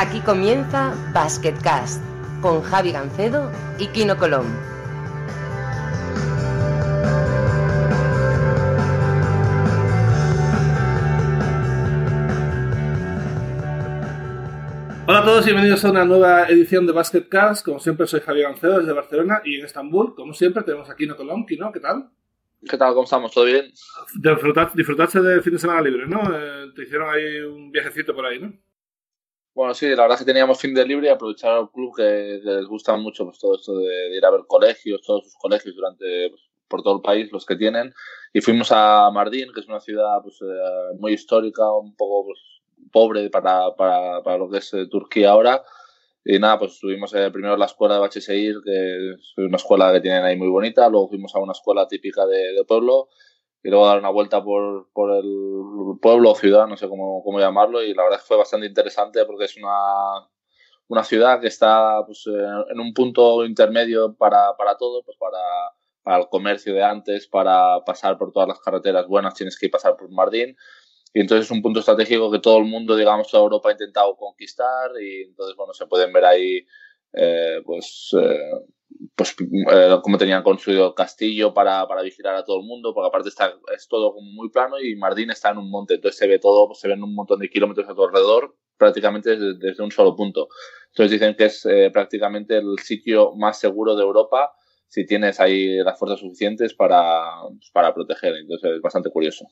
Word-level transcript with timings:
Aquí 0.00 0.20
comienza 0.20 0.94
Basketcast 1.12 2.00
con 2.40 2.62
Javi 2.62 2.92
Gancedo 2.92 3.50
y 3.80 3.88
Kino 3.88 4.16
Colón. 4.16 4.46
Hola 15.04 15.18
a 15.18 15.24
todos 15.24 15.42
y 15.42 15.46
bienvenidos 15.46 15.84
a 15.84 15.90
una 15.90 16.04
nueva 16.04 16.44
edición 16.44 16.86
de 16.86 16.92
Basketcast. 16.92 17.64
Como 17.64 17.80
siempre, 17.80 18.06
soy 18.06 18.20
Javier 18.20 18.50
Gancedo 18.50 18.78
desde 18.78 18.92
Barcelona 18.92 19.42
y 19.44 19.56
en 19.56 19.66
Estambul, 19.66 20.14
como 20.14 20.32
siempre, 20.32 20.62
tenemos 20.62 20.88
a 20.88 20.94
Kino 20.94 21.16
Colón. 21.16 21.44
Kino, 21.44 21.72
¿qué 21.72 21.80
tal? 21.80 22.08
¿Qué 22.70 22.76
tal? 22.76 22.90
¿Cómo 22.90 23.02
estamos? 23.02 23.32
¿Todo 23.32 23.46
bien? 23.46 23.72
Disfrutaste 24.74 25.20
del 25.22 25.42
fin 25.42 25.54
de 25.54 25.58
semana 25.58 25.82
libre, 25.82 26.06
¿no? 26.06 26.20
Eh, 26.32 26.70
te 26.76 26.84
hicieron 26.84 27.12
ahí 27.12 27.40
un 27.40 27.72
viajecito 27.72 28.14
por 28.14 28.26
ahí, 28.26 28.38
¿no? 28.38 28.52
Bueno, 29.58 29.74
sí, 29.74 29.88
la 29.88 30.02
verdad 30.02 30.12
es 30.12 30.18
que 30.20 30.32
teníamos 30.32 30.60
fin 30.60 30.72
de 30.72 30.86
libre 30.86 31.08
y 31.08 31.10
aprovechar 31.10 31.50
al 31.50 31.68
club 31.72 31.92
que, 31.96 32.40
les 32.44 32.64
gusta 32.66 32.96
mucho 32.96 33.24
pues, 33.24 33.40
todo 33.40 33.56
esto 33.56 33.76
de, 33.76 34.16
ir 34.16 34.24
a 34.24 34.30
ver 34.30 34.42
colegios, 34.46 35.00
todos 35.04 35.24
sus 35.24 35.34
colegios 35.34 35.74
durante 35.74 36.30
pues, 36.30 36.42
por 36.68 36.84
todo 36.84 36.94
el 36.94 37.02
país, 37.02 37.28
los 37.32 37.44
que 37.44 37.56
tienen. 37.56 37.92
Y 38.32 38.40
fuimos 38.40 38.70
a 38.70 39.10
Mardin, 39.10 39.52
que 39.52 39.58
es 39.58 39.66
una 39.66 39.80
ciudad 39.80 40.22
pues, 40.22 40.40
eh, 40.42 40.96
muy 41.00 41.14
histórica, 41.14 41.72
un 41.72 41.96
poco 41.96 42.26
pues, 42.26 42.38
pobre 42.92 43.30
para, 43.30 43.74
para, 43.74 44.22
para, 44.22 44.38
lo 44.38 44.48
que 44.48 44.58
es 44.58 44.72
eh, 44.74 44.86
Turquía 44.86 45.32
ahora. 45.32 45.64
Y 46.24 46.38
nada, 46.38 46.60
pues 46.60 46.74
estuvimos 46.74 47.12
eh, 47.14 47.28
primero 47.32 47.54
en 47.54 47.60
la 47.60 47.66
escuela 47.66 47.94
de 47.94 48.00
Bacheseir, 48.00 48.58
que 48.64 49.14
es 49.14 49.32
una 49.38 49.56
escuela 49.56 49.92
que 49.92 50.00
tienen 50.00 50.22
ahí 50.22 50.36
muy 50.36 50.50
bonita. 50.50 50.88
Luego 50.88 51.08
fuimos 51.08 51.34
a 51.34 51.40
una 51.40 51.50
escuela 51.50 51.88
típica 51.88 52.26
de, 52.26 52.52
de 52.52 52.64
pueblo 52.64 53.08
y 53.68 53.70
luego 53.70 53.86
dar 53.86 53.98
una 53.98 54.08
vuelta 54.08 54.42
por, 54.42 54.88
por 54.94 55.14
el 55.14 55.98
pueblo 56.00 56.30
o 56.30 56.34
ciudad, 56.34 56.66
no 56.66 56.78
sé 56.78 56.88
cómo, 56.88 57.22
cómo 57.22 57.38
llamarlo. 57.38 57.82
Y 57.82 57.92
la 57.92 58.02
verdad 58.02 58.16
es 58.16 58.22
que 58.22 58.28
fue 58.28 58.38
bastante 58.38 58.66
interesante 58.66 59.26
porque 59.26 59.44
es 59.44 59.58
una, 59.58 60.26
una 60.88 61.04
ciudad 61.04 61.38
que 61.38 61.48
está 61.48 62.02
pues, 62.06 62.24
en 62.26 62.80
un 62.80 62.94
punto 62.94 63.44
intermedio 63.44 64.14
para, 64.14 64.56
para 64.56 64.78
todo, 64.78 65.02
pues 65.02 65.18
para, 65.18 65.38
para 66.02 66.16
el 66.16 66.28
comercio 66.30 66.72
de 66.72 66.82
antes, 66.82 67.26
para 67.26 67.84
pasar 67.84 68.16
por 68.16 68.32
todas 68.32 68.48
las 68.48 68.58
carreteras 68.58 69.06
buenas 69.06 69.34
tienes 69.34 69.58
que 69.58 69.68
pasar 69.68 69.98
por 69.98 70.10
Mardín 70.10 70.56
y 71.12 71.20
entonces 71.20 71.44
es 71.44 71.50
un 71.50 71.60
punto 71.60 71.80
estratégico 71.80 72.30
que 72.30 72.38
todo 72.38 72.56
el 72.56 72.64
mundo, 72.64 72.96
digamos, 72.96 73.28
toda 73.30 73.42
Europa 73.42 73.68
ha 73.68 73.72
intentado 73.72 74.16
conquistar 74.16 74.92
y 74.98 75.24
entonces, 75.24 75.56
bueno, 75.56 75.74
se 75.74 75.86
pueden 75.86 76.10
ver 76.10 76.24
ahí, 76.24 76.66
eh, 77.12 77.60
pues, 77.64 78.10
eh, 78.20 78.38
pues 79.14 79.34
eh, 79.40 79.98
cómo 80.02 80.18
tenían 80.18 80.42
construido 80.42 80.88
el 80.88 80.94
castillo 80.94 81.54
para, 81.54 81.86
para, 81.86 82.02
vigilar 82.02 82.34
a 82.34 82.44
todo 82.44 82.60
el 82.60 82.66
mundo, 82.66 82.92
porque 82.94 83.08
aparte 83.08 83.28
está, 83.28 83.54
es 83.74 83.88
todo 83.88 84.12
como 84.14 84.30
muy 84.30 84.50
plano 84.50 84.80
y 84.80 84.96
Mardín 84.96 85.30
está 85.30 85.50
en 85.50 85.58
un 85.58 85.70
monte, 85.70 85.94
entonces 85.94 86.18
se 86.18 86.26
ve 86.26 86.38
todo, 86.38 86.66
pues, 86.66 86.80
se 86.80 86.88
ven 86.88 87.02
un 87.02 87.14
montón 87.14 87.40
de 87.40 87.48
kilómetros 87.48 87.88
a 87.88 87.94
tu 87.94 88.04
alrededor, 88.04 88.56
prácticamente 88.76 89.30
desde, 89.30 89.58
desde 89.58 89.82
un 89.82 89.90
solo 89.90 90.16
punto. 90.16 90.48
Entonces 90.88 91.12
dicen 91.12 91.34
que 91.36 91.46
es 91.46 91.64
eh, 91.66 91.90
prácticamente 91.92 92.56
el 92.56 92.78
sitio 92.78 93.34
más 93.36 93.58
seguro 93.58 93.94
de 93.94 94.02
Europa 94.02 94.52
si 94.88 95.04
tienes 95.04 95.38
ahí 95.38 95.76
las 95.84 95.98
fuerzas 95.98 96.20
suficientes 96.20 96.74
para, 96.74 97.22
para 97.72 97.94
proteger, 97.94 98.34
entonces 98.34 98.72
es 98.76 98.80
bastante 98.80 99.10
curioso. 99.10 99.46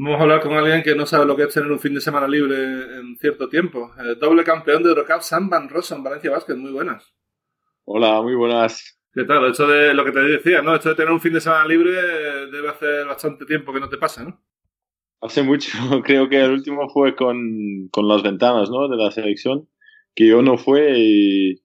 Vamos 0.00 0.20
a 0.20 0.22
hablar 0.22 0.40
con 0.40 0.52
alguien 0.52 0.84
que 0.84 0.94
no 0.94 1.06
sabe 1.06 1.26
lo 1.26 1.34
que 1.34 1.42
es 1.42 1.52
tener 1.52 1.72
un 1.72 1.80
fin 1.80 1.92
de 1.92 2.00
semana 2.00 2.28
libre 2.28 2.56
en 3.00 3.16
cierto 3.16 3.48
tiempo. 3.48 3.90
El 3.98 4.16
doble 4.16 4.44
campeón 4.44 4.84
de 4.84 4.90
Eurocup, 4.90 5.22
Sam 5.22 5.50
Van 5.50 5.68
Rossum, 5.68 6.04
Valencia 6.04 6.30
Basket. 6.30 6.54
Muy 6.54 6.70
buenas. 6.70 7.12
Hola, 7.84 8.22
muy 8.22 8.36
buenas. 8.36 8.96
¿Qué 9.12 9.24
tal? 9.24 9.50
Esto 9.50 9.66
de 9.66 9.92
lo 9.94 10.04
que 10.04 10.12
te 10.12 10.20
decía, 10.20 10.62
¿no? 10.62 10.76
Esto 10.76 10.90
de 10.90 10.94
tener 10.94 11.10
un 11.10 11.18
fin 11.18 11.32
de 11.32 11.40
semana 11.40 11.66
libre 11.66 11.90
debe 11.90 12.68
hacer 12.68 13.06
bastante 13.06 13.44
tiempo 13.44 13.72
que 13.72 13.80
no 13.80 13.88
te 13.88 13.96
pasa, 13.96 14.22
¿no? 14.22 14.40
Hace 15.20 15.42
mucho. 15.42 15.72
Creo 16.04 16.28
que 16.28 16.44
el 16.44 16.52
último 16.52 16.88
fue 16.90 17.16
con, 17.16 17.88
con 17.90 18.06
las 18.06 18.22
ventanas, 18.22 18.70
¿no? 18.70 18.86
De 18.86 18.96
la 18.96 19.10
selección, 19.10 19.68
que 20.14 20.28
yo 20.28 20.42
no 20.42 20.58
fue 20.58 20.92
y, 20.96 21.60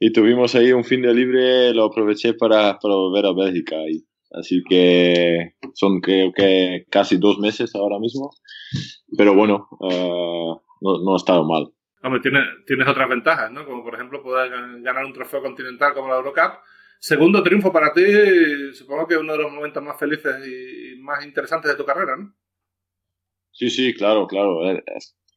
y 0.00 0.12
tuvimos 0.14 0.54
ahí 0.54 0.72
un 0.72 0.84
fin 0.84 1.02
de 1.02 1.12
libre, 1.12 1.74
lo 1.74 1.84
aproveché 1.84 2.32
para, 2.32 2.78
para 2.78 2.94
volver 2.94 3.26
a 3.26 3.34
Bélgica. 3.34 3.76
Y, 3.86 4.06
Así 4.32 4.62
que 4.68 5.54
son 5.74 6.00
creo 6.00 6.32
que 6.32 6.84
casi 6.90 7.16
dos 7.16 7.38
meses 7.38 7.74
ahora 7.74 7.98
mismo. 7.98 8.30
Pero 9.16 9.34
bueno, 9.34 9.68
uh, 9.80 10.60
no, 10.80 10.98
no, 11.04 11.14
ha 11.14 11.16
estado 11.16 11.44
mal. 11.44 11.72
Hombre, 12.02 12.20
tienes, 12.20 12.44
tienes 12.66 12.88
otras 12.88 13.08
ventajas, 13.08 13.50
¿no? 13.50 13.64
Como 13.64 13.82
por 13.82 13.94
ejemplo 13.94 14.22
poder 14.22 14.50
ganar 14.82 15.04
un 15.04 15.12
trofeo 15.12 15.42
continental 15.42 15.94
como 15.94 16.08
la 16.08 16.16
Eurocup. 16.16 16.60
Segundo 16.98 17.42
triunfo 17.42 17.72
para 17.72 17.92
ti, 17.92 18.04
supongo 18.72 19.06
que 19.06 19.14
es 19.14 19.20
uno 19.20 19.32
de 19.32 19.42
los 19.42 19.52
momentos 19.52 19.82
más 19.82 19.98
felices 19.98 20.34
y 20.46 21.00
más 21.00 21.24
interesantes 21.24 21.70
de 21.70 21.76
tu 21.76 21.84
carrera, 21.84 22.16
¿no? 22.16 22.34
Sí, 23.52 23.70
sí, 23.70 23.94
claro, 23.94 24.26
claro. 24.26 24.58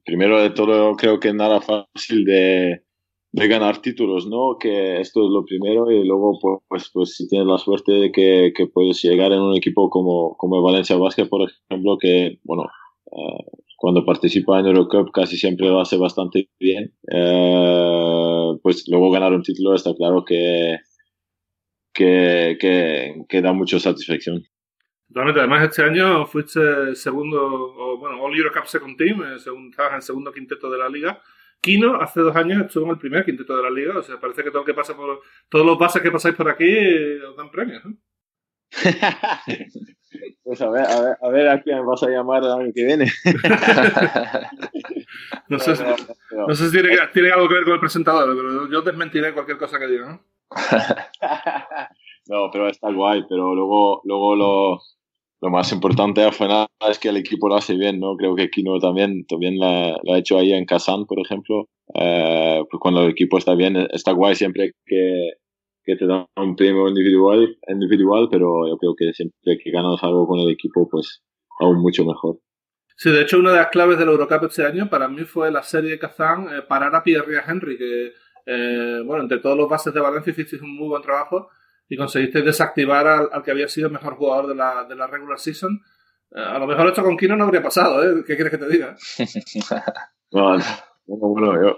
Primero 0.05 0.41
de 0.41 0.49
todo, 0.49 0.95
creo 0.95 1.19
que 1.19 1.33
nada 1.33 1.61
fácil 1.61 2.25
de, 2.25 2.83
de 3.31 3.47
ganar 3.47 3.81
títulos, 3.81 4.27
¿no? 4.27 4.57
Que 4.59 4.99
esto 4.99 5.25
es 5.25 5.31
lo 5.31 5.45
primero 5.45 5.91
y 5.91 6.03
luego, 6.03 6.39
pues, 6.67 6.89
pues 6.91 7.15
si 7.15 7.27
tienes 7.27 7.47
la 7.47 7.57
suerte 7.57 7.91
de 7.91 8.11
que, 8.11 8.53
que 8.55 8.67
puedes 8.67 9.01
llegar 9.03 9.31
en 9.31 9.41
un 9.41 9.55
equipo 9.55 9.89
como, 9.89 10.35
como 10.37 10.61
Valencia 10.63 10.97
Basket, 10.97 11.27
por 11.29 11.47
ejemplo, 11.47 11.97
que, 11.99 12.39
bueno, 12.43 12.63
uh, 13.05 13.43
cuando 13.77 14.03
participa 14.03 14.59
en 14.59 14.65
Eurocup 14.65 15.11
casi 15.11 15.37
siempre 15.37 15.67
lo 15.67 15.79
hace 15.79 15.97
bastante 15.97 16.49
bien, 16.59 16.93
uh, 17.13 18.59
pues 18.63 18.85
luego 18.87 19.11
ganar 19.11 19.33
un 19.33 19.43
título 19.43 19.75
está 19.75 19.93
claro 19.93 20.25
que, 20.25 20.77
que, 21.93 22.57
que, 22.59 23.13
que 23.29 23.41
da 23.41 23.53
mucha 23.53 23.79
satisfacción. 23.79 24.43
Totalmente. 25.07 25.39
Además, 25.39 25.69
este 25.69 25.83
año 25.83 26.25
fuiste 26.25 26.95
segundo, 26.95 27.43
o, 27.43 27.97
bueno, 27.99 28.21
All 28.21 28.35
Eurocup 28.35 28.65
Second 28.65 28.97
Team, 28.97 29.21
eh, 29.23 29.39
segundo, 29.39 29.69
estabas 29.69 29.95
en 29.95 30.01
segundo 30.01 30.31
quinteto 30.31 30.69
de 30.69 30.77
la 30.77 30.89
liga. 30.89 31.21
Kino 31.61 32.01
hace 32.01 32.21
dos 32.21 32.35
años 32.35 32.65
estuvo 32.65 32.85
en 32.85 32.91
el 32.91 32.97
primer 32.97 33.25
quinteto 33.25 33.55
de 33.55 33.63
la 33.63 33.69
liga, 33.69 33.97
o 33.97 34.03
sea, 34.03 34.19
parece 34.19 34.43
que 34.43 34.49
todo 34.49 34.61
lo 34.61 34.65
que 34.65 34.73
pasa 34.73 34.95
por 34.95 35.21
todos 35.49 35.65
los 35.65 35.77
bases 35.77 36.01
que 36.01 36.11
pasáis 36.11 36.35
por 36.35 36.49
aquí 36.49 36.65
eh, 36.65 37.21
os 37.23 37.35
dan 37.35 37.51
premios. 37.51 37.83
¿no? 37.83 37.95
pues 40.43 40.61
a 40.61 40.69
ver, 40.69 40.85
a 40.85 41.01
ver, 41.01 41.17
a 41.21 41.29
ver 41.29 41.49
a 41.49 41.61
quién 41.61 41.85
vas 41.85 42.03
a 42.03 42.09
llamar 42.09 42.43
el 42.43 42.51
año 42.51 42.71
que 42.73 42.85
viene. 42.85 43.11
no, 45.49 45.59
sé, 45.59 45.73
no 46.31 46.55
sé 46.55 46.65
si 46.65 46.71
tiene, 46.71 46.97
tiene, 47.13 47.31
algo 47.31 47.47
que 47.47 47.55
ver 47.55 47.63
con 47.63 47.73
el 47.73 47.79
presentador, 47.79 48.35
pero 48.35 48.69
yo 48.69 48.81
desmentiré 48.81 49.33
cualquier 49.33 49.57
cosa 49.57 49.79
que 49.79 49.87
diga. 49.87 50.07
¿no? 50.07 50.21
no, 52.27 52.49
pero 52.51 52.67
está 52.67 52.91
guay, 52.91 53.25
pero 53.27 53.53
luego, 53.53 54.01
luego 54.05 54.35
lo, 54.35 54.81
lo 55.41 55.49
más 55.49 55.71
importante 55.71 56.23
al 56.23 56.33
final 56.33 56.67
es 56.89 56.99
que 56.99 57.09
el 57.09 57.17
equipo 57.17 57.47
lo 57.47 57.55
hace 57.55 57.75
bien, 57.75 57.99
¿no? 57.99 58.15
Creo 58.17 58.35
que 58.35 58.49
Kino 58.49 58.77
también, 58.79 59.25
también 59.25 59.57
lo 59.57 60.13
ha 60.13 60.17
hecho 60.17 60.37
ahí 60.37 60.51
en 60.51 60.65
Kazán, 60.65 61.05
por 61.05 61.19
ejemplo. 61.19 61.67
Eh, 61.95 62.61
pues 62.69 62.79
cuando 62.79 63.03
el 63.03 63.11
equipo 63.11 63.37
está 63.37 63.55
bien, 63.55 63.77
está 63.91 64.11
guay 64.11 64.35
siempre 64.35 64.73
que, 64.85 65.31
que 65.83 65.95
te 65.95 66.05
dan 66.05 66.25
un 66.35 66.55
premio 66.55 66.87
individual, 66.89 67.57
individual, 67.67 68.27
pero 68.29 68.67
yo 68.67 68.77
creo 68.77 68.95
que 68.97 69.13
siempre 69.13 69.57
que 69.63 69.71
ganas 69.71 70.03
algo 70.03 70.27
con 70.27 70.39
el 70.39 70.51
equipo, 70.51 70.87
pues 70.89 71.23
aún 71.59 71.81
mucho 71.81 72.03
mejor. 72.05 72.39
Sí, 72.97 73.09
de 73.09 73.21
hecho, 73.21 73.39
una 73.39 73.51
de 73.51 73.59
las 73.59 73.69
claves 73.69 73.97
del 73.97 74.09
Eurocup 74.09 74.43
este 74.43 74.65
año 74.65 74.89
para 74.89 75.07
mí 75.07 75.23
fue 75.23 75.51
la 75.51 75.63
serie 75.63 75.91
de 75.91 75.99
Kazán 75.99 76.49
eh, 76.49 76.61
parar 76.67 76.93
a 76.93 77.01
Pierre 77.01 77.41
Henry, 77.47 77.77
que, 77.77 78.11
eh, 78.45 79.01
bueno, 79.05 79.23
entre 79.23 79.37
todos 79.37 79.57
los 79.57 79.69
bases 79.69 79.93
de 79.93 80.01
Valencia 80.01 80.31
hiciste 80.31 80.57
un 80.57 80.75
muy 80.75 80.89
buen 80.89 81.01
trabajo 81.01 81.49
y 81.89 81.97
conseguiste 81.97 82.43
desactivar 82.43 83.07
al, 83.07 83.29
al, 83.31 83.43
que 83.43 83.51
había 83.51 83.67
sido 83.67 83.87
el 83.87 83.93
mejor 83.93 84.15
jugador 84.15 84.47
de 84.47 84.55
la, 84.55 84.85
de 84.87 84.95
la 84.95 85.07
regular 85.07 85.39
season. 85.39 85.81
Eh, 86.35 86.39
a 86.39 86.59
lo 86.59 86.67
mejor 86.67 86.87
esto 86.87 87.03
con 87.03 87.17
Kino 87.17 87.35
no 87.35 87.45
habría 87.45 87.63
pasado, 87.63 88.03
¿eh? 88.03 88.23
¿Qué 88.25 88.35
quieres 88.35 88.51
que 88.51 88.59
te 88.59 88.69
diga? 88.69 88.95
bueno, 90.31 91.63
yo, 91.63 91.77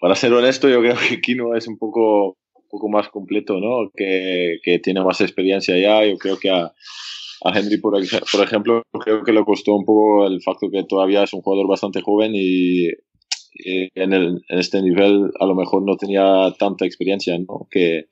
para 0.00 0.14
ser 0.14 0.32
honesto, 0.32 0.68
yo 0.68 0.80
creo 0.80 0.96
que 0.96 1.20
Kino 1.20 1.54
es 1.54 1.68
un 1.68 1.76
poco, 1.76 2.38
un 2.54 2.68
poco 2.70 2.88
más 2.88 3.10
completo, 3.10 3.60
¿no? 3.60 3.90
Que, 3.94 4.56
que 4.62 4.78
tiene 4.78 5.04
más 5.04 5.20
experiencia 5.20 5.76
ya. 5.76 6.06
Yo 6.06 6.16
creo 6.16 6.38
que 6.38 6.48
a, 6.48 6.72
a 7.44 7.58
Henry, 7.58 7.76
por, 7.76 7.92
por 8.32 8.42
ejemplo, 8.42 8.82
creo 9.04 9.22
que 9.22 9.32
le 9.32 9.44
costó 9.44 9.74
un 9.74 9.84
poco 9.84 10.26
el 10.26 10.40
facto 10.40 10.70
que 10.72 10.84
todavía 10.84 11.22
es 11.22 11.34
un 11.34 11.42
jugador 11.42 11.68
bastante 11.68 12.00
joven 12.00 12.32
y 12.34 12.88
en, 13.94 14.12
el, 14.12 14.42
en 14.48 14.58
este 14.58 14.80
nivel 14.82 15.30
a 15.38 15.46
lo 15.46 15.54
mejor 15.54 15.82
no 15.86 15.96
tenía 15.96 16.52
tanta 16.58 16.86
experiencia, 16.86 17.38
¿no? 17.38 17.68
Que, 17.70 18.06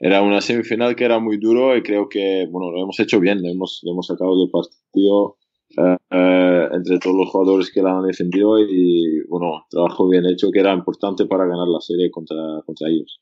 era 0.00 0.22
una 0.22 0.40
semifinal 0.40 0.94
que 0.94 1.04
era 1.04 1.18
muy 1.18 1.38
duro 1.38 1.76
y 1.76 1.82
creo 1.82 2.08
que, 2.08 2.46
bueno, 2.50 2.70
lo 2.70 2.82
hemos 2.82 2.98
hecho 3.00 3.18
bien, 3.18 3.42
lo 3.42 3.48
hemos, 3.48 3.80
lo 3.82 3.92
hemos 3.92 4.06
sacado 4.06 4.38
del 4.38 4.50
partido 4.50 5.36
eh, 5.76 5.96
eh, 6.10 6.68
entre 6.72 6.98
todos 6.98 7.16
los 7.16 7.28
jugadores 7.30 7.72
que 7.72 7.82
la 7.82 7.98
han 7.98 8.06
defendido 8.06 8.58
y, 8.60 9.22
bueno, 9.28 9.66
trabajo 9.68 10.08
bien 10.08 10.24
hecho 10.26 10.50
que 10.52 10.60
era 10.60 10.72
importante 10.72 11.26
para 11.26 11.46
ganar 11.46 11.66
la 11.66 11.80
serie 11.80 12.10
contra, 12.10 12.36
contra 12.64 12.88
ellos. 12.88 13.20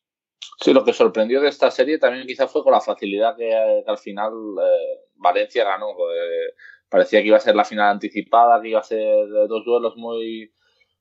Sí, 0.61 0.73
lo 0.73 0.85
que 0.85 0.93
sorprendió 0.93 1.41
de 1.41 1.49
esta 1.49 1.71
serie 1.71 1.99
también 1.99 2.27
quizás 2.27 2.51
fue 2.51 2.63
con 2.63 2.73
la 2.73 2.81
facilidad 2.81 3.37
que, 3.37 3.55
al 3.55 3.99
final 3.99 4.33
eh, 4.33 5.01
Valencia 5.17 5.65
ganó. 5.65 5.89
parecía 6.91 7.21
que 7.23 7.29
iba 7.29 7.37
a 7.39 7.41
ser 7.41 7.57
la 7.57 7.65
final 7.65 7.91
anticipada, 7.91 8.61
que 8.61 8.69
iba 8.69 8.81
a 8.81 8.85
ser 8.85 9.27
dos 9.49 9.65
duelos 9.65 9.97
muy, 9.97 10.53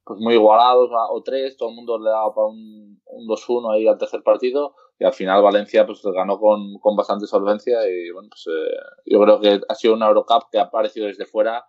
pues 0.06 0.20
muy 0.22 0.36
igualados 0.36 0.90
o 0.94 1.22
tres, 1.22 1.58
todo 1.58 1.70
el 1.70 1.76
mundo 1.76 2.00
le 2.00 2.10
daba 2.10 2.34
para 2.34 2.48
un, 2.48 3.02
un 3.06 3.28
2-1 3.28 3.76
ahí 3.76 3.88
al 3.88 3.98
tercer 3.98 4.24
partido 4.24 4.74
y 5.00 5.06
al 5.06 5.14
final 5.14 5.44
Valencia 5.44 5.86
pues 5.86 6.02
ganó 6.04 6.40
con, 6.40 6.80
con 6.80 6.96
bastante 6.96 7.28
solvencia 7.28 7.80
y 7.90 8.12
bueno 8.12 8.30
pues 8.30 8.46
eh, 8.48 8.76
yo 9.06 9.20
creo 9.22 9.40
que 9.42 9.60
ha 9.68 9.76
sido 9.76 9.94
una 9.94 10.08
Eurocup 10.08 10.50
que 10.52 10.60
ha 10.60 10.64
aparecido 10.64 11.08
desde 11.08 11.26
fuera 11.26 11.66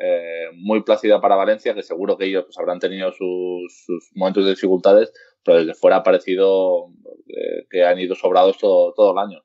eh, 0.00 0.50
muy 0.54 0.84
plácida 0.84 1.20
para 1.20 1.34
Valencia, 1.34 1.74
que 1.74 1.82
seguro 1.82 2.16
que 2.16 2.26
ellos 2.26 2.44
pues, 2.44 2.56
habrán 2.58 2.78
tenido 2.78 3.10
sus, 3.10 3.82
sus, 3.84 4.10
momentos 4.14 4.44
de 4.44 4.50
dificultades, 4.50 5.12
pero 5.42 5.58
desde 5.58 5.74
fuera 5.74 5.96
ha 5.96 6.02
parecido 6.04 6.92
eh, 7.26 7.66
que 7.68 7.84
han 7.84 7.98
ido 7.98 8.14
sobrados 8.14 8.58
todo, 8.58 8.94
todo 8.94 9.12
el 9.12 9.18
año. 9.18 9.42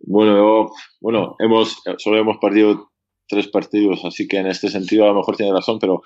Bueno, 0.00 0.68
bueno, 1.00 1.36
hemos, 1.38 1.80
solo 1.98 2.18
hemos 2.18 2.38
perdido 2.38 2.90
tres 3.28 3.46
partidos, 3.46 4.04
así 4.04 4.26
que 4.26 4.38
en 4.38 4.48
este 4.48 4.68
sentido 4.68 5.04
a 5.04 5.08
lo 5.08 5.14
mejor 5.14 5.36
tiene 5.36 5.52
razón, 5.52 5.78
pero 5.78 6.02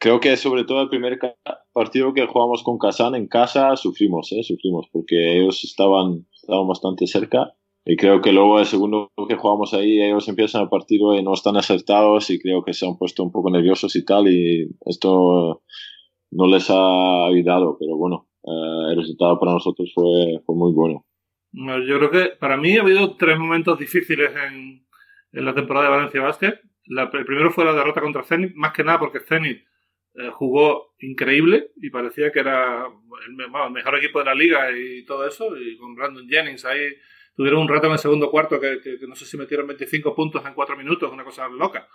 creo 0.00 0.18
que 0.18 0.36
sobre 0.36 0.64
todo 0.64 0.82
el 0.82 0.88
primer 0.88 1.20
partido 1.72 2.14
que 2.14 2.26
jugamos 2.26 2.64
con 2.64 2.78
Kazán 2.78 3.14
en 3.14 3.28
casa 3.28 3.76
sufrimos, 3.76 4.32
¿eh? 4.32 4.42
sufrimos, 4.42 4.88
porque 4.90 5.38
ellos 5.38 5.62
estaban, 5.62 6.26
estaban 6.32 6.66
bastante 6.66 7.06
cerca 7.06 7.52
y 7.84 7.96
creo 7.96 8.22
que 8.22 8.32
luego 8.32 8.58
el 8.58 8.66
segundo 8.66 9.12
que 9.28 9.36
jugamos 9.36 9.74
ahí, 9.74 10.00
ellos 10.00 10.26
empiezan 10.28 10.62
el 10.62 10.68
partido 10.68 11.14
y 11.14 11.22
no 11.22 11.34
están 11.34 11.56
acertados 11.56 12.30
y 12.30 12.40
creo 12.40 12.64
que 12.64 12.72
se 12.72 12.86
han 12.86 12.96
puesto 12.96 13.22
un 13.22 13.30
poco 13.30 13.50
nerviosos 13.50 13.94
y 13.94 14.04
tal 14.04 14.28
y 14.28 14.70
esto 14.86 15.62
no 16.30 16.46
les 16.46 16.70
ha 16.70 17.26
ayudado, 17.26 17.76
pero 17.78 17.96
bueno, 17.96 18.28
eh, 18.42 18.92
el 18.92 18.96
resultado 18.96 19.38
para 19.38 19.52
nosotros 19.52 19.92
fue, 19.94 20.40
fue 20.46 20.56
muy 20.56 20.72
bueno. 20.72 21.04
Yo 21.52 21.98
creo 21.98 22.10
que 22.10 22.36
para 22.38 22.56
mí 22.56 22.76
ha 22.76 22.82
habido 22.82 23.16
tres 23.16 23.38
momentos 23.38 23.78
difíciles 23.78 24.30
en, 24.48 24.86
en 25.32 25.44
la 25.44 25.54
temporada 25.54 25.86
de 25.86 25.96
Valencia 25.96 26.22
Basket. 26.22 26.54
La, 26.86 27.10
el 27.12 27.24
primero 27.26 27.50
fue 27.50 27.64
la 27.64 27.74
derrota 27.74 28.00
contra 28.00 28.22
Zenit, 28.22 28.54
más 28.54 28.72
que 28.72 28.84
nada 28.84 28.98
porque 28.98 29.20
Zenit 29.20 29.64
eh, 30.14 30.30
jugó 30.32 30.94
increíble 30.98 31.70
y 31.76 31.90
parecía 31.90 32.32
que 32.32 32.40
era 32.40 32.86
el, 32.86 33.40
el, 33.40 33.70
mejor 33.70 33.96
equipo 33.98 34.18
de 34.18 34.24
la 34.24 34.34
liga 34.34 34.70
y 34.76 35.04
todo 35.04 35.26
eso. 35.26 35.56
Y 35.56 35.76
con 35.76 35.94
Brandon 35.94 36.28
Jennings 36.28 36.64
ahí 36.64 36.96
tuvieron 37.36 37.60
un 37.60 37.68
rato 37.68 37.86
en 37.86 37.92
el 37.92 37.98
segundo 37.98 38.30
cuarto 38.30 38.60
que, 38.60 38.80
que, 38.82 38.98
que 38.98 39.06
no 39.06 39.14
sé 39.14 39.24
si 39.24 39.36
metieron 39.36 39.66
25 39.66 40.14
puntos 40.14 40.44
en 40.44 40.54
4 40.54 40.76
minutos, 40.76 41.12
una 41.12 41.24
cosa 41.24 41.48
loca. 41.48 41.88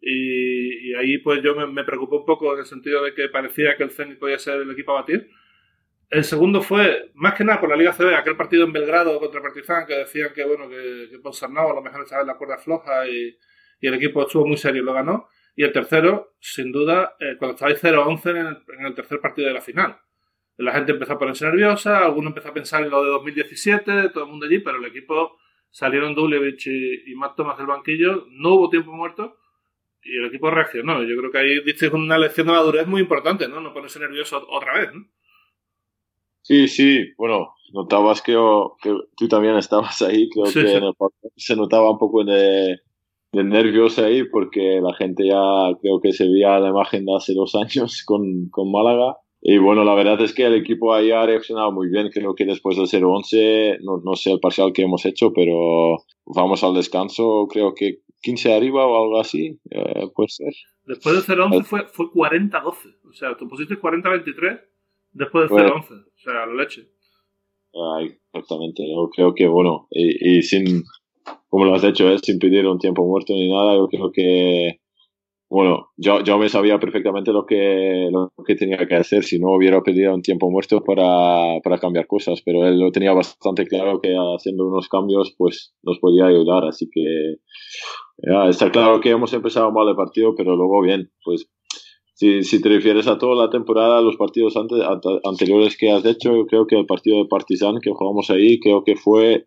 Y, 0.00 0.90
y 0.90 0.94
ahí 0.94 1.18
pues 1.18 1.42
yo 1.42 1.54
me, 1.54 1.66
me, 1.66 1.84
preocupé 1.84 2.16
un 2.16 2.24
poco 2.24 2.54
en 2.54 2.60
el 2.60 2.66
sentido 2.66 3.04
de 3.04 3.14
que 3.14 3.28
parecía 3.28 3.76
que 3.76 3.84
el 3.84 3.90
Zenit 3.90 4.18
podía 4.18 4.38
ser 4.38 4.60
el 4.60 4.70
equipo 4.70 4.92
a 4.92 5.00
batir. 5.00 5.30
El 6.10 6.24
segundo 6.24 6.60
fue, 6.60 7.12
más 7.14 7.34
que 7.34 7.44
nada 7.44 7.60
por 7.60 7.68
la 7.68 7.76
Liga 7.76 7.92
CB, 7.92 8.16
aquel 8.16 8.36
partido 8.36 8.64
en 8.64 8.72
Belgrado 8.72 9.20
contra 9.20 9.40
Partizan, 9.40 9.86
que 9.86 9.94
decían 9.94 10.32
que, 10.34 10.44
bueno, 10.44 10.68
que, 10.68 11.08
que 11.08 11.18
Ponsarnau 11.20 11.70
a 11.70 11.74
lo 11.74 11.82
mejor 11.82 12.02
estaba 12.02 12.22
en 12.22 12.26
la 12.26 12.36
cuerda 12.36 12.58
floja 12.58 13.06
y, 13.06 13.38
y, 13.80 13.86
el 13.86 13.94
equipo 13.94 14.22
estuvo 14.22 14.44
muy 14.44 14.56
serio 14.56 14.82
y 14.82 14.84
lo 14.84 14.92
ganó. 14.92 15.28
Y 15.56 15.64
el 15.64 15.72
tercero, 15.72 16.34
sin 16.40 16.72
duda, 16.72 17.16
eh, 17.20 17.36
cuando 17.38 17.54
estabais 17.54 17.82
0-11 17.82 18.30
en, 18.30 18.46
en, 18.78 18.86
el 18.86 18.94
tercer 18.94 19.20
partido 19.20 19.48
de 19.48 19.54
la 19.54 19.60
final. 19.60 19.98
La 20.56 20.72
gente 20.72 20.92
empezó 20.92 21.14
a 21.14 21.18
ponerse 21.18 21.44
nerviosa, 21.46 22.04
alguno 22.04 22.28
empezó 22.28 22.48
a 22.48 22.54
pensar 22.54 22.82
en 22.82 22.90
lo 22.90 23.02
de 23.02 23.10
2017, 23.10 24.10
todo 24.10 24.24
el 24.24 24.30
mundo 24.30 24.46
allí, 24.46 24.58
pero 24.58 24.78
el 24.78 24.84
equipo 24.84 25.38
salieron 25.70 26.14
Dulevich 26.14 26.66
y, 26.66 27.10
y 27.10 27.14
Matt 27.14 27.36
Thomas 27.36 27.56
del 27.56 27.66
banquillo, 27.66 28.26
no 28.30 28.54
hubo 28.54 28.68
tiempo 28.68 28.92
muerto 28.92 29.38
y 30.02 30.16
el 30.16 30.26
equipo 30.26 30.50
reaccionó. 30.50 31.02
Yo 31.02 31.16
creo 31.16 31.30
que 31.30 31.38
ahí 31.38 31.64
dices 31.64 31.92
una 31.92 32.18
lección 32.18 32.46
de 32.46 32.52
madurez 32.52 32.86
muy 32.86 33.02
importante, 33.02 33.48
¿no? 33.48 33.60
No 33.60 33.72
ponerse 33.72 33.98
nervioso 33.98 34.44
otra 34.50 34.78
vez, 34.78 34.94
¿no? 34.94 35.06
Sí, 36.42 36.68
sí, 36.68 37.12
bueno, 37.16 37.54
notabas 37.72 38.22
que, 38.22 38.32
que 38.82 38.94
tú 39.16 39.28
también 39.28 39.56
estabas 39.56 40.00
ahí, 40.02 40.28
creo 40.30 40.46
sí, 40.46 40.60
que 40.60 40.68
sí. 40.68 40.74
En 40.74 40.84
el, 40.84 40.94
se 41.36 41.54
notaba 41.54 41.90
un 41.90 41.98
poco 41.98 42.24
de, 42.24 42.80
de, 43.32 43.44
nervios 43.44 43.98
ahí 43.98 44.24
porque 44.24 44.80
la 44.82 44.94
gente 44.94 45.26
ya 45.26 45.40
creo 45.80 46.00
que 46.00 46.12
se 46.12 46.24
veía 46.24 46.58
la 46.58 46.70
imagen 46.70 47.04
de 47.04 47.14
hace 47.16 47.34
dos 47.34 47.54
años 47.54 48.02
con, 48.06 48.48
con 48.50 48.70
Málaga. 48.70 49.16
Y 49.42 49.56
bueno, 49.56 49.84
la 49.84 49.94
verdad 49.94 50.20
es 50.20 50.34
que 50.34 50.44
el 50.44 50.54
equipo 50.54 50.92
ahí 50.92 51.12
ha 51.12 51.24
reaccionado 51.24 51.72
muy 51.72 51.88
bien. 51.88 52.10
Creo 52.12 52.34
que 52.34 52.44
después 52.44 52.76
del 52.76 52.86
0-11, 52.86 53.78
no, 53.82 54.02
no 54.04 54.14
sé 54.14 54.32
el 54.32 54.40
parcial 54.40 54.72
que 54.74 54.82
hemos 54.82 55.06
hecho, 55.06 55.32
pero 55.32 55.96
vamos 56.26 56.62
al 56.62 56.74
descanso, 56.74 57.46
creo 57.50 57.72
que 57.74 58.00
15 58.22 58.54
arriba 58.54 58.86
o 58.86 59.02
algo 59.02 59.18
así, 59.18 59.58
eh, 59.70 60.08
puede 60.14 60.28
ser. 60.28 60.52
Después 60.84 61.26
del 61.26 61.38
0-11 61.38 61.64
fue, 61.64 61.86
fue 61.86 62.06
40-12. 62.06 62.64
O 63.08 63.12
sea, 63.12 63.36
tú 63.36 63.48
pusiste 63.48 63.76
40-23 63.76 64.60
después 65.12 65.48
del 65.48 65.50
bueno, 65.50 65.74
0-11. 65.76 66.04
O 66.04 66.18
sea, 66.18 66.46
la 66.46 66.54
leche. 66.54 66.88
Ay, 67.96 68.18
exactamente. 68.32 68.82
Yo 68.86 69.08
creo 69.10 69.34
que, 69.34 69.46
bueno, 69.46 69.86
y, 69.90 70.38
y, 70.38 70.42
sin, 70.42 70.82
como 71.48 71.64
lo 71.64 71.74
has 71.74 71.84
hecho, 71.84 72.08
¿eh? 72.08 72.18
sin 72.22 72.38
pedir 72.38 72.66
un 72.66 72.78
tiempo 72.78 73.04
muerto 73.06 73.32
ni 73.32 73.50
nada, 73.50 73.74
yo 73.74 73.88
creo 73.88 74.12
que, 74.12 74.80
bueno, 75.48 75.88
yo, 75.96 76.22
yo 76.22 76.38
me 76.38 76.48
sabía 76.48 76.78
perfectamente 76.78 77.32
lo 77.32 77.44
que, 77.44 78.08
lo 78.10 78.32
que 78.46 78.54
tenía 78.54 78.86
que 78.86 78.94
hacer 78.94 79.24
si 79.24 79.40
no 79.40 79.54
hubiera 79.56 79.82
pedido 79.82 80.14
un 80.14 80.22
tiempo 80.22 80.48
muerto 80.48 80.82
para, 80.84 81.60
para 81.62 81.78
cambiar 81.78 82.06
cosas, 82.06 82.40
pero 82.44 82.66
él 82.66 82.78
lo 82.78 82.92
tenía 82.92 83.12
bastante 83.12 83.66
claro 83.66 84.00
que 84.00 84.14
haciendo 84.14 84.68
unos 84.68 84.88
cambios, 84.88 85.34
pues 85.36 85.74
nos 85.82 85.98
podía 85.98 86.26
ayudar, 86.26 86.64
así 86.66 86.88
que 86.92 87.36
ya, 88.18 88.48
está 88.48 88.70
claro 88.70 89.00
que 89.00 89.10
hemos 89.10 89.32
empezado 89.32 89.72
mal 89.72 89.88
el 89.88 89.96
partido, 89.96 90.34
pero 90.36 90.54
luego 90.54 90.82
bien, 90.82 91.10
pues 91.24 91.50
si, 92.14 92.42
si, 92.42 92.60
te 92.60 92.68
refieres 92.68 93.08
a 93.08 93.18
toda 93.18 93.34
la 93.34 93.50
temporada, 93.50 94.02
los 94.02 94.16
partidos 94.16 94.56
antes, 94.56 94.78
anteriores 95.24 95.76
que 95.76 95.90
has 95.90 96.04
hecho, 96.04 96.36
yo 96.36 96.46
creo 96.46 96.66
que 96.66 96.76
el 96.76 96.86
partido 96.86 97.16
de 97.16 97.28
Partizan 97.28 97.80
que 97.80 97.90
jugamos 97.90 98.30
ahí, 98.30 98.60
creo 98.60 98.84
que 98.84 98.94
fue 98.94 99.46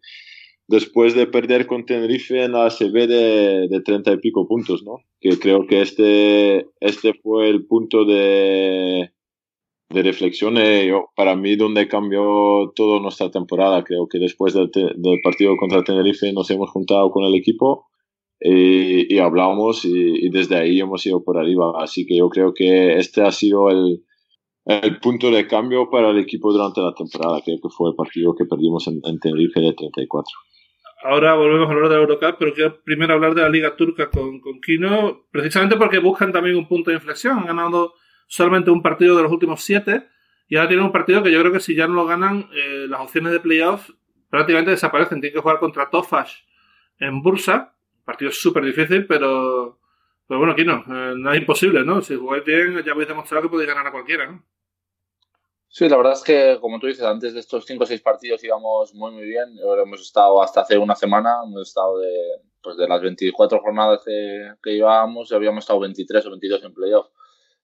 después 0.67 1.15
de 1.15 1.27
perder 1.27 1.67
con 1.67 1.85
Tenerife 1.85 2.43
en 2.43 2.53
la 2.53 2.65
ACB 2.65 3.07
de, 3.07 3.67
de 3.69 3.81
30 3.81 4.13
y 4.13 4.17
pico 4.17 4.47
puntos, 4.47 4.83
¿no? 4.83 4.97
Que 5.19 5.37
creo 5.39 5.67
que 5.67 5.81
este, 5.81 6.67
este 6.79 7.13
fue 7.13 7.49
el 7.49 7.65
punto 7.65 8.05
de, 8.05 9.11
de 9.89 10.01
reflexión 10.03 10.57
eh, 10.57 10.91
para 11.15 11.35
mí 11.35 11.55
donde 11.55 11.87
cambió 11.87 12.71
toda 12.75 12.99
nuestra 12.99 13.29
temporada. 13.29 13.83
Creo 13.83 14.07
que 14.07 14.19
después 14.19 14.53
del, 14.53 14.71
del 14.71 15.21
partido 15.23 15.55
contra 15.57 15.83
Tenerife 15.83 16.31
nos 16.33 16.49
hemos 16.49 16.69
juntado 16.71 17.11
con 17.11 17.23
el 17.23 17.35
equipo 17.35 17.87
y, 18.39 19.13
y 19.13 19.19
hablábamos 19.19 19.85
y, 19.85 20.29
desde 20.29 20.57
ahí 20.57 20.79
hemos 20.79 21.05
ido 21.05 21.23
por 21.23 21.37
arriba. 21.37 21.73
Así 21.77 22.05
que 22.05 22.17
yo 22.17 22.29
creo 22.29 22.53
que 22.53 22.97
este 22.97 23.21
ha 23.21 23.31
sido 23.31 23.69
el, 23.69 24.03
el 24.65 24.99
punto 24.99 25.29
de 25.29 25.47
cambio 25.47 25.89
para 25.89 26.09
el 26.09 26.17
equipo 26.17 26.51
durante 26.51 26.81
la 26.81 26.93
temporada. 26.93 27.41
Creo 27.43 27.59
que 27.61 27.69
fue 27.69 27.89
el 27.89 27.95
partido 27.95 28.35
que 28.35 28.45
perdimos 28.45 28.87
en, 28.87 28.99
en 29.03 29.19
Tenerife 29.19 29.59
de 29.61 29.73
34. 29.73 30.23
Ahora 31.03 31.33
volvemos 31.33 31.67
a 31.67 31.73
hablar 31.73 31.89
de 31.89 31.95
la 31.95 32.01
Eurocup, 32.01 32.37
pero 32.39 32.53
quiero 32.53 32.81
primero 32.81 33.13
hablar 33.13 33.35
de 33.35 33.41
la 33.41 33.49
Liga 33.49 33.75
Turca 33.75 34.09
con, 34.09 34.39
con 34.39 34.61
Kino, 34.61 35.27
precisamente 35.31 35.75
porque 35.75 35.99
buscan 35.99 36.31
también 36.31 36.55
un 36.55 36.65
punto 36.65 36.91
de 36.91 36.95
inflexión. 36.95 37.39
Han 37.39 37.45
ganado 37.45 37.95
solamente 38.27 38.71
un 38.71 38.81
partido 38.81 39.17
de 39.17 39.23
los 39.23 39.31
últimos 39.31 39.61
siete 39.61 40.07
y 40.47 40.55
ahora 40.55 40.69
tienen 40.69 40.85
un 40.85 40.93
partido 40.93 41.21
que 41.21 41.31
yo 41.31 41.41
creo 41.41 41.51
que 41.51 41.59
si 41.59 41.75
ya 41.75 41.87
no 41.87 41.95
lo 41.95 42.05
ganan, 42.05 42.47
eh, 42.53 42.85
las 42.87 43.01
opciones 43.01 43.33
de 43.33 43.41
playoff 43.41 43.89
prácticamente 44.29 44.71
desaparecen. 44.71 45.19
Tienen 45.19 45.35
que 45.35 45.41
jugar 45.41 45.59
contra 45.59 45.89
Tofash 45.89 46.35
en 46.99 47.21
Bursa, 47.21 47.75
partido 48.05 48.31
súper 48.31 48.63
difícil, 48.63 49.05
pero, 49.05 49.79
pero 50.25 50.39
bueno, 50.39 50.55
Kino, 50.55 50.85
eh, 50.87 51.15
nada 51.17 51.35
imposible, 51.35 51.83
¿no? 51.83 52.01
Si 52.01 52.15
jugáis 52.15 52.45
bien, 52.45 52.81
ya 52.81 52.93
habéis 52.93 53.09
demostrado 53.09 53.43
que 53.43 53.49
podéis 53.49 53.69
ganar 53.69 53.87
a 53.87 53.91
cualquiera, 53.91 54.27
¿no? 54.27 54.45
Sí, 55.75 55.89
la 55.89 55.97
verdad 55.97 56.13
es 56.13 56.21
que, 56.21 56.59
como 56.61 56.79
tú 56.79 56.85
dices, 56.85 57.03
antes 57.03 57.33
de 57.33 57.39
estos 57.39 57.65
5 57.65 57.83
o 57.83 57.87
6 57.87 57.99
partidos 58.01 58.43
íbamos 58.43 58.93
muy, 58.93 59.11
muy 59.11 59.23
bien. 59.23 59.57
Hemos 59.83 60.01
estado 60.01 60.39
hasta 60.43 60.61
hace 60.61 60.77
una 60.77 60.93
semana, 60.93 61.39
hemos 61.43 61.69
estado 61.69 61.97
de, 61.97 62.15
pues 62.61 62.77
de 62.77 62.87
las 62.87 63.01
24 63.01 63.59
jornadas 63.59 64.03
que, 64.05 64.51
que 64.61 64.75
llevábamos, 64.75 65.31
habíamos 65.31 65.63
estado 65.63 65.79
23 65.79 66.27
o 66.27 66.29
22 66.29 66.63
en 66.63 66.73
playoff. 66.75 67.07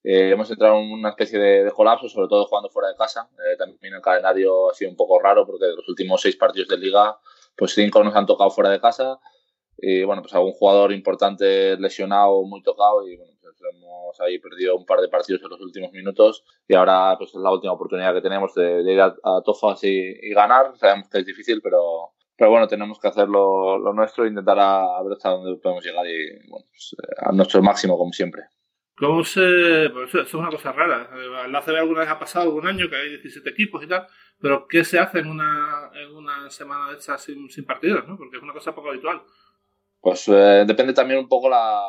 Eh, 0.04 0.32
hemos 0.32 0.50
entrado 0.50 0.80
en 0.80 0.92
una 0.92 1.10
especie 1.10 1.38
de, 1.38 1.72
colapso, 1.72 2.10
sobre 2.10 2.28
todo 2.28 2.48
jugando 2.48 2.70
fuera 2.72 2.90
de 2.90 2.96
casa. 2.96 3.30
Eh, 3.38 3.56
también 3.58 3.94
el 3.94 4.02
calendario 4.02 4.72
ha 4.72 4.74
sido 4.74 4.90
un 4.90 4.98
poco 4.98 5.20
raro 5.20 5.46
porque 5.46 5.66
de 5.66 5.76
los 5.76 5.88
últimos 5.88 6.20
6 6.20 6.36
partidos 6.38 6.70
de 6.70 6.80
liga, 6.80 7.16
pues 7.56 7.76
5 7.76 8.04
nos 8.04 8.16
han 8.16 8.26
tocado 8.26 8.50
fuera 8.50 8.72
de 8.72 8.82
casa. 8.82 9.20
Y 9.78 10.04
bueno, 10.04 10.24
pues 10.24 10.34
algún 10.34 10.54
jugador 10.54 10.94
importante 10.94 11.78
lesionado, 11.78 12.42
muy 12.42 12.64
tocado 12.64 13.08
y 13.08 13.18
bueno, 13.18 13.34
hemos 13.62 14.20
ahí 14.22 14.40
perdido 14.40 14.76
un 14.76 14.86
par 14.86 15.00
de 15.00 15.10
partidos 15.10 15.42
en 15.44 15.50
los 15.50 15.62
últimos 15.62 15.92
minutos 15.92 16.44
y 16.68 16.76
ahora 16.76 17.16
pues 17.18 17.30
es 17.30 17.42
la 17.42 17.52
última 17.52 17.74
oportunidad 17.74 18.14
que 18.14 18.22
tenemos 18.22 18.54
de, 18.56 18.84
de 18.84 18.94
ir 18.94 19.02
a, 19.02 19.08
a 19.24 19.42
Tofas 19.44 19.84
y, 19.84 19.90
y, 20.22 20.34
ganar. 20.34 20.76
Sabemos 20.78 21.10
que 21.10 21.20
es 21.20 21.26
difícil, 21.26 21.62
pero, 21.62 22.14
pero 22.38 22.52
bueno, 22.52 22.68
tenemos 22.68 23.00
que 23.00 23.08
hacer 23.08 23.28
lo, 23.28 23.78
lo 23.78 23.94
nuestro 23.94 24.26
e 24.26 24.30
intentar 24.30 24.60
a, 24.60 24.98
a, 24.98 25.04
ver 25.04 25.14
hasta 25.14 25.30
dónde 25.30 25.60
podemos 25.62 25.84
llegar 25.84 26.06
y 26.08 26.48
bueno, 26.50 26.66
pues, 26.70 26.96
a 27.18 27.32
nuestro 27.32 27.62
máximo 27.62 27.98
como 27.98 28.14
siempre. 28.14 28.44
¿Cómo 29.00 29.24
se...? 29.24 29.90
Pues 29.94 30.10
eso 30.10 30.22
es 30.22 30.34
una 30.34 30.50
cosa 30.50 30.74
rara. 30.74 31.10
La 31.48 31.60
ACB 31.60 31.78
alguna 31.78 32.02
vez 32.02 32.10
ha 32.10 32.20
pasado 32.20 32.46
algún 32.46 32.68
año 32.68 32.90
que 32.90 32.98
hay 32.98 33.10
17 33.10 33.50
equipos 33.50 33.82
y 33.82 33.88
tal, 33.88 34.06
pero 34.42 34.68
¿qué 34.68 34.84
se 34.84 35.00
hace 35.00 35.20
en 35.20 35.28
una, 35.28 35.90
en 35.94 36.14
una 36.14 36.50
semana 36.50 36.90
de 36.90 36.98
estas 36.98 37.24
sin, 37.24 37.50
sin 37.50 37.66
partidos? 37.66 38.06
¿no? 38.06 38.18
Porque 38.18 38.36
es 38.36 38.44
una 38.44 38.52
cosa 38.52 38.76
poco 38.76 38.90
habitual. 38.90 39.22
Pues 40.02 40.28
eh, 40.28 40.66
depende 40.68 40.94
también 40.94 41.20
un 41.22 41.30
poco 41.30 41.50
la, 41.50 41.82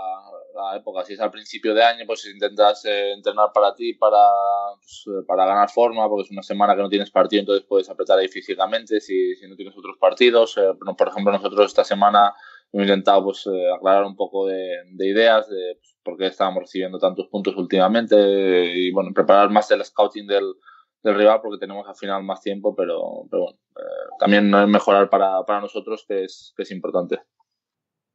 la 0.54 0.76
época. 0.76 1.04
Si 1.04 1.14
es 1.14 1.20
al 1.20 1.30
principio 1.30 1.74
de 1.74 1.82
año, 1.82 2.04
pues 2.06 2.26
intentas 2.26 2.84
eh, 2.84 3.12
entrenar 3.12 3.50
para 3.52 3.74
ti, 3.74 3.94
para, 3.94 4.18
pues, 4.76 5.24
para 5.26 5.46
ganar 5.46 5.70
forma, 5.70 6.08
porque 6.08 6.22
es 6.22 6.30
una 6.30 6.42
semana 6.42 6.74
que 6.74 6.82
no 6.82 6.88
tienes 6.88 7.10
partido, 7.10 7.40
entonces 7.40 7.66
puedes 7.68 7.88
apretar 7.90 8.18
ahí 8.18 8.28
físicamente 8.28 9.00
si, 9.00 9.34
si 9.36 9.48
no 9.48 9.56
tienes 9.56 9.76
otros 9.76 9.96
partidos. 9.98 10.56
Eh, 10.58 10.72
por 10.96 11.08
ejemplo, 11.08 11.32
nosotros 11.32 11.66
esta 11.66 11.84
semana 11.84 12.34
hemos 12.72 12.86
intentado 12.86 13.24
pues, 13.24 13.46
eh, 13.46 13.72
aclarar 13.74 14.04
un 14.04 14.16
poco 14.16 14.46
de, 14.46 14.76
de 14.92 15.08
ideas 15.08 15.48
de 15.48 15.76
pues, 15.80 15.96
por 16.02 16.16
qué 16.16 16.26
estábamos 16.26 16.62
recibiendo 16.62 16.98
tantos 16.98 17.28
puntos 17.28 17.56
últimamente 17.56 18.16
y 18.74 18.90
bueno, 18.92 19.10
preparar 19.14 19.50
más 19.50 19.70
el 19.70 19.84
scouting 19.84 20.26
del, 20.26 20.54
del 21.02 21.14
rival 21.14 21.40
porque 21.42 21.58
tenemos 21.58 21.86
al 21.88 21.96
final 21.96 22.22
más 22.22 22.40
tiempo, 22.40 22.74
pero, 22.74 23.24
pero 23.30 23.42
bueno, 23.44 23.58
eh, 23.76 24.08
también 24.18 24.50
mejorar 24.70 25.08
para, 25.08 25.44
para 25.44 25.60
nosotros 25.60 26.04
que 26.06 26.24
es, 26.24 26.52
que 26.56 26.62
es 26.62 26.70
importante. 26.70 27.20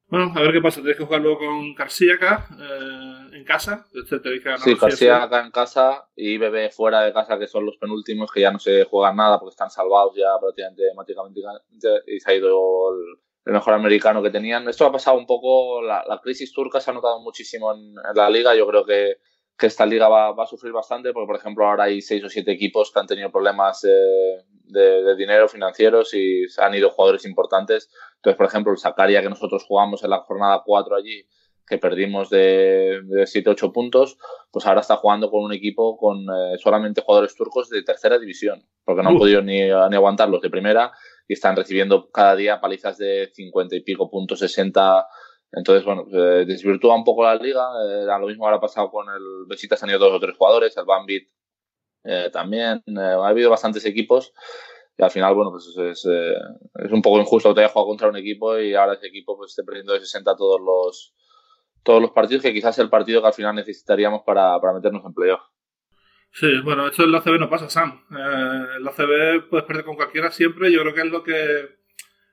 Bueno, 0.08 0.32
a 0.36 0.42
ver 0.42 0.52
qué 0.52 0.62
pasa. 0.62 0.82
Tienes 0.82 0.98
que 0.98 1.06
jugar 1.06 1.22
luego 1.22 1.40
con 1.40 1.74
García 1.74 2.14
acá, 2.14 2.48
eh, 2.60 3.38
en 3.38 3.44
casa. 3.44 3.88
Este 3.94 4.20
te 4.20 4.32
dije, 4.32 4.56
sí, 4.58 4.76
García 4.76 5.24
acá 5.24 5.44
en 5.44 5.52
casa 5.52 6.08
y 6.16 6.38
Bebé 6.38 6.70
fuera 6.70 7.02
de 7.02 7.12
casa, 7.12 7.40
que 7.40 7.48
son 7.48 7.66
los 7.66 7.78
penúltimos, 7.78 8.32
que 8.32 8.42
ya 8.42 8.52
no 8.52 8.60
se 8.60 8.84
juegan 8.84 9.16
nada 9.16 9.40
porque 9.40 9.54
están 9.54 9.72
salvados 9.72 10.14
ya 10.16 10.28
prácticamente 10.40 10.84
matemáticamente 10.96 11.88
y 12.08 12.20
se 12.20 12.32
ha 12.32 12.36
ido 12.36 12.92
el, 12.92 13.54
mejor 13.54 13.74
americano 13.74 14.22
que 14.22 14.30
tenían. 14.30 14.68
Esto 14.70 14.86
ha 14.86 14.92
pasado 14.92 15.18
un 15.18 15.26
poco, 15.26 15.82
la, 15.82 16.20
crisis 16.24 16.54
turca 16.54 16.80
se 16.80 16.92
ha 16.92 16.94
notado 16.94 17.20
muchísimo 17.22 17.74
en, 17.74 17.96
la 18.14 18.30
liga. 18.30 18.56
Yo 18.56 18.68
creo 18.68 18.86
que, 18.86 19.18
que 19.58 19.68
esta 19.68 19.86
liga 19.86 20.10
va, 20.10 20.32
va, 20.32 20.44
a 20.44 20.48
sufrir 20.48 20.74
bastante 20.74 21.14
porque, 21.14 21.28
por 21.28 21.36
ejemplo, 21.38 21.66
ahora 21.66 21.86
hay 21.86 22.02
seis 22.02 22.24
o 22.24 22.30
siete 22.30 22.52
equipos 22.52 22.92
que 22.92 23.00
han 23.00 23.08
tenido 23.08 23.32
problemas 23.32 23.84
eh, 23.86 24.44
de, 24.66 25.16
dinero 25.16 25.48
financieros 25.48 26.14
y 26.14 26.48
se 26.50 26.62
han 26.62 26.76
ido 26.76 26.90
jugadores 26.90 27.26
importantes. 27.26 27.90
Entonces, 28.18 28.38
por 28.38 28.48
ejemplo, 28.48 28.72
el 28.72 28.78
Sakaria 28.78 29.22
que 29.22 29.30
nosotros 29.30 29.64
jugamos 29.64 30.04
en 30.04 30.10
la 30.10 30.20
jornada 30.20 30.62
4 30.66 30.96
allí, 30.96 31.26
que 31.68 31.78
perdimos 31.78 32.30
de, 32.30 33.02
de 33.06 33.24
7-8 33.24 33.72
puntos, 33.72 34.18
pues 34.52 34.66
ahora 34.68 34.82
está 34.82 34.98
jugando 34.98 35.32
con 35.32 35.44
un 35.44 35.54
equipo 35.54 35.98
con 35.98 36.20
eh, 36.20 36.58
solamente 36.60 37.02
jugadores 37.02 37.36
turcos 37.36 37.70
de 37.70 37.82
tercera 37.82 38.20
división, 38.20 38.64
porque 38.84 39.02
no 39.02 39.10
han 39.10 39.18
podido 39.18 39.42
ni, 39.42 39.62
ni 39.62 39.96
aguantar 39.96 40.30
los 40.30 40.42
de 40.42 40.50
primera 40.50 40.92
y 41.28 41.34
están 41.34 41.56
recibiendo 41.56 42.12
cada 42.12 42.36
día 42.36 42.62
palizas 42.62 42.98
de 42.98 43.32
50 43.34 43.76
y 43.76 43.80
pico 43.82 44.10
puntos, 44.10 44.40
60. 44.40 45.08
Entonces, 45.56 45.86
bueno, 45.86 46.06
eh, 46.12 46.46
desvirtúa 46.46 46.96
un 46.96 47.04
poco 47.04 47.24
la 47.24 47.36
liga. 47.36 47.66
Eh, 47.88 48.06
lo 48.06 48.28
mismo 48.28 48.46
ahora 48.46 48.58
ha 48.58 48.62
pasado 48.62 48.92
con 48.92 49.08
el 49.08 49.46
Besitas, 49.48 49.82
han 49.82 49.90
ido 49.90 50.00
dos 50.00 50.14
o 50.14 50.20
tres 50.20 50.36
jugadores, 50.38 50.76
el 50.76 50.86
Bambit 50.86 51.30
eh, 52.04 52.30
también. 52.32 52.84
Eh, 52.86 53.00
ha 53.00 53.28
habido 53.28 53.50
bastantes 53.50 53.86
equipos 53.86 54.34
y 54.98 55.04
al 55.04 55.12
final, 55.12 55.34
bueno, 55.34 55.52
pues 55.52 55.76
es, 55.78 56.06
eh, 56.06 56.36
es 56.76 56.92
un 56.92 57.02
poco 57.02 57.20
injusto 57.20 57.50
que 57.50 57.56
te 57.56 57.62
haya 57.62 57.70
jugado 57.70 57.88
contra 57.88 58.10
un 58.10 58.18
equipo 58.18 58.58
y 58.60 58.76
ahora 58.76 58.94
ese 58.94 59.08
equipo 59.08 59.38
pues 59.38 59.52
esté 59.52 59.64
perdiendo 59.64 59.94
de 59.94 60.02
60 60.02 60.36
todos 60.36 60.62
los 60.62 61.16
todos 61.84 62.02
los 62.02 62.12
partidos, 62.12 62.42
que 62.42 62.54
quizás 62.54 62.76
es 62.78 62.84
el 62.84 62.90
partido 62.90 63.22
que 63.22 63.28
al 63.28 63.34
final 63.34 63.56
necesitaríamos 63.56 64.24
para, 64.26 64.60
para 64.60 64.74
meternos 64.74 65.06
en 65.06 65.14
playoff. 65.14 65.42
Sí, 66.32 66.48
bueno, 66.64 66.88
esto 66.88 67.04
en 67.04 67.12
la 67.12 67.22
CB 67.22 67.40
no 67.40 67.50
pasa, 67.50 67.70
Sam. 67.70 68.06
en 68.10 68.84
la 68.84 68.92
CB 68.92 69.50
puedes 69.50 69.66
perder 69.66 69.86
con 69.86 69.96
cualquiera 69.96 70.32
siempre. 70.32 70.72
Yo 70.72 70.82
creo 70.82 70.94
que 70.96 71.02
es 71.02 71.12
lo 71.12 71.24
que 71.24 71.85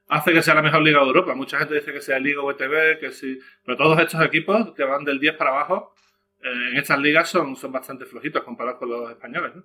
hace 0.08 0.32
que 0.32 0.42
sea 0.42 0.54
la 0.54 0.62
mejor 0.62 0.82
liga 0.82 1.00
de 1.00 1.06
Europa. 1.06 1.34
Mucha 1.34 1.58
gente 1.58 1.74
dice 1.74 1.92
que 1.92 2.00
sea 2.00 2.18
Liga 2.18 2.42
VTB, 2.42 3.00
que 3.00 3.10
sí. 3.12 3.38
Pero 3.64 3.76
todos 3.76 3.98
estos 4.00 4.20
equipos 4.22 4.72
que 4.74 4.84
van 4.84 5.04
del 5.04 5.18
10 5.18 5.36
para 5.36 5.50
abajo 5.50 5.94
eh, 6.42 6.70
en 6.72 6.76
estas 6.76 6.98
ligas 6.98 7.28
son, 7.28 7.56
son 7.56 7.72
bastante 7.72 8.04
flojitos 8.04 8.42
comparados 8.42 8.78
con 8.78 8.90
los 8.90 9.10
españoles, 9.10 9.52
¿no? 9.54 9.62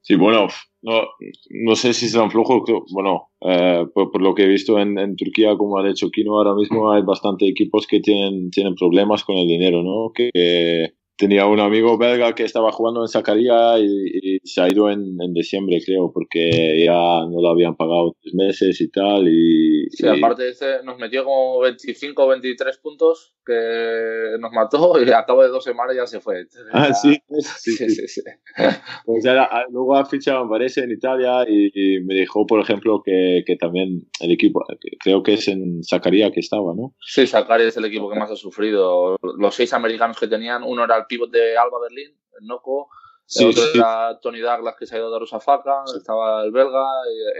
Sí, 0.00 0.16
bueno, 0.16 0.48
no, 0.82 1.08
no 1.48 1.76
sé 1.76 1.94
si 1.94 2.10
serán 2.10 2.30
flojos, 2.30 2.62
bueno, 2.92 3.30
eh, 3.40 3.86
por, 3.94 4.20
lo 4.20 4.34
que 4.34 4.42
he 4.42 4.48
visto 4.48 4.78
en, 4.78 4.98
en, 4.98 5.16
Turquía, 5.16 5.56
como 5.56 5.78
ha 5.78 5.86
dicho 5.86 6.10
Kino, 6.10 6.36
ahora 6.36 6.54
mismo 6.54 6.92
hay 6.92 7.00
bastante 7.00 7.48
equipos 7.48 7.86
que 7.86 8.00
tienen, 8.00 8.50
tienen 8.50 8.74
problemas 8.74 9.24
con 9.24 9.36
el 9.38 9.48
dinero, 9.48 9.82
¿no? 9.82 10.12
Que, 10.12 10.92
tenía 11.16 11.46
un 11.46 11.60
amigo 11.60 11.96
belga 11.96 12.34
que 12.34 12.44
estaba 12.44 12.72
jugando 12.72 13.02
en 13.02 13.08
Zacarías 13.08 13.80
y, 13.80 14.38
se 14.44 14.60
ha 14.60 14.68
ido 14.68 14.90
en, 14.90 15.16
en, 15.20 15.32
diciembre, 15.32 15.80
creo, 15.84 16.12
porque 16.12 16.84
ya 16.84 16.92
no 16.92 17.40
lo 17.40 17.48
habían 17.48 17.76
pagado 17.76 18.16
tres 18.20 18.34
meses 18.34 18.80
y 18.80 18.90
tal. 18.90 19.26
Y, 19.28 19.86
sí, 19.90 20.06
aparte 20.06 20.48
ese 20.48 20.82
nos 20.84 20.98
metió 20.98 21.24
como 21.24 21.60
25 21.60 22.24
o 22.24 22.28
23 22.28 22.78
puntos 22.78 23.34
que 23.44 24.36
nos 24.38 24.52
mató 24.52 24.94
y 25.02 25.10
a 25.10 25.24
cabo 25.24 25.42
de 25.42 25.48
dos 25.48 25.64
semanas 25.64 25.96
ya 25.96 26.06
se 26.06 26.20
fue. 26.20 26.46
Ah, 26.72 26.92
sí, 26.92 27.20
sí, 27.38 27.72
sí. 27.72 27.88
sí, 27.88 28.08
sí. 28.08 28.22
Pues 29.04 29.26
ah, 29.26 29.64
luego 29.70 29.96
ha 29.96 30.04
fichado, 30.06 30.44
me 30.44 30.50
parece, 30.50 30.82
en 30.82 30.92
Italia 30.92 31.44
y, 31.46 32.00
me 32.00 32.14
dijo, 32.14 32.46
por 32.46 32.60
ejemplo, 32.60 33.02
que, 33.04 33.42
que, 33.46 33.56
también 33.56 34.08
el 34.20 34.32
equipo, 34.32 34.64
creo 35.00 35.22
que 35.22 35.34
es 35.34 35.48
en 35.48 35.82
Zacarías 35.84 36.32
que 36.32 36.40
estaba, 36.40 36.74
¿no? 36.74 36.94
Sí, 37.00 37.26
Zacarías 37.26 37.68
es 37.68 37.76
el 37.76 37.84
equipo 37.84 38.10
que 38.10 38.18
más 38.18 38.30
ha 38.30 38.36
sufrido. 38.36 39.16
Los 39.38 39.54
seis 39.54 39.72
americanos 39.72 40.18
que 40.18 40.26
tenían, 40.26 40.62
uno 40.62 40.84
era 40.84 40.96
el 40.96 41.03
pívot 41.06 41.30
de 41.30 41.56
Alba 41.56 41.78
Berlín, 41.80 42.16
el 42.40 42.46
Noco. 42.46 42.88
el 43.36 43.48
otro 43.48 43.62
era 43.74 44.18
Tony 44.20 44.40
Douglas, 44.40 44.76
que 44.78 44.86
se 44.86 44.96
ha 44.96 44.98
ido 44.98 45.12
de 45.12 45.18
Rusafaca. 45.18 45.84
Estaba 45.96 46.44
el 46.44 46.52
belga. 46.52 46.86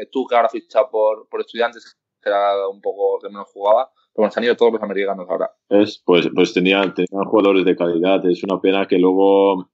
Y, 0.03 0.07
tú, 0.11 0.27
que 0.27 0.37
ahora 0.37 0.49
fichado 0.49 0.89
por, 0.91 1.29
por 1.29 1.41
estudiantes, 1.41 1.97
que 2.23 2.29
era 2.29 2.69
un 2.69 2.81
poco 2.81 3.19
que 3.21 3.29
menos 3.29 3.49
jugaba. 3.53 3.91
Pero 4.15 4.23
bueno, 4.23 4.31
se 4.31 4.41
han 4.41 4.45
ido 4.45 4.57
todos 4.57 4.73
los 4.73 4.83
americanos 4.83 5.27
ahora. 5.29 5.51
Es, 5.69 6.03
pues, 6.05 6.29
pues 6.35 6.53
tenían, 6.53 6.95
tenían 6.95 7.25
jugadores 7.27 7.65
de 7.65 7.77
calidad. 7.77 8.25
Es 8.27 8.45
una 8.45 8.61
pena 8.61 8.87
que 8.87 8.99
luego 8.99 9.71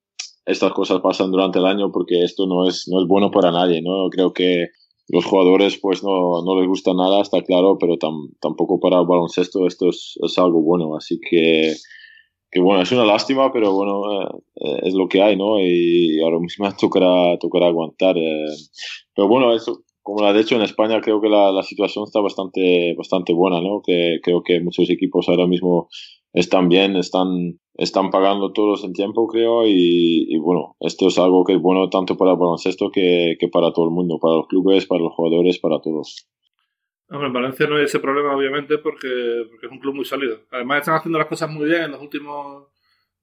estas 0.47 0.73
cosas 0.73 1.01
pasan 1.01 1.31
durante 1.31 1.59
el 1.59 1.67
año 1.67 1.93
porque 1.93 2.25
esto 2.25 2.47
no 2.47 2.67
es, 2.67 2.89
no 2.89 3.03
es 3.03 3.09
bueno 3.09 3.31
para 3.31 3.51
nadie, 3.51 3.83
¿no? 3.83 4.09
Creo 4.11 4.33
que 4.33 4.69
los 5.09 5.25
jugadores 5.25 5.79
pues 5.79 6.03
no, 6.03 6.43
no 6.45 6.59
les 6.59 6.69
gusta 6.69 6.93
nada, 6.95 7.21
está 7.21 7.43
claro, 7.43 7.77
pero 7.79 7.97
tampoco 7.99 8.79
para 8.81 9.01
el 9.01 9.07
baloncesto 9.07 9.67
esto 9.67 9.89
es, 9.89 10.19
es 10.23 10.39
algo 10.39 10.63
bueno. 10.63 10.97
Así 10.97 11.21
que 11.21 11.75
que 12.51 12.61
bueno, 12.61 12.83
es 12.83 12.91
una 12.93 13.05
lástima, 13.05 13.53
pero 13.53 13.73
bueno, 13.73 14.03
eh, 14.57 14.81
es 14.83 14.95
lo 14.95 15.09
que 15.09 15.23
hay, 15.23 15.37
¿no? 15.37 15.61
Y 15.61 16.21
ahora 16.21 16.41
mismo 16.41 16.69
tocará, 16.79 17.39
tocará 17.39 17.67
aguantar. 17.69 18.17
Eh. 18.19 18.47
Pero 19.15 19.29
bueno, 19.29 19.55
eso, 19.55 19.83
como 20.03 20.23
lo 20.23 20.27
ha 20.27 20.33
dicho 20.33 20.57
en 20.57 20.63
España, 20.63 21.01
creo 21.01 21.21
que 21.21 21.29
la, 21.29 21.53
la, 21.53 21.63
situación 21.63 22.05
está 22.05 22.21
bastante, 22.21 22.95
bastante 22.97 23.33
buena, 23.33 23.61
¿no? 23.61 23.83
Que 23.85 24.19
creo 24.23 24.43
que 24.43 24.61
muchos 24.61 24.91
equipos 24.91 25.29
ahora 25.29 25.47
mismo 25.47 25.89
están 26.33 26.69
bien, 26.69 26.97
están, 26.97 27.61
están 27.75 28.11
pagando 28.11 28.53
todos 28.53 28.85
en 28.85 28.93
tiempo, 28.93 29.27
creo, 29.29 29.67
y, 29.67 30.27
y, 30.29 30.39
bueno, 30.39 30.77
esto 30.81 31.09
es 31.09 31.19
algo 31.19 31.45
que 31.45 31.55
es 31.55 31.61
bueno 31.61 31.89
tanto 31.89 32.17
para 32.17 32.33
el 32.33 32.37
baloncesto 32.37 32.91
que, 32.91 33.37
que 33.39 33.49
para 33.49 33.73
todo 33.73 33.87
el 33.87 33.91
mundo, 33.93 34.19
para 34.21 34.37
los 34.37 34.47
clubes, 34.49 34.87
para 34.87 35.03
los 35.03 35.13
jugadores, 35.15 35.59
para 35.59 35.81
todos. 35.81 36.27
Hombre, 37.11 37.27
en 37.27 37.33
Valencia 37.33 37.67
no 37.67 37.77
hay 37.77 37.85
ese 37.85 37.99
problema, 37.99 38.37
obviamente, 38.37 38.79
porque, 38.79 39.45
porque 39.51 39.67
es 39.67 39.73
un 39.73 39.81
club 39.81 39.97
muy 39.97 40.05
sólido. 40.05 40.47
Además, 40.53 40.79
están 40.79 40.95
haciendo 40.95 41.19
las 41.19 41.27
cosas 41.27 41.51
muy 41.51 41.67
bien 41.67 41.83
en 41.83 41.91
los 41.91 42.01
últimos 42.01 42.69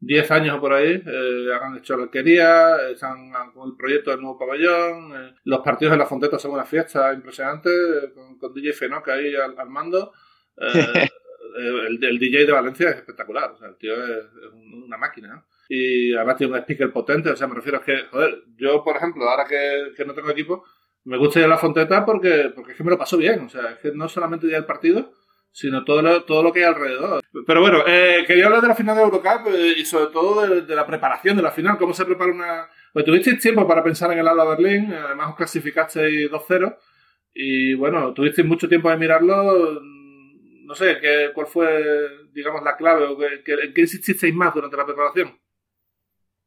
10 0.01 0.32
años 0.32 0.58
o 0.58 0.60
por 0.60 0.74
ahí. 0.74 1.01
Eh, 1.06 1.48
han 1.60 1.77
hecho 1.77 1.96
la 1.96 2.03
alquería, 2.03 2.75
están 2.91 3.32
con 3.53 3.70
el 3.70 3.77
proyecto 3.77 4.12
del 4.12 4.22
nuevo 4.22 4.38
pabellón. 4.38 5.13
Eh, 5.15 5.36
los 5.46 5.62
partidos 5.62 5.94
en 5.94 6.00
la 6.00 6.06
Fonteta 6.06 6.38
son 6.38 6.51
una 6.51 6.65
fiesta 6.65 7.13
impresionante, 7.13 7.70
con, 8.13 8.38
con 8.38 8.53
DJ 8.53 8.74
Fenoca 8.74 9.13
ahí 9.13 9.34
al, 9.36 9.70
mando. 9.70 10.12
Eh, 10.58 11.08
el, 11.88 12.03
el, 12.03 12.20
DJ 12.20 12.46
de 12.46 12.51
Valencia 12.51 12.89
es 12.89 12.98
espectacular, 12.98 13.51
o 13.51 13.58
sea, 13.58 13.70
el 13.70 13.77
tío 13.77 13.94
es, 13.94 14.25
una 14.84 14.98
máquina. 14.98 15.46
Y 15.70 16.13
además 16.13 16.36
tiene 16.36 16.53
un 16.53 16.60
speaker 16.60 16.91
potente, 16.91 17.29
o 17.29 17.36
sea, 17.38 17.48
me 17.48 17.56
refiero 17.56 17.77
a 17.77 17.82
que, 17.82 18.03
joder, 18.12 18.44
yo, 18.58 18.84
por 18.84 18.98
ejemplo, 18.98 19.29
ahora 19.29 19.46
que, 19.46 19.94
que 19.96 20.03
no 20.03 20.13
tengo 20.13 20.29
equipo 20.29 20.65
me 21.07 21.17
gusta 21.17 21.39
ir 21.39 21.45
a 21.45 21.47
la 21.47 21.57
Fonteta 21.57 22.05
porque, 22.05 22.51
porque 22.53 22.71
es 22.71 22.77
que 22.77 22.83
me 22.83 22.91
lo 22.91 22.97
paso 22.97 23.17
bien. 23.17 23.45
O 23.45 23.49
sea, 23.49 23.71
es 23.71 23.77
que 23.77 23.91
no 23.93 24.09
solamente 24.09 24.49
ya 24.49 24.57
el 24.57 24.65
partido, 24.65 25.13
sino 25.53 25.85
todo 25.85 26.01
lo, 26.01 26.23
todo 26.25 26.43
lo 26.43 26.51
que 26.51 26.59
hay 26.59 26.65
alrededor. 26.65 27.23
Pero 27.45 27.61
bueno, 27.61 27.83
eh, 27.87 28.25
quería 28.27 28.47
hablar 28.47 28.61
de 28.61 28.67
la 28.67 28.75
final 28.75 28.97
de 28.97 29.03
Eurocup 29.03 29.47
eh, 29.47 29.73
y 29.77 29.85
sobre 29.85 30.07
todo 30.07 30.61
de, 30.61 30.75
la 30.75 30.85
preparación 30.85 31.37
de 31.37 31.43
la 31.43 31.51
final, 31.51 31.77
cómo 31.77 31.93
se 31.93 32.05
prepara 32.05 32.31
una... 32.31 32.67
Pues 32.91 33.05
tuvisteis 33.05 33.39
tiempo 33.39 33.65
para 33.65 33.83
pensar 33.83 34.11
en 34.11 34.19
el 34.19 34.27
Alba 34.27 34.55
Berlín, 34.55 34.93
además 34.93 35.29
os 35.29 35.35
clasificasteis 35.37 36.29
2-0 36.29 36.77
y 37.33 37.73
bueno, 37.75 38.13
tuvisteis 38.13 38.45
mucho 38.45 38.67
tiempo 38.67 38.89
de 38.89 38.97
mirarlo. 38.97 39.79
No 40.65 40.75
sé, 40.75 40.97
¿qué, 40.99 41.29
¿cuál 41.33 41.47
fue, 41.47 42.27
digamos, 42.33 42.63
la 42.63 42.75
clave 42.75 43.05
o 43.05 43.17
en 43.23 43.73
qué 43.73 43.81
insististeis 43.81 44.35
más 44.35 44.53
durante 44.53 44.75
la 44.75 44.85
preparación? 44.85 45.37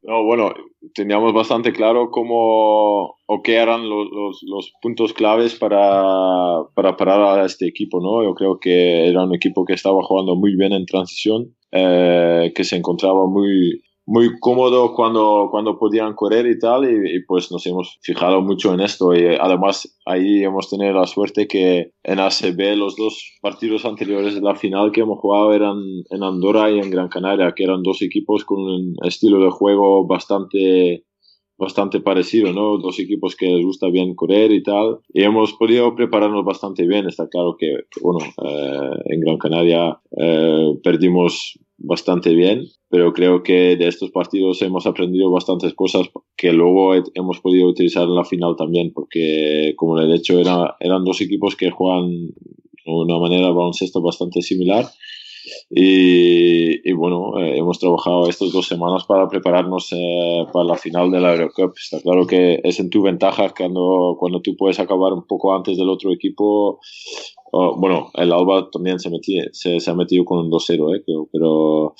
No, 0.03 0.25
bueno, 0.25 0.55
teníamos 0.95 1.35
bastante 1.35 1.73
claro 1.73 2.11
cómo 2.11 3.17
o 3.27 3.43
qué 3.45 3.57
eran 3.57 3.89
los, 3.89 4.09
los, 4.11 4.41
los, 4.47 4.73
puntos 4.81 5.13
claves 5.13 5.55
para, 5.55 6.63
para 6.75 6.97
parar 6.97 7.39
a 7.39 7.45
este 7.45 7.67
equipo, 7.69 8.01
¿no? 8.01 8.25
Yo 8.25 8.35
creo 8.35 8.59
que 8.59 9.09
era 9.09 9.25
un 9.25 9.35
equipo 9.35 9.67
que 9.67 9.75
estaba 9.75 10.03
jugando 10.03 10.37
muy 10.37 10.57
bien 10.57 10.73
en 10.73 10.87
transición, 10.87 11.55
eh, 11.71 12.51
que 12.55 12.65
se 12.65 12.77
encontraba 12.77 13.27
muy, 13.27 13.83
muy 14.07 14.39
cómodo 14.41 14.95
cuando, 14.95 15.49
cuando 15.51 15.79
podían 15.79 16.15
correr 16.15 16.47
y 16.47 16.59
tal, 16.59 16.85
y, 16.85 17.23
pues 17.27 17.53
nos 17.53 17.67
hemos 17.67 17.99
fijado 18.03 18.41
mucho 18.43 18.75
en 18.75 18.81
esto. 18.81 19.15
Y 19.15 19.25
además 19.41 19.97
ahí 20.05 20.43
hemos 20.43 20.69
tenido 20.69 20.93
la 20.93 21.07
suerte 21.07 21.47
que 21.47 21.93
en 22.03 22.19
ACB 22.19 22.77
los 22.77 22.97
dos 22.97 23.39
partidos 23.41 23.85
anteriores 23.85 24.35
de 24.35 24.41
la 24.41 24.57
final 24.57 24.91
que 24.93 25.03
hemos 25.03 25.19
jugado 25.21 25.53
eran 25.53 25.77
en 26.11 26.23
Andorra 26.23 26.71
y 26.71 26.79
en 26.81 26.91
Gran 26.91 27.09
Canaria, 27.09 27.53
que 27.55 27.65
eran 27.65 27.83
dos 27.83 28.03
equipos 28.03 28.45
con 28.45 28.61
un 28.61 28.97
estilo 29.03 29.45
de 29.45 29.51
juego 29.51 30.07
bastante 30.07 31.05
bastante 31.61 32.01
parecido, 32.01 32.55
¿no? 32.55 32.79
Dos 32.79 32.99
equipos 32.99 33.37
que 33.37 33.47
les 33.47 33.63
gusta 33.63 33.89
bien 33.91 34.15
correr 34.15 34.51
y 34.51 34.63
tal. 34.63 35.01
Y 35.13 35.23
hemos 35.23 35.53
podido 35.53 35.95
prepararnos 35.95 36.43
bastante 36.43 36.87
bien. 36.87 37.07
Está 37.07 37.29
claro 37.29 37.55
que, 37.59 37.85
bueno, 38.01 38.21
eh, 38.25 38.91
en 39.05 39.21
Gran 39.21 39.37
Canaria 39.37 40.01
eh, 40.17 40.73
perdimos 40.83 41.59
bastante 41.77 42.35
bien, 42.35 42.65
pero 42.91 43.13
creo 43.13 43.43
que 43.45 43.77
de 43.77 43.87
estos 43.87 44.11
partidos 44.11 44.61
hemos 44.63 44.85
aprendido 44.85 45.31
bastantes 45.31 45.75
cosas 45.75 46.11
que 46.37 46.53
luego 46.53 46.95
hemos 47.15 47.39
podido 47.39 47.69
utilizar 47.69 48.03
en 48.03 48.17
la 48.17 48.25
final 48.25 48.57
también, 48.57 48.93
porque 48.93 49.75
como 49.77 49.97
le 49.97 50.09
he 50.09 50.19
dicho, 50.19 50.39
era, 50.39 50.77
eran 50.81 51.05
dos 51.05 51.21
equipos 51.21 51.55
que 51.55 51.71
juegan 51.71 52.11
de 52.11 52.93
una 52.93 53.19
manera 53.19 53.51
baloncesto 53.51 54.03
bastante 54.03 54.43
similar 54.43 54.87
Y, 55.71 56.93
bueno, 56.93 57.39
eh, 57.39 57.59
hemos 57.59 57.79
trabajado 57.79 58.29
estas 58.29 58.53
dos 58.53 58.67
semanas 58.67 59.05
para 59.05 59.29
prepararnos 59.29 59.93
eh, 59.93 60.47
para 60.53 60.65
la 60.65 60.77
final 60.77 61.11
de 61.11 61.21
la 61.21 61.35
Eurocup. 61.35 61.75
Está 61.77 62.01
claro 62.01 62.27
que 62.27 62.61
es 62.63 62.81
en 62.81 62.91
tu 62.91 63.03
ventaja 63.03 63.53
cuando, 63.57 64.17
cuando 64.19 64.41
tú 64.43 64.57
puedes 64.57 64.81
acabar 64.81 65.13
un 65.13 65.27
poco 65.27 65.55
antes 65.55 65.77
del 65.79 65.89
otro 65.89 66.13
equipo. 66.13 66.81
bueno, 67.53 68.11
el 68.15 68.33
Alba 68.33 68.69
también 68.71 68.99
se, 68.99 69.11
se, 69.53 69.91
ha 69.91 69.95
metido 69.95 70.25
con 70.25 70.39
un 70.39 70.51
2-0, 70.51 70.97
eh, 70.97 71.03
pero 71.33 71.95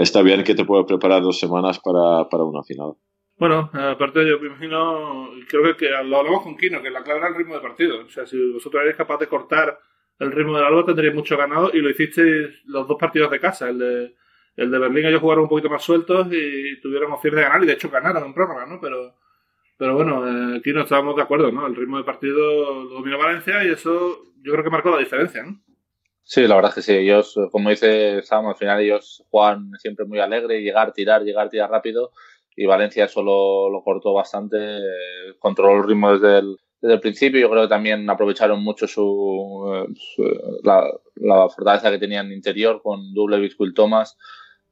está 0.00 0.22
bien 0.22 0.44
que 0.44 0.54
te 0.54 0.64
puedas 0.64 0.86
preparar 0.86 1.22
dos 1.22 1.38
semanas 1.38 1.80
para, 1.80 2.28
para 2.28 2.44
una 2.44 2.62
final. 2.62 2.92
Bueno, 3.38 3.70
aparte 3.72 4.28
yo 4.28 4.38
me 4.38 4.48
imagino, 4.48 5.30
creo 5.48 5.64
que, 5.64 5.76
que 5.76 5.90
lo 6.04 6.18
hablamos 6.18 6.42
con 6.42 6.56
Kino, 6.56 6.80
que 6.80 6.90
la 6.90 7.02
clave 7.02 7.20
era 7.20 7.28
el 7.28 7.34
ritmo 7.34 7.54
de 7.54 7.60
partido. 7.60 8.04
O 8.04 8.08
sea, 8.08 8.24
si 8.24 8.36
vosotros 8.52 8.82
eres 8.82 8.96
capaz 8.96 9.18
de 9.18 9.26
cortar 9.26 9.78
el 10.18 10.32
ritmo 10.32 10.56
del 10.56 10.64
Alba 10.64 10.84
tendría 10.86 11.12
mucho 11.12 11.36
ganado 11.36 11.70
y 11.72 11.80
lo 11.80 11.90
hiciste 11.90 12.22
los 12.66 12.86
dos 12.86 12.96
partidos 12.98 13.30
de 13.30 13.40
casa. 13.40 13.68
El 13.68 13.78
de, 13.78 14.14
el 14.56 14.70
de 14.70 14.78
Berlín 14.78 15.06
ellos 15.06 15.20
jugaron 15.20 15.44
un 15.44 15.48
poquito 15.48 15.70
más 15.70 15.82
sueltos 15.82 16.28
y 16.30 16.80
tuvieron 16.80 17.12
opción 17.12 17.34
de 17.34 17.42
ganar 17.42 17.62
y 17.62 17.66
de 17.66 17.72
hecho 17.72 17.90
ganaron 17.90 18.24
en 18.24 18.34
prórroga, 18.34 18.66
¿no? 18.66 18.78
Pero, 18.80 19.16
pero 19.76 19.94
bueno, 19.94 20.26
eh, 20.26 20.58
aquí 20.58 20.72
no 20.72 20.82
estábamos 20.82 21.16
de 21.16 21.22
acuerdo, 21.22 21.50
¿no? 21.50 21.66
El 21.66 21.74
ritmo 21.74 21.98
de 21.98 22.04
partido 22.04 22.84
lo 22.84 22.88
dominó 22.90 23.18
Valencia 23.18 23.64
y 23.64 23.70
eso 23.70 24.22
yo 24.42 24.52
creo 24.52 24.64
que 24.64 24.70
marcó 24.70 24.90
la 24.90 24.98
diferencia, 24.98 25.42
¿no? 25.42 25.60
Sí, 26.24 26.46
la 26.46 26.54
verdad 26.54 26.70
es 26.70 26.74
que 26.76 26.82
sí. 26.82 26.92
Ellos, 26.92 27.36
como 27.50 27.70
dice 27.70 28.22
Sam, 28.22 28.46
al 28.46 28.56
final 28.56 28.80
ellos 28.80 29.24
juegan 29.30 29.72
siempre 29.78 30.06
muy 30.06 30.20
alegre, 30.20 30.62
llegar, 30.62 30.92
tirar, 30.92 31.22
llegar, 31.22 31.48
tirar 31.48 31.70
rápido. 31.70 32.12
Y 32.54 32.66
Valencia 32.66 33.08
solo 33.08 33.70
lo 33.70 33.82
cortó 33.82 34.12
bastante, 34.12 34.56
eh, 34.58 35.34
controló 35.38 35.82
el 35.82 35.88
ritmo 35.88 36.12
desde 36.12 36.38
el, 36.38 36.56
desde 36.82 36.94
el 36.94 37.00
principio. 37.00 37.40
Yo 37.40 37.48
creo 37.48 37.62
que 37.62 37.68
también 37.68 38.10
aprovecharon 38.10 38.62
mucho 38.62 38.86
su, 38.86 39.86
la, 40.64 41.48
fortaleza 41.48 41.90
que 41.90 41.98
tenían 41.98 42.32
interior 42.32 42.82
con 42.82 43.14
doble 43.14 43.38
Biscuit 43.38 43.74
Thomas. 43.74 44.18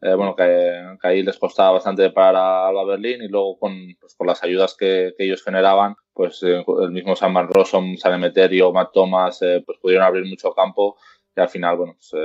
Eh, 0.02 0.14
bueno, 0.14 0.35
que, 0.35 0.97
ahí 1.02 1.23
les 1.23 1.38
costaba 1.38 1.73
bastante 1.73 2.11
parar 2.11 2.37
a 2.37 2.69
Alba 2.69 2.85
Berlín 2.85 3.23
y 3.23 3.29
luego 3.29 3.59
con, 3.59 3.73
pues, 4.00 4.17
las 4.21 4.43
ayudas 4.43 4.75
que, 4.76 5.14
ellos 5.19 5.45
generaban, 5.45 5.95
pues 6.14 6.43
eh, 6.43 6.64
el 6.83 6.90
mismo 6.90 7.14
Sam 7.14 7.35
Van 7.35 7.49
Rossum, 7.49 7.97
Sanemeterio, 7.97 8.73
Matt 8.73 8.93
Thomas, 8.95 9.43
eh, 9.43 9.62
pues 9.64 9.79
pudieron 9.79 10.07
abrir 10.07 10.25
mucho 10.25 10.52
campo 10.52 10.97
y 11.37 11.40
al 11.40 11.50
final, 11.50 11.76
bueno, 11.76 11.95
pues, 11.95 12.23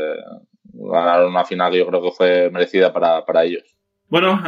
ganaron 0.74 1.30
una 1.30 1.44
final 1.44 1.72
que 1.72 1.80
yo 1.80 1.88
creo 1.88 2.01
que 2.01 2.12
fue 2.12 2.50
merecida 2.50 2.94
para, 2.94 3.25
para 3.25 3.44
ellos. 3.44 3.63
Bueno, 4.08 4.42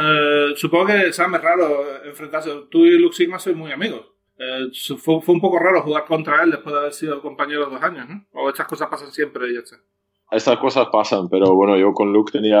supongo 0.56 0.86
que 0.86 1.12
Sam 1.12 1.34
es 1.34 1.42
raro 1.42 2.04
enfrentarse. 2.04 2.50
Tú 2.70 2.86
y 2.86 2.98
Luke 2.98 3.14
Sigma 3.14 3.38
sois 3.38 3.56
muy 3.56 3.72
amigos. 3.72 4.17
Eh, 4.38 4.70
fue, 4.98 5.20
un 5.26 5.40
poco 5.40 5.58
raro 5.58 5.82
jugar 5.82 6.04
contra 6.04 6.42
él 6.44 6.52
después 6.52 6.72
de 6.72 6.80
haber 6.80 6.92
sido 6.92 7.20
compañero 7.20 7.68
dos 7.68 7.82
años, 7.82 8.08
¿no? 8.08 8.24
O 8.32 8.48
estas 8.48 8.68
cosas 8.68 8.88
pasan 8.88 9.10
siempre 9.10 9.50
y 9.50 9.54
ya 9.54 9.60
está. 9.60 9.76
Estas 10.30 10.58
cosas 10.58 10.88
pasan, 10.92 11.28
pero 11.28 11.54
bueno, 11.54 11.76
yo 11.76 11.92
con 11.92 12.12
Luke 12.12 12.32
tenía, 12.32 12.60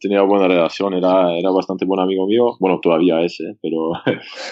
tenía 0.00 0.22
buena 0.22 0.48
relación, 0.48 0.92
era, 0.92 1.32
era 1.38 1.50
bastante 1.50 1.84
buen 1.86 2.00
amigo 2.00 2.26
mío. 2.26 2.56
Bueno, 2.58 2.80
todavía 2.80 3.20
es, 3.22 3.40
¿eh? 3.40 3.56
pero 3.62 3.92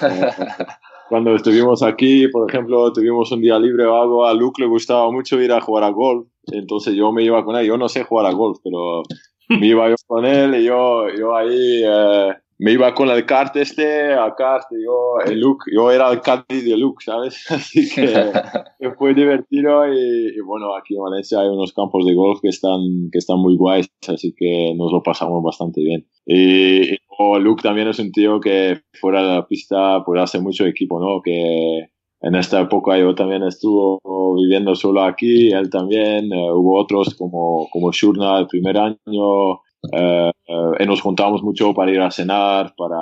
cuando 1.09 1.35
estuvimos 1.35 1.83
aquí, 1.83 2.29
por 2.29 2.49
ejemplo, 2.49 2.93
tuvimos 2.93 3.31
un 3.33 3.41
día 3.41 3.59
libre 3.59 3.85
o 3.85 4.01
algo, 4.01 4.25
a 4.25 4.33
Luke 4.35 4.63
le 4.63 4.69
gustaba 4.69 5.11
mucho 5.11 5.41
ir 5.41 5.53
a 5.53 5.61
jugar 5.61 5.85
a 5.85 5.91
golf, 5.91 6.29
entonces 6.47 6.95
yo 6.95 7.13
me 7.13 7.25
iba 7.25 7.45
con 7.45 7.57
él. 7.57 7.67
Yo 7.67 7.77
no 7.77 7.89
sé 7.89 8.05
jugar 8.05 8.27
a 8.27 8.33
golf, 8.33 8.59
pero 8.63 9.03
me 9.49 9.67
iba 9.67 9.89
yo 9.89 9.97
con 10.07 10.25
él 10.25 10.55
y 10.55 10.65
yo, 10.65 11.09
yo 11.09 11.35
ahí 11.37 11.83
eh, 11.85 12.35
me 12.63 12.73
iba 12.75 12.95
con 12.95 13.09
el 13.09 13.27
kart 13.27 13.57
este 13.57 14.15
a 14.15 14.33
kart, 14.37 14.69
yo, 14.71 15.19
el 15.27 15.41
look, 15.41 15.65
yo 15.75 15.91
era 15.91 16.13
el 16.13 16.21
kart 16.21 16.49
de 16.49 16.77
look, 16.77 17.03
¿sabes? 17.03 17.45
Así 17.51 17.93
que, 17.93 18.07
fue 18.99 19.15
divertido 19.15 19.93
y, 19.93 20.41
bueno, 20.47 20.77
aquí 20.77 20.95
en 20.95 21.03
Valencia 21.03 21.41
hay 21.41 21.49
unos 21.49 21.73
campos 21.73 22.07
de 22.07 22.15
golf 22.15 22.39
que 22.41 22.51
están, 22.51 23.11
que 23.11 23.19
están 23.19 23.39
muy 23.39 23.57
guays, 23.57 23.91
así 24.07 24.33
que 24.37 24.75
nos 24.77 24.93
lo 24.93 25.03
pasamos 25.03 25.43
bastante 25.43 25.81
bien. 25.81 26.07
Y, 26.25 26.97
Luke 27.41 27.63
también 27.63 27.89
es 27.89 27.99
un 27.99 28.13
tío 28.13 28.41
que 28.41 28.81
fuera 29.01 29.23
de 29.23 29.35
la 29.35 29.47
pista 29.47 30.03
pues 30.05 30.21
hace 30.21 30.41
mucho 30.41 30.65
equipo, 30.65 31.01
¿no? 31.01 31.21
Que 31.23 31.89
en 32.21 32.35
esta 32.37 32.61
época 32.61 32.97
yo 32.99 33.15
también 33.15 33.43
estuvo 33.43 34.01
viviendo 34.37 34.75
solo 34.77 35.03
aquí, 35.03 35.53
él 35.53 35.69
también, 35.69 36.33
eh, 36.33 36.53
hubo 36.53 36.81
otros 36.81 37.15
como, 37.17 37.69
como 37.73 37.91
Shurna 37.91 38.39
el 38.39 38.47
primer 38.47 38.79
año, 38.79 39.61
nos 39.83 41.01
juntábamos 41.01 41.43
mucho 41.43 41.75
para 41.75 41.91
ir 41.91 42.01
a 42.01 42.11
cenar, 42.11 42.75
para, 42.77 42.99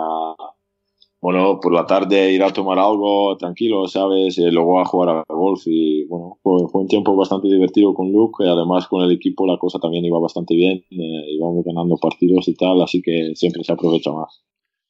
bueno, 1.21 1.61
por 1.61 1.73
la 1.73 1.85
tarde 1.85 2.33
ir 2.33 2.43
a 2.43 2.53
tomar 2.53 2.79
algo 2.79 3.37
tranquilo, 3.37 3.87
¿sabes? 3.87 4.39
Y 4.39 4.51
luego 4.51 4.81
a 4.81 4.87
jugar 4.87 5.17
a 5.17 5.25
golf 5.29 5.63
y, 5.67 6.07
bueno, 6.07 6.39
fue, 6.43 6.63
un 6.73 6.89
tiempo 6.89 7.15
bastante 7.15 7.49
divertido 7.49 7.93
con 7.93 8.11
Luke 8.11 8.43
y 8.45 8.49
además 8.49 8.89
con 8.89 9.03
el 9.03 9.13
equipo 9.13 9.47
la 9.47 9.59
cosa 9.59 9.79
también 9.79 10.05
iba 10.05 10.19
bastante 10.19 10.55
bien, 10.55 10.79
eh, 10.91 11.35
íbamos 11.35 11.63
ganando 11.65 11.97
partidos 11.97 12.49
y 12.49 12.55
tal, 12.55 12.81
así 12.83 13.03
que 13.03 13.33
siempre 13.35 13.63
se 13.65 13.73
aprovecha 13.73 14.11
más. 14.13 14.43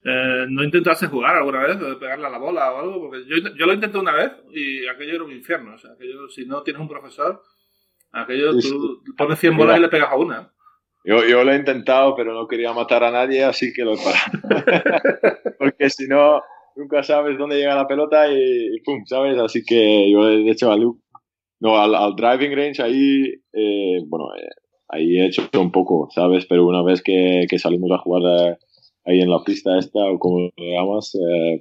Eh, 0.03 0.47
¿No 0.49 0.63
intentaste 0.63 1.09
jugar 1.09 1.37
alguna 1.37 1.67
vez, 1.67 1.77
pegarle 1.99 2.27
a 2.27 2.31
la 2.31 2.39
bola 2.39 2.73
o 2.73 2.79
algo? 2.79 3.01
Porque 3.01 3.25
yo, 3.29 3.37
yo 3.59 3.67
lo 3.67 3.75
intenté 3.75 3.99
una 3.99 4.13
vez 4.13 4.33
y 4.55 4.87
aquello 4.87 5.17
era 5.17 5.25
un 5.25 5.33
infierno. 5.33 5.75
O 5.75 5.79
sea, 5.79 5.93
aquello, 5.93 6.29
si 6.29 6.47
no 6.47 6.63
tienes 6.63 6.81
un 6.81 6.89
profesor, 6.89 7.43
aquello 8.13 8.57
tú 8.59 9.03
pones 9.19 9.39
100 9.39 9.57
bolas 9.57 9.79
y 9.79 9.83
le 9.83 9.89
pegas 9.89 10.11
a 10.11 10.17
una. 10.17 10.53
Yo, 11.05 11.25
yo 11.27 11.45
lo 11.45 11.53
he 11.53 11.57
intentado, 11.57 12.15
pero 12.15 12.35
no 12.35 12.47
quería 12.47 12.73
matar 12.73 13.05
a 13.05 13.11
nadie, 13.11 13.43
así 13.43 13.73
que 13.73 13.83
lo 13.83 13.95
he 13.95 13.97
parado. 13.97 14.39
Porque 15.59 15.89
si 15.89 16.07
no, 16.07 16.41
nunca 16.77 17.03
sabes 17.03 17.39
dónde 17.39 17.57
llega 17.57 17.75
la 17.75 17.87
pelota 17.87 18.31
y, 18.31 18.81
pum, 18.85 19.05
¿sabes? 19.07 19.39
Así 19.39 19.63
que 19.65 20.11
yo 20.11 20.29
he 20.29 20.51
hecho 20.51 20.71
a 20.71 20.77
Luke, 20.77 21.01
no, 21.61 21.79
al, 21.79 22.15
driving 22.17 22.57
range 22.57 22.83
ahí, 22.83 23.25
eh, 23.53 24.01
bueno, 24.07 24.27
eh, 24.37 24.49
ahí 24.89 25.19
he 25.19 25.27
hecho 25.27 25.49
un 25.59 25.71
poco, 25.71 26.09
¿sabes? 26.15 26.47
Pero 26.47 26.67
una 26.67 26.83
vez 26.83 27.03
que, 27.03 27.47
que 27.49 27.59
salimos 27.59 27.91
a 27.93 27.99
jugar 27.99 28.23
eh, 28.49 28.57
ahí 29.05 29.21
en 29.21 29.31
la 29.31 29.43
pista 29.43 29.79
esta, 29.79 30.01
o 30.01 30.19
como 30.19 30.41
lo 30.41 30.51
llamas, 30.57 31.13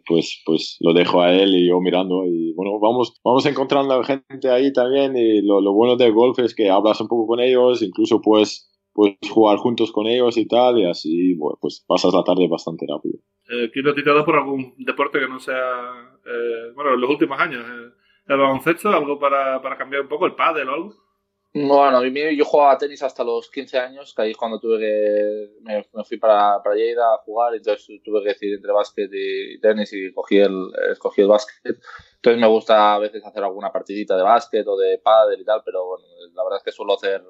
pues, 0.06 0.42
pues 0.46 0.78
lo 0.82 0.94
dejo 0.94 1.22
a 1.22 1.34
él 1.34 1.56
y 1.56 1.68
yo 1.68 1.80
mirando 1.80 2.26
y 2.26 2.54
bueno, 2.54 2.80
vamos, 2.80 3.14
vamos 3.24 3.46
encontrando 3.46 4.02
gente 4.04 4.50
ahí 4.50 4.72
también 4.74 5.16
y 5.18 5.42
lo, 5.42 5.62
lo 5.62 5.74
bueno 5.74 5.96
del 5.96 6.14
golf 6.14 6.40
es 6.40 6.54
que 6.54 6.70
hablas 6.70 7.00
un 7.02 7.08
poco 7.08 7.28
con 7.28 7.40
ellos, 7.40 7.82
incluso 7.82 8.22
pues 8.22 8.70
puedes 8.94 9.18
jugar 9.30 9.58
juntos 9.58 9.92
con 9.92 10.08
ellos 10.08 10.38
y 10.38 10.48
tal, 10.48 10.80
y 10.80 10.86
así 10.86 11.36
pues 11.60 11.84
pasas 11.88 12.14
la 12.14 12.24
tarde 12.24 12.48
bastante 12.48 12.86
rápido. 12.88 13.20
Eh, 13.50 13.70
¿Quiero 13.72 13.96
tirado 13.96 14.24
por 14.24 14.36
algún 14.36 14.76
deporte 14.78 15.20
que 15.20 15.28
no 15.28 15.40
sea, 15.40 16.18
eh, 16.26 16.72
bueno, 16.76 16.94
en 16.94 17.02
los 17.02 17.10
últimos 17.10 17.40
años? 17.40 17.66
Eh, 17.66 17.94
¿El 18.28 18.38
baloncesto? 18.38 18.90
¿Algo 18.90 19.18
para, 19.18 19.62
para 19.62 19.78
cambiar 19.78 20.04
un 20.04 20.08
poco? 20.08 20.26
¿El 20.26 20.36
pádel 20.36 20.70
o 20.70 20.74
algo? 20.74 21.10
Bueno, 21.52 21.98
a 21.98 22.02
mí, 22.02 22.38
yo 22.38 22.46
jugaba 22.46 22.78
tenis 22.78 23.02
hasta 23.02 23.24
los 23.24 23.50
15 23.50 23.80
años, 23.80 24.14
que 24.14 24.22
ahí 24.22 24.32
es 24.32 24.38
cuando 24.38 24.60
tuve 24.60 24.78
que. 24.78 25.50
Me, 25.62 25.84
fui 26.04 26.18
para, 26.18 26.62
para 26.62 26.76
Lleida 26.76 27.16
a 27.16 27.18
jugar, 27.18 27.54
y 27.54 27.58
entonces 27.58 27.88
tuve 28.04 28.22
que 28.22 28.30
decidir 28.30 28.56
entre 28.56 28.72
básquet 28.72 29.10
y 29.12 29.60
tenis 29.60 29.92
y 29.94 30.14
cogí 30.14 30.38
el, 30.38 30.72
escogí 30.92 31.22
el 31.22 31.28
básquet. 31.28 31.80
Entonces 32.18 32.40
me 32.40 32.48
gusta 32.48 32.94
a 32.94 33.00
veces 33.00 33.26
hacer 33.26 33.44
alguna 33.44 33.72
partidita 33.72 34.16
de 34.16 34.22
básquet 34.22 34.68
o 34.68 34.78
de 34.78 35.00
pádel 35.00 35.42
y 35.42 35.46
tal, 35.46 35.64
pero 35.66 35.88
bueno, 35.88 36.06
la 36.34 36.44
verdad 36.44 36.58
es 36.58 36.64
que 36.64 36.72
suelo 36.72 36.94
hacer 36.94 37.24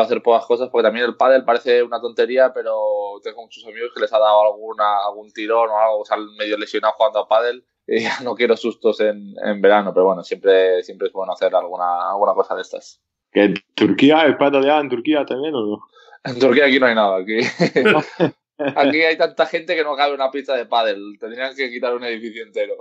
hacer 0.00 0.22
pocas 0.22 0.46
cosas, 0.46 0.68
porque 0.70 0.86
también 0.86 1.06
el 1.06 1.16
pádel 1.16 1.44
parece 1.44 1.82
una 1.82 2.00
tontería, 2.00 2.52
pero 2.52 3.20
tengo 3.22 3.42
muchos 3.42 3.64
amigos 3.66 3.90
que 3.94 4.00
les 4.00 4.12
ha 4.12 4.18
dado 4.18 4.52
alguna, 4.52 5.04
algún 5.06 5.32
tirón 5.32 5.70
o 5.70 5.78
algo, 5.78 6.02
o 6.02 6.36
medio 6.38 6.58
lesionado 6.58 6.94
jugando 6.96 7.20
a 7.20 7.28
pádel 7.28 7.64
y 7.86 8.00
ya 8.00 8.20
no 8.22 8.34
quiero 8.34 8.56
sustos 8.56 9.00
en, 9.00 9.34
en, 9.44 9.60
verano, 9.60 9.92
pero 9.94 10.06
bueno, 10.06 10.22
siempre, 10.22 10.82
siempre 10.82 11.08
es 11.08 11.12
bueno 11.12 11.32
hacer 11.32 11.54
alguna, 11.54 12.10
alguna 12.10 12.34
cosa 12.34 12.54
de 12.54 12.62
estas. 12.62 13.00
¿Que 13.32 13.44
en 13.44 13.54
Turquía, 13.74 14.22
el 14.22 14.36
pádel 14.36 14.64
ya 14.64 14.78
en 14.78 14.88
Turquía 14.88 15.24
también 15.24 15.54
o 15.54 15.60
no? 15.60 15.78
En 16.24 16.38
Turquía 16.38 16.66
aquí 16.66 16.80
no 16.80 16.86
hay 16.86 16.94
nada, 16.94 17.16
aquí... 17.18 17.38
Aquí 18.76 19.02
hay 19.02 19.18
tanta 19.18 19.46
gente 19.46 19.74
que 19.74 19.84
no 19.84 19.94
cabe 19.96 20.14
una 20.14 20.30
pista 20.30 20.56
de 20.56 20.66
pádel. 20.66 21.18
Tendrían 21.20 21.54
que 21.54 21.70
quitar 21.70 21.94
un 21.94 22.04
edificio 22.04 22.42
entero. 22.42 22.76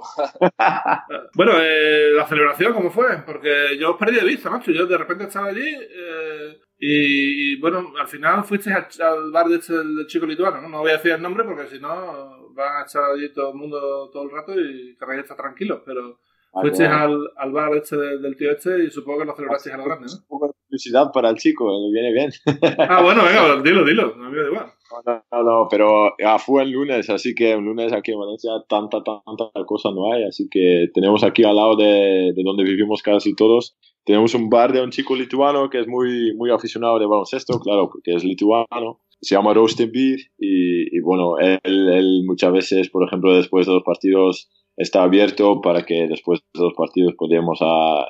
bueno, 1.34 1.54
eh, 1.62 2.12
la 2.16 2.26
celebración, 2.28 2.74
¿cómo 2.74 2.92
fue? 2.92 3.18
Porque 3.26 3.78
yo 3.78 3.92
os 3.92 3.98
perdí 3.98 4.16
de 4.16 4.26
vista, 4.26 4.50
macho. 4.50 4.72
Yo 4.72 4.86
de 4.86 4.98
repente 4.98 5.26
estaba 5.26 5.48
allí 5.48 5.76
eh, 5.76 6.60
y, 6.88 7.56
bueno, 7.56 7.94
al 8.00 8.08
final 8.08 8.44
fuiste 8.44 8.72
al, 8.72 9.32
bar 9.32 9.48
de 9.48 9.56
este, 9.56 9.74
del 9.74 10.06
chico 10.06 10.28
lituano, 10.28 10.62
¿no? 10.62 10.80
Voy 10.80 10.92
a 10.92 10.98
decir 10.98 11.14
el 11.14 11.22
nombre 11.22 11.44
porque 11.44 11.68
si 11.68 11.80
no 11.80 12.52
van 12.54 12.78
a 12.78 12.84
echar 12.84 13.06
allí 13.06 13.34
todo 13.34 13.50
el 13.50 13.56
mundo 13.56 14.10
todo 14.14 14.24
el 14.24 14.30
rato 14.32 14.54
y 14.54 14.96
que 14.96 15.20
está 15.20 15.36
tranquilo, 15.36 15.82
pero 15.84 16.20
fuiste 16.62 16.86
al, 16.86 17.18
al, 17.38 17.52
bar 17.52 17.76
este 17.76 17.98
del 17.98 18.36
tío 18.36 18.52
este 18.52 18.86
y 18.86 18.90
supongo 18.90 19.20
que 19.20 19.26
lo 19.26 19.36
celebraste 19.36 19.72
a 19.72 19.78
lo 19.78 19.86
grande, 19.86 20.08
¿no? 20.08 20.14
Un 20.14 20.28
poco 20.28 20.48
de 20.48 20.54
publicidad 20.68 21.12
para 21.14 21.30
el 21.30 21.36
chico, 21.36 21.70
le 21.70 21.92
viene 21.92 22.14
bien. 22.14 22.32
ah, 22.90 23.02
bueno, 23.02 23.24
venga, 23.24 23.62
dilo, 23.62 23.84
dilo, 23.86 24.16
no 24.16 24.30
me 24.30 24.38
da 24.38 24.48
igual. 24.48 24.66
No, 25.06 25.24
no, 25.32 25.44
no, 25.44 25.68
pero 25.70 26.16
ya 26.20 26.38
fue 26.40 26.64
el 26.64 26.72
lunes, 26.72 27.10
así 27.10 27.36
que 27.36 27.54
el 27.54 27.62
lunes 27.62 27.92
aquí 27.92 28.12
en 28.12 28.20
Valencia 28.20 28.52
tanta, 28.70 29.04
tanta 29.04 29.66
cosa 29.66 29.90
no 29.92 30.14
hay, 30.14 30.24
así 30.24 30.48
que 30.50 30.88
tenemos 30.94 31.24
aquí 31.24 31.44
al 31.44 31.56
lado 31.56 31.76
de, 31.76 32.34
de 32.36 32.44
donde 32.44 32.64
vivimos 32.64 33.02
casi 33.02 33.36
todos, 33.36 33.76
tenemos 34.06 34.36
un 34.36 34.50
bar 34.50 34.72
de 34.72 34.82
un 34.82 34.92
chico 34.92 35.16
lituano 35.16 35.70
que 35.70 35.80
es 35.80 35.88
muy, 35.88 36.34
muy 36.36 36.52
aficionado 36.52 37.00
de 37.00 37.08
baloncesto, 37.08 37.60
claro, 37.60 37.90
porque 37.92 38.14
es 38.14 38.24
lituano. 38.24 39.02
Se 39.20 39.34
llama 39.34 39.54
Roasted 39.54 39.90
Beer 39.92 40.20
y, 40.38 40.96
y 40.96 41.00
bueno, 41.02 41.40
él, 41.40 41.60
él, 41.64 42.22
muchas 42.26 42.54
veces, 42.54 42.90
por 42.92 43.04
ejemplo, 43.04 43.36
después 43.36 43.66
de 43.66 43.74
los 43.74 43.84
partidos 43.84 44.52
está 44.78 45.04
abierto 45.04 45.62
para 45.62 45.86
que 45.86 46.08
después 46.08 46.42
de 46.54 46.62
los 46.62 46.74
partidos 46.74 47.14
podamos 47.18 47.60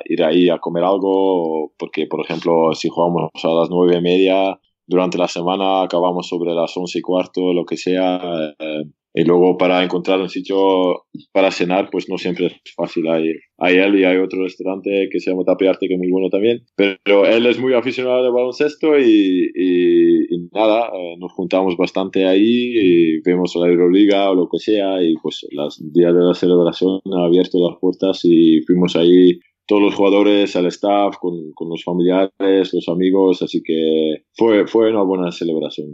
ir 0.04 0.22
ahí 0.22 0.48
a 0.48 0.58
comer 0.58 0.84
algo, 0.84 1.72
porque, 1.78 2.06
por 2.06 2.24
ejemplo, 2.24 2.72
si 2.74 2.88
jugamos 2.88 3.30
a 3.42 3.48
las 3.48 3.70
nueve 3.70 3.98
y 3.98 4.02
media, 4.02 4.58
durante 4.86 5.18
la 5.18 5.28
semana 5.28 5.82
acabamos 5.82 6.28
sobre 6.28 6.54
las 6.54 6.76
once 6.76 6.98
y 6.98 7.02
cuarto, 7.02 7.52
lo 7.52 7.64
que 7.64 7.76
sea. 7.76 8.20
Eh, 8.58 8.84
y 9.18 9.24
luego 9.24 9.56
para 9.56 9.82
encontrar 9.82 10.20
un 10.20 10.28
sitio 10.28 11.06
para 11.32 11.50
cenar, 11.50 11.88
pues 11.90 12.06
no 12.06 12.18
siempre 12.18 12.46
es 12.48 12.74
fácil. 12.76 13.08
Hay, 13.08 13.32
hay 13.56 13.76
él 13.76 13.98
y 13.98 14.04
hay 14.04 14.18
otro 14.18 14.42
restaurante 14.42 15.08
que 15.10 15.20
se 15.20 15.30
llama 15.30 15.42
Tapiarte, 15.42 15.88
que 15.88 15.94
es 15.94 15.98
muy 15.98 16.10
bueno 16.10 16.28
también. 16.28 16.66
Pero 16.76 17.24
él 17.24 17.46
es 17.46 17.58
muy 17.58 17.72
aficionado 17.72 18.26
al 18.26 18.30
baloncesto 18.30 18.98
y, 18.98 19.50
y, 19.54 20.48
nada, 20.52 20.90
eh, 20.94 21.16
nos 21.18 21.32
juntamos 21.32 21.78
bastante 21.78 22.26
ahí 22.26 22.74
y 22.74 23.20
vemos 23.22 23.56
la 23.56 23.68
Euroliga 23.68 24.30
o 24.30 24.34
lo 24.34 24.50
que 24.50 24.58
sea. 24.58 25.02
Y 25.02 25.14
pues 25.22 25.46
los 25.50 25.80
días 25.94 26.14
de 26.14 26.20
la 26.20 26.34
celebración 26.34 27.00
han 27.06 27.24
abierto 27.24 27.58
las 27.70 27.80
puertas 27.80 28.20
y 28.22 28.60
fuimos 28.66 28.96
ahí 28.96 29.38
todos 29.66 29.80
los 29.80 29.94
jugadores, 29.94 30.54
al 30.56 30.66
staff, 30.66 31.16
con, 31.18 31.52
con 31.54 31.70
los 31.70 31.82
familiares, 31.82 32.74
los 32.74 32.86
amigos. 32.90 33.40
Así 33.40 33.62
que 33.64 34.24
fue, 34.34 34.66
fue 34.66 34.90
una 34.90 35.04
buena 35.04 35.32
celebración 35.32 35.86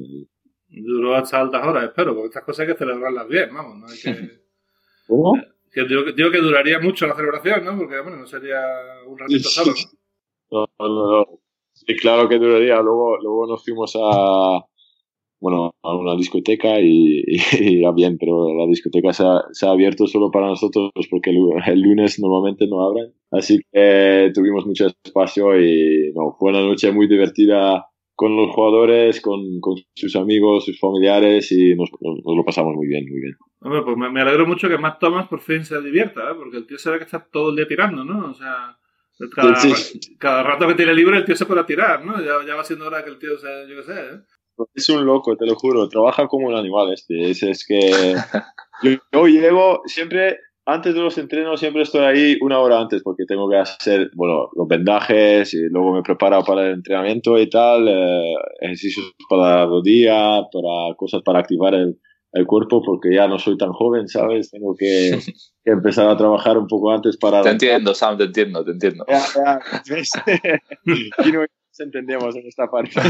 duró 0.80 1.14
hasta 1.14 1.40
altas 1.40 1.66
horas, 1.66 1.84
espero, 1.84 2.14
porque 2.14 2.28
estas 2.28 2.44
cosas 2.44 2.60
hay 2.60 2.72
que 2.72 2.78
celebrarlas 2.78 3.28
bien, 3.28 3.50
vamos, 3.52 3.78
no 3.78 3.86
hay 3.86 3.98
que... 3.98 4.42
¿Cómo? 5.06 5.34
Que 5.72 5.84
digo, 5.84 6.02
digo, 6.12 6.30
que 6.30 6.38
duraría 6.38 6.78
mucho 6.80 7.06
la 7.06 7.14
celebración, 7.14 7.64
¿no? 7.64 7.76
Porque, 7.76 8.00
bueno, 8.00 8.18
no 8.18 8.26
sería 8.26 8.60
un 9.06 9.18
ratito 9.18 9.48
solo, 9.48 9.72
¿no? 9.72 10.66
No, 10.78 10.86
no, 10.86 11.10
no. 11.10 11.26
Sí, 11.72 11.96
claro 11.96 12.28
que 12.28 12.38
duraría. 12.38 12.76
Luego, 12.82 13.16
luego 13.16 13.46
nos 13.46 13.64
fuimos 13.64 13.96
a, 13.96 14.60
bueno, 15.40 15.72
a 15.82 15.96
una 15.96 16.14
discoteca 16.14 16.78
y, 16.78 17.24
y, 17.58 17.94
bien, 17.94 18.18
pero 18.18 18.54
la 18.54 18.66
discoteca 18.66 19.12
se 19.12 19.24
ha, 19.24 19.42
se 19.52 19.66
ha, 19.66 19.70
abierto 19.70 20.06
solo 20.06 20.30
para 20.30 20.46
nosotros 20.46 20.92
porque 21.10 21.30
el, 21.30 21.38
el, 21.66 21.80
lunes 21.80 22.20
normalmente 22.20 22.66
no 22.68 22.84
abren. 22.84 23.12
Así 23.30 23.60
que 23.72 24.30
tuvimos 24.34 24.66
mucho 24.66 24.88
espacio 25.02 25.58
y 25.58 26.12
no, 26.14 26.36
fue 26.38 26.50
una 26.50 26.60
noche 26.60 26.92
muy 26.92 27.08
divertida 27.08 27.86
con 28.22 28.36
los 28.36 28.54
jugadores, 28.54 29.20
con, 29.20 29.58
con, 29.58 29.74
sus 29.94 30.14
amigos, 30.14 30.64
sus 30.64 30.78
familiares 30.78 31.50
y 31.50 31.74
nos, 31.74 31.90
nos, 32.00 32.20
lo 32.24 32.44
pasamos 32.44 32.72
muy 32.76 32.86
bien, 32.86 33.04
muy 33.10 33.20
bien. 33.20 33.34
Hombre, 33.58 33.82
pues 33.82 33.96
me, 33.96 34.12
me, 34.12 34.20
alegro 34.20 34.46
mucho 34.46 34.68
que 34.68 34.78
Matt 34.78 35.00
Thomas 35.00 35.26
por 35.26 35.40
fin 35.40 35.64
se 35.64 35.82
divierta, 35.82 36.30
¿eh? 36.30 36.34
porque 36.36 36.58
el 36.58 36.66
tío 36.68 36.78
se 36.78 36.92
ve 36.92 36.98
que 36.98 37.04
está 37.04 37.26
todo 37.32 37.50
el 37.50 37.56
día 37.56 37.66
tirando, 37.66 38.04
¿no? 38.04 38.30
O 38.30 38.34
sea, 38.34 38.78
cada, 39.34 39.56
sí. 39.56 39.98
cada 40.20 40.44
rato 40.44 40.68
que 40.68 40.74
tiene 40.74 40.94
libre 40.94 41.18
el 41.18 41.24
tío 41.24 41.34
se 41.34 41.46
puede 41.46 41.64
tirar, 41.64 42.06
¿no? 42.06 42.20
Ya, 42.20 42.46
ya 42.46 42.54
va 42.54 42.62
siendo 42.62 42.86
hora 42.86 43.02
que 43.02 43.10
el 43.10 43.18
tío 43.18 43.36
sea, 43.38 43.66
yo 43.68 43.74
qué 43.74 43.82
sé, 43.82 43.92
¿eh? 43.92 44.20
Es 44.72 44.88
un 44.88 45.04
loco, 45.04 45.36
te 45.36 45.44
lo 45.44 45.56
juro, 45.56 45.88
trabaja 45.88 46.28
como 46.28 46.46
un 46.46 46.54
animal 46.54 46.92
este. 46.92 47.28
Es, 47.28 47.42
es 47.42 47.66
que 47.66 47.90
yo, 48.84 48.90
yo 49.10 49.26
llego 49.26 49.82
siempre 49.86 50.38
antes 50.64 50.94
de 50.94 51.00
los 51.00 51.18
entrenos 51.18 51.60
siempre 51.60 51.82
estoy 51.82 52.04
ahí 52.04 52.38
una 52.40 52.58
hora 52.58 52.80
antes 52.80 53.02
porque 53.02 53.24
tengo 53.26 53.48
que 53.48 53.56
hacer, 53.56 54.10
bueno, 54.14 54.48
los 54.54 54.68
vendajes 54.68 55.52
y 55.54 55.68
luego 55.68 55.94
me 55.94 56.02
preparo 56.02 56.42
para 56.44 56.66
el 56.66 56.74
entrenamiento 56.74 57.38
y 57.38 57.48
tal, 57.50 57.88
eh, 57.88 58.34
ejercicios 58.60 59.12
para 59.28 59.56
la 59.56 59.66
rodilla, 59.66 60.42
para 60.52 60.94
cosas 60.96 61.22
para 61.22 61.40
activar 61.40 61.74
el, 61.74 61.98
el, 62.32 62.46
cuerpo 62.46 62.82
porque 62.82 63.14
ya 63.14 63.26
no 63.26 63.38
soy 63.38 63.56
tan 63.56 63.72
joven, 63.72 64.06
¿sabes? 64.08 64.50
Tengo 64.50 64.74
que, 64.76 65.18
que 65.64 65.70
empezar 65.70 66.08
a 66.08 66.16
trabajar 66.16 66.56
un 66.56 66.68
poco 66.68 66.92
antes 66.92 67.16
para... 67.16 67.42
Te 67.42 67.50
entiendo, 67.50 67.94
Sam, 67.94 68.16
te 68.16 68.24
entiendo, 68.24 68.64
te 68.64 68.70
entiendo. 68.70 69.04
Ya, 69.08 69.24
ya, 69.34 69.60
y 71.24 71.32
no 71.32 71.40
nos 71.40 71.80
entendemos 71.80 72.36
en 72.36 72.46
esta 72.46 72.70
parte. 72.70 73.00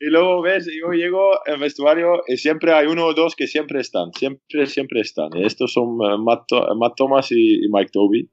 Y 0.00 0.06
luego 0.06 0.42
ves, 0.42 0.66
yo 0.66 0.92
llego 0.92 1.32
al 1.46 1.58
vestuario 1.58 2.22
y 2.28 2.36
siempre 2.36 2.72
hay 2.72 2.86
uno 2.86 3.06
o 3.06 3.14
dos 3.14 3.34
que 3.34 3.46
siempre 3.48 3.80
están, 3.80 4.12
siempre, 4.12 4.66
siempre 4.66 5.00
están. 5.00 5.30
Y 5.34 5.44
estos 5.44 5.72
son 5.72 6.00
uh, 6.00 6.18
Matt, 6.18 6.44
Matt, 6.76 6.94
Thomas 6.96 7.32
y, 7.32 7.64
y, 7.64 7.68
Mike 7.68 7.90
Toby. 7.92 8.30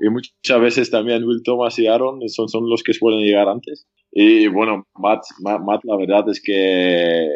Y 0.00 0.08
muchas 0.08 0.60
veces 0.60 0.90
también 0.90 1.24
Will 1.24 1.42
Thomas 1.44 1.78
y 1.78 1.88
Aaron 1.88 2.20
son, 2.28 2.48
son 2.48 2.70
los 2.70 2.82
que 2.82 2.94
suelen 2.94 3.20
llegar 3.20 3.48
antes. 3.48 3.88
Y 4.12 4.46
bueno, 4.46 4.86
Matt, 4.94 5.22
Matt, 5.40 5.60
Matt 5.62 5.80
la 5.84 5.96
verdad 5.96 6.28
es 6.28 6.40
que 6.42 7.28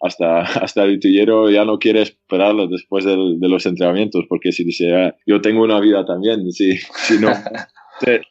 hasta, 0.00 0.40
hasta 0.64 0.84
el 0.84 0.98
tillero 0.98 1.50
ya 1.50 1.64
no 1.64 1.78
quiere 1.78 2.02
esperarlo 2.02 2.66
después 2.66 3.04
del, 3.04 3.38
de 3.38 3.48
los 3.48 3.66
entrenamientos, 3.66 4.24
porque 4.28 4.52
si 4.52 4.64
dice, 4.64 4.94
ah, 4.94 5.14
yo 5.26 5.40
tengo 5.40 5.62
una 5.62 5.80
vida 5.80 6.04
también, 6.04 6.50
si, 6.52 6.76
si 6.76 7.18
no, 7.18 7.28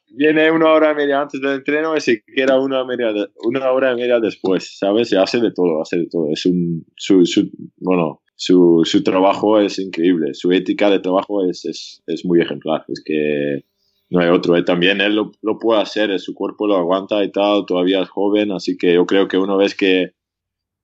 viene 0.09 0.51
una 0.51 0.71
hora 0.71 0.91
y 0.91 0.95
media 0.95 1.21
antes 1.21 1.41
del 1.41 1.57
entreno 1.57 1.95
y 1.95 2.01
se 2.01 2.23
queda 2.23 2.59
una, 2.59 2.83
media 2.85 3.11
de, 3.13 3.27
una 3.43 3.71
hora 3.71 3.93
y 3.93 3.95
media 3.95 4.19
después, 4.19 4.77
¿sabes? 4.77 5.11
Y 5.11 5.15
hace 5.15 5.39
de 5.39 5.51
todo, 5.51 5.81
hace 5.81 5.97
de 5.97 6.07
todo. 6.07 6.31
Es 6.31 6.45
un, 6.45 6.85
su, 6.95 7.25
su 7.25 7.49
bueno, 7.77 8.21
su, 8.35 8.81
su, 8.85 9.03
trabajo 9.03 9.59
es 9.59 9.79
increíble, 9.79 10.33
su 10.33 10.51
ética 10.51 10.89
de 10.89 10.99
trabajo 10.99 11.45
es, 11.45 11.65
es, 11.65 12.03
es 12.07 12.25
muy 12.25 12.41
ejemplar, 12.41 12.85
es 12.87 13.01
que 13.03 13.65
no 14.09 14.19
hay 14.19 14.29
otro. 14.29 14.55
¿eh? 14.55 14.63
También 14.63 15.01
él 15.01 15.15
lo, 15.15 15.31
lo, 15.41 15.59
puede 15.59 15.81
hacer, 15.81 16.17
su 16.19 16.33
cuerpo 16.33 16.67
lo 16.67 16.77
aguanta 16.77 17.23
y 17.23 17.31
tal, 17.31 17.65
todavía 17.65 18.01
es 18.01 18.09
joven, 18.09 18.51
así 18.51 18.77
que 18.77 18.93
yo 18.93 19.05
creo 19.05 19.27
que 19.27 19.37
una 19.37 19.55
vez 19.55 19.75
que 19.75 20.13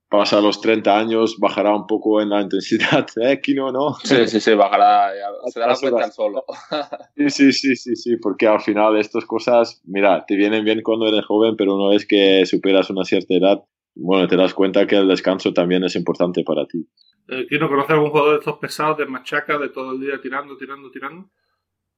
pasa 0.10 0.42
los 0.42 0.62
30 0.62 0.98
años, 0.98 1.38
bajará 1.40 1.76
un 1.76 1.88
poco 1.88 2.22
en 2.22 2.30
la 2.30 2.42
intensidad, 2.42 3.06
¿eh, 3.22 3.40
Kino, 3.42 3.72
no? 3.72 3.94
Sí, 4.04 4.28
sí, 4.28 4.40
sí, 4.40 4.54
bajará, 4.54 5.12
se 5.48 5.60
dará 5.60 5.76
cuenta 5.76 6.12
solo. 6.12 6.44
Sí, 7.16 7.30
sí, 7.30 7.52
sí, 7.54 7.76
sí, 7.76 7.96
sí, 7.96 8.18
porque 8.18 8.48
al 8.48 8.62
final 8.62 8.98
estas 8.98 9.26
cosas, 9.26 9.82
mira, 9.86 10.26
te 10.26 10.36
vienen 10.36 10.64
bien 10.64 10.82
cuando 10.84 11.08
eres 11.08 11.26
joven, 11.26 11.56
pero 11.58 11.76
una 11.76 11.90
vez 11.90 12.06
que 12.08 12.46
superas 12.46 12.90
una 12.90 13.04
cierta 13.04 13.34
edad, 13.34 13.64
bueno, 13.96 14.28
te 14.28 14.36
das 14.36 14.54
cuenta 14.54 14.86
que 14.88 14.98
el 14.98 15.08
descanso 15.08 15.54
también 15.54 15.84
es 15.84 15.96
importante 15.96 16.44
para 16.44 16.66
ti. 16.66 16.88
Eh, 17.28 17.48
Kino, 17.50 17.68
¿conoces 17.68 17.92
algún 17.92 18.10
jugador 18.10 18.34
de 18.34 18.40
estos 18.40 18.58
pesados, 18.58 18.98
de 18.98 19.06
machaca, 19.06 19.58
de 19.58 19.70
todo 19.70 19.94
el 19.94 20.00
día 20.00 20.20
tirando, 20.22 20.56
tirando, 20.58 20.92
tirando? 20.92 21.30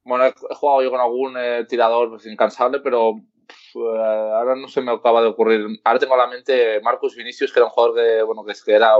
Bueno, 0.04 0.24
he 0.24 0.54
jugado 0.54 0.82
yo 0.82 0.90
con 0.90 1.00
algún 1.00 1.36
eh, 1.36 1.66
tirador 1.68 2.08
pues, 2.08 2.24
incansable, 2.26 2.80
pero 2.80 3.16
ahora 3.74 4.56
no 4.56 4.68
se 4.68 4.80
me 4.80 4.92
acaba 4.92 5.22
de 5.22 5.28
ocurrir. 5.28 5.66
Ahora 5.84 5.98
tengo 5.98 6.14
a 6.14 6.18
la 6.18 6.26
mente 6.26 6.80
Marcus 6.80 7.16
Vinicius, 7.16 7.52
que 7.52 7.58
era 7.58 7.66
un 7.66 7.72
jugador 7.72 7.96
que, 7.96 8.22
bueno, 8.22 8.44
que 8.44 8.72
era 8.72 8.94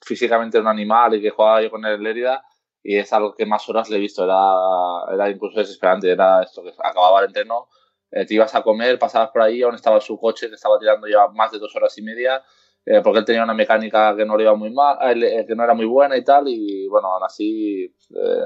físicamente 0.00 0.58
un 0.58 0.68
animal 0.68 1.14
y 1.14 1.22
que 1.22 1.30
jugaba 1.30 1.62
yo 1.62 1.70
con 1.70 1.84
en 1.84 2.02
Lérida 2.02 2.44
y 2.82 2.98
es 2.98 3.12
algo 3.12 3.34
que 3.34 3.46
más 3.46 3.68
horas 3.68 3.90
le 3.90 3.96
he 3.96 4.00
visto. 4.00 4.24
Era, 4.24 5.12
era 5.12 5.30
incluso 5.30 5.58
desesperante. 5.58 6.10
Era 6.10 6.42
esto 6.42 6.62
que 6.62 6.72
acababa 6.82 7.20
el 7.20 7.26
entreno, 7.26 7.68
eh, 8.10 8.24
te 8.24 8.34
ibas 8.34 8.54
a 8.54 8.62
comer, 8.62 8.98
pasabas 8.98 9.30
por 9.30 9.42
ahí, 9.42 9.62
aún 9.62 9.74
estaba 9.74 10.00
su 10.00 10.18
coche, 10.18 10.48
que 10.48 10.54
estaba 10.54 10.78
tirando 10.78 11.08
ya 11.08 11.26
más 11.28 11.50
de 11.50 11.58
dos 11.58 11.74
horas 11.74 11.96
y 11.98 12.02
media. 12.02 12.44
Eh, 12.88 13.00
porque 13.02 13.18
él 13.18 13.24
tenía 13.24 13.42
una 13.42 13.52
mecánica 13.52 14.14
que 14.16 14.24
no 14.24 14.36
le 14.36 14.44
iba 14.44 14.54
muy 14.54 14.70
mal, 14.70 14.96
eh, 15.20 15.44
que 15.44 15.56
no 15.56 15.64
era 15.64 15.74
muy 15.74 15.86
buena 15.86 16.16
y 16.16 16.22
tal, 16.22 16.46
y 16.46 16.86
bueno, 16.86 17.08
aún 17.08 17.24
así 17.24 17.82
eh, 17.84 18.44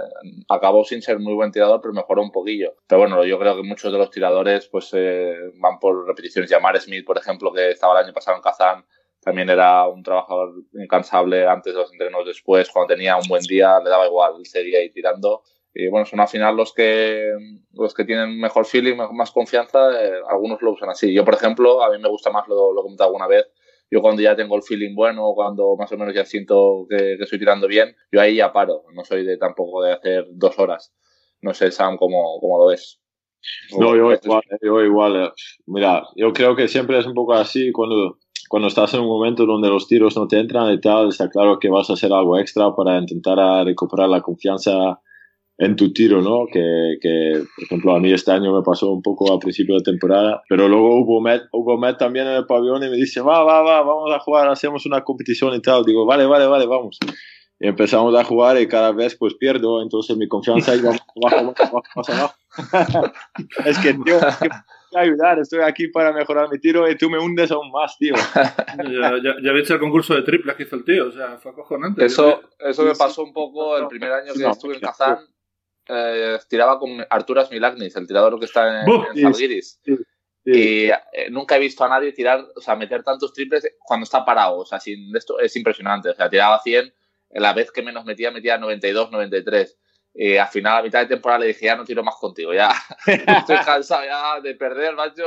acabó 0.48 0.82
sin 0.82 1.02
ser 1.02 1.18
muy 1.18 1.34
buen 1.34 1.52
tirador, 1.52 1.82
pero 1.82 1.92
mejoró 1.92 2.22
un 2.22 2.32
poquillo. 2.32 2.74
Pero 2.86 3.00
bueno, 3.00 3.22
yo 3.26 3.38
creo 3.38 3.54
que 3.54 3.62
muchos 3.62 3.92
de 3.92 3.98
los 3.98 4.10
tiradores 4.10 4.66
pues 4.68 4.88
eh, 4.94 5.36
van 5.60 5.78
por 5.78 6.06
repeticiones. 6.06 6.50
Yamar 6.50 6.80
Smith, 6.80 7.04
por 7.04 7.18
ejemplo, 7.18 7.52
que 7.52 7.72
estaba 7.72 8.00
el 8.00 8.06
año 8.06 8.14
pasado 8.14 8.38
en 8.38 8.42
Kazán, 8.42 8.86
también 9.20 9.50
era 9.50 9.86
un 9.86 10.02
trabajador 10.02 10.54
incansable 10.72 11.46
antes 11.46 11.74
de 11.74 11.80
los 11.80 11.92
entrenos, 11.92 12.24
después, 12.24 12.70
cuando 12.70 12.94
tenía 12.94 13.16
un 13.16 13.28
buen 13.28 13.42
día, 13.42 13.78
le 13.84 13.90
daba 13.90 14.06
igual, 14.06 14.46
seguía 14.46 14.78
ahí 14.78 14.90
tirando. 14.90 15.42
Y 15.74 15.88
bueno, 15.88 16.06
son 16.06 16.18
al 16.18 16.28
final 16.28 16.56
los 16.56 16.72
que, 16.72 17.30
los 17.74 17.92
que 17.92 18.06
tienen 18.06 18.40
mejor 18.40 18.64
feeling, 18.64 18.96
más 19.12 19.30
confianza, 19.32 19.90
algunos 20.30 20.62
lo 20.62 20.72
usan 20.72 20.88
así. 20.88 21.12
Yo, 21.12 21.26
por 21.26 21.34
ejemplo, 21.34 21.84
a 21.84 21.90
mí 21.90 21.98
me 21.98 22.08
gusta 22.08 22.30
más, 22.30 22.48
lo, 22.48 22.72
lo 22.72 22.80
he 22.80 22.84
comentado 22.84 23.08
alguna 23.08 23.26
vez, 23.26 23.46
yo 23.90 24.00
cuando 24.00 24.22
ya 24.22 24.36
tengo 24.36 24.56
el 24.56 24.62
feeling 24.62 24.94
bueno, 24.94 25.32
cuando 25.34 25.76
más 25.76 25.90
o 25.92 25.98
menos 25.98 26.14
ya 26.14 26.24
siento 26.24 26.86
que, 26.88 26.96
que, 26.96 27.24
estoy 27.24 27.38
tirando 27.38 27.66
bien, 27.66 27.96
yo 28.12 28.20
ahí 28.20 28.36
ya 28.36 28.52
paro. 28.52 28.84
No 28.94 29.04
soy 29.04 29.24
de 29.24 29.36
tampoco 29.36 29.82
de 29.82 29.92
hacer 29.92 30.26
dos 30.30 30.58
horas. 30.58 30.94
No 31.42 31.54
sé, 31.54 31.70
Sam, 31.70 31.96
cómo, 31.96 32.38
cómo 32.40 32.58
lo 32.58 32.66
ves. 32.66 33.00
No, 33.78 33.96
yo 33.96 34.12
igual, 34.12 34.42
yo 34.62 34.82
igual. 34.82 35.32
Mira, 35.66 36.04
yo 36.14 36.32
creo 36.32 36.54
que 36.54 36.68
siempre 36.68 36.98
es 36.98 37.06
un 37.06 37.14
poco 37.14 37.34
así 37.34 37.72
cuando, 37.72 38.18
cuando 38.48 38.68
estás 38.68 38.94
en 38.94 39.00
un 39.00 39.06
momento 39.06 39.46
donde 39.46 39.68
los 39.68 39.86
tiros 39.86 40.16
no 40.16 40.28
te 40.28 40.38
entran 40.38 40.72
y 40.72 40.80
tal, 40.80 41.08
está 41.08 41.28
claro 41.28 41.58
que 41.58 41.70
vas 41.70 41.88
a 41.90 41.94
hacer 41.94 42.12
algo 42.12 42.38
extra 42.38 42.74
para 42.74 42.98
intentar 42.98 43.64
recuperar 43.64 44.08
la 44.08 44.20
confianza 44.20 45.00
en 45.60 45.76
tu 45.76 45.92
tiro, 45.92 46.22
¿no? 46.22 46.46
Que, 46.50 46.96
que, 47.02 47.42
por 47.54 47.64
ejemplo, 47.64 47.94
a 47.94 48.00
mí 48.00 48.10
este 48.10 48.32
año 48.32 48.50
me 48.50 48.62
pasó 48.62 48.90
un 48.90 49.02
poco 49.02 49.30
al 49.30 49.38
principio 49.38 49.74
de 49.74 49.82
temporada, 49.82 50.42
pero 50.48 50.68
luego 50.68 50.98
hubo 50.98 51.20
Met, 51.20 51.42
hubo 51.52 51.76
Met 51.76 51.98
también 51.98 52.26
en 52.26 52.32
el 52.32 52.46
pabellón 52.46 52.82
y 52.82 52.88
me 52.88 52.96
dice, 52.96 53.20
va, 53.20 53.44
va, 53.44 53.60
va, 53.60 53.82
vamos 53.82 54.10
a 54.10 54.20
jugar, 54.20 54.48
hacemos 54.48 54.86
una 54.86 55.04
competición 55.04 55.54
y 55.54 55.60
tal. 55.60 55.84
Digo, 55.84 56.06
vale, 56.06 56.24
vale, 56.24 56.46
vale, 56.46 56.64
vamos. 56.64 56.98
Y 57.58 57.68
empezamos 57.68 58.14
a 58.14 58.24
jugar 58.24 58.58
y 58.58 58.68
cada 58.68 58.92
vez 58.92 59.16
pues 59.18 59.34
pierdo, 59.34 59.82
entonces 59.82 60.16
mi 60.16 60.28
confianza 60.28 60.74
iba 60.74 60.92
abajo, 60.92 61.52
abajo, 61.58 61.82
más 61.94 62.08
abajo. 62.08 62.34
es 63.66 63.78
que, 63.80 63.92
tío, 63.92 64.16
es 64.16 64.36
que 64.38 64.48
ayudar, 64.98 65.40
estoy 65.40 65.60
aquí 65.60 65.88
para 65.88 66.10
mejorar 66.14 66.48
mi 66.50 66.58
tiro 66.58 66.90
y 66.90 66.96
tú 66.96 67.10
me 67.10 67.18
hundes 67.18 67.50
aún 67.50 67.70
más, 67.70 67.98
tío. 67.98 68.14
ya, 68.78 69.12
ya, 69.22 69.34
ya 69.44 69.52
viste 69.52 69.74
el 69.74 69.78
concurso 69.80 70.14
de 70.14 70.22
triples 70.22 70.56
que 70.56 70.62
hizo 70.62 70.76
el 70.76 70.84
tío, 70.86 71.08
o 71.08 71.12
sea, 71.12 71.36
fue 71.36 71.52
acojonante. 71.52 72.02
Eso, 72.02 72.40
eso 72.58 72.82
me 72.82 72.94
pasó 72.94 73.22
un 73.24 73.34
poco 73.34 73.76
el 73.76 73.88
primer 73.88 74.10
año 74.10 74.32
que 74.32 74.42
no, 74.42 74.52
estuve 74.52 74.76
en 74.76 74.80
Kazán 74.80 75.18
eh, 75.90 76.38
tiraba 76.48 76.78
con 76.78 77.04
Arturas 77.10 77.50
Milagnis, 77.50 77.96
el 77.96 78.06
tirador 78.06 78.38
que 78.38 78.46
está 78.46 78.82
en, 78.82 78.88
en. 79.14 79.34
Sí, 79.34 79.60
sí. 79.62 79.96
Y 80.44 80.88
eh, 80.88 81.30
nunca 81.30 81.56
he 81.56 81.60
visto 81.60 81.84
a 81.84 81.88
nadie 81.88 82.12
tirar, 82.12 82.46
o 82.56 82.60
sea, 82.60 82.74
meter 82.74 83.02
tantos 83.02 83.32
triples 83.32 83.66
cuando 83.84 84.04
está 84.04 84.24
parado. 84.24 84.58
O 84.58 84.66
sea, 84.66 84.80
sin 84.80 85.14
esto 85.14 85.38
es 85.38 85.54
impresionante. 85.56 86.08
O 86.08 86.14
sea, 86.14 86.30
tiraba 86.30 86.60
100, 86.60 86.92
la 87.30 87.52
vez 87.52 87.70
que 87.70 87.82
menos 87.82 88.04
metía, 88.04 88.30
metía 88.30 88.58
92, 88.58 89.10
93. 89.10 89.78
Y 90.12 90.36
al 90.36 90.48
final, 90.48 90.78
a 90.78 90.82
mitad 90.82 91.00
de 91.00 91.06
temporada, 91.06 91.40
le 91.40 91.46
dije, 91.48 91.66
ya 91.66 91.76
no 91.76 91.84
tiro 91.84 92.02
más 92.02 92.16
contigo, 92.16 92.52
ya 92.52 92.70
estoy 93.06 93.56
cansado 93.64 94.02
ya 94.04 94.40
de 94.40 94.54
perder, 94.56 94.96
macho. 94.96 95.22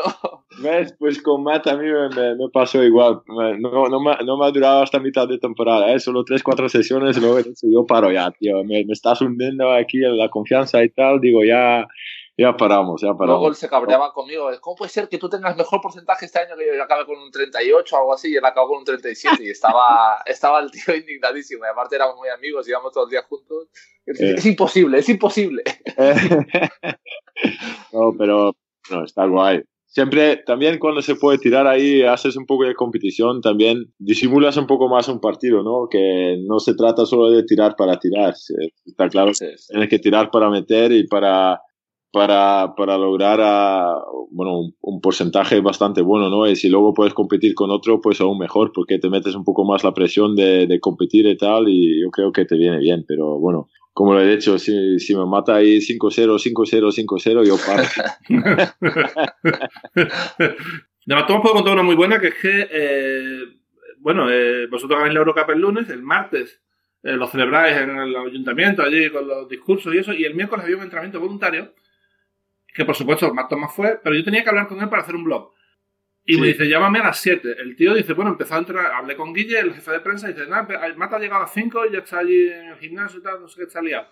¿Ves? 0.61 0.93
Pues 0.99 1.21
con 1.21 1.43
Matt 1.43 1.67
a 1.67 1.77
mí 1.77 1.85
me, 1.85 2.35
me 2.35 2.49
pasó 2.51 2.83
igual. 2.83 3.21
No, 3.27 3.87
no, 3.87 3.99
me, 4.01 4.15
no 4.25 4.37
me 4.37 4.45
ha 4.45 4.51
durado 4.51 4.83
hasta 4.83 4.99
mitad 4.99 5.27
de 5.27 5.37
temporada, 5.37 5.91
¿eh? 5.93 5.99
solo 5.99 6.25
3-4 6.25 6.67
sesiones, 6.67 7.17
luego 7.17 7.39
yo 7.63 7.85
paro 7.85 8.11
ya, 8.11 8.29
tío. 8.31 8.63
Me, 8.65 8.83
me 8.83 8.93
estás 8.93 9.21
hundiendo 9.21 9.71
aquí 9.71 10.03
en 10.03 10.17
la 10.17 10.29
confianza 10.29 10.83
y 10.83 10.89
tal, 10.89 11.21
digo, 11.21 11.45
ya 11.45 11.87
ya 12.35 12.57
paramos, 12.57 13.01
ya 13.01 13.09
paramos. 13.09 13.27
Luego 13.27 13.47
él 13.49 13.55
se 13.55 13.69
cabreaba 13.69 14.11
conmigo. 14.11 14.49
¿Cómo 14.59 14.75
puede 14.75 14.89
ser 14.89 15.07
que 15.07 15.19
tú 15.19 15.29
tengas 15.29 15.55
mejor 15.55 15.81
porcentaje 15.81 16.25
este 16.25 16.39
año 16.39 16.55
que 16.57 16.65
yo? 16.65 16.73
Yo 16.75 16.83
acabé 16.83 17.05
con 17.05 17.19
un 17.19 17.29
38 17.29 17.95
o 17.95 17.99
algo 17.99 18.13
así 18.13 18.31
y 18.31 18.35
él 18.35 18.45
acabó 18.45 18.69
con 18.69 18.79
un 18.79 18.85
37 18.85 19.43
y 19.43 19.49
estaba, 19.49 20.19
estaba 20.25 20.59
el 20.61 20.71
tío 20.71 20.95
indignadísimo. 20.95 21.65
Y 21.65 21.67
aparte 21.67 21.95
éramos 21.95 22.17
muy 22.17 22.29
amigos, 22.29 22.67
íbamos 22.67 22.91
todos 22.91 23.05
los 23.05 23.11
días 23.11 23.25
juntos. 23.25 23.67
Es, 24.05 24.19
eh. 24.19 24.33
es 24.37 24.45
imposible, 24.47 24.97
es 24.97 25.09
imposible. 25.09 25.63
no, 27.93 28.15
pero 28.17 28.55
no, 28.89 29.03
está 29.03 29.27
guay. 29.27 29.61
Siempre, 29.85 30.37
también 30.37 30.79
cuando 30.79 31.03
se 31.03 31.13
puede 31.13 31.37
tirar 31.37 31.67
ahí, 31.67 32.01
haces 32.01 32.35
un 32.35 32.47
poco 32.47 32.63
de 32.63 32.73
competición, 32.73 33.41
también 33.41 33.93
disimulas 33.99 34.57
un 34.57 34.65
poco 34.65 34.89
más 34.89 35.07
un 35.07 35.19
partido, 35.19 35.61
¿no? 35.61 35.87
Que 35.87 36.35
no 36.47 36.57
se 36.57 36.73
trata 36.73 37.05
solo 37.05 37.29
de 37.29 37.43
tirar 37.43 37.75
para 37.75 37.99
tirar. 37.99 38.33
Está 38.83 39.07
claro, 39.07 39.35
sí, 39.35 39.45
sí. 39.55 39.67
tienes 39.69 39.89
que 39.89 39.99
tirar 39.99 40.31
para 40.31 40.49
meter 40.49 40.91
y 40.91 41.05
para 41.05 41.61
para, 42.13 42.75
para 42.77 42.95
lograr 42.95 43.41
a, 43.41 43.97
bueno, 44.29 44.71
un, 44.81 45.01
porcentaje 45.01 45.61
bastante 45.61 46.03
bueno, 46.03 46.29
¿no? 46.29 46.47
Y 46.47 46.55
si 46.55 46.69
luego 46.69 46.93
puedes 46.93 47.15
competir 47.15 47.55
con 47.55 47.71
otro, 47.71 48.01
pues 48.01 48.21
aún 48.21 48.37
mejor, 48.37 48.71
porque 48.71 48.99
te 48.99 49.09
metes 49.09 49.33
un 49.33 49.43
poco 49.43 49.65
más 49.65 49.83
la 49.83 49.95
presión 49.95 50.35
de, 50.35 50.67
de 50.67 50.79
competir 50.79 51.25
y 51.25 51.35
tal, 51.35 51.67
y 51.67 52.03
yo 52.03 52.11
creo 52.11 52.31
que 52.31 52.45
te 52.45 52.55
viene 52.55 52.77
bien, 52.77 53.03
pero 53.07 53.39
bueno, 53.39 53.67
como 53.93 54.13
lo 54.13 54.21
he 54.21 54.35
dicho, 54.35 54.59
si, 54.59 54.99
si 54.99 55.15
me 55.15 55.25
mata 55.25 55.55
ahí 55.55 55.79
5-0, 55.79 56.37
5-0, 56.53 56.91
5-0, 57.03 57.47
yo 57.47 57.57
paro. 57.65 57.83
Además, 61.07 61.27
Tomás 61.27 61.41
puedo 61.41 61.55
contar 61.55 61.73
una 61.73 61.81
muy 61.81 61.95
buena, 61.95 62.19
que 62.19 62.27
es 62.27 62.35
que, 62.35 62.67
eh, 62.71 63.39
bueno, 63.97 64.29
eh, 64.29 64.67
vosotros 64.67 64.99
ganáis 64.99 65.15
la 65.15 65.21
Eurocup 65.21 65.49
el 65.49 65.61
lunes, 65.61 65.89
el 65.89 66.03
martes 66.03 66.61
eh, 67.01 67.13
lo 67.13 67.25
celebráis 67.25 67.75
en 67.75 67.89
el 67.89 68.15
ayuntamiento, 68.15 68.83
allí 68.83 69.09
con 69.09 69.27
los 69.27 69.49
discursos 69.49 69.91
y 69.95 69.97
eso, 69.97 70.13
y 70.13 70.25
el 70.25 70.35
miércoles 70.35 70.63
había 70.63 70.77
un 70.77 70.83
entrenamiento 70.83 71.19
voluntario 71.19 71.73
que 72.73 72.85
por 72.85 72.95
supuesto 72.95 73.31
Matt 73.33 73.49
Thomas 73.49 73.73
fue, 73.73 73.99
pero 74.03 74.15
yo 74.15 74.23
tenía 74.23 74.43
que 74.43 74.49
hablar 74.49 74.67
con 74.67 74.81
él 74.81 74.89
para 74.89 75.03
hacer 75.03 75.15
un 75.15 75.23
blog. 75.23 75.51
Y 76.25 76.35
sí. 76.35 76.41
me 76.41 76.47
dice, 76.47 76.67
llámame 76.67 76.99
a 76.99 77.03
las 77.03 77.19
7. 77.19 77.55
El 77.59 77.75
tío 77.75 77.93
dice, 77.93 78.13
bueno, 78.13 78.31
empezó 78.31 78.55
a 78.55 78.59
entrenar, 78.59 78.91
hablé 78.93 79.15
con 79.15 79.33
Guille, 79.33 79.59
el 79.59 79.73
jefe 79.73 79.91
de 79.91 79.99
prensa, 79.99 80.29
y 80.29 80.33
dice, 80.33 80.47
nada, 80.47 80.67
Matt 80.95 81.13
ha 81.13 81.19
llegado 81.19 81.41
a 81.41 81.43
las 81.43 81.53
5 81.53 81.85
y 81.85 81.91
ya 81.91 81.99
está 81.99 82.19
allí 82.19 82.47
en 82.47 82.69
el 82.69 82.77
gimnasio 82.77 83.19
y 83.19 83.23
tal, 83.23 83.41
no 83.41 83.47
sé 83.47 83.57
qué 83.57 83.63
está 83.63 83.81
liado. 83.81 84.07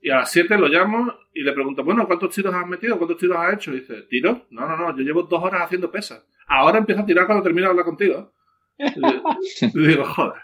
Y 0.00 0.10
a 0.10 0.16
las 0.16 0.32
7 0.32 0.58
lo 0.58 0.66
llamo 0.66 1.14
y 1.32 1.42
le 1.42 1.52
pregunto, 1.52 1.84
bueno, 1.84 2.06
¿cuántos 2.06 2.34
tiros 2.34 2.54
has 2.54 2.66
metido? 2.66 2.96
¿Cuántos 2.96 3.18
tiros 3.18 3.36
has 3.36 3.54
hecho? 3.54 3.72
Y 3.72 3.80
dice, 3.80 4.02
¿tiros? 4.08 4.38
No, 4.50 4.66
no, 4.66 4.76
no, 4.76 4.96
yo 4.96 5.04
llevo 5.04 5.22
dos 5.24 5.42
horas 5.44 5.62
haciendo 5.62 5.90
pesas. 5.90 6.26
Ahora 6.48 6.78
empiezo 6.78 7.02
a 7.02 7.06
tirar 7.06 7.26
cuando 7.26 7.44
termino 7.44 7.66
de 7.66 7.70
hablar 7.70 7.84
contigo. 7.84 8.32
y 8.78 9.86
digo, 9.86 10.04
joder. 10.04 10.40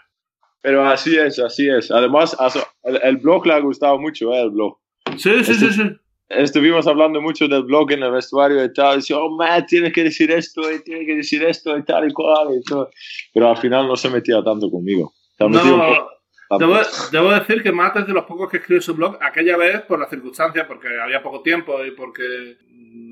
Pero 0.61 0.85
así 0.85 1.17
es, 1.17 1.39
así 1.39 1.69
es. 1.69 1.89
Además, 1.89 2.37
el, 2.83 2.99
el 3.01 3.17
blog 3.17 3.47
le 3.47 3.53
ha 3.53 3.59
gustado 3.59 3.97
mucho, 3.97 4.33
¿eh? 4.33 4.41
El 4.41 4.51
blog. 4.51 4.77
Sí, 5.17 5.43
sí, 5.43 5.51
este, 5.51 5.53
sí, 5.55 5.71
sí 5.71 5.99
estuvimos 6.29 6.87
hablando 6.87 7.21
mucho 7.21 7.47
del 7.47 7.63
blog 7.63 7.91
en 7.91 8.03
el 8.03 8.11
vestuario 8.11 8.63
y 8.63 8.71
tal, 8.71 8.93
y 8.93 8.95
decía, 8.97 9.17
oh, 9.17 9.35
Matt, 9.35 9.67
tienes 9.67 9.91
que 9.91 10.03
decir 10.03 10.31
esto, 10.31 10.71
y 10.71 10.83
tienes 10.83 11.05
que 11.05 11.15
decir 11.15 11.43
esto, 11.43 11.75
y 11.77 11.83
tal 11.83 12.09
y 12.09 12.13
cual, 12.13 12.49
y 12.55 12.63
todo. 12.63 12.89
Pero 13.33 13.49
al 13.49 13.57
final 13.57 13.87
no 13.87 13.95
se 13.95 14.09
metía 14.09 14.43
tanto 14.43 14.69
conmigo. 14.69 15.13
No, 15.39 15.49
debo, 16.57 16.77
debo, 17.11 17.31
decir 17.31 17.63
que 17.63 17.71
Matt 17.71 17.97
es 17.97 18.07
de 18.07 18.13
los 18.13 18.25
pocos 18.25 18.49
que 18.49 18.57
escribe 18.57 18.81
su 18.81 18.95
blog, 18.95 19.17
aquella 19.21 19.57
vez 19.57 19.81
por 19.81 19.99
las 19.99 20.09
circunstancias, 20.09 20.65
porque 20.67 20.87
había 20.99 21.23
poco 21.23 21.41
tiempo 21.41 21.83
y 21.83 21.91
porque 21.91 22.57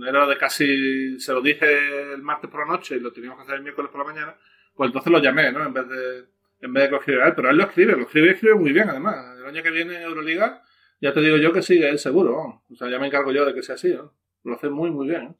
era 0.07 0.27
de 0.27 0.37
casi, 0.37 1.19
se 1.19 1.33
lo 1.33 1.41
dije 1.41 2.13
el 2.13 2.21
martes 2.21 2.49
por 2.49 2.61
la 2.61 2.73
noche 2.73 2.95
y 2.95 2.99
lo 2.99 3.11
teníamos 3.11 3.37
que 3.37 3.43
hacer 3.43 3.55
el 3.55 3.63
miércoles 3.63 3.91
por 3.91 4.05
la 4.05 4.13
mañana, 4.13 4.35
pues 4.75 4.87
entonces 4.87 5.11
lo 5.11 5.19
llamé, 5.19 5.51
¿no? 5.51 5.65
En 5.65 5.73
vez 5.73 5.87
de, 5.87 6.25
en 6.61 6.73
vez 6.73 6.83
de 6.83 6.87
que 6.87 6.91
lo 6.91 6.97
escribiera 6.97 7.27
él, 7.27 7.33
pero 7.35 7.49
él 7.49 7.57
lo 7.57 7.63
escribe, 7.63 7.93
lo 7.93 8.03
escribe 8.03 8.27
y 8.27 8.31
escribe 8.31 8.55
muy 8.55 8.73
bien, 8.73 8.89
además. 8.89 9.15
El 9.39 9.45
año 9.45 9.63
que 9.63 9.71
viene 9.71 10.01
Euroliga 10.01 10.61
ya 10.99 11.13
te 11.13 11.21
digo 11.21 11.37
yo 11.37 11.53
que 11.53 11.61
sí, 11.61 11.81
es 11.81 12.01
seguro. 12.01 12.63
O 12.71 12.75
sea, 12.75 12.89
ya 12.89 12.99
me 12.99 13.07
encargo 13.07 13.31
yo 13.31 13.45
de 13.45 13.53
que 13.53 13.63
sea 13.63 13.75
así. 13.75 13.89
¿no? 13.89 14.13
Lo 14.43 14.55
hace 14.55 14.69
muy, 14.69 14.91
muy 14.91 15.07
bien. 15.07 15.35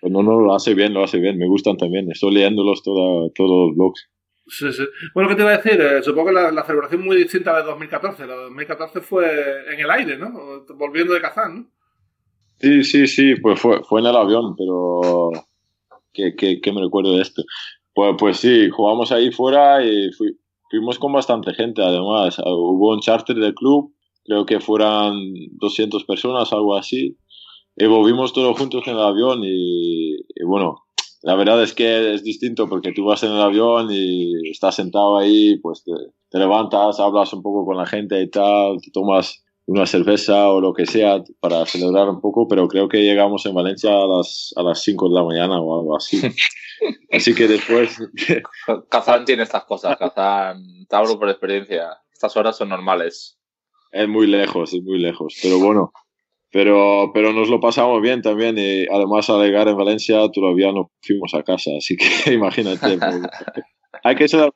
Pues 0.00 0.12
no, 0.12 0.22
no, 0.22 0.40
lo 0.40 0.54
hace 0.54 0.74
bien, 0.74 0.94
lo 0.94 1.04
hace 1.04 1.18
bien. 1.18 1.38
Me 1.38 1.46
gustan 1.46 1.76
también. 1.76 2.10
Estoy 2.10 2.34
leyéndolos 2.34 2.82
toda, 2.82 3.30
todos 3.34 3.68
los 3.68 3.76
blogs. 3.76 4.08
Sí, 4.46 4.72
sí. 4.72 4.82
Bueno, 5.14 5.28
¿qué 5.28 5.36
te 5.36 5.42
iba 5.42 5.52
a 5.52 5.58
decir? 5.58 5.80
Eh, 5.80 6.02
supongo 6.02 6.28
que 6.28 6.34
la, 6.34 6.50
la, 6.50 6.64
celebración 6.64 7.04
muy 7.04 7.16
distinta 7.16 7.56
de 7.56 7.64
2014. 7.64 8.26
La 8.26 8.34
de 8.34 8.42
2014 8.44 9.00
fue 9.00 9.72
en 9.72 9.80
el 9.80 9.90
aire, 9.90 10.18
¿no? 10.18 10.64
Volviendo 10.76 11.14
de 11.14 11.20
Kazán, 11.20 11.54
¿no? 11.54 11.70
Sí, 12.58 12.82
sí, 12.84 13.06
sí. 13.06 13.36
Pues 13.36 13.60
fue, 13.60 13.82
fue 13.84 14.00
en 14.00 14.06
el 14.06 14.16
avión, 14.16 14.54
pero... 14.56 15.30
¿Qué, 16.12 16.34
qué, 16.36 16.60
qué 16.60 16.72
me 16.72 16.80
recuerdo 16.80 17.14
de 17.14 17.22
esto? 17.22 17.44
Pues, 17.94 18.16
pues 18.18 18.36
sí, 18.38 18.68
jugamos 18.70 19.12
ahí 19.12 19.30
fuera 19.30 19.84
y 19.84 20.10
fui, 20.12 20.36
fuimos 20.68 20.98
con 20.98 21.12
bastante 21.12 21.54
gente, 21.54 21.82
además. 21.82 22.38
Hubo 22.44 22.92
un 22.92 23.00
charter 23.00 23.36
del 23.36 23.54
club 23.54 23.94
creo 24.24 24.46
que 24.46 24.60
fueran 24.60 25.14
200 25.52 26.04
personas, 26.04 26.52
algo 26.52 26.76
así. 26.76 27.16
Y 27.76 27.86
volvimos 27.86 28.32
todos 28.32 28.58
juntos 28.58 28.82
en 28.86 28.94
el 28.94 29.02
avión 29.02 29.42
y, 29.44 30.14
y, 30.14 30.44
bueno, 30.46 30.84
la 31.22 31.34
verdad 31.34 31.62
es 31.62 31.74
que 31.74 32.14
es 32.14 32.22
distinto 32.22 32.68
porque 32.68 32.92
tú 32.92 33.04
vas 33.04 33.22
en 33.22 33.32
el 33.32 33.40
avión 33.40 33.88
y 33.90 34.50
estás 34.50 34.76
sentado 34.76 35.18
ahí, 35.18 35.58
pues 35.58 35.84
te, 35.84 35.92
te 36.30 36.38
levantas, 36.38 37.00
hablas 37.00 37.32
un 37.32 37.42
poco 37.42 37.64
con 37.64 37.76
la 37.76 37.86
gente 37.86 38.20
y 38.20 38.28
tal, 38.30 38.80
te 38.82 38.90
tomas 38.90 39.42
una 39.66 39.86
cerveza 39.86 40.48
o 40.48 40.60
lo 40.60 40.72
que 40.72 40.84
sea 40.84 41.22
para 41.38 41.64
celebrar 41.64 42.08
un 42.08 42.20
poco, 42.20 42.48
pero 42.48 42.66
creo 42.66 42.88
que 42.88 43.02
llegamos 43.02 43.46
en 43.46 43.54
Valencia 43.54 43.90
a 43.90 44.06
las, 44.06 44.52
a 44.56 44.62
las 44.62 44.82
5 44.82 45.08
de 45.08 45.14
la 45.14 45.24
mañana 45.24 45.60
o 45.60 45.80
algo 45.80 45.96
así. 45.96 46.20
así 47.12 47.34
que 47.34 47.46
después... 47.46 47.96
Kazán 48.88 49.24
tiene 49.24 49.44
estas 49.44 49.64
cosas, 49.64 49.96
Kazán, 49.96 50.86
te 50.88 50.96
hablo 50.96 51.18
por 51.18 51.28
experiencia, 51.28 51.98
estas 52.12 52.36
horas 52.36 52.56
son 52.56 52.68
normales. 52.68 53.39
Es 53.90 54.08
muy 54.08 54.26
lejos, 54.26 54.72
es 54.72 54.82
muy 54.82 54.98
lejos. 54.98 55.38
Pero 55.42 55.58
bueno, 55.58 55.92
pero, 56.52 57.10
pero 57.12 57.32
nos 57.32 57.48
lo 57.48 57.60
pasamos 57.60 58.00
bien 58.00 58.22
también. 58.22 58.56
Y 58.58 58.86
además, 58.86 59.28
al 59.30 59.42
llegar 59.42 59.68
en 59.68 59.76
Valencia, 59.76 60.20
todavía 60.32 60.72
no 60.72 60.90
fuimos 61.02 61.34
a 61.34 61.42
casa. 61.42 61.70
Así 61.76 61.96
que 61.96 62.06
imagínate. 62.34 62.98
Pues, 62.98 63.00
hay 64.04 64.16
que 64.16 64.28
ser 64.28 64.50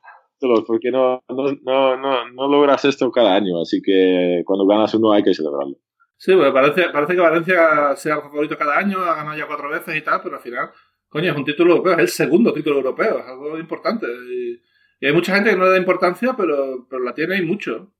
porque 0.67 0.91
no, 0.91 1.23
no, 1.29 1.51
no, 1.63 1.97
no, 1.97 2.29
no 2.29 2.47
logras 2.47 2.85
esto 2.85 3.11
cada 3.11 3.35
año. 3.35 3.61
Así 3.61 3.81
que 3.81 4.43
cuando 4.45 4.65
ganas 4.65 4.93
uno, 4.93 5.11
hay 5.11 5.23
que 5.23 5.33
celebrarlo. 5.33 5.75
Sí, 6.17 6.33
pues 6.33 6.51
parece, 6.51 6.89
parece 6.89 7.13
que 7.13 7.19
Valencia 7.19 7.95
sea 7.95 8.15
el 8.15 8.21
favorito 8.21 8.57
cada 8.57 8.77
año, 8.77 8.99
ha 8.99 9.15
ganado 9.15 9.37
ya 9.37 9.47
cuatro 9.47 9.69
veces 9.69 9.95
y 9.97 10.01
tal, 10.01 10.21
pero 10.23 10.37
al 10.37 10.41
final, 10.41 10.69
coño, 11.09 11.31
es 11.31 11.37
un 11.37 11.43
título 11.43 11.71
europeo, 11.71 11.93
es 11.93 11.99
el 11.99 12.07
segundo 12.07 12.53
título 12.53 12.77
europeo, 12.77 13.19
es 13.19 13.25
algo 13.25 13.59
importante. 13.59 14.07
Y, 14.07 14.61
y 15.01 15.07
hay 15.07 15.13
mucha 15.13 15.35
gente 15.35 15.49
que 15.49 15.57
no 15.57 15.65
le 15.65 15.71
da 15.71 15.77
importancia, 15.77 16.33
pero, 16.37 16.87
pero 16.89 17.03
la 17.03 17.13
tiene 17.13 17.37
y 17.37 17.41
mucho. 17.41 17.94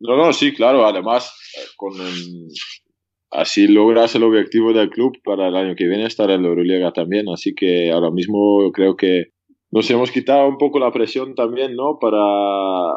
No, 0.00 0.16
no, 0.16 0.32
sí, 0.32 0.52
claro. 0.52 0.86
Además, 0.86 1.34
con 1.76 1.94
el, 2.00 2.48
así 3.30 3.66
logras 3.66 4.14
el 4.14 4.24
objetivo 4.24 4.72
del 4.72 4.90
club 4.90 5.18
para 5.24 5.48
el 5.48 5.56
año 5.56 5.74
que 5.76 5.86
viene 5.86 6.06
estar 6.06 6.30
en 6.30 6.42
la 6.42 6.48
Euroliga 6.48 6.92
también. 6.92 7.28
Así 7.28 7.54
que 7.54 7.90
ahora 7.90 8.10
mismo 8.10 8.70
creo 8.72 8.96
que 8.96 9.26
nos 9.70 9.90
hemos 9.90 10.10
quitado 10.10 10.48
un 10.48 10.58
poco 10.58 10.78
la 10.78 10.92
presión 10.92 11.34
también, 11.34 11.74
¿no? 11.74 11.98
Para, 12.00 12.94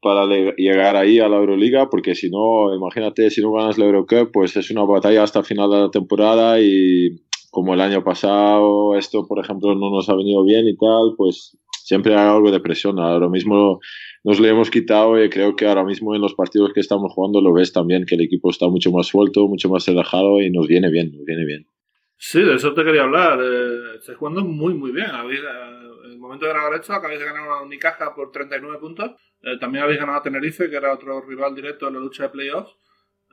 para 0.00 0.26
llegar 0.56 0.96
ahí 0.96 1.18
a 1.18 1.28
la 1.28 1.36
Euroliga, 1.36 1.88
porque 1.90 2.14
si 2.14 2.30
no, 2.30 2.74
imagínate, 2.74 3.30
si 3.30 3.40
no 3.40 3.52
ganas 3.52 3.78
la 3.78 3.86
Eurocup, 3.86 4.30
pues 4.32 4.56
es 4.56 4.70
una 4.70 4.84
batalla 4.84 5.22
hasta 5.22 5.42
final 5.42 5.70
de 5.70 5.78
la 5.78 5.90
temporada 5.90 6.60
y 6.60 7.08
como 7.50 7.74
el 7.74 7.80
año 7.80 8.02
pasado 8.02 8.96
esto, 8.96 9.26
por 9.28 9.38
ejemplo, 9.44 9.74
no 9.74 9.90
nos 9.90 10.08
ha 10.08 10.14
venido 10.14 10.42
bien 10.42 10.66
y 10.66 10.76
tal, 10.76 11.14
pues 11.16 11.56
siempre 11.84 12.14
hay 12.14 12.28
algo 12.28 12.50
de 12.50 12.60
presión. 12.60 12.98
Ahora 12.98 13.28
mismo 13.28 13.78
nos 14.24 14.38
lo 14.38 14.46
hemos 14.46 14.70
quitado 14.70 15.22
y 15.22 15.28
creo 15.30 15.56
que 15.56 15.66
ahora 15.66 15.84
mismo 15.84 16.14
en 16.14 16.20
los 16.20 16.34
partidos 16.34 16.72
que 16.72 16.80
estamos 16.80 17.12
jugando 17.12 17.40
lo 17.40 17.52
ves 17.52 17.72
también, 17.72 18.04
que 18.06 18.14
el 18.14 18.20
equipo 18.20 18.50
está 18.50 18.68
mucho 18.68 18.92
más 18.92 19.06
suelto, 19.06 19.48
mucho 19.48 19.68
más 19.68 19.86
relajado 19.86 20.40
y 20.40 20.50
nos 20.50 20.68
viene 20.68 20.90
bien, 20.90 21.12
nos 21.12 21.24
viene 21.24 21.44
bien. 21.44 21.66
Sí, 22.16 22.40
de 22.40 22.54
eso 22.54 22.72
te 22.72 22.84
quería 22.84 23.02
hablar. 23.02 23.40
Eh, 23.42 23.96
estáis 23.98 24.16
jugando 24.16 24.44
muy, 24.44 24.74
muy 24.74 24.92
bien. 24.92 25.10
En 25.10 26.12
el 26.12 26.18
momento 26.18 26.46
de 26.46 26.52
grabar 26.52 26.74
esto 26.74 26.92
acabáis 26.92 27.18
de 27.18 27.26
ganar 27.26 27.48
a 27.48 27.62
Unicaja 27.62 28.14
por 28.14 28.30
39 28.30 28.78
puntos. 28.78 29.10
Eh, 29.42 29.58
también 29.58 29.82
habéis 29.82 29.98
ganado 29.98 30.18
a 30.18 30.22
Tenerife, 30.22 30.70
que 30.70 30.76
era 30.76 30.92
otro 30.92 31.20
rival 31.22 31.52
directo 31.52 31.88
en 31.88 31.94
la 31.94 32.00
lucha 32.00 32.22
de 32.22 32.28
playoffs. 32.28 32.76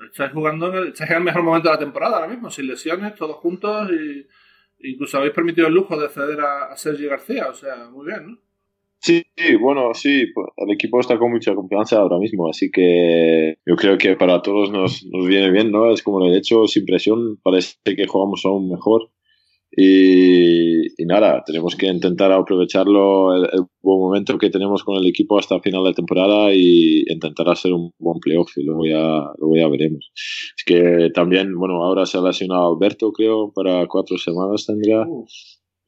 Estáis 0.04 0.32
jugando, 0.32 0.70
en 0.70 0.76
el, 0.76 0.88
estáis 0.88 1.12
en 1.12 1.18
el 1.18 1.24
mejor 1.24 1.44
momento 1.44 1.70
de 1.70 1.76
la 1.76 1.80
temporada 1.80 2.16
ahora 2.16 2.30
mismo, 2.30 2.50
sin 2.50 2.66
lesiones, 2.66 3.14
todos 3.14 3.36
juntos 3.36 3.92
y 3.92 4.26
incluso 4.92 5.18
habéis 5.18 5.34
permitido 5.34 5.68
el 5.68 5.74
lujo 5.74 6.00
de 6.00 6.10
ceder 6.10 6.40
a, 6.40 6.72
a 6.72 6.76
Sergi 6.76 7.06
García. 7.06 7.48
O 7.50 7.54
sea, 7.54 7.90
muy 7.92 8.08
bien, 8.08 8.26
¿no? 8.26 8.49
Sí, 9.02 9.24
bueno, 9.62 9.94
sí, 9.94 10.26
pues, 10.34 10.48
el 10.58 10.74
equipo 10.74 11.00
está 11.00 11.18
con 11.18 11.32
mucha 11.32 11.56
confianza 11.56 11.98
ahora 11.98 12.18
mismo, 12.20 12.50
así 12.50 12.70
que 12.70 13.56
yo 13.66 13.76
creo 13.78 13.98
que 13.98 14.16
para 14.18 14.42
todos 14.42 14.72
nos, 14.72 15.06
nos 15.06 15.26
viene 15.26 15.52
bien, 15.52 15.72
¿no? 15.72 15.92
Es 15.92 16.04
como 16.04 16.26
he 16.26 16.38
hecho, 16.38 16.68
sin 16.68 16.86
presión, 16.86 17.38
parece 17.42 17.78
que 17.86 18.08
jugamos 18.08 18.46
aún 18.46 18.70
mejor 18.70 19.10
Y, 19.72 21.06
nada, 21.06 21.44
tenemos 21.46 21.76
que 21.76 21.88
intentar 21.88 22.32
aprovecharlo, 22.32 23.36
el, 23.36 23.48
buen 23.82 24.00
momento 24.00 24.38
que 24.38 24.50
tenemos 24.50 24.84
con 24.84 24.98
el 24.98 25.08
equipo 25.08 25.40
hasta 25.40 25.60
final 25.62 25.84
de 25.86 25.94
temporada 25.94 26.54
y 26.54 27.04
intentar 27.08 27.50
hacer 27.50 27.74
un 27.74 27.92
buen 28.00 28.20
playoff 28.20 28.58
y 28.58 28.64
luego 28.64 28.86
ya, 28.86 29.32
luego 29.38 29.56
ya 29.56 29.68
veremos. 29.70 30.12
Es 30.58 30.64
que 30.66 31.10
también, 31.14 31.56
bueno, 31.56 31.84
ahora 31.84 32.06
se 32.06 32.18
ha 32.18 32.22
lesionado 32.22 32.76
Alberto, 32.76 33.12
creo, 33.14 33.52
para 33.54 33.88
cuatro 33.88 34.18
semanas 34.18 34.66
tendría 34.66 35.06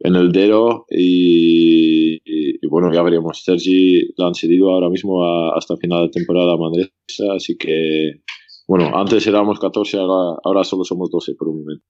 en 0.03 0.15
el 0.15 0.31
dedo 0.31 0.85
y, 0.89 2.19
bueno, 2.67 2.91
ya 2.93 3.03
veremos. 3.03 3.43
Sergi 3.43 4.13
lo 4.17 4.27
han 4.27 4.35
cedido 4.35 4.71
ahora 4.71 4.89
mismo 4.89 5.23
hasta 5.53 5.77
final 5.77 6.07
de 6.07 6.11
temporada 6.11 6.53
a 6.53 6.57
Mandresa, 6.57 7.33
así 7.35 7.57
que, 7.57 8.21
bueno, 8.67 8.91
antes 8.97 9.25
éramos 9.27 9.59
14, 9.59 9.97
ahora, 9.97 10.39
ahora 10.43 10.63
solo 10.63 10.83
somos 10.83 11.09
12 11.09 11.35
por 11.35 11.49
un 11.49 11.59
momento. 11.61 11.85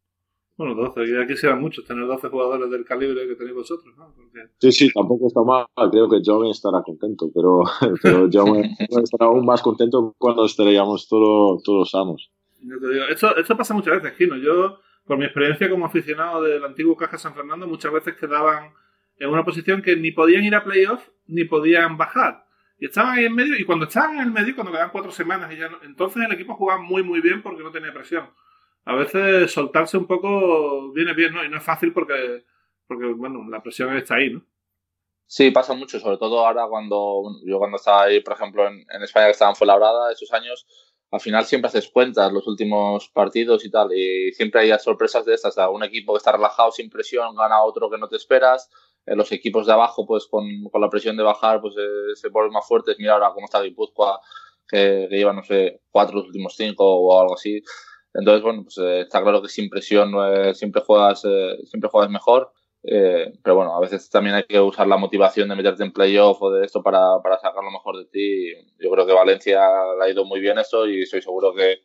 Bueno, 0.57 0.75
12, 0.75 1.01
ya 1.11 1.25
quisiera 1.25 1.55
mucho 1.55 1.81
tener 1.83 2.05
12 2.05 2.29
jugadores 2.29 2.69
del 2.69 2.85
calibre 2.85 3.27
que 3.27 3.35
tenéis 3.35 3.55
vosotros, 3.55 3.95
¿no? 3.97 4.13
Sí, 4.59 4.71
sí, 4.71 4.91
tampoco 4.93 5.25
está 5.25 5.41
mal. 5.41 5.65
Creo 5.89 6.07
que 6.07 6.21
John 6.23 6.45
estará 6.47 6.83
contento, 6.83 7.31
pero, 7.33 7.63
pero 8.03 8.29
John 8.31 8.61
estará 8.77 9.25
aún 9.25 9.43
más 9.43 9.63
contento 9.63 10.13
cuando 10.19 10.45
estaríamos 10.45 11.07
todos, 11.07 11.63
todos 11.63 11.89
sanos. 11.89 12.31
Yo 12.61 12.79
te 12.79 12.93
digo, 12.93 13.05
esto, 13.09 13.35
esto 13.37 13.57
pasa 13.57 13.73
muchas 13.73 14.03
veces, 14.03 14.15
Kino. 14.17 14.37
Yo, 14.37 14.77
por 15.11 15.17
mi 15.17 15.25
experiencia 15.25 15.69
como 15.69 15.85
aficionado 15.85 16.41
del 16.43 16.63
antiguo 16.63 16.95
Caja 16.95 17.17
San 17.17 17.35
Fernando, 17.35 17.67
muchas 17.67 17.91
veces 17.91 18.15
quedaban 18.15 18.73
en 19.17 19.29
una 19.29 19.43
posición 19.43 19.81
que 19.81 19.97
ni 19.97 20.11
podían 20.11 20.43
ir 20.43 20.55
a 20.55 20.63
playoff 20.63 21.05
ni 21.27 21.43
podían 21.43 21.97
bajar. 21.97 22.45
Y 22.79 22.85
estaban 22.85 23.17
ahí 23.17 23.25
en 23.25 23.35
medio, 23.35 23.55
y 23.59 23.65
cuando 23.65 23.85
estaban 23.85 24.15
en 24.15 24.21
el 24.21 24.31
medio, 24.31 24.55
cuando 24.55 24.71
quedaban 24.71 24.91
cuatro 24.91 25.11
semanas, 25.11 25.51
y 25.53 25.57
ya 25.57 25.69
entonces 25.83 26.23
el 26.25 26.31
equipo 26.31 26.55
jugaba 26.55 26.81
muy, 26.81 27.03
muy 27.03 27.19
bien 27.19 27.41
porque 27.41 27.61
no 27.61 27.71
tenía 27.71 27.93
presión 27.93 28.29
a 28.85 28.95
veces 28.95 29.51
soltarse 29.51 29.97
un 29.97 30.07
poco 30.07 30.91
viene 30.93 31.13
bien, 31.13 31.33
¿no? 31.33 31.43
Y 31.43 31.49
no 31.49 31.57
es 31.57 31.63
fácil 31.63 31.93
porque, 31.93 32.45
porque 32.87 33.05
bueno, 33.05 33.47
la 33.49 33.61
presión 33.61 33.95
está 33.95 34.15
ahí, 34.15 34.31
¿no? 34.31 34.45
Sí, 35.27 35.51
pasa 35.51 35.73
mucho, 35.73 35.99
sobre 35.99 36.17
todo 36.17 36.45
ahora 36.45 36.67
cuando 36.67 37.23
yo 37.45 37.57
cuando 37.57 37.77
estaba 37.77 38.03
ahí, 38.03 38.21
por 38.21 38.33
ejemplo, 38.33 38.67
en, 38.67 38.85
España 39.01 39.27
que 39.27 39.31
estaba 39.31 39.51
en 39.51 39.55
Fuenlabrada, 39.55 40.11
esos 40.11 40.31
años, 40.33 40.67
al 41.11 41.19
final 41.19 41.45
siempre 41.45 41.67
haces 41.67 41.89
cuentas 41.89 42.31
los 42.31 42.47
últimos 42.47 43.09
partidos 43.09 43.65
y 43.65 43.69
tal, 43.69 43.93
y 43.93 44.31
siempre 44.33 44.61
hay 44.61 44.79
sorpresas 44.79 45.25
de 45.25 45.33
estas, 45.33 45.55
un 45.71 45.83
equipo 45.83 46.13
que 46.13 46.17
está 46.17 46.31
relajado 46.31 46.71
sin 46.71 46.89
presión 46.89 47.35
gana 47.35 47.61
otro 47.63 47.89
que 47.89 47.97
no 47.97 48.07
te 48.07 48.15
esperas, 48.15 48.69
eh, 49.05 49.15
los 49.15 49.31
equipos 49.31 49.67
de 49.67 49.73
abajo, 49.73 50.05
pues 50.05 50.27
con, 50.27 50.45
con 50.71 50.81
la 50.81 50.89
presión 50.89 51.17
de 51.17 51.23
bajar, 51.23 51.61
pues 51.61 51.75
eh, 51.77 52.15
se 52.15 52.29
ponen 52.29 52.51
más 52.51 52.67
fuertes, 52.67 52.95
mira 52.97 53.13
ahora 53.13 53.31
cómo 53.33 53.45
está 53.45 53.61
Guipúzcoa, 53.61 54.19
que, 54.67 55.07
que 55.09 55.17
lleva, 55.17 55.33
no 55.33 55.43
sé, 55.43 55.81
cuatro 55.91 56.17
los 56.17 56.27
últimos 56.27 56.55
cinco 56.55 56.85
o 56.85 57.19
algo 57.19 57.33
así, 57.35 57.61
entonces, 58.13 58.43
bueno, 58.43 58.63
pues 58.63 58.77
eh, 58.77 59.01
está 59.01 59.21
claro 59.21 59.41
que 59.41 59.49
sin 59.49 59.69
presión 59.69 60.13
eh, 60.25 60.53
siempre, 60.53 60.81
juegas, 60.81 61.23
eh, 61.25 61.57
siempre 61.65 61.89
juegas 61.89 62.11
mejor. 62.11 62.51
Pero 62.83 63.55
bueno, 63.55 63.75
a 63.75 63.79
veces 63.79 64.09
también 64.09 64.35
hay 64.35 64.43
que 64.43 64.59
usar 64.59 64.87
la 64.87 64.97
motivación 64.97 65.49
de 65.49 65.55
meterte 65.55 65.83
en 65.83 65.93
playoff 65.93 66.41
o 66.41 66.51
de 66.51 66.65
esto 66.65 66.81
para, 66.81 67.21
para 67.21 67.37
sacar 67.37 67.63
lo 67.63 67.71
mejor 67.71 67.97
de 67.97 68.05
ti. 68.05 68.53
Yo 68.79 68.89
creo 68.89 69.05
que 69.05 69.13
Valencia 69.13 69.61
le 69.99 70.05
ha 70.05 70.09
ido 70.09 70.25
muy 70.25 70.39
bien 70.39 70.57
eso 70.57 70.87
y 70.87 71.03
estoy 71.03 71.21
seguro 71.21 71.53
que, 71.53 71.81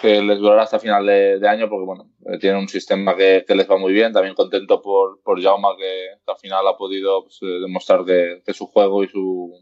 que 0.00 0.22
les 0.22 0.38
durará 0.38 0.62
hasta 0.62 0.78
final 0.78 1.04
de, 1.04 1.48
año 1.48 1.68
porque 1.68 1.84
bueno, 1.84 2.10
tienen 2.40 2.60
un 2.60 2.68
sistema 2.68 3.14
que, 3.16 3.44
que, 3.46 3.54
les 3.54 3.70
va 3.70 3.76
muy 3.76 3.92
bien. 3.92 4.12
También 4.12 4.34
contento 4.34 4.80
por, 4.80 5.22
por 5.22 5.42
Jaume 5.42 5.68
que, 5.78 6.08
al 6.26 6.38
final 6.38 6.66
ha 6.66 6.76
podido 6.76 7.22
pues, 7.24 7.38
demostrar 7.40 8.04
que, 8.04 8.42
que, 8.44 8.54
su 8.54 8.66
juego 8.66 9.04
y 9.04 9.08
su 9.08 9.52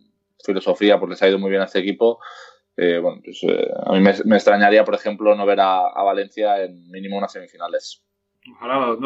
filosofía 0.44 0.98
pues 0.98 1.10
les 1.10 1.22
ha 1.22 1.28
ido 1.28 1.38
muy 1.38 1.50
bien 1.50 1.62
a 1.62 1.64
este 1.64 1.80
equipo 1.80 2.20
eh, 2.76 2.98
bueno, 2.98 3.20
pues, 3.24 3.42
eh, 3.44 3.70
a 3.84 3.92
mí 3.92 4.00
me, 4.00 4.36
extrañaría, 4.36 4.84
por 4.84 4.94
ejemplo, 4.94 5.34
no 5.34 5.46
ver 5.46 5.60
a, 5.60 6.02
Valencia 6.02 6.62
en 6.62 6.90
mínimo 6.90 7.16
unas 7.16 7.32
semifinales. 7.32 8.02
Ojalá, 8.52 8.96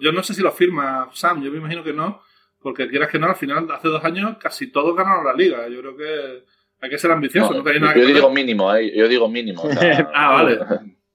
yo 0.00 0.12
no 0.12 0.22
sé 0.22 0.34
si 0.34 0.42
lo 0.42 0.52
firma 0.52 1.10
Sam, 1.12 1.42
yo 1.42 1.50
me 1.50 1.58
imagino 1.58 1.84
que 1.84 1.92
no, 1.92 2.22
porque 2.60 2.88
quieras 2.88 3.10
que 3.10 3.18
no, 3.18 3.26
al 3.26 3.36
final, 3.36 3.70
hace 3.70 3.88
dos 3.88 4.02
años 4.04 4.36
casi 4.40 4.72
todos 4.72 4.96
ganaron 4.96 5.24
la 5.24 5.34
liga. 5.34 5.68
Yo 5.68 5.80
creo 5.80 5.96
que 5.96 6.44
hay 6.80 6.90
que 6.90 6.98
ser 6.98 7.10
ambicioso. 7.10 7.62
yo, 7.62 8.06
digo 8.06 8.30
mínimo, 8.30 8.74
eh, 8.74 8.96
yo 8.96 9.08
digo 9.08 9.28
mínimo, 9.28 9.62
ah, 10.14 10.32
vale. 10.32 10.58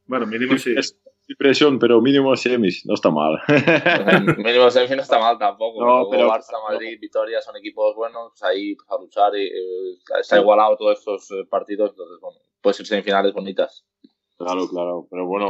Bueno, 0.05 0.27
mínimo 0.27 0.57
sí 0.57 0.75
presión, 1.35 1.79
pero 1.79 2.01
mínimo 2.01 2.35
semis, 2.35 2.85
no 2.85 2.93
está 2.93 3.09
mal. 3.09 3.39
mínimo 4.37 4.69
semis 4.69 4.91
no 4.91 5.01
está 5.01 5.19
mal 5.19 5.37
tampoco. 5.37 5.85
No, 5.85 6.09
pero, 6.09 6.29
Barça, 6.29 6.61
Madrid, 6.67 6.97
Vitoria 6.99 7.41
son 7.41 7.55
equipos 7.57 7.95
buenos, 7.95 8.31
pues 8.31 8.43
ahí 8.43 8.75
pues, 8.75 8.89
a 8.89 9.01
luchar 9.01 9.35
y 9.35 9.45
eh, 9.45 9.97
está 10.19 10.39
igualado 10.39 10.77
todos 10.77 10.99
estos 10.99 11.31
eh, 11.31 11.45
partidos, 11.49 11.91
entonces 11.91 12.17
bueno, 12.21 12.39
puede 12.61 12.73
ser 12.75 12.85
semifinales 12.85 13.33
bonitas. 13.33 13.85
Claro, 14.43 14.67
claro, 14.67 15.07
pero 15.09 15.27
bueno, 15.27 15.49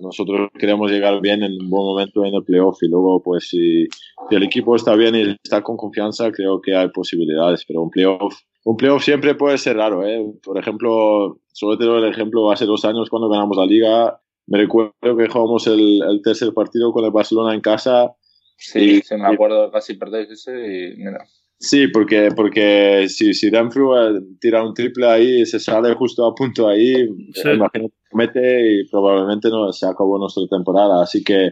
nosotros 0.00 0.50
queremos 0.58 0.90
llegar 0.90 1.20
bien 1.20 1.42
en 1.42 1.52
un 1.52 1.70
buen 1.70 1.84
momento 1.84 2.24
en 2.24 2.34
el 2.34 2.44
playoff 2.44 2.82
y 2.82 2.88
luego 2.88 3.22
pues 3.22 3.48
si, 3.48 3.86
el 4.30 4.42
equipo 4.42 4.76
está 4.76 4.94
bien 4.94 5.14
y 5.14 5.36
está 5.42 5.62
con 5.62 5.76
confianza, 5.76 6.30
creo 6.30 6.60
que 6.60 6.76
hay 6.76 6.88
posibilidades, 6.88 7.64
pero 7.66 7.82
un 7.82 7.90
playoff 7.90 8.34
un 8.64 8.76
playoff 8.76 9.02
siempre 9.02 9.34
puede 9.34 9.56
ser 9.56 9.76
raro, 9.76 10.06
¿eh? 10.06 10.22
Por 10.42 10.58
ejemplo, 10.58 11.40
solo 11.52 11.78
te 11.78 11.84
doy 11.84 12.02
el 12.02 12.10
ejemplo, 12.10 12.50
hace 12.50 12.66
dos 12.66 12.84
años 12.84 13.08
cuando 13.08 13.28
ganamos 13.28 13.56
la 13.56 13.64
liga, 13.64 14.20
me 14.46 14.58
recuerdo 14.58 15.16
que 15.16 15.28
jugamos 15.28 15.66
el, 15.66 16.02
el, 16.02 16.20
tercer 16.22 16.52
partido 16.52 16.92
con 16.92 17.04
el 17.04 17.10
Barcelona 17.10 17.54
en 17.54 17.62
casa. 17.62 18.14
Sí, 18.58 19.00
se 19.00 19.16
me 19.16 19.26
acuerdo, 19.26 19.70
casi 19.70 19.94
perdéis 19.94 20.30
ese 20.30 20.52
y 20.52 20.96
mira. 20.96 21.26
Sí, 21.62 21.88
porque, 21.88 22.30
porque 22.34 23.06
si, 23.08 23.34
si 23.34 23.50
Danfru 23.50 23.94
eh, 23.94 24.20
tira 24.40 24.64
un 24.64 24.72
triple 24.72 25.06
ahí, 25.06 25.44
se 25.44 25.60
sale 25.60 25.94
justo 25.94 26.24
a 26.26 26.34
punto 26.34 26.66
ahí, 26.66 27.06
sí. 27.34 27.50
imagino 27.50 27.88
que 27.88 28.16
mete 28.16 28.80
y 28.80 28.88
probablemente 28.88 29.50
no 29.50 29.70
se 29.70 29.86
acabó 29.86 30.18
nuestra 30.18 30.44
temporada. 30.48 31.02
Así 31.02 31.22
que 31.22 31.50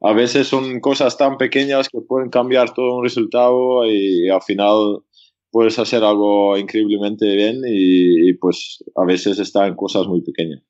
a 0.00 0.12
veces 0.12 0.48
son 0.48 0.80
cosas 0.80 1.16
tan 1.16 1.38
pequeñas 1.38 1.88
que 1.88 2.00
pueden 2.00 2.30
cambiar 2.30 2.74
todo 2.74 2.96
un 2.96 3.04
resultado 3.04 3.86
y, 3.86 4.28
al 4.28 4.42
final 4.42 4.98
puedes 5.52 5.78
hacer 5.78 6.02
algo 6.02 6.58
increíblemente 6.58 7.24
bien 7.36 7.62
y, 7.64 8.30
y 8.30 8.34
pues 8.34 8.82
a 8.96 9.04
veces 9.04 9.38
está 9.38 9.68
en 9.68 9.76
cosas 9.76 10.08
muy 10.08 10.20
pequeñas 10.22 10.62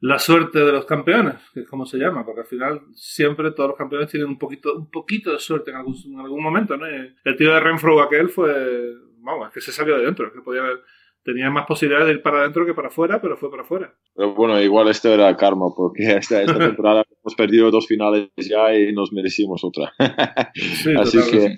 la 0.00 0.18
suerte 0.18 0.60
de 0.60 0.72
los 0.72 0.84
campeones, 0.84 1.36
que 1.52 1.60
es 1.60 1.68
como 1.68 1.84
se 1.84 1.98
llama, 1.98 2.24
porque 2.24 2.42
al 2.42 2.46
final 2.46 2.82
siempre 2.94 3.50
todos 3.50 3.70
los 3.70 3.78
campeones 3.78 4.10
tienen 4.10 4.28
un 4.28 4.38
poquito, 4.38 4.74
un 4.74 4.90
poquito 4.90 5.32
de 5.32 5.38
suerte 5.38 5.70
en 5.70 5.78
algún, 5.78 5.96
en 6.06 6.20
algún 6.20 6.42
momento, 6.42 6.76
¿no? 6.76 6.86
el 6.86 7.36
tío 7.36 7.52
de 7.52 7.60
Renfro 7.60 8.00
aquel 8.00 8.28
fue, 8.28 8.94
vamos, 9.18 9.48
es 9.48 9.54
que 9.54 9.60
se 9.60 9.72
salió 9.72 9.96
de 9.96 10.04
dentro, 10.04 10.28
es 10.28 10.32
que 10.32 10.40
podía 10.40 10.60
haber, 10.60 10.82
tenía 11.24 11.50
más 11.50 11.66
posibilidades 11.66 12.06
de 12.08 12.14
ir 12.14 12.22
para 12.22 12.40
adentro 12.40 12.64
que 12.64 12.74
para 12.74 12.88
afuera, 12.88 13.20
pero 13.20 13.36
fue 13.36 13.50
para 13.50 13.62
afuera. 13.62 13.92
Pero 14.14 14.34
bueno, 14.34 14.60
igual 14.60 14.88
esto 14.88 15.12
era 15.12 15.36
karma, 15.36 15.66
porque 15.76 16.16
esta, 16.16 16.42
esta 16.42 16.58
temporada 16.58 17.04
hemos 17.22 17.34
perdido 17.34 17.70
dos 17.70 17.86
finales 17.86 18.28
ya 18.36 18.74
y 18.74 18.92
nos 18.92 19.12
merecimos 19.12 19.62
otra. 19.64 19.92
Así 21.00 21.18
que 21.30 21.56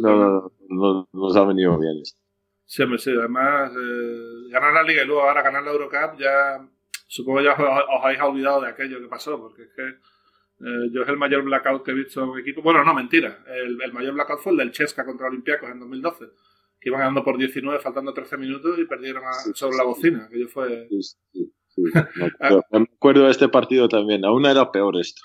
no, 0.00 0.52
no, 0.68 1.08
nos 1.12 1.36
ha 1.36 1.44
venido 1.44 1.78
bien 1.78 1.98
esto. 2.00 2.18
Sí, 2.64 2.84
sí, 2.96 3.10
además 3.10 3.72
eh, 3.72 4.48
ganar 4.50 4.72
la 4.72 4.82
liga 4.82 5.02
y 5.02 5.06
luego 5.06 5.22
ahora 5.22 5.42
ganar 5.42 5.62
la 5.62 5.72
Eurocup 5.72 6.18
ya 6.18 6.66
supongo 7.12 7.38
que 7.38 7.44
ya 7.44 7.52
os, 7.52 8.04
habéis 8.04 8.20
olvidado 8.22 8.62
de 8.62 8.68
aquello 8.68 8.98
que 9.00 9.06
pasó, 9.06 9.38
porque 9.38 9.64
es 9.64 9.70
que 9.76 9.82
eh, 9.82 10.90
yo 10.92 11.02
es 11.02 11.08
el 11.08 11.18
mayor 11.18 11.42
blackout 11.42 11.84
que 11.84 11.90
he 11.90 11.94
visto 11.94 12.22
en 12.22 12.30
un 12.30 12.40
equipo. 12.40 12.62
Bueno, 12.62 12.82
no, 12.84 12.94
mentira. 12.94 13.44
El, 13.46 13.92
mayor 13.92 14.14
blackout 14.14 14.40
fue 14.40 14.52
el 14.52 14.58
del 14.58 14.72
Chesca 14.72 15.04
contra 15.04 15.26
Olympiacos 15.26 15.68
en 15.70 15.80
2012, 15.80 16.24
que 16.80 16.88
iban 16.88 17.00
ganando 17.00 17.22
por 17.22 17.36
19, 17.36 17.80
faltando 17.80 18.14
13 18.14 18.38
minutos 18.38 18.78
y 18.78 18.86
perdieron 18.86 19.22
sobre 19.54 19.76
la 19.76 19.84
bocina. 19.84 20.24
Aquello 20.24 20.48
fue. 20.48 20.88
Me 22.70 22.86
acuerdo 22.94 23.24
de 23.24 23.30
este 23.30 23.48
partido 23.48 23.88
también. 23.88 24.24
Aún 24.24 24.46
era 24.46 24.70
peor 24.70 24.96
esto. 24.98 25.22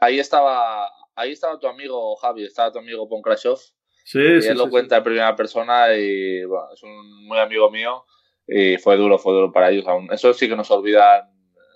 ahí 0.00 0.18
estaba. 0.18 0.88
Ahí 1.14 1.32
estaba 1.32 1.58
tu 1.58 1.66
amigo 1.66 2.16
Javi, 2.16 2.44
estaba 2.44 2.72
tu 2.72 2.78
amigo 2.78 3.08
Ponkrashov. 3.08 3.58
Sí, 4.04 4.18
y 4.18 4.42
sí, 4.42 4.48
él 4.48 4.58
lo 4.58 4.70
cuenta 4.70 4.96
en 4.98 5.04
primera 5.04 5.36
persona 5.36 5.94
y 5.94 6.44
bueno, 6.44 6.66
es 6.72 6.82
un 6.82 7.26
muy 7.26 7.38
amigo 7.38 7.70
mío 7.70 8.04
y 8.46 8.76
fue 8.78 8.96
duro, 8.96 9.18
fue 9.18 9.34
duro 9.34 9.52
para 9.52 9.70
ellos 9.70 9.86
aún. 9.86 10.08
Eso 10.12 10.32
sí 10.32 10.48
que 10.48 10.56
nos 10.56 10.70
olvidan, 10.70 11.22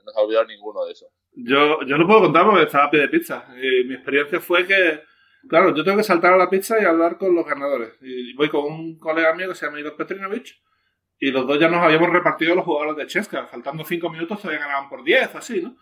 no 0.04 0.12
se 0.12 0.20
olvidado 0.20 0.46
ninguno 0.46 0.84
de 0.84 0.92
eso. 0.92 1.06
Yo, 1.32 1.82
yo 1.86 1.96
lo 1.96 2.06
puedo 2.06 2.20
contar 2.20 2.44
porque 2.44 2.64
estaba 2.64 2.84
a 2.84 2.90
pie 2.90 3.00
de 3.00 3.08
pizza. 3.08 3.46
Mi 3.86 3.94
experiencia 3.94 4.40
fue 4.40 4.66
que, 4.66 5.00
claro, 5.48 5.74
yo 5.74 5.82
tengo 5.84 5.96
que 5.96 6.04
saltar 6.04 6.32
a 6.32 6.36
la 6.36 6.50
pizza 6.50 6.80
y 6.80 6.84
hablar 6.84 7.18
con 7.18 7.34
los 7.34 7.44
ganadores. 7.44 7.98
Y 8.02 8.34
voy 8.34 8.48
con 8.48 8.64
un 8.64 8.98
colega 8.98 9.34
mío 9.34 9.48
que 9.48 9.54
se 9.54 9.66
llama 9.66 9.80
Igor 9.80 9.96
Petrinovich 9.96 10.60
y 11.18 11.30
los 11.30 11.46
dos 11.46 11.58
ya 11.58 11.68
nos 11.68 11.82
habíamos 11.82 12.10
repartido 12.10 12.54
los 12.54 12.64
jugadores 12.64 12.96
de 12.96 13.06
Chesca. 13.06 13.46
Faltando 13.46 13.84
cinco 13.84 14.10
minutos 14.10 14.40
todavía 14.40 14.60
ganaban 14.60 14.88
por 14.88 15.04
diez, 15.04 15.34
así, 15.34 15.62
¿no? 15.62 15.76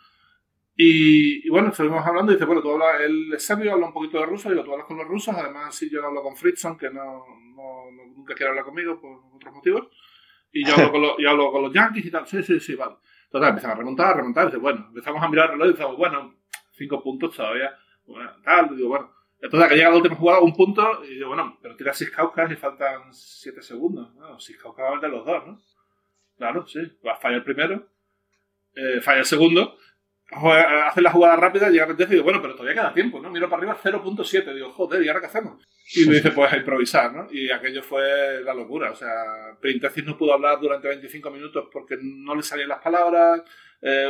Y, 0.77 1.49
bueno, 1.51 1.69
estuvimos 1.69 2.05
hablando 2.07 2.33
y 2.33 2.37
dice, 2.37 2.47
bueno, 2.47 2.63
tú 2.63 2.71
hablas, 2.71 3.01
él 3.03 3.35
serbio, 3.39 3.73
habla 3.73 3.87
un 3.87 3.93
poquito 3.93 4.19
de 4.19 4.27
ruso, 4.27 4.53
y 4.53 4.55
tú 4.63 4.73
hablas 4.73 4.87
con 4.87 4.97
los 4.97 5.07
rusos, 5.07 5.35
además 5.37 5.75
sí 5.75 5.91
yo 5.91 6.05
hablo 6.05 6.23
con 6.23 6.35
Fritzson, 6.35 6.79
que 6.79 6.91
no, 6.91 7.25
no, 7.57 7.91
nunca 8.17 8.35
quiere 8.35 8.51
hablar 8.51 8.65
conmigo 8.65 9.01
por 9.01 9.21
otros 9.35 9.55
motivos. 9.55 9.89
Y 10.53 10.67
yo 10.67 10.75
hablo, 10.75 10.91
con 10.93 11.03
los, 11.03 11.13
hablo 11.27 11.53
con 11.53 11.63
los 11.63 11.73
Yankees 11.73 12.07
y 12.07 12.11
tal. 12.11 12.27
Sí, 12.27 12.43
sí, 12.43 12.61
sí, 12.61 12.75
vale. 12.75 12.97
Total, 13.31 13.49
empiezan 13.49 13.71
a 13.71 13.75
remontar, 13.75 14.09
a 14.09 14.17
remontar. 14.17 14.45
Y 14.45 14.47
dice, 14.47 14.59
bueno, 14.59 14.87
empezamos 14.89 15.23
a 15.23 15.29
mirar 15.29 15.47
el 15.47 15.53
reloj 15.53 15.69
y 15.69 15.73
decimos, 15.73 15.97
bueno, 15.97 16.35
cinco 16.73 17.03
puntos 17.03 17.35
todavía. 17.35 17.75
Bueno, 18.07 18.31
tal. 18.45 18.77
Digo, 18.77 18.91
bueno. 18.91 19.11
Entonces, 19.41 19.69
que 19.71 19.77
llega 19.77 19.91
la 19.91 19.97
última 19.97 20.15
jugada, 20.15 20.41
un 20.41 20.55
punto. 20.55 21.05
Y 21.05 21.15
digo, 21.15 21.29
bueno, 21.29 21.59
pero 21.61 21.75
tira 21.75 21.93
seis 21.93 22.11
caucas 22.11 22.51
y 22.51 22.57
faltan 22.57 23.13
siete 23.13 23.63
segundos. 23.63 24.15
Bueno, 24.15 24.39
seis 24.39 24.59
caucas 24.59 24.85
va 24.85 25.01
de 25.01 25.09
los 25.09 25.25
dos, 25.25 25.47
¿no? 25.47 25.61
Claro, 26.37 26.67
sí. 26.67 26.81
Va 27.05 27.13
a 27.13 27.17
fallar 27.17 27.39
el 27.39 27.45
primero. 27.45 27.89
Eh, 28.75 29.01
falla 29.01 29.21
el 29.21 29.25
segundo. 29.25 29.77
Hacer 30.33 31.03
la 31.03 31.11
jugada 31.11 31.37
rápida, 31.37 31.71
llega 31.71 31.85
a 31.85 31.93
y 31.93 32.07
digo, 32.07 32.25
bueno, 32.25 32.41
pero 32.41 32.55
todavía 32.55 32.81
queda 32.81 32.95
tiempo, 32.95 33.21
¿no? 33.21 33.31
Miro 33.31 33.49
para 33.49 33.63
arriba 33.63 33.79
0.7, 33.83 34.55
digo, 34.55 34.71
joder, 34.73 35.03
¿y 35.03 35.09
ahora 35.09 35.21
qué 35.21 35.27
hacemos? 35.27 35.63
Y 35.95 36.07
me 36.07 36.15
dice, 36.15 36.31
pues 36.31 36.53
a 36.53 36.57
improvisar, 36.57 37.13
¿no? 37.13 37.27
Y 37.31 37.51
aquello 37.51 37.83
fue 37.83 38.43
la 38.43 38.55
locura, 38.55 38.91
o 38.91 38.95
sea, 38.95 39.13
Printesis 39.61 40.05
no 40.05 40.17
pudo 40.17 40.35
hablar 40.35 40.59
durante 40.61 40.89
25 40.89 41.31
minutos 41.31 41.69
porque 41.73 41.97
no 42.01 42.35
le 42.35 42.43
salían 42.43 42.69
las 42.69 42.81
palabras, 42.81 43.43
eh, 43.83 44.07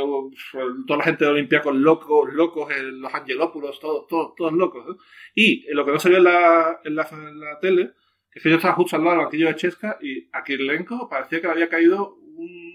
toda 0.87 0.99
la 0.99 1.05
gente 1.05 1.25
de 1.25 1.31
Olimpiacos 1.31 1.75
locos, 1.75 2.33
locos, 2.33 2.69
los 2.79 3.15
Angelópulos, 3.15 3.81
todos, 3.81 4.07
todos, 4.07 4.35
todos 4.37 4.53
locos. 4.53 4.97
Y 5.35 5.67
lo 5.73 5.85
que 5.85 5.93
no 5.93 5.99
salió 5.99 6.19
en 6.19 6.25
la, 6.25 6.81
en 6.85 6.95
la, 6.95 7.09
en 7.11 7.41
la 7.41 7.59
tele, 7.59 7.93
es 8.35 8.43
que 8.43 8.51
yo 8.51 8.57
estaba 8.57 8.75
justo 8.75 8.97
al 8.97 9.05
lado 9.05 9.17
del 9.17 9.25
banquillo 9.25 9.47
de 9.49 9.57
Chesca 9.57 9.99
y 10.01 10.29
a 10.33 10.43
Kirlenko 10.45 11.09
parecía 11.09 11.41
que 11.41 11.47
le 11.47 11.53
había 11.53 11.69
caído 11.69 12.17
un, 12.37 12.72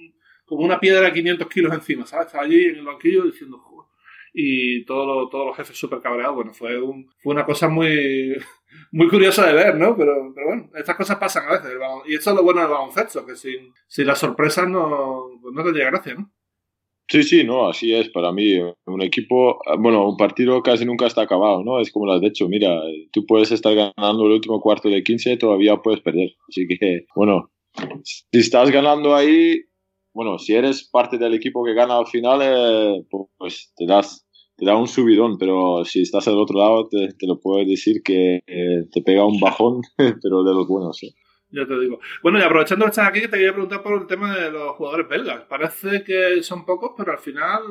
como 0.47 0.63
una 0.63 0.79
piedra 0.79 1.07
de 1.07 1.13
500 1.13 1.47
kilos 1.49 1.73
encima, 1.73 2.05
¿sabes? 2.05 2.27
Estaba 2.27 2.45
allí 2.45 2.65
en 2.65 2.77
el 2.77 2.85
banquillo 2.85 3.25
diciendo, 3.25 3.59
Joder. 3.59 3.89
y 4.33 4.85
todos 4.85 5.29
todos 5.29 5.47
los 5.47 5.57
jefes 5.57 5.77
súper 5.77 5.99
cabreados. 5.99 6.35
Bueno, 6.35 6.53
fue, 6.53 6.81
un, 6.81 7.09
fue 7.21 7.33
una 7.33 7.45
cosa 7.45 7.67
muy, 7.67 8.35
muy 8.91 9.09
curiosa 9.09 9.45
de 9.45 9.53
ver, 9.53 9.75
¿no? 9.75 9.95
Pero, 9.95 10.31
pero 10.33 10.47
bueno, 10.47 10.69
estas 10.75 10.95
cosas 10.95 11.17
pasan 11.17 11.47
a 11.47 11.51
veces. 11.51 11.73
Y 12.07 12.15
esto 12.15 12.29
es 12.31 12.35
lo 12.35 12.43
bueno 12.43 12.61
del 12.61 12.69
baloncesto, 12.69 13.25
que 13.25 13.35
sin, 13.35 13.73
sin 13.87 14.07
las 14.07 14.19
sorpresas 14.19 14.67
no, 14.69 15.27
pues 15.41 15.53
no 15.53 15.63
tendría 15.63 15.87
gracia, 15.87 16.15
¿no? 16.15 16.31
Sí, 17.09 17.23
sí, 17.23 17.43
no, 17.45 17.69
así 17.69 17.93
es 17.93 18.09
para 18.09 18.31
mí. 18.33 18.57
Un 18.85 19.01
equipo, 19.01 19.59
bueno, 19.79 20.07
un 20.09 20.17
partido 20.17 20.61
casi 20.61 20.85
nunca 20.85 21.07
está 21.07 21.21
acabado, 21.21 21.63
¿no? 21.63 21.79
Es 21.79 21.91
como 21.91 22.05
lo 22.05 22.13
has 22.13 22.21
dicho, 22.21 22.49
mira, 22.49 22.81
tú 23.13 23.25
puedes 23.25 23.51
estar 23.51 23.73
ganando 23.73 24.25
el 24.25 24.33
último 24.33 24.59
cuarto 24.59 24.89
de 24.89 25.03
15 25.03 25.33
y 25.33 25.37
todavía 25.37 25.77
puedes 25.77 26.01
perder. 26.01 26.31
Así 26.49 26.67
que, 26.67 27.05
bueno, 27.15 27.49
si 28.03 28.25
estás 28.31 28.71
ganando 28.71 29.15
ahí, 29.15 29.61
bueno, 30.17 30.39
si 30.39 30.55
eres 30.55 30.89
parte 30.89 31.19
del 31.19 31.35
equipo 31.35 31.63
que 31.63 31.75
gana 31.75 31.95
al 31.95 32.07
final, 32.07 32.39
eh, 32.41 33.05
pues 33.37 33.71
te 33.77 33.85
das 33.85 34.27
te 34.55 34.65
da 34.65 34.75
un 34.75 34.87
subidón, 34.87 35.37
pero 35.37 35.85
si 35.85 36.01
estás 36.01 36.27
al 36.27 36.39
otro 36.39 36.57
lado, 36.57 36.89
te, 36.89 37.27
lo 37.27 37.39
puedo 37.39 37.63
decir 37.63 38.01
que 38.03 38.39
eh, 38.47 38.87
te 38.91 39.03
pega 39.03 39.23
un 39.23 39.39
bajón, 39.39 39.81
pero 39.95 40.43
de 40.43 40.55
los 40.55 40.67
buenos. 40.67 40.97
¿sí? 40.97 41.13
Ya 41.51 41.67
te 41.67 41.79
digo. 41.79 41.99
Bueno, 42.23 42.39
y 42.39 42.41
aprovechando 42.41 42.85
que 42.85 42.89
estás 42.89 43.07
aquí, 43.07 43.21
te 43.21 43.37
quería 43.37 43.51
preguntar 43.51 43.83
por 43.83 44.01
el 44.01 44.07
tema 44.07 44.35
de 44.35 44.49
los 44.49 44.71
jugadores 44.71 45.07
belgas. 45.07 45.43
Parece 45.43 46.03
que 46.03 46.41
son 46.41 46.65
pocos, 46.65 46.93
pero 46.97 47.11
al 47.11 47.19
final 47.19 47.61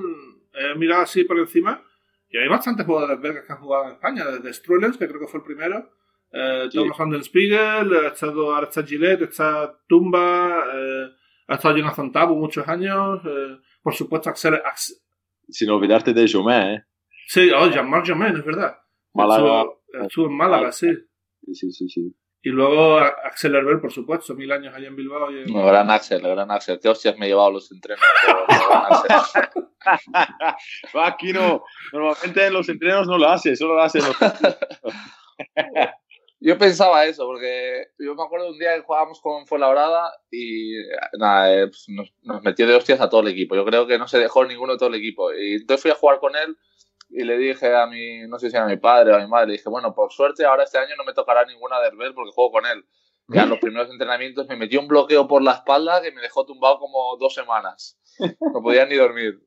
he 0.54 0.78
mirado 0.78 1.02
así 1.02 1.24
por 1.24 1.40
encima 1.40 1.82
y 2.30 2.36
hay 2.38 2.46
bastantes 2.46 2.86
jugadores 2.86 3.20
belgas 3.20 3.44
que 3.44 3.54
han 3.54 3.58
jugado 3.58 3.86
en 3.86 3.94
España, 3.94 4.24
desde 4.24 4.52
Strulens, 4.52 4.96
que 4.96 5.08
creo 5.08 5.18
que 5.18 5.26
fue 5.26 5.40
el 5.40 5.44
primero, 5.46 5.90
eh, 6.30 6.68
sí. 6.70 6.78
Tom 6.78 7.22
Spiegel, 7.22 7.92
ha 7.96 8.08
estado, 8.08 8.54
ahora 8.54 8.68
está 8.68 8.84
Gillette, 8.84 9.22
está 9.22 9.76
Tumba, 9.88 10.64
eh, 10.72 11.08
ha 11.48 11.54
estado 11.54 11.76
Jonathan 11.76 12.12
Tabu 12.12 12.36
muchos 12.36 12.66
años, 12.68 13.20
eh, 13.24 13.58
por 13.82 13.94
supuesto 13.94 14.30
Axel, 14.30 14.60
Sin 15.48 15.70
olvidarte 15.70 16.12
de 16.12 16.30
Jomé, 16.30 16.74
¿eh? 16.74 16.84
Sí, 17.26 17.50
oh, 17.50 17.68
Jean-Marc 17.70 18.06
Jomé, 18.06 18.28
es 18.28 18.44
verdad. 18.44 18.76
Málaga. 19.12 19.64
Estuvo, 20.02 20.26
en 20.26 20.36
Málaga, 20.36 20.72
sí. 20.72 20.88
Sí, 21.42 21.54
sí, 21.54 21.72
sí. 21.72 21.88
sí. 21.88 22.16
Y 22.42 22.50
luego 22.50 22.98
Axel 22.98 23.56
Herbert, 23.56 23.80
por 23.80 23.90
supuesto, 23.90 24.34
mil 24.36 24.52
años 24.52 24.72
allá 24.72 24.86
en 24.86 24.94
Bilbao. 24.94 25.32
Y 25.32 25.52
No, 25.52 25.66
gran 25.66 25.90
Axel, 25.90 26.22
gran 26.22 26.48
Axel. 26.48 26.78
Qué 26.80 26.88
hostias 26.88 27.18
me 27.18 27.26
he 27.26 27.30
llevado 27.30 27.50
los 27.50 27.72
entrenos. 27.72 28.04
Aquí 30.94 31.32
no, 31.32 31.64
normalmente 31.92 32.46
en 32.46 32.52
los 32.52 32.68
entrenos 32.68 33.08
no 33.08 33.18
lo 33.18 33.28
hace, 33.28 33.56
solo 33.56 33.74
lo 33.74 33.82
hace 33.82 33.98
los... 33.98 34.16
Yo 36.38 36.58
pensaba 36.58 37.06
eso, 37.06 37.24
porque 37.24 37.88
yo 37.98 38.14
me 38.14 38.22
acuerdo 38.22 38.50
un 38.50 38.58
día 38.58 38.74
que 38.74 38.82
jugábamos 38.82 39.20
con 39.20 39.46
Fuenlabrada 39.46 40.12
y 40.30 40.74
nada, 41.18 41.54
eh, 41.54 41.66
pues 41.68 41.86
nos, 41.88 42.12
nos, 42.22 42.42
metió 42.42 42.66
de 42.66 42.74
hostias 42.74 43.00
a 43.00 43.08
todo 43.08 43.22
el 43.22 43.28
equipo. 43.28 43.54
Yo 43.54 43.64
creo 43.64 43.86
que 43.86 43.98
no 43.98 44.06
se 44.06 44.18
dejó 44.18 44.44
ninguno 44.44 44.72
de 44.74 44.78
todo 44.78 44.90
el 44.90 44.96
equipo. 44.96 45.32
Y 45.32 45.54
entonces 45.54 45.80
fui 45.80 45.90
a 45.90 45.94
jugar 45.94 46.18
con 46.18 46.36
él 46.36 46.56
y 47.08 47.24
le 47.24 47.38
dije 47.38 47.74
a 47.74 47.86
mi, 47.86 48.26
no 48.26 48.38
sé 48.38 48.50
si 48.50 48.56
a 48.56 48.66
mi 48.66 48.76
padre 48.76 49.12
o 49.12 49.16
a 49.16 49.20
mi 49.20 49.28
madre, 49.28 49.48
le 49.48 49.52
dije, 49.54 49.68
bueno, 49.70 49.94
por 49.94 50.12
suerte 50.12 50.44
ahora 50.44 50.64
este 50.64 50.78
año 50.78 50.94
no 50.96 51.04
me 51.04 51.14
tocará 51.14 51.44
ninguna 51.44 51.80
de 51.80 51.88
Herbel 51.88 52.14
porque 52.14 52.32
juego 52.32 52.52
con 52.52 52.66
él. 52.66 52.84
Ya 53.28 53.42
en 53.42 53.50
los 53.50 53.58
primeros 53.58 53.90
entrenamientos 53.90 54.46
me 54.48 54.56
metió 54.56 54.80
un 54.80 54.88
bloqueo 54.88 55.26
por 55.26 55.42
la 55.42 55.52
espalda 55.52 56.02
que 56.02 56.12
me 56.12 56.20
dejó 56.20 56.44
tumbado 56.44 56.78
como 56.78 57.16
dos 57.18 57.34
semanas. 57.34 57.98
No 58.40 58.62
podía 58.62 58.86
ni 58.86 58.96
dormir. 58.96 59.40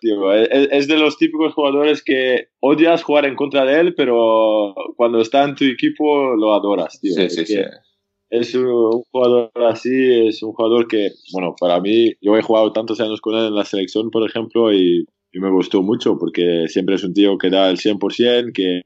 Tío, 0.00 0.32
es, 0.32 0.88
de 0.88 0.98
los 0.98 1.16
típicos 1.16 1.54
jugadores 1.54 2.02
que 2.02 2.48
odias 2.60 3.02
jugar 3.02 3.26
en 3.26 3.34
contra 3.34 3.64
de 3.64 3.80
él, 3.80 3.94
pero 3.94 4.74
cuando 4.96 5.20
está 5.20 5.44
en 5.44 5.54
tu 5.54 5.64
equipo 5.64 6.34
lo 6.36 6.54
adoras, 6.54 7.00
tío. 7.00 7.14
Sí, 7.14 7.30
sí, 7.30 7.46
sí. 7.46 7.60
Es 8.28 8.54
un 8.54 9.02
jugador 9.10 9.50
así, 9.68 10.26
es 10.26 10.42
un 10.42 10.52
jugador 10.52 10.88
que, 10.88 11.10
bueno, 11.32 11.54
para 11.58 11.80
mí, 11.80 12.12
yo 12.20 12.36
he 12.36 12.42
jugado 12.42 12.72
tantos 12.72 13.00
años 13.00 13.20
con 13.20 13.36
él 13.36 13.46
en 13.46 13.54
la 13.54 13.64
selección, 13.64 14.10
por 14.10 14.28
ejemplo, 14.28 14.72
y 14.72 15.06
y 15.36 15.38
me 15.40 15.50
gustó 15.50 15.82
mucho 15.82 16.16
porque 16.18 16.66
siempre 16.66 16.94
es 16.94 17.04
un 17.04 17.12
tío 17.12 17.36
que 17.36 17.50
da 17.50 17.68
el 17.68 17.76
100%, 17.76 18.52
que, 18.54 18.80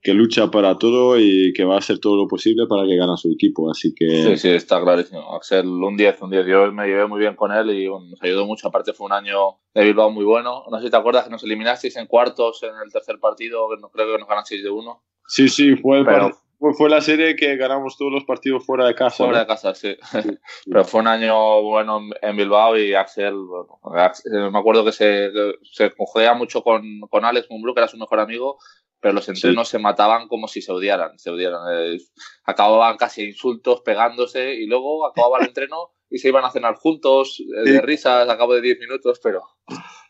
que 0.00 0.14
lucha 0.14 0.50
para 0.50 0.76
todo 0.78 1.18
y 1.18 1.52
que 1.52 1.64
va 1.64 1.74
a 1.74 1.78
hacer 1.78 1.98
todo 1.98 2.16
lo 2.16 2.28
posible 2.28 2.66
para 2.68 2.84
que 2.86 2.96
gane 2.96 3.16
su 3.16 3.32
equipo. 3.32 3.70
Así 3.70 3.94
que. 3.94 4.06
Sí, 4.22 4.36
sí, 4.36 4.48
está 4.50 4.80
clarísimo. 4.80 5.34
Axel, 5.34 5.66
un 5.66 5.96
10, 5.96 6.22
un 6.22 6.30
10. 6.30 6.46
Yo 6.46 6.72
me 6.72 6.86
llevé 6.86 7.06
muy 7.06 7.18
bien 7.18 7.34
con 7.34 7.52
él 7.52 7.70
y 7.70 7.88
bueno, 7.88 8.06
nos 8.10 8.22
ayudó 8.22 8.46
mucho. 8.46 8.68
Aparte, 8.68 8.92
fue 8.92 9.06
un 9.06 9.12
año 9.12 9.58
de 9.74 9.84
Bilbao 9.84 10.10
muy 10.10 10.24
bueno. 10.24 10.64
No 10.70 10.78
sé 10.78 10.86
si 10.86 10.90
te 10.90 10.96
acuerdas 10.96 11.24
que 11.24 11.30
nos 11.30 11.42
eliminasteis 11.42 11.96
en 11.96 12.06
cuartos 12.06 12.62
en 12.62 12.74
el 12.84 12.92
tercer 12.92 13.18
partido, 13.18 13.68
que 13.68 13.80
no 13.80 13.90
creo 13.90 14.12
que 14.12 14.18
nos 14.18 14.28
ganasteis 14.28 14.62
de 14.62 14.70
uno. 14.70 15.02
Sí, 15.26 15.48
sí, 15.48 15.76
fue 15.76 15.98
el 15.98 16.06
Pero, 16.06 16.30
fue 16.76 16.88
la 16.88 17.00
serie 17.00 17.36
que 17.36 17.56
ganamos 17.56 17.96
todos 17.96 18.12
los 18.12 18.24
partidos 18.24 18.64
fuera 18.64 18.86
de 18.86 18.94
casa. 18.94 19.24
Fuera 19.24 19.32
¿no? 19.32 19.38
de 19.40 19.46
casa, 19.46 19.74
sí. 19.74 19.96
Pero 20.70 20.84
fue 20.84 21.00
un 21.00 21.08
año 21.08 21.62
bueno 21.62 22.00
en 22.22 22.36
Bilbao 22.36 22.78
y 22.78 22.94
Axel, 22.94 23.34
bueno, 23.34 23.78
Axel 23.94 24.50
me 24.50 24.58
acuerdo 24.58 24.84
que 24.84 24.92
se, 24.92 25.30
se 25.62 25.92
mucho 26.36 26.62
con, 26.62 27.00
con 27.10 27.24
Alex 27.24 27.48
Mumbrú, 27.50 27.74
que 27.74 27.80
era 27.80 27.88
su 27.88 27.98
mejor 27.98 28.20
amigo, 28.20 28.58
pero 29.00 29.14
los 29.14 29.28
entrenos 29.28 29.68
sí. 29.68 29.72
se 29.72 29.78
mataban 29.78 30.28
como 30.28 30.48
si 30.48 30.60
se 30.60 30.72
odiaran. 30.72 31.18
Se 31.18 31.30
odiaran. 31.30 31.60
Eh, 31.72 31.98
acababan 32.44 32.96
casi 32.96 33.24
insultos, 33.24 33.82
pegándose 33.82 34.54
y 34.54 34.66
luego 34.66 35.06
acababa 35.06 35.38
el 35.38 35.48
entreno 35.48 35.90
y 36.10 36.18
se 36.18 36.28
iban 36.28 36.44
a 36.44 36.50
cenar 36.50 36.74
juntos, 36.76 37.40
eh, 37.40 37.70
de 37.70 37.80
risas, 37.82 38.28
a 38.28 38.38
cabo 38.38 38.54
de 38.54 38.62
10 38.62 38.78
minutos, 38.80 39.20
pero. 39.22 39.42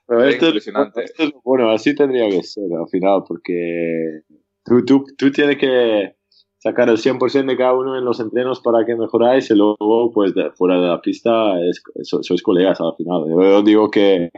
pero 0.06 0.24
esto, 0.24 0.46
impresionante. 0.46 1.04
Esto 1.04 1.24
es, 1.24 1.32
bueno, 1.44 1.70
así 1.70 1.94
tendría 1.94 2.28
que 2.28 2.42
ser 2.42 2.64
al 2.72 2.88
final, 2.88 3.24
porque 3.26 4.22
tú, 4.64 4.84
tú, 4.84 5.04
tú 5.16 5.32
tienes 5.32 5.58
que 5.58 6.14
sacar 6.58 6.88
el 6.88 6.98
100% 6.98 7.46
de 7.46 7.56
cada 7.56 7.72
uno 7.72 7.96
en 7.96 8.04
los 8.04 8.20
entrenos 8.20 8.60
para 8.60 8.84
que 8.84 8.96
mejoráis 8.96 9.50
y 9.50 9.54
luego, 9.54 10.10
pues, 10.12 10.34
de, 10.34 10.50
fuera 10.52 10.80
de 10.80 10.88
la 10.88 11.00
pista, 11.00 11.60
es, 11.68 11.82
so, 12.02 12.22
sois 12.22 12.42
colegas 12.42 12.80
al 12.80 12.94
final. 12.96 13.24
Yo 13.28 13.62
digo 13.62 13.90
que 13.90 14.30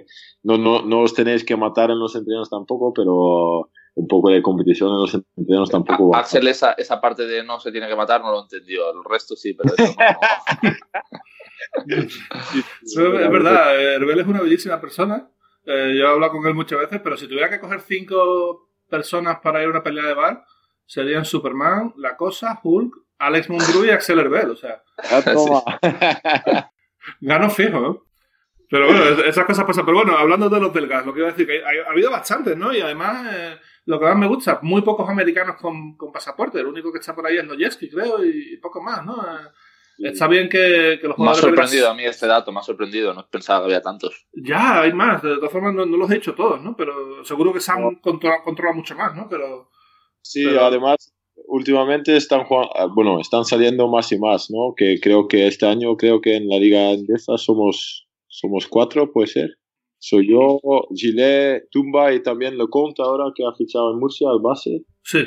no, 0.42 0.58
no, 0.58 0.82
no 0.82 1.02
os 1.02 1.14
tenéis 1.14 1.44
que 1.44 1.56
matar 1.56 1.90
en 1.90 1.98
los 1.98 2.14
entrenos 2.16 2.48
tampoco, 2.50 2.92
pero 2.94 3.70
un 3.94 4.06
poco 4.06 4.30
de 4.30 4.42
competición 4.42 4.90
en 4.90 4.98
los 4.98 5.14
entrenos 5.36 5.70
tampoco 5.70 6.10
va. 6.10 6.20
Axel, 6.20 6.46
esa, 6.48 6.72
esa 6.72 7.00
parte 7.00 7.26
de 7.26 7.42
no 7.42 7.60
se 7.60 7.72
tiene 7.72 7.88
que 7.88 7.96
matar 7.96 8.20
no 8.20 8.30
lo 8.30 8.42
entendió, 8.42 8.92
el 8.92 9.04
resto 9.04 9.36
sí, 9.36 9.54
pero 9.54 9.74
eso 9.74 9.94
no. 9.98 10.74
es 13.24 13.30
verdad, 13.30 13.80
Herbel 13.80 14.20
es 14.20 14.26
una 14.26 14.42
bellísima 14.42 14.80
persona. 14.80 15.28
Eh, 15.64 15.94
yo 15.96 16.04
he 16.04 16.08
hablado 16.08 16.32
con 16.32 16.46
él 16.46 16.54
muchas 16.54 16.78
veces, 16.78 17.00
pero 17.02 17.16
si 17.16 17.28
tuviera 17.28 17.50
que 17.50 17.60
coger 17.60 17.80
cinco 17.80 18.70
personas 18.88 19.38
para 19.42 19.60
ir 19.60 19.66
a 19.66 19.70
una 19.70 19.82
pelea 19.82 20.06
de 20.06 20.14
bar, 20.14 20.44
serían 20.86 21.24
Superman, 21.24 21.94
La 21.96 22.16
Cosa, 22.16 22.58
Hulk, 22.62 22.94
Alex 23.18 23.50
Mundru 23.50 23.84
y 23.84 23.90
Axel 23.90 24.18
Herbel, 24.18 24.50
o 24.50 24.56
sea. 24.56 24.82
Gano 27.20 27.50
fijo, 27.50 27.80
¿no? 27.80 28.06
Pero 28.68 28.86
bueno, 28.86 29.04
esas 29.24 29.44
cosas 29.44 29.64
pasan. 29.64 29.84
Pero 29.84 29.98
bueno, 29.98 30.16
hablando 30.16 30.48
de 30.48 30.60
los 30.60 30.72
belgas, 30.72 31.04
lo 31.04 31.12
que 31.12 31.20
iba 31.20 31.28
a 31.28 31.32
decir, 31.32 31.46
que 31.46 31.62
ha, 31.62 31.88
ha 31.88 31.90
habido 31.90 32.10
bastantes, 32.10 32.56
¿no? 32.56 32.72
Y 32.72 32.80
además, 32.80 33.26
eh, 33.34 33.58
lo 33.90 33.98
que 33.98 34.06
más 34.06 34.16
me 34.16 34.28
gusta, 34.28 34.60
muy 34.62 34.82
pocos 34.82 35.08
americanos 35.08 35.56
con, 35.56 35.96
con, 35.96 36.12
pasaporte. 36.12 36.60
El 36.60 36.66
único 36.66 36.92
que 36.92 37.00
está 37.00 37.12
por 37.12 37.26
ahí 37.26 37.38
es 37.38 37.44
Noyeski, 37.44 37.90
creo, 37.90 38.24
y, 38.24 38.54
y 38.54 38.56
poco 38.58 38.80
más, 38.80 39.04
¿no? 39.04 39.16
Eh, 39.20 40.10
está 40.10 40.28
bien 40.28 40.48
que, 40.48 40.98
que 41.00 41.08
los 41.08 41.16
jugadores. 41.16 41.42
Me 41.42 41.48
ha 41.48 41.50
sorprendido 41.50 41.90
a 41.90 41.94
mí 41.94 42.04
este 42.04 42.28
dato, 42.28 42.52
me 42.52 42.60
ha 42.60 42.62
sorprendido. 42.62 43.12
No 43.12 43.26
pensaba 43.28 43.60
que 43.60 43.64
había 43.64 43.82
tantos. 43.82 44.28
Ya, 44.32 44.82
hay 44.82 44.92
más. 44.92 45.22
De 45.22 45.34
todas 45.34 45.50
formas, 45.50 45.74
no, 45.74 45.84
no 45.86 45.96
los 45.96 46.08
he 46.12 46.18
hecho 46.18 46.36
todos, 46.36 46.62
¿no? 46.62 46.76
Pero 46.76 47.24
seguro 47.24 47.52
que 47.52 47.58
se 47.58 47.72
han 47.72 47.82
no. 47.82 48.00
controlado, 48.00 48.44
controlado 48.44 48.76
mucho 48.76 48.94
más, 48.94 49.16
¿no? 49.16 49.26
Pero. 49.28 49.70
Sí, 50.22 50.44
pero... 50.44 50.66
además, 50.66 51.12
últimamente 51.48 52.16
están 52.16 52.44
bueno, 52.94 53.20
están 53.20 53.44
saliendo 53.44 53.88
más 53.88 54.12
y 54.12 54.20
más, 54.20 54.52
¿no? 54.52 54.72
Que 54.76 55.00
creo 55.02 55.26
que 55.26 55.48
este 55.48 55.66
año, 55.66 55.96
creo 55.96 56.20
que 56.20 56.36
en 56.36 56.48
la 56.48 56.58
Liga 56.58 56.90
Andesa 56.90 57.36
somos 57.38 58.06
somos 58.28 58.68
cuatro, 58.68 59.10
puede 59.12 59.26
ser. 59.26 59.59
Soy 60.00 60.28
yo, 60.28 60.58
Gilet, 60.94 61.68
Tumba 61.70 62.12
y 62.12 62.22
también 62.22 62.56
Leconte 62.56 63.02
ahora 63.02 63.32
que 63.34 63.44
ha 63.44 63.52
fichado 63.52 63.92
en 63.92 64.00
Murcia 64.00 64.30
al 64.30 64.40
base. 64.40 64.84
Sí. 65.04 65.20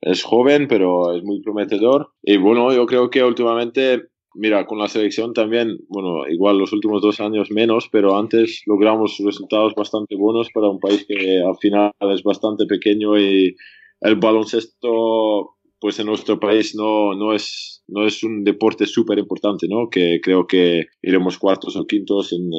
Es 0.00 0.24
joven, 0.24 0.66
pero 0.68 1.14
es 1.14 1.22
muy 1.22 1.40
prometedor. 1.40 2.10
Y 2.22 2.36
bueno, 2.36 2.74
yo 2.74 2.86
creo 2.86 3.08
que 3.08 3.22
últimamente, 3.22 4.08
mira, 4.34 4.66
con 4.66 4.78
la 4.78 4.88
selección 4.88 5.32
también, 5.32 5.78
bueno, 5.88 6.28
igual 6.28 6.58
los 6.58 6.72
últimos 6.72 7.02
dos 7.02 7.20
años 7.20 7.50
menos, 7.52 7.88
pero 7.90 8.18
antes 8.18 8.62
logramos 8.66 9.16
resultados 9.24 9.74
bastante 9.74 10.16
buenos 10.16 10.48
para 10.52 10.68
un 10.68 10.80
país 10.80 11.06
que 11.08 11.40
al 11.40 11.56
final 11.58 11.92
es 12.00 12.22
bastante 12.24 12.66
pequeño 12.66 13.16
y 13.16 13.56
el 14.00 14.16
baloncesto, 14.16 15.55
pues 15.80 15.98
en 15.98 16.06
nuestro 16.06 16.38
país 16.40 16.74
no, 16.74 17.14
no 17.14 17.34
es 17.34 17.76
no 17.88 18.06
es 18.06 18.22
un 18.22 18.44
deporte 18.44 18.86
súper 18.86 19.18
importante, 19.18 19.66
¿no? 19.68 19.88
Que 19.90 20.20
creo 20.22 20.46
que 20.46 20.86
iremos 21.02 21.38
cuartos 21.38 21.76
o 21.76 21.86
quintos 21.86 22.32
en, 22.32 22.50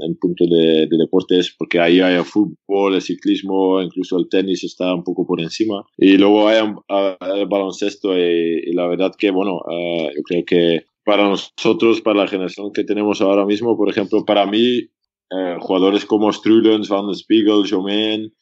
en, 0.00 0.16
punto 0.16 0.44
de, 0.44 0.86
deportes, 0.90 1.54
porque 1.58 1.80
ahí 1.80 2.00
hay 2.00 2.16
el 2.16 2.24
fútbol, 2.24 2.94
el 2.94 3.02
ciclismo, 3.02 3.80
incluso 3.80 4.18
el 4.18 4.28
tenis 4.28 4.62
está 4.64 4.94
un 4.94 5.02
poco 5.02 5.26
por 5.26 5.40
encima. 5.40 5.84
Y 5.96 6.18
luego 6.18 6.48
hay 6.48 6.58
el 6.58 7.46
baloncesto 7.46 8.16
y, 8.16 8.72
la 8.72 8.86
verdad 8.86 9.12
que, 9.16 9.30
bueno, 9.30 9.60
eh, 9.70 10.10
yo 10.16 10.22
creo 10.22 10.44
que 10.44 10.84
para 11.04 11.28
nosotros, 11.28 12.00
para 12.00 12.20
la 12.20 12.28
generación 12.28 12.72
que 12.72 12.84
tenemos 12.84 13.20
ahora 13.20 13.44
mismo, 13.46 13.76
por 13.76 13.90
ejemplo, 13.90 14.24
para 14.24 14.46
mí, 14.46 14.88
eh, 15.30 15.56
jugadores 15.60 16.04
como 16.04 16.32
Strulens, 16.32 16.88
Van 16.88 17.06
der 17.06 17.16
Spiegel, 17.16 17.64
Jomain, 17.68 18.32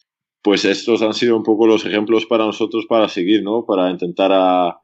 pues 0.42 0.64
estos 0.64 1.02
han 1.02 1.14
sido 1.14 1.36
un 1.36 1.44
poco 1.44 1.66
los 1.66 1.86
ejemplos 1.86 2.26
para 2.26 2.44
nosotros 2.44 2.86
para 2.88 3.08
seguir, 3.08 3.42
¿no? 3.42 3.64
Para 3.64 3.90
intentar 3.90 4.32
a, 4.32 4.78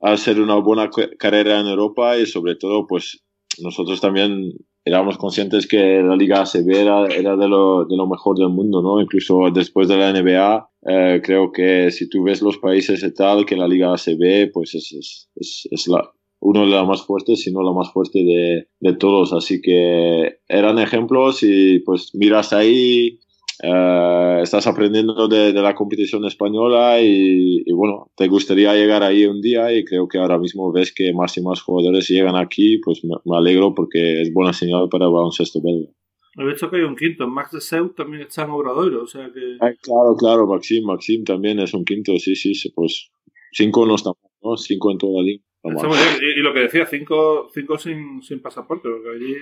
hacer 0.00 0.40
una 0.40 0.56
buena 0.56 0.90
carrera 1.18 1.60
en 1.60 1.66
Europa 1.66 2.18
y 2.18 2.26
sobre 2.26 2.56
todo, 2.56 2.86
pues 2.86 3.24
nosotros 3.62 4.00
también 4.00 4.52
éramos 4.84 5.16
conscientes 5.16 5.66
que 5.66 6.02
la 6.02 6.16
Liga 6.16 6.42
ACB 6.42 6.68
era, 6.70 7.06
era 7.06 7.36
de, 7.36 7.48
lo, 7.48 7.86
de, 7.86 7.96
lo, 7.96 8.06
mejor 8.06 8.36
del 8.36 8.50
mundo, 8.50 8.82
¿no? 8.82 9.00
Incluso 9.00 9.50
después 9.52 9.88
de 9.88 9.96
la 9.96 10.12
NBA, 10.12 10.68
eh, 10.88 11.22
creo 11.24 11.52
que 11.52 11.90
si 11.90 12.08
tú 12.08 12.24
ves 12.24 12.42
los 12.42 12.58
países 12.58 13.02
y 13.02 13.14
tal, 13.14 13.46
que 13.46 13.56
la 13.56 13.68
Liga 13.68 13.94
ACB, 13.94 14.52
pues 14.52 14.74
es, 14.74 14.92
es, 15.36 15.68
es, 15.70 15.88
la, 15.88 16.12
uno 16.40 16.66
de 16.66 16.72
los 16.72 16.86
más 16.86 17.02
fuertes, 17.06 17.40
sino 17.40 17.62
la 17.62 17.72
más 17.72 17.90
fuerte 17.90 18.18
de, 18.18 18.68
de, 18.80 18.96
todos. 18.96 19.32
Así 19.32 19.62
que 19.62 20.40
eran 20.48 20.78
ejemplos 20.78 21.42
y 21.42 21.78
pues 21.78 22.10
miras 22.14 22.52
ahí 22.52 23.20
eh, 23.62 24.40
estás 24.42 24.66
aprendiendo 24.66 25.28
de, 25.28 25.52
la 25.52 25.74
competición 25.74 26.24
española 26.24 27.00
y, 27.00 27.70
bueno, 27.72 28.10
te 28.16 28.26
gustaría 28.28 28.74
llegar 28.74 29.02
ahí 29.02 29.26
un 29.26 29.40
día 29.40 29.72
y 29.72 29.84
creo 29.84 30.08
que 30.08 30.18
ahora 30.18 30.38
mismo 30.38 30.72
ves 30.72 30.92
que 30.92 31.12
más 31.12 31.36
y 31.36 31.42
más 31.42 31.62
jugadores 31.62 32.08
llegan 32.08 32.36
aquí, 32.36 32.78
pues 32.84 33.02
me, 33.04 33.36
alegro 33.36 33.74
porque 33.74 34.22
es 34.22 34.32
buena 34.32 34.52
señal 34.52 34.88
para 34.90 35.06
el 35.06 35.12
baloncesto 35.12 35.60
belga. 35.62 35.88
He 36.36 36.44
visto 36.44 36.68
que 36.68 36.78
hay 36.78 36.82
un 36.82 36.96
quinto, 36.96 37.28
Max 37.28 37.52
de 37.52 37.60
Seu 37.60 37.90
también 37.90 38.22
está 38.22 38.42
en 38.42 38.50
Obradoiro, 38.50 39.04
o 39.04 39.06
sea 39.06 39.30
que... 39.32 39.56
claro, 39.82 40.16
claro, 40.18 40.46
Maxim, 40.48 40.84
Maxim 40.84 41.22
también 41.22 41.60
es 41.60 41.72
un 41.74 41.84
quinto, 41.84 42.12
sí, 42.18 42.34
sí, 42.34 42.72
pues 42.74 43.12
cinco 43.52 43.86
no 43.86 43.94
estamos, 43.94 44.18
¿no? 44.42 44.56
Cinco 44.56 44.90
en 44.90 44.98
toda 44.98 45.22
la 45.22 45.22
liga. 45.22 45.44
Y, 45.64 46.40
y, 46.40 46.42
lo 46.42 46.52
que 46.52 46.60
decía, 46.60 46.84
cinco, 46.86 47.48
cinco 47.54 47.78
sin, 47.78 48.20
sin 48.20 48.42
pasaporte, 48.42 48.88
porque 48.88 49.16
allí 49.16 49.34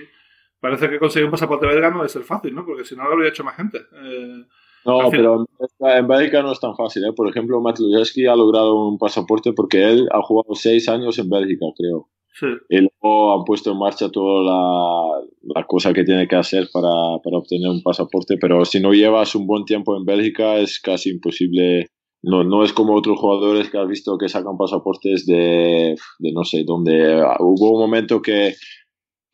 parece 0.63 0.89
que 0.89 0.97
conseguir 0.97 1.25
un 1.25 1.31
pasaporte 1.31 1.67
belga 1.67 1.91
no 1.91 2.05
es 2.05 2.15
el 2.15 2.23
fácil, 2.23 2.55
¿no? 2.55 2.65
Porque 2.65 2.85
si 2.85 2.95
no 2.95 3.03
lo 3.03 3.11
habría 3.11 3.27
hecho 3.27 3.43
más 3.43 3.57
gente. 3.57 3.79
Eh, 3.79 4.43
no, 4.85 5.09
pero 5.11 5.45
en 5.81 6.07
Bélgica 6.07 6.41
no 6.41 6.53
es 6.53 6.59
tan 6.61 6.73
fácil, 6.73 7.03
¿eh? 7.03 7.11
Por 7.13 7.27
ejemplo, 7.27 7.59
Matlujewski 7.59 8.27
ha 8.27 8.35
logrado 8.37 8.87
un 8.87 8.97
pasaporte 8.97 9.51
porque 9.51 9.83
él 9.83 10.07
ha 10.13 10.21
jugado 10.21 10.55
seis 10.55 10.87
años 10.87 11.19
en 11.19 11.29
Bélgica, 11.29 11.65
creo. 11.77 12.07
Sí. 12.39 12.45
Y 12.69 12.77
luego 12.77 13.37
han 13.37 13.43
puesto 13.43 13.73
en 13.73 13.77
marcha 13.77 14.09
toda 14.09 14.41
la, 14.41 15.25
la 15.53 15.67
cosa 15.67 15.91
que 15.91 16.05
tiene 16.05 16.29
que 16.29 16.37
hacer 16.37 16.69
para, 16.71 16.89
para, 17.21 17.37
obtener 17.39 17.69
un 17.69 17.83
pasaporte, 17.83 18.37
pero 18.39 18.63
si 18.63 18.79
no 18.79 18.93
llevas 18.93 19.35
un 19.35 19.45
buen 19.45 19.65
tiempo 19.65 19.97
en 19.97 20.05
Bélgica 20.05 20.59
es 20.59 20.79
casi 20.79 21.09
imposible. 21.09 21.87
No, 22.25 22.45
no 22.45 22.63
es 22.63 22.71
como 22.71 22.95
otros 22.95 23.19
jugadores 23.19 23.69
que 23.69 23.77
has 23.77 23.87
visto 23.89 24.17
que 24.17 24.29
sacan 24.29 24.55
pasaportes 24.57 25.25
de, 25.25 25.93
de 26.19 26.31
no 26.31 26.45
sé, 26.45 26.63
donde 26.65 27.21
hubo 27.39 27.73
un 27.73 27.81
momento 27.81 28.21
que 28.21 28.53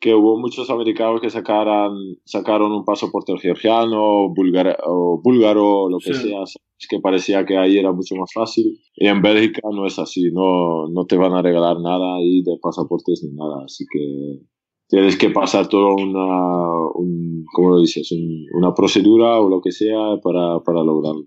que 0.00 0.14
hubo 0.14 0.38
muchos 0.38 0.70
americanos 0.70 1.20
que 1.20 1.28
sacaran, 1.28 1.92
sacaron 2.24 2.72
un 2.72 2.84
pasaporte 2.84 3.36
georgiano 3.38 4.24
o 4.24 4.34
búlgaro, 4.34 5.68
o 5.68 5.90
lo 5.90 5.98
que 5.98 6.14
sea, 6.14 6.42
es 6.42 6.88
que 6.88 7.00
parecía 7.00 7.44
que 7.44 7.58
ahí 7.58 7.78
era 7.78 7.92
mucho 7.92 8.16
más 8.16 8.32
fácil. 8.32 8.80
Y 8.94 9.06
en 9.06 9.20
Bélgica 9.20 9.60
no 9.70 9.86
es 9.86 9.98
así, 9.98 10.30
no, 10.32 10.88
no 10.88 11.04
te 11.04 11.16
van 11.16 11.34
a 11.34 11.42
regalar 11.42 11.78
nada 11.80 12.16
ahí 12.16 12.42
de 12.42 12.56
pasaportes 12.60 13.22
ni 13.22 13.36
nada, 13.36 13.64
así 13.66 13.84
que 13.92 14.40
tienes 14.88 15.18
que 15.18 15.28
pasar 15.28 15.68
toda 15.68 15.94
una, 15.94 16.88
un, 16.94 17.44
¿cómo 17.52 17.70
lo 17.70 17.80
dices? 17.80 18.10
una 18.54 18.72
procedura 18.74 19.38
o 19.38 19.50
lo 19.50 19.60
que 19.60 19.70
sea 19.70 20.16
para, 20.22 20.60
para 20.60 20.82
lograrlo. 20.82 21.26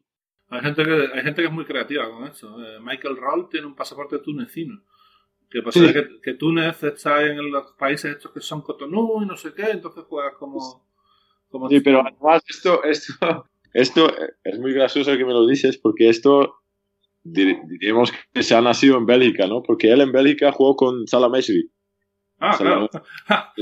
Hay 0.49 0.61
gente, 0.61 0.83
que, 0.83 0.91
hay 0.91 1.23
gente 1.23 1.41
que 1.41 1.47
es 1.47 1.53
muy 1.53 1.65
creativa 1.65 2.11
con 2.11 2.27
eso. 2.27 2.47
Eh, 2.59 2.79
Michael 2.83 3.17
Roll 3.17 3.49
tiene 3.49 3.67
un 3.67 3.75
pasaporte 3.75 4.19
tunecino 4.19 4.81
que 5.53 5.61
pasa 5.61 5.93
que, 5.93 6.19
que, 6.19 6.33
Túnez 6.33 6.81
está 6.83 7.23
en 7.23 7.51
los 7.51 7.73
países 7.73 8.15
estos 8.15 8.31
que 8.31 8.41
son 8.41 8.61
Cotonou 8.61 9.21
y 9.21 9.27
no 9.27 9.37
sé 9.37 9.53
qué, 9.53 9.69
entonces 9.69 10.03
juegas 10.05 10.33
como... 10.39 10.83
como 11.49 11.69
sí, 11.69 11.79
pero 11.79 12.01
además 12.01 12.43
esto, 12.49 12.83
esto, 12.83 13.13
esto 13.73 14.11
es 14.43 14.59
muy 14.59 14.73
gracioso 14.73 15.15
que 15.15 15.25
me 15.25 15.31
lo 15.31 15.45
dices 15.45 15.77
porque 15.77 16.09
esto 16.09 16.55
diríamos 17.23 18.11
que 18.33 18.41
se 18.41 18.55
ha 18.55 18.61
nacido 18.61 18.97
en 18.97 19.05
Bélgica, 19.05 19.45
¿no? 19.45 19.61
Porque 19.61 19.91
él 19.91 20.01
en 20.01 20.11
Bélgica 20.11 20.51
jugó 20.51 20.75
con 20.75 21.07
Salah 21.07 21.31
Ah, 22.39 22.57
claro. 22.57 22.89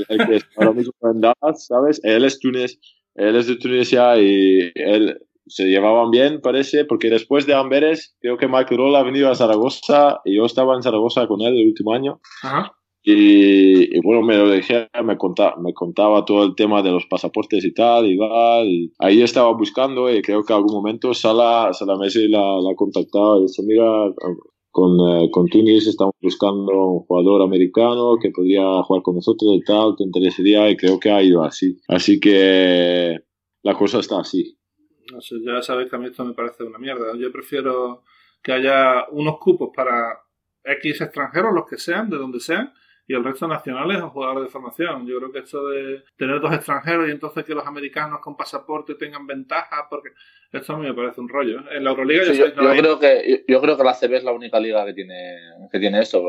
El 0.08 0.26
que 0.26 0.40
ahora 0.56 0.72
mismo 0.72 0.94
en 1.02 1.20
Dallas, 1.20 1.66
¿sabes? 1.66 2.00
Él 2.02 2.24
es 2.24 2.40
Túnez, 2.40 2.80
él 3.14 3.36
es 3.36 3.46
de 3.46 3.56
Tunisia 3.56 4.18
y 4.18 4.72
él 4.74 5.20
se 5.46 5.64
llevaban 5.64 6.10
bien, 6.10 6.40
parece, 6.40 6.84
porque 6.84 7.10
después 7.10 7.46
de 7.46 7.54
Amberes, 7.54 8.16
creo 8.20 8.36
que 8.36 8.48
Michael 8.48 8.78
Roll 8.78 8.96
ha 8.96 9.02
venido 9.02 9.30
a 9.30 9.34
Zaragoza 9.34 10.20
y 10.24 10.36
yo 10.36 10.44
estaba 10.44 10.74
en 10.74 10.82
Zaragoza 10.82 11.26
con 11.26 11.40
él 11.40 11.58
el 11.58 11.68
último 11.68 11.92
año. 11.92 12.20
Y, 13.04 14.00
bueno, 14.00 14.22
me 14.22 14.36
lo 14.36 14.48
dejé, 14.48 14.88
me 15.04 15.18
contaba, 15.18 15.56
me 15.60 15.74
contaba 15.74 16.24
todo 16.24 16.44
el 16.44 16.54
tema 16.54 16.82
de 16.82 16.92
los 16.92 17.06
pasaportes 17.06 17.64
y 17.64 17.74
tal, 17.74 18.06
y, 18.06 18.16
va, 18.16 18.62
y 18.64 18.92
ahí 19.00 19.22
estaba 19.22 19.52
buscando 19.52 20.08
y 20.08 20.22
creo 20.22 20.44
que 20.44 20.52
en 20.52 20.58
algún 20.58 20.74
momento 20.74 21.12
Sala, 21.12 21.72
Sala 21.72 21.96
Messi 21.96 22.28
la, 22.28 22.60
la 22.60 22.74
contactaba 22.76 23.38
y 23.38 23.42
dice, 23.42 23.62
mira, 23.66 23.84
con, 24.70 24.98
eh, 25.00 25.30
con 25.30 25.46
Tunis 25.48 25.86
estamos 25.86 26.14
buscando 26.22 26.72
un 26.72 27.00
jugador 27.00 27.42
americano 27.42 28.16
que 28.20 28.30
podría 28.30 28.82
jugar 28.84 29.02
con 29.02 29.16
nosotros 29.16 29.52
y 29.54 29.60
tal, 29.64 29.96
te 29.96 30.04
interesaría 30.04 30.70
y 30.70 30.76
creo 30.76 31.00
que 31.00 31.10
ha 31.10 31.22
ido 31.22 31.42
así. 31.42 31.76
Así 31.88 32.20
que 32.20 33.18
la 33.62 33.76
cosa 33.76 33.98
está 33.98 34.20
así. 34.20 34.56
No 35.10 35.20
sé, 35.20 35.36
ya 35.44 35.62
sabéis 35.62 35.90
que 35.90 35.96
a 35.96 35.98
mí 35.98 36.06
esto 36.06 36.24
me 36.24 36.34
parece 36.34 36.64
una 36.64 36.78
mierda. 36.78 37.16
Yo 37.16 37.32
prefiero 37.32 38.04
que 38.42 38.52
haya 38.52 39.06
unos 39.10 39.38
cupos 39.38 39.70
para 39.74 40.20
X 40.64 41.00
extranjeros, 41.00 41.54
los 41.54 41.66
que 41.66 41.78
sean, 41.78 42.10
de 42.10 42.18
donde 42.18 42.40
sean, 42.40 42.72
y 43.06 43.14
el 43.14 43.24
resto 43.24 43.48
nacionales 43.48 44.00
o 44.00 44.10
jugadores 44.10 44.44
de 44.44 44.50
formación. 44.50 45.06
Yo 45.06 45.18
creo 45.18 45.32
que 45.32 45.40
esto 45.40 45.68
de 45.68 46.04
tener 46.16 46.40
dos 46.40 46.52
extranjeros 46.54 47.08
y 47.08 47.10
entonces 47.10 47.44
que 47.44 47.54
los 47.54 47.66
americanos 47.66 48.20
con 48.20 48.36
pasaporte 48.36 48.94
tengan 48.94 49.26
ventajas, 49.26 49.86
porque 49.90 50.10
esto 50.52 50.74
a 50.74 50.78
mí 50.78 50.86
me 50.86 50.94
parece 50.94 51.20
un 51.20 51.28
rollo. 51.28 51.60
¿eh? 51.60 51.76
En 51.76 51.84
la 51.84 51.90
Euroliga 51.90 52.24
yo, 52.24 52.52
creo 52.54 52.98
que 52.98 53.44
yo, 53.48 53.60
creo 53.60 53.76
que 53.76 53.84
la 53.84 53.94
CB 53.94 54.14
es 54.14 54.24
la 54.24 54.32
única 54.32 54.60
liga 54.60 54.84
que 54.86 54.94
tiene 54.94 55.36
que 55.70 55.78
tiene 55.78 56.00
esto. 56.00 56.24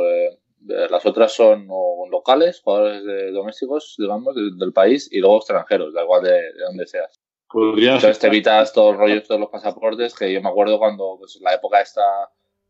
Las 0.66 1.06
otras 1.06 1.34
son 1.34 1.68
locales, 2.10 2.62
jugadores 2.64 3.04
de, 3.04 3.32
domésticos, 3.32 3.96
digamos, 3.98 4.34
del, 4.34 4.72
país, 4.72 5.10
y 5.12 5.20
luego 5.20 5.38
extranjeros, 5.38 5.94
da 5.94 6.04
igual 6.04 6.24
de, 6.24 6.32
de 6.32 6.64
donde 6.66 6.88
seas. 6.88 7.23
Entonces 7.54 8.20
te 8.20 8.28
evitas 8.28 8.74
todos 8.74 8.94
los 8.94 9.02
rollos, 9.02 9.28
todos 9.28 9.40
los 9.40 9.50
pasaportes, 9.50 10.16
que 10.16 10.32
yo 10.34 10.42
me 10.42 10.50
acuerdo 10.50 10.80
cuando, 10.80 11.18
pues 11.20 11.40
la 11.42 11.54
época 11.54 11.82
esta, 11.82 12.02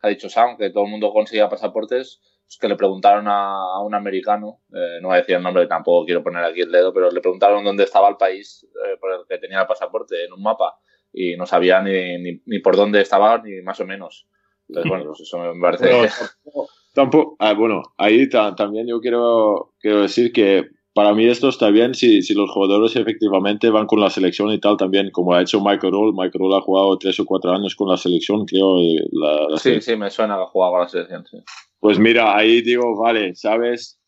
ha 0.01 0.07
dicho 0.09 0.29
Sam, 0.29 0.57
que 0.57 0.69
todo 0.71 0.83
el 0.83 0.91
mundo 0.91 1.13
conseguía 1.13 1.49
pasaportes, 1.49 2.19
pues 2.45 2.57
que 2.59 2.67
le 2.67 2.75
preguntaron 2.75 3.25
a, 3.27 3.79
un 3.81 3.95
americano, 3.95 4.59
eh, 4.73 4.99
no 5.01 5.07
voy 5.07 5.15
a 5.15 5.19
decir 5.21 5.35
el 5.35 5.43
nombre, 5.43 5.67
tampoco 5.67 6.05
quiero 6.05 6.23
poner 6.23 6.43
aquí 6.43 6.61
el 6.61 6.71
dedo, 6.71 6.93
pero 6.93 7.09
le 7.09 7.21
preguntaron 7.21 7.63
dónde 7.63 7.83
estaba 7.85 8.09
el 8.09 8.17
país 8.17 8.67
eh, 8.85 8.97
por 8.99 9.11
el 9.13 9.21
que 9.27 9.37
tenía 9.37 9.61
el 9.61 9.67
pasaporte 9.67 10.25
en 10.25 10.33
un 10.33 10.41
mapa 10.41 10.77
y 11.13 11.37
no 11.37 11.45
sabía 11.45 11.81
ni, 11.81 12.17
ni, 12.45 12.59
por 12.59 12.75
dónde 12.75 13.01
estaba 13.01 13.37
ni 13.37 13.61
más 13.61 13.79
o 13.79 13.85
menos. 13.85 14.27
Entonces, 14.67 14.89
bueno, 14.89 15.05
pues 15.05 15.21
eso 15.21 15.37
me 15.37 15.59
parece... 15.61 16.09
tampoco, 16.93 17.37
ah, 17.39 17.53
bueno, 17.53 17.83
ahí 17.97 18.27
también 18.29 18.87
yo 18.87 18.99
quiero, 18.99 19.73
quiero 19.79 20.01
decir 20.01 20.33
que 20.33 20.69
para 20.93 21.13
mí 21.13 21.25
esto 21.25 21.49
está 21.49 21.69
bien 21.69 21.95
si, 21.95 22.21
si, 22.21 22.33
los 22.33 22.51
jugadores 22.51 22.95
efectivamente 22.95 23.69
van 23.69 23.87
con 23.87 23.99
la 23.99 24.11
selección 24.11 24.51
y 24.51 24.59
tal 24.59 24.77
también, 24.77 25.09
como 25.11 25.33
ha 25.33 25.41
hecho 25.41 25.59
Michael 25.59 25.91
Roll. 25.91 26.13
Michael 26.13 26.39
Roll 26.39 26.53
ha 26.53 26.61
jugado 26.61 26.97
tres 26.97 27.19
o 27.19 27.25
cuatro 27.25 27.51
años 27.51 27.75
con 27.75 27.89
la 27.89 27.97
selección, 27.97 28.45
creo. 28.45 28.77
La, 29.11 29.57
sí, 29.57 29.81
sí, 29.81 29.95
me 29.95 30.11
suena 30.11 30.35
que 30.35 30.43
ha 30.43 30.45
jugado 30.45 30.73
con 30.73 30.81
la 30.81 30.87
selección, 30.89 31.25
sí. 31.29 31.37
Pues 31.79 31.97
mira, 31.97 32.37
ahí 32.37 32.61
digo, 32.61 32.95
vale, 32.95 33.35
¿sabes? 33.35 33.99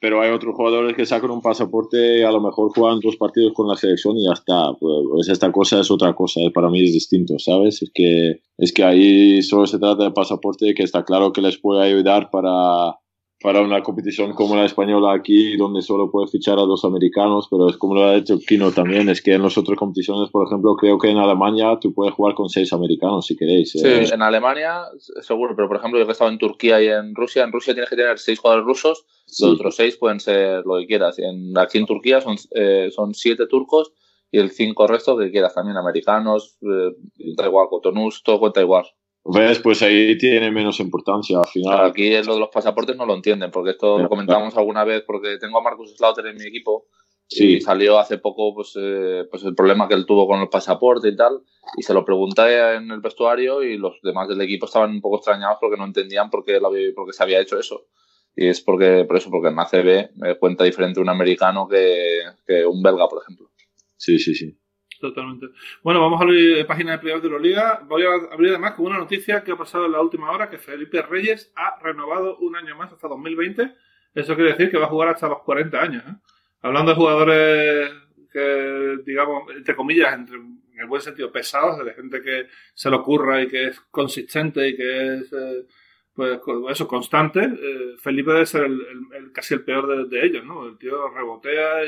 Pero 0.00 0.20
hay 0.20 0.32
otros 0.32 0.56
jugadores 0.56 0.96
que 0.96 1.06
sacan 1.06 1.30
un 1.30 1.40
pasaporte 1.40 2.18
y 2.18 2.22
a 2.22 2.32
lo 2.32 2.40
mejor 2.40 2.72
juegan 2.74 2.98
dos 2.98 3.14
partidos 3.14 3.52
con 3.54 3.68
la 3.68 3.76
selección 3.76 4.18
y 4.18 4.24
ya 4.26 4.32
está. 4.32 4.72
Pues, 4.80 4.94
pues 5.08 5.28
esta 5.28 5.52
cosa 5.52 5.80
es 5.80 5.92
otra 5.92 6.12
cosa, 6.12 6.40
eh, 6.40 6.50
para 6.50 6.68
mí 6.70 6.82
es 6.82 6.92
distinto, 6.92 7.38
¿sabes? 7.38 7.80
Es 7.82 7.90
que, 7.94 8.40
es 8.58 8.72
que 8.72 8.82
ahí 8.82 9.42
solo 9.42 9.66
se 9.66 9.78
trata 9.78 10.02
de 10.02 10.10
pasaporte 10.10 10.74
que 10.74 10.82
está 10.82 11.04
claro 11.04 11.32
que 11.32 11.40
les 11.40 11.56
puede 11.56 11.84
ayudar 11.84 12.30
para 12.30 12.98
para 13.42 13.60
una 13.60 13.82
competición 13.82 14.32
como 14.32 14.56
la 14.56 14.64
española 14.64 15.12
aquí, 15.12 15.56
donde 15.56 15.82
solo 15.82 16.10
puedes 16.10 16.30
fichar 16.30 16.58
a 16.58 16.62
dos 16.62 16.84
americanos, 16.84 17.48
pero 17.50 17.68
es 17.68 17.76
como 17.76 17.94
lo 17.94 18.04
ha 18.04 18.14
hecho 18.14 18.38
Kino 18.38 18.70
también, 18.70 19.08
es 19.08 19.20
que 19.20 19.34
en 19.34 19.42
las 19.42 19.58
otras 19.58 19.76
competiciones, 19.76 20.30
por 20.30 20.46
ejemplo, 20.46 20.76
creo 20.76 20.98
que 20.98 21.10
en 21.10 21.18
Alemania 21.18 21.78
tú 21.80 21.92
puedes 21.92 22.14
jugar 22.14 22.34
con 22.34 22.48
seis 22.48 22.72
americanos 22.72 23.26
si 23.26 23.36
queréis. 23.36 23.72
Sí, 23.72 23.86
¿eh? 23.86 24.04
en 24.12 24.22
Alemania 24.22 24.84
seguro, 25.20 25.54
pero 25.56 25.68
por 25.68 25.78
ejemplo 25.78 25.98
yo 25.98 26.06
que 26.06 26.10
he 26.10 26.12
estado 26.12 26.30
en 26.30 26.38
Turquía 26.38 26.80
y 26.80 26.88
en 26.88 27.14
Rusia, 27.14 27.44
en 27.44 27.52
Rusia 27.52 27.74
tienes 27.74 27.90
que 27.90 27.96
tener 27.96 28.18
seis 28.18 28.38
jugadores 28.38 28.66
rusos, 28.66 29.04
los 29.26 29.54
otros 29.54 29.76
seis 29.76 29.96
pueden 29.96 30.20
ser 30.20 30.62
lo 30.64 30.78
que 30.78 30.86
quieras. 30.86 31.18
En, 31.18 31.56
aquí 31.58 31.78
en 31.78 31.86
Turquía 31.86 32.20
son, 32.20 32.36
eh, 32.54 32.90
son 32.94 33.14
siete 33.14 33.46
turcos 33.46 33.92
y 34.30 34.38
el 34.38 34.50
cinco 34.50 34.86
resto 34.86 35.16
que 35.18 35.30
quieras 35.30 35.54
también 35.54 35.76
americanos, 35.76 36.56
eh, 36.62 36.96
da 37.36 37.46
igual, 37.46 37.68
Cotonús, 37.68 38.22
todo 38.22 38.40
cuenta 38.40 38.60
igual. 38.60 38.86
¿Ves? 39.24 39.60
Pues 39.60 39.82
ahí 39.82 40.18
tiene 40.18 40.50
menos 40.50 40.80
importancia 40.80 41.38
al 41.38 41.46
final. 41.46 41.86
Aquí 41.86 42.10
lo 42.22 42.34
de 42.34 42.40
los 42.40 42.48
pasaportes 42.48 42.96
no 42.96 43.06
lo 43.06 43.14
entienden, 43.14 43.50
porque 43.50 43.70
esto 43.70 43.98
lo 43.98 44.08
comentamos 44.08 44.56
alguna 44.56 44.84
vez, 44.84 45.04
porque 45.06 45.38
tengo 45.38 45.58
a 45.58 45.62
Marcus 45.62 45.94
Slaughter 45.96 46.26
en 46.26 46.36
mi 46.36 46.44
equipo 46.44 46.86
y 47.30 47.60
salió 47.60 47.98
hace 47.98 48.18
poco 48.18 48.54
pues, 48.54 48.74
eh, 48.76 49.24
pues 49.30 49.44
el 49.44 49.54
problema 49.54 49.88
que 49.88 49.94
él 49.94 50.06
tuvo 50.06 50.26
con 50.26 50.40
el 50.40 50.48
pasaporte 50.48 51.08
y 51.08 51.16
tal, 51.16 51.40
y 51.76 51.82
se 51.82 51.94
lo 51.94 52.04
pregunté 52.04 52.74
en 52.74 52.90
el 52.90 53.00
vestuario 53.00 53.62
y 53.62 53.78
los 53.78 54.00
demás 54.02 54.28
del 54.28 54.40
equipo 54.40 54.66
estaban 54.66 54.90
un 54.90 55.00
poco 55.00 55.16
extrañados 55.16 55.58
porque 55.60 55.76
no 55.76 55.84
entendían 55.84 56.28
por 56.28 56.44
qué, 56.44 56.60
por 56.94 57.06
qué 57.06 57.12
se 57.12 57.22
había 57.22 57.40
hecho 57.40 57.58
eso. 57.58 57.86
Y 58.34 58.48
es 58.48 58.60
porque, 58.60 59.04
por 59.06 59.16
eso, 59.16 59.30
porque 59.30 59.48
en 59.48 59.58
ACB 59.58 60.16
me 60.16 60.38
cuenta 60.38 60.64
diferente 60.64 61.00
un 61.00 61.08
americano 61.08 61.68
que, 61.68 62.20
que 62.46 62.64
un 62.66 62.82
belga, 62.82 63.06
por 63.08 63.22
ejemplo. 63.22 63.50
Sí, 63.96 64.18
sí, 64.18 64.34
sí. 64.34 64.58
Totalmente. 65.02 65.48
Bueno, 65.82 66.00
vamos 66.00 66.20
a 66.20 66.22
abrir 66.22 66.64
página 66.64 66.92
de 66.92 66.98
playoff 66.98 67.24
de 67.24 67.30
la 67.30 67.38
Liga. 67.40 67.82
Voy 67.88 68.04
a 68.04 68.32
abrir 68.32 68.50
además 68.50 68.74
con 68.74 68.86
una 68.86 68.98
noticia 68.98 69.42
que 69.42 69.50
ha 69.50 69.56
pasado 69.56 69.86
en 69.86 69.90
la 69.90 70.00
última 70.00 70.30
hora, 70.30 70.48
que 70.48 70.58
Felipe 70.58 71.02
Reyes 71.02 71.52
ha 71.56 71.76
renovado 71.82 72.38
un 72.38 72.54
año 72.54 72.76
más 72.76 72.92
hasta 72.92 73.08
2020. 73.08 73.74
Eso 74.14 74.36
quiere 74.36 74.52
decir 74.52 74.70
que 74.70 74.78
va 74.78 74.84
a 74.84 74.88
jugar 74.88 75.08
hasta 75.08 75.26
los 75.26 75.40
40 75.40 75.82
años. 75.82 76.04
¿eh? 76.06 76.14
Hablando 76.60 76.92
de 76.92 76.96
jugadores 76.96 77.92
que, 78.32 78.98
digamos, 79.04 79.42
entre 79.56 79.74
comillas, 79.74 80.14
entre, 80.14 80.36
en 80.36 80.60
el 80.78 80.86
buen 80.86 81.02
sentido, 81.02 81.32
pesados, 81.32 81.84
de 81.84 81.94
gente 81.94 82.22
que 82.22 82.46
se 82.72 82.88
le 82.88 82.94
ocurra 82.94 83.42
y 83.42 83.48
que 83.48 83.66
es 83.70 83.80
consistente 83.90 84.68
y 84.68 84.76
que 84.76 85.14
es, 85.16 85.32
eh, 85.32 85.66
pues, 86.14 86.38
eso, 86.70 86.86
constante, 86.86 87.40
eh, 87.40 87.96
Felipe 88.00 88.30
debe 88.30 88.46
ser 88.46 88.66
el, 88.66 89.32
casi 89.32 89.54
el 89.54 89.64
peor 89.64 90.08
de, 90.08 90.24
ellos, 90.24 90.44
¿no? 90.44 90.68
El 90.68 90.78
tío 90.78 91.08
rebotea 91.08 91.86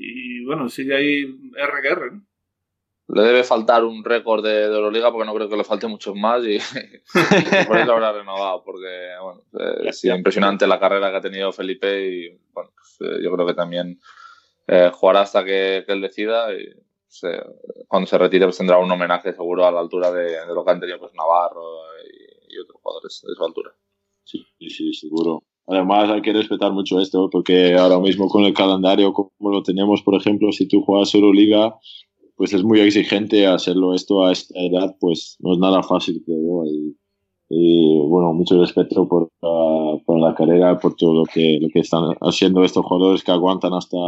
y, 0.00 0.44
bueno, 0.44 0.68
sigue 0.68 0.94
ahí 0.94 1.24
RQR, 1.56 2.12
¿no? 2.12 2.27
Le 3.10 3.22
debe 3.22 3.42
faltar 3.42 3.84
un 3.84 4.04
récord 4.04 4.44
de, 4.44 4.64
Euroliga 4.64 5.10
porque 5.10 5.26
no 5.26 5.34
creo 5.34 5.48
que 5.48 5.56
le 5.56 5.64
falte 5.64 5.86
muchos 5.86 6.14
más 6.14 6.44
y, 6.44 6.58
por 7.66 7.78
eso 7.78 7.92
habrá 7.92 8.12
renovado 8.12 8.62
porque 8.62 9.12
bueno, 9.22 9.42
es 9.84 10.04
impresionante 10.04 10.66
la 10.66 10.78
carrera 10.78 11.10
que 11.10 11.16
ha 11.16 11.20
tenido 11.22 11.50
Felipe 11.50 12.06
y 12.06 12.28
bueno, 12.52 12.70
pues, 12.74 13.10
eh, 13.10 13.22
yo 13.22 13.32
creo 13.32 13.46
que 13.46 13.54
también 13.54 13.98
eh, 14.66 14.90
jugará 14.92 15.22
hasta 15.22 15.42
que, 15.42 15.84
él 15.88 16.02
decida 16.02 16.52
y 16.52 16.66
cuando 17.86 18.06
se 18.06 18.18
retire 18.18 18.44
pues 18.44 18.58
tendrá 18.58 18.76
un 18.76 18.90
homenaje 18.90 19.32
seguro 19.32 19.64
a 19.64 19.72
la 19.72 19.80
altura 19.80 20.12
de, 20.12 20.36
lo 20.46 20.62
que 20.62 20.70
han 20.70 20.80
tenido 20.80 20.98
pues 20.98 21.14
Navarro 21.14 21.78
y, 22.04 22.58
otros 22.58 22.80
jugadores 22.82 23.22
de 23.26 23.34
su 23.34 23.44
altura. 23.44 23.70
Sí, 24.24 24.44
sí, 24.68 24.92
seguro. 24.92 25.44
Además 25.66 26.10
hay 26.10 26.20
que 26.20 26.32
respetar 26.32 26.72
mucho 26.72 27.00
esto 27.00 27.30
porque 27.30 27.74
ahora 27.76 27.98
mismo 28.00 28.28
con 28.28 28.44
el 28.44 28.52
calendario 28.52 29.12
como 29.12 29.50
lo 29.50 29.62
tenemos, 29.62 30.02
por 30.02 30.16
ejemplo, 30.16 30.50
si 30.52 30.66
tú 30.66 30.82
juegas 30.82 31.14
Euroliga 31.14 31.74
pues 32.38 32.52
es 32.52 32.62
muy 32.62 32.80
exigente 32.80 33.48
hacerlo 33.48 33.94
esto 33.94 34.24
a 34.24 34.30
esta 34.30 34.54
edad, 34.60 34.94
pues 35.00 35.36
no 35.40 35.54
es 35.54 35.58
nada 35.58 35.82
fácil, 35.82 36.22
creo 36.24 36.64
Y, 37.50 37.98
bueno, 38.06 38.32
mucho 38.32 38.60
respeto 38.60 39.08
por, 39.08 39.28
por, 39.40 40.20
la 40.20 40.34
carrera, 40.36 40.78
por 40.78 40.94
todo 40.94 41.14
lo 41.14 41.24
que, 41.24 41.58
lo 41.60 41.68
que 41.72 41.80
están 41.80 42.14
haciendo 42.20 42.62
estos 42.62 42.86
jugadores 42.86 43.24
que 43.24 43.32
aguantan 43.32 43.74
hasta, 43.74 43.98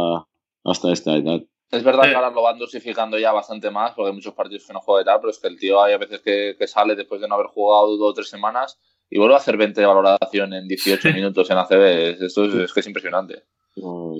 hasta 0.63 0.93
esta 0.93 1.17
edad. 1.17 1.41
Es 1.71 1.83
verdad 1.83 2.03
que 2.03 2.15
ahora 2.15 2.31
lo 2.31 2.41
van 2.41 2.57
dosificando 2.57 3.19
ya 3.19 3.33
bastante 3.33 3.69
más, 3.69 3.91
porque 3.93 4.09
hay 4.09 4.15
muchos 4.15 4.33
partidos 4.33 4.65
que 4.65 4.73
no 4.73 4.79
juega 4.79 5.01
y 5.01 5.05
tal, 5.05 5.19
pero 5.19 5.31
es 5.31 5.39
que 5.39 5.47
el 5.49 5.59
tío 5.59 5.81
hay 5.81 5.93
a 5.93 5.97
veces 5.97 6.21
que, 6.21 6.55
que 6.57 6.67
sale 6.67 6.95
después 6.95 7.19
de 7.19 7.27
no 7.27 7.35
haber 7.35 7.47
jugado 7.47 7.97
dos 7.97 8.11
o 8.11 8.13
tres 8.13 8.29
semanas 8.29 8.79
y 9.09 9.19
vuelve 9.19 9.33
a 9.33 9.39
hacer 9.39 9.57
20 9.57 9.81
de 9.81 9.87
valoración 9.87 10.53
en 10.53 10.69
18 10.69 11.09
minutos 11.13 11.49
en 11.49 11.57
ACB. 11.57 12.23
Esto 12.23 12.45
es, 12.45 12.53
es 12.53 12.73
que 12.73 12.79
es 12.79 12.87
impresionante 12.87 13.43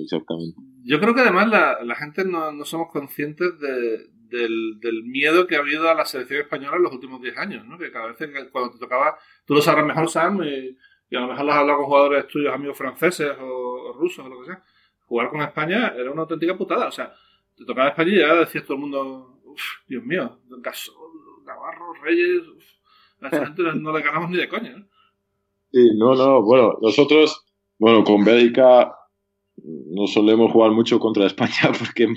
exactamente. 0.02 0.56
Yo 0.84 1.00
creo 1.00 1.14
que 1.14 1.20
además 1.20 1.48
la, 1.48 1.82
la 1.82 1.94
gente 1.94 2.24
no, 2.24 2.52
no, 2.52 2.64
somos 2.64 2.90
conscientes 2.90 3.58
de, 3.60 4.08
del, 4.28 4.80
del, 4.80 5.04
miedo 5.04 5.46
que 5.46 5.56
ha 5.56 5.60
habido 5.60 5.88
a 5.90 5.94
la 5.94 6.04
selección 6.04 6.40
española 6.40 6.76
en 6.76 6.82
los 6.84 6.92
últimos 6.92 7.20
10 7.20 7.38
años, 7.38 7.66
¿no? 7.66 7.78
Que 7.78 7.92
cada 7.92 8.12
vez 8.12 8.16
cuando 8.50 8.72
te 8.72 8.78
tocaba, 8.78 9.16
tú 9.44 9.54
lo 9.54 9.60
sabrás 9.60 9.86
mejor, 9.86 10.08
Sam, 10.08 10.42
y, 10.42 10.76
a 11.14 11.20
lo 11.20 11.28
mejor 11.28 11.44
lo 11.44 11.52
has 11.52 11.58
hablado 11.58 11.78
con 11.78 11.86
jugadores 11.86 12.28
tuyos, 12.28 12.54
amigos 12.54 12.78
franceses 12.78 13.36
o, 13.38 13.92
rusos 13.92 14.24
o 14.24 14.28
lo 14.28 14.40
que 14.40 14.46
sea. 14.46 14.64
Jugar 15.04 15.28
con 15.28 15.42
España 15.42 15.92
era 15.94 16.10
una 16.10 16.22
auténtica 16.22 16.56
putada. 16.56 16.88
O 16.88 16.92
sea, 16.92 17.12
te 17.54 17.66
tocaba 17.66 17.88
España 17.90 18.12
y 18.12 18.18
ya 18.18 18.34
decías 18.34 18.64
todo 18.64 18.76
el 18.76 18.80
mundo, 18.80 19.40
uff, 19.44 19.62
Dios 19.86 20.02
mío, 20.04 20.40
Gasol, 20.48 20.94
Navarro, 21.44 21.92
Reyes, 22.02 22.42
a 23.20 23.28
esa 23.28 23.46
gente 23.46 23.62
no 23.74 23.92
le 23.92 24.02
ganamos 24.02 24.30
ni 24.30 24.38
de 24.38 24.48
coña, 24.48 24.70
¿no? 24.70 24.86
Sí, 25.70 25.90
no, 25.96 26.14
no, 26.14 26.42
bueno, 26.42 26.76
nosotros, 26.82 27.46
bueno, 27.78 28.04
con 28.04 28.24
Bélgica 28.24 28.94
no 29.64 30.06
solemos 30.06 30.50
jugar 30.52 30.72
mucho 30.72 30.98
contra 30.98 31.26
España 31.26 31.72
porque 31.78 32.08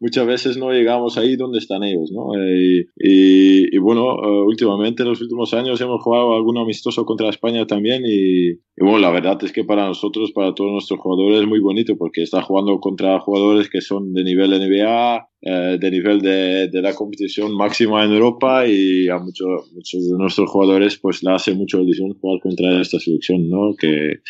muchas 0.00 0.26
veces 0.26 0.56
no 0.56 0.70
llegamos 0.70 1.18
ahí 1.18 1.36
donde 1.36 1.58
están 1.58 1.82
ellos, 1.82 2.10
¿no? 2.12 2.34
Eh, 2.38 2.86
y, 2.96 3.78
bueno, 3.78 4.12
eh, 4.22 4.42
últimamente 4.46 5.02
en 5.02 5.08
los 5.08 5.20
últimos 5.20 5.52
años 5.54 5.80
hemos 5.80 6.02
jugado 6.02 6.34
algún 6.34 6.58
amistoso 6.58 7.04
contra 7.04 7.28
España 7.28 7.66
también 7.66 8.02
y, 8.06 8.54
bueno, 8.78 8.98
la 8.98 9.10
verdad 9.10 9.42
es 9.42 9.52
que 9.52 9.64
para 9.64 9.86
nosotros, 9.86 10.32
para 10.32 10.54
todos 10.54 10.72
nuestros 10.72 11.00
jugadores 11.00 11.40
es 11.40 11.48
muy 11.48 11.60
bonito 11.60 11.96
porque 11.96 12.22
está 12.22 12.42
jugando 12.42 12.78
contra 12.80 13.20
jugadores 13.20 13.68
que 13.68 13.80
son 13.80 14.12
de 14.12 14.24
nivel 14.24 14.50
NBA, 14.50 15.28
eh, 15.44 15.76
de 15.80 15.90
nivel 15.90 16.20
de, 16.20 16.68
de, 16.68 16.80
la 16.80 16.94
competición 16.94 17.56
máxima 17.56 18.04
en 18.04 18.12
Europa 18.12 18.64
y 18.64 19.08
a 19.08 19.18
muchos, 19.18 19.72
muchos 19.72 20.08
de 20.08 20.16
nuestros 20.16 20.48
jugadores 20.48 20.98
pues 20.98 21.24
le 21.24 21.32
hace 21.32 21.52
mucho 21.52 21.80
ilusión 21.80 22.14
jugar 22.20 22.40
contra 22.40 22.80
esta 22.80 23.00
selección, 23.00 23.48
¿no? 23.48 23.74
Que, 23.76 24.20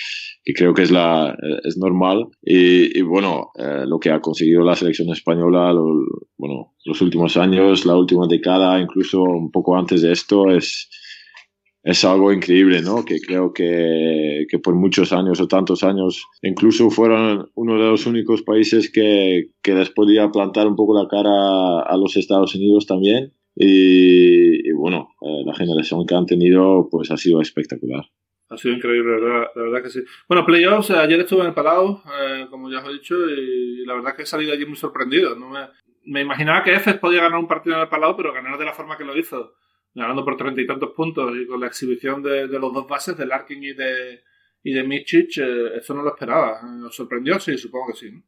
que 0.43 0.55
creo 0.55 0.73
que 0.73 0.83
es, 0.83 0.91
la, 0.91 1.37
es 1.65 1.77
normal. 1.77 2.29
Y, 2.43 2.99
y 2.99 3.03
bueno, 3.03 3.51
eh, 3.59 3.85
lo 3.87 4.01
que 4.01 4.11
ha 4.11 4.21
conseguido 4.21 4.63
la 4.63 4.75
selección 4.75 5.11
española, 5.11 5.75
bueno, 6.39 6.73
los 6.85 7.01
últimos 7.03 7.37
años, 7.37 7.85
la 7.85 7.95
última 7.95 8.27
década, 8.27 8.81
incluso 8.81 9.23
un 9.23 9.51
poco 9.51 9.77
antes 9.77 10.01
de 10.01 10.13
esto, 10.13 10.51
es, 10.51 10.89
es 11.83 12.05
algo 12.05 12.33
increíble, 12.33 12.81
¿no? 12.81 13.05
Que 13.05 13.21
creo 13.21 13.53
que, 13.53 14.47
que, 14.49 14.59
por 14.59 14.75
muchos 14.75 15.13
años 15.13 15.41
o 15.41 15.49
tantos 15.49 15.83
años, 15.83 16.25
incluso 16.43 16.91
fueron 16.91 17.51
uno 17.55 17.75
de 17.75 17.91
los 17.91 18.07
únicos 18.07 18.43
países 18.43 18.91
que, 18.91 19.51
que 19.63 19.75
les 19.75 19.91
podía 19.91 20.31
plantar 20.31 20.67
un 20.67 20.77
poco 20.77 20.97
la 20.97 21.09
cara 21.09 21.81
a 21.81 21.97
los 21.97 22.17
Estados 22.17 22.55
Unidos 22.55 22.87
también. 22.87 23.33
Y, 23.55 24.69
y 24.69 24.73
bueno, 24.73 25.09
eh, 25.21 25.43
la 25.45 25.55
generación 25.55 26.07
que 26.07 26.15
han 26.15 26.27
tenido, 26.27 26.89
pues 26.91 27.11
ha 27.11 27.17
sido 27.17 27.41
espectacular. 27.41 28.05
Ha 28.49 28.57
sido 28.57 28.75
increíble, 28.75 29.19
la 29.21 29.49
verdad, 29.55 29.83
que 29.83 29.91
sí. 29.91 30.01
Bueno, 30.29 30.45
playoffs, 30.45 30.91
eh, 30.91 30.97
ayer 30.97 31.21
estuve 31.21 31.41
en 31.41 31.47
el 31.49 31.55
Palau, 31.55 32.03
eh, 32.21 32.47
como 32.51 32.71
ya 32.71 32.79
os 32.79 32.89
he 32.89 32.93
dicho, 32.93 33.15
y 33.29 33.85
la 33.87 33.95
verdad 33.95 34.15
que 34.15 34.23
he 34.23 34.27
salido 34.27 34.53
allí 34.53 34.67
muy 34.67 34.77
sorprendido. 34.77 35.35
No 35.37 35.49
me, 35.49 35.61
me 36.05 36.21
imaginaba 36.21 36.63
que 36.63 36.75
Efes 36.75 36.99
podía 36.99 37.23
ganar 37.23 37.39
un 37.39 37.49
partido 37.49 37.77
en 37.77 37.83
el 37.83 37.89
Palau, 37.89 38.17
pero 38.17 38.33
ganar 38.33 38.59
de 38.59 38.67
la 38.67 38.75
forma 38.75 38.97
que 38.99 39.05
lo 39.05 39.17
hizo, 39.17 39.55
ganando 39.95 40.25
por 40.25 40.37
treinta 40.37 40.61
y 40.61 40.67
tantos 40.67 40.91
puntos 40.91 41.33
y 41.37 41.47
con 41.47 41.61
la 41.61 41.67
exhibición 41.67 42.23
de, 42.23 42.49
de, 42.49 42.59
los 42.59 42.73
dos 42.73 42.87
bases, 42.87 43.17
de 43.17 43.27
Larkin 43.27 43.63
y 43.63 43.73
de, 43.75 44.23
y 44.63 44.73
de 44.73 44.85
Michich, 44.85 45.39
eh, 45.39 45.77
eso 45.77 45.95
no 45.95 46.03
lo 46.03 46.11
esperaba. 46.11 46.61
¿Os 46.87 46.95
sorprendió? 46.95 47.39
Sí, 47.39 47.57
supongo 47.59 47.89
que 47.89 47.99
sí. 47.99 48.11
¿no? 48.11 48.23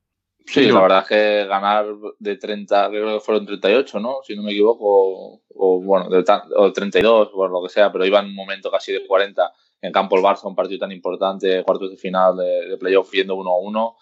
Sí, 0.47 0.71
la 0.71 0.83
verdad 0.83 1.03
es 1.03 1.09
que 1.09 1.47
ganar 1.47 1.87
de 2.19 2.37
30, 2.37 2.91
creo 2.91 3.15
que 3.15 3.25
fueron 3.25 3.47
38, 3.47 3.99
¿no? 3.99 4.17
Si 4.23 4.37
no 4.37 4.43
me 4.43 4.53
equivoco, 4.53 5.41
o, 5.55 5.83
bueno, 5.83 6.11
de, 6.11 6.23
o 6.57 6.73
32, 6.73 7.31
o 7.33 7.49
lo 7.49 7.63
que 7.63 7.71
sea, 7.71 7.91
pero 7.91 8.05
iba 8.05 8.21
en 8.21 8.27
un 8.27 8.35
momento 8.35 8.71
casi 8.71 8.93
de 8.93 9.07
40 9.07 9.51
en 9.81 9.93
campo 9.93 10.17
el 10.17 10.23
Barça, 10.23 10.47
un 10.47 10.55
partido 10.55 10.81
tan 10.81 10.93
importante, 10.93 11.63
cuartos 11.63 11.91
de 11.91 11.97
final 11.97 12.37
de, 12.37 12.69
de 12.69 12.77
playoff 12.77 13.11
yendo 13.13 13.37
uno 13.37 13.51
a 13.51 13.59
uno, 13.59 13.97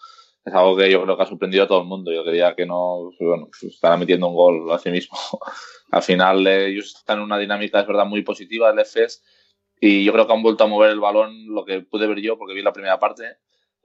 es 0.45 0.53
algo 0.53 0.75
que 0.75 0.91
yo 0.91 1.01
creo 1.03 1.15
que 1.15 1.23
ha 1.23 1.25
sorprendido 1.25 1.63
a 1.63 1.67
todo 1.67 1.81
el 1.81 1.87
mundo. 1.87 2.11
Yo 2.11 2.23
creía 2.23 2.55
que 2.55 2.65
no, 2.65 3.11
pues 3.17 3.27
bueno, 3.27 3.47
pues 3.47 3.73
estará 3.73 3.97
metiendo 3.97 4.27
un 4.27 4.35
gol 4.35 4.71
a 4.71 4.79
sí 4.79 4.91
mismo. 4.91 5.17
Al 5.91 6.01
final 6.01 6.45
ellos 6.47 6.95
están 6.95 7.19
en 7.19 7.25
una 7.25 7.37
dinámica, 7.37 7.79
es 7.79 7.87
verdad, 7.87 8.05
muy 8.05 8.23
positiva, 8.23 8.71
el 8.71 8.79
EFES, 8.79 9.23
y 9.79 10.03
yo 10.03 10.11
creo 10.13 10.27
que 10.27 10.33
han 10.33 10.43
vuelto 10.43 10.63
a 10.63 10.67
mover 10.67 10.91
el 10.91 10.99
balón, 10.99 11.47
lo 11.47 11.65
que 11.65 11.81
pude 11.81 12.07
ver 12.07 12.19
yo, 12.19 12.37
porque 12.37 12.53
vi 12.53 12.61
la 12.61 12.73
primera 12.73 12.99
parte, 12.99 13.37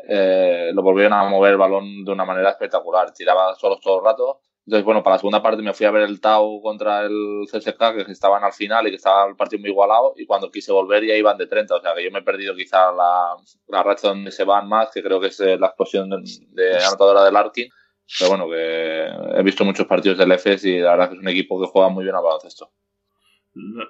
eh, 0.08 0.70
lo 0.72 0.82
volvieron 0.82 1.12
a 1.12 1.28
mover 1.28 1.52
el 1.52 1.58
balón 1.58 2.04
de 2.04 2.12
una 2.12 2.24
manera 2.24 2.50
espectacular. 2.50 3.12
Tiraba 3.12 3.54
solos 3.56 3.80
todo 3.80 3.98
el 3.98 4.04
rato 4.04 4.40
entonces, 4.68 4.84
bueno, 4.84 5.02
para 5.02 5.14
la 5.14 5.20
segunda 5.20 5.42
parte 5.42 5.62
me 5.62 5.72
fui 5.72 5.86
a 5.86 5.90
ver 5.90 6.02
el 6.02 6.20
Tau 6.20 6.60
contra 6.60 7.06
el 7.06 7.46
CSK, 7.50 8.04
que 8.04 8.12
estaban 8.12 8.44
al 8.44 8.52
final 8.52 8.86
y 8.86 8.90
que 8.90 8.96
estaba 8.96 9.26
el 9.26 9.34
partido 9.34 9.60
muy 9.60 9.70
igualado, 9.70 10.12
y 10.14 10.26
cuando 10.26 10.50
quise 10.50 10.72
volver 10.72 11.06
ya 11.06 11.14
iban 11.14 11.38
de 11.38 11.46
30, 11.46 11.74
o 11.74 11.80
sea 11.80 11.94
que 11.94 12.04
yo 12.04 12.10
me 12.10 12.18
he 12.18 12.22
perdido 12.22 12.54
quizá 12.54 12.92
la, 12.92 13.34
la 13.68 13.82
racha 13.82 14.08
donde 14.08 14.30
se 14.30 14.44
van 14.44 14.68
más, 14.68 14.90
que 14.92 15.02
creo 15.02 15.20
que 15.20 15.28
es 15.28 15.40
eh, 15.40 15.56
la 15.58 15.68
explosión 15.68 16.10
de, 16.10 16.76
anotadora 16.86 17.24
del 17.24 17.32
Larkin, 17.32 17.70
pero 18.18 18.28
bueno, 18.28 18.46
que 18.50 19.38
he 19.38 19.42
visto 19.42 19.64
muchos 19.64 19.86
partidos 19.86 20.18
del 20.18 20.32
EFES 20.32 20.62
y 20.66 20.80
la 20.80 20.90
verdad 20.90 21.08
que 21.08 21.14
es 21.14 21.20
un 21.22 21.28
equipo 21.28 21.58
que 21.58 21.68
juega 21.68 21.88
muy 21.88 22.04
bien 22.04 22.14
al 22.14 22.22
baloncesto. 22.22 22.70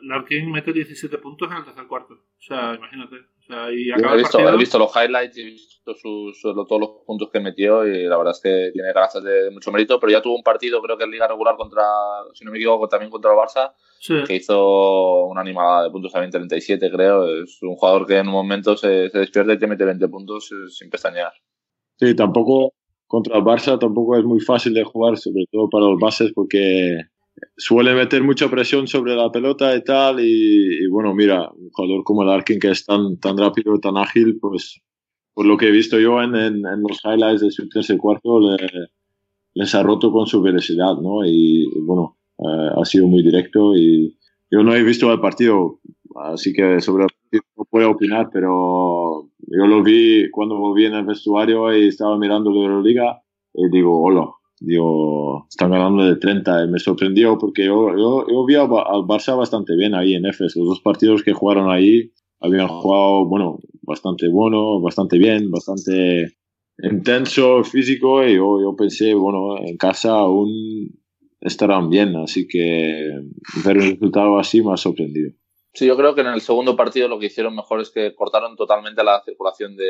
Larkin 0.02 0.48
mete 0.52 0.72
17 0.72 1.18
puntos 1.18 1.50
en 1.50 1.56
el 1.56 1.64
tercer 1.64 1.88
cuarto. 1.88 2.14
O 2.14 2.40
sea, 2.40 2.76
imagínate. 2.76 3.16
O 3.48 3.52
sea, 3.52 3.72
y 3.72 3.90
acaba 3.90 4.14
he, 4.14 4.18
visto, 4.18 4.38
he 4.38 4.56
visto 4.56 4.78
los 4.78 4.94
highlights 4.94 5.38
y 5.38 5.40
he 5.40 5.44
visto 5.44 5.94
sus, 5.94 6.40
todos 6.42 6.80
los 6.80 6.90
puntos 7.06 7.30
que 7.32 7.40
metió 7.40 7.86
y 7.86 8.04
la 8.04 8.18
verdad 8.18 8.32
es 8.32 8.40
que 8.40 8.70
tiene 8.72 8.92
gracias 8.92 9.24
de 9.24 9.50
mucho 9.50 9.72
mérito, 9.72 9.98
pero 9.98 10.12
ya 10.12 10.20
tuvo 10.20 10.36
un 10.36 10.42
partido, 10.42 10.82
creo 10.82 10.98
que 10.98 11.04
en 11.04 11.10
Liga 11.10 11.26
Regular 11.26 11.56
contra, 11.56 11.82
si 12.34 12.44
no 12.44 12.50
me 12.50 12.58
equivoco, 12.58 12.88
también 12.88 13.10
contra 13.10 13.30
el 13.30 13.38
Barça, 13.38 13.72
que 14.26 14.34
hizo 14.34 15.24
una 15.24 15.40
animada 15.40 15.84
de 15.84 15.90
puntos 15.90 16.12
también 16.12 16.30
37, 16.30 16.90
creo. 16.90 17.42
Es 17.42 17.58
un 17.62 17.74
jugador 17.76 18.06
que 18.06 18.18
en 18.18 18.26
un 18.26 18.34
momento 18.34 18.76
se, 18.76 19.08
se 19.08 19.18
despierta 19.18 19.54
y 19.54 19.58
te 19.58 19.66
mete 19.66 19.84
20 19.84 20.08
puntos 20.08 20.50
sin 20.68 20.90
pestañear. 20.90 21.32
Sí, 21.96 22.14
tampoco 22.14 22.74
contra 23.06 23.38
el 23.38 23.42
Barça 23.42 23.78
tampoco 23.78 24.16
es 24.16 24.24
muy 24.24 24.40
fácil 24.40 24.74
de 24.74 24.84
jugar, 24.84 25.16
sobre 25.16 25.46
todo 25.50 25.68
para 25.70 25.86
los 25.86 25.98
bases, 25.98 26.30
porque 26.34 26.98
suele 27.56 27.94
meter 27.94 28.22
mucha 28.22 28.48
presión 28.48 28.86
sobre 28.86 29.14
la 29.14 29.30
pelota 29.30 29.74
y 29.76 29.82
tal. 29.82 30.20
Y, 30.20 30.86
bueno, 30.88 31.14
mira, 31.14 31.50
un 31.50 31.70
jugador 31.70 32.04
como 32.04 32.22
el 32.22 32.30
Arkin 32.30 32.58
que 32.58 32.70
es 32.70 32.84
tan, 32.84 33.18
tan 33.18 33.36
rápido, 33.36 33.78
tan 33.78 33.96
ágil, 33.96 34.38
pues 34.40 34.80
por 35.34 35.46
lo 35.46 35.56
que 35.56 35.68
he 35.68 35.70
visto 35.70 35.98
yo 36.00 36.20
en, 36.22 36.34
en, 36.34 36.62
los 36.62 37.00
highlights 37.04 37.42
de 37.42 37.50
su 37.50 37.68
tercer 37.68 37.96
cuarto, 37.96 38.40
le, 38.40 38.56
les 39.54 39.74
ha 39.74 39.82
roto 39.82 40.10
con 40.12 40.26
su 40.26 40.42
velocidad, 40.42 40.96
¿no? 41.00 41.24
Y, 41.24 41.68
bueno, 41.82 42.16
eh, 42.38 42.70
ha 42.76 42.84
sido 42.84 43.06
muy 43.06 43.22
directo 43.22 43.74
y 43.76 44.16
yo 44.50 44.62
no 44.62 44.74
he 44.74 44.82
visto 44.82 45.12
el 45.12 45.20
partido, 45.20 45.80
así 46.32 46.52
que 46.52 46.80
sobre 46.80 47.04
el 47.04 47.10
partido 47.10 47.42
no 47.56 47.64
puedo 47.64 47.90
opinar, 47.90 48.30
pero 48.32 49.28
yo 49.38 49.66
lo 49.66 49.82
vi 49.82 50.30
cuando 50.30 50.58
volví 50.58 50.86
en 50.86 50.94
el 50.94 51.04
vestuario 51.04 51.76
y 51.76 51.88
estaba 51.88 52.16
mirando 52.18 52.50
la 52.50 52.60
Euroliga 52.60 53.22
y 53.54 53.68
digo, 53.70 54.00
hola, 54.00 54.28
digo, 54.60 55.46
están 55.48 55.70
ganando 55.70 56.04
de 56.04 56.16
30 56.16 56.64
y 56.64 56.68
me 56.68 56.78
sorprendió 56.78 57.38
porque 57.38 57.64
yo, 57.66 57.96
yo, 57.96 58.26
yo 58.28 58.44
vi 58.46 58.54
al, 58.54 58.68
Barça 58.68 59.36
bastante 59.36 59.76
bien 59.76 59.94
ahí 59.94 60.14
en 60.14 60.26
Efes, 60.26 60.56
los 60.56 60.68
dos 60.68 60.80
partidos 60.80 61.22
que 61.22 61.32
jugaron 61.32 61.70
ahí 61.70 62.12
habían 62.40 62.68
jugado, 62.68 63.26
bueno, 63.26 63.58
bastante 63.82 64.28
bueno, 64.28 64.80
bastante 64.80 65.18
bien, 65.18 65.50
bastante 65.50 66.36
intenso, 66.80 67.64
físico, 67.64 68.24
y 68.24 68.36
yo, 68.36 68.60
yo 68.60 68.76
pensé, 68.76 69.14
bueno, 69.14 69.58
en 69.58 69.76
casa 69.76 70.12
aún 70.12 70.48
estarán 71.40 71.90
bien, 71.90 72.16
así 72.16 72.46
que 72.46 73.10
ver 73.64 73.76
un 73.76 73.90
resultado 73.90 74.38
así 74.38 74.62
me 74.62 74.72
ha 74.72 74.76
sorprendido. 74.76 75.32
Sí, 75.72 75.86
yo 75.86 75.96
creo 75.96 76.14
que 76.14 76.22
en 76.22 76.28
el 76.28 76.40
segundo 76.40 76.76
partido 76.76 77.08
lo 77.08 77.18
que 77.18 77.26
hicieron 77.26 77.54
mejor 77.54 77.80
es 77.80 77.90
que 77.90 78.14
cortaron 78.14 78.56
totalmente 78.56 79.04
la 79.04 79.22
circulación 79.24 79.76
de, 79.76 79.84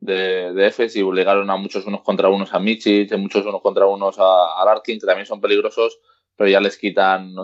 de, 0.00 0.52
de 0.52 0.66
Efes 0.66 0.96
y 0.96 1.02
obligaron 1.02 1.50
a 1.50 1.56
muchos 1.56 1.86
unos 1.86 2.02
contra 2.02 2.28
unos 2.28 2.52
a 2.54 2.58
Michi, 2.58 3.06
a 3.12 3.16
muchos 3.16 3.44
unos 3.44 3.62
contra 3.62 3.86
unos 3.86 4.18
a, 4.18 4.60
a 4.60 4.64
Larkin, 4.64 5.00
que 5.00 5.06
también 5.06 5.26
son 5.26 5.40
peligrosos, 5.40 5.98
pero 6.36 6.50
ya 6.50 6.60
les 6.60 6.76
quitan, 6.76 7.34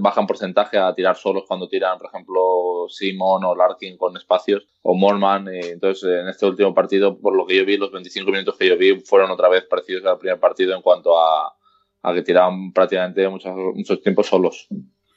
bajan 0.00 0.26
porcentaje 0.26 0.76
a 0.76 0.92
tirar 0.92 1.16
solos 1.16 1.44
cuando 1.46 1.68
tiran, 1.68 1.98
por 1.98 2.08
ejemplo, 2.08 2.86
Simon 2.88 3.44
o 3.44 3.54
Larkin 3.54 3.96
con 3.96 4.16
espacios, 4.16 4.66
o 4.82 4.94
Morman. 4.94 5.46
Entonces, 5.48 6.20
en 6.20 6.28
este 6.28 6.46
último 6.46 6.74
partido, 6.74 7.16
por 7.16 7.36
lo 7.36 7.46
que 7.46 7.56
yo 7.56 7.64
vi, 7.64 7.76
los 7.76 7.92
25 7.92 8.30
minutos 8.30 8.56
que 8.56 8.66
yo 8.66 8.76
vi 8.76 9.00
fueron 9.00 9.30
otra 9.30 9.48
vez 9.48 9.64
parecidos 9.64 10.04
al 10.04 10.18
primer 10.18 10.40
partido 10.40 10.74
en 10.74 10.82
cuanto 10.82 11.16
a, 11.16 11.54
a 12.02 12.14
que 12.14 12.22
tiraban 12.22 12.72
prácticamente 12.72 13.28
muchos, 13.28 13.54
muchos 13.54 14.00
tiempos 14.02 14.26
solos. 14.26 14.66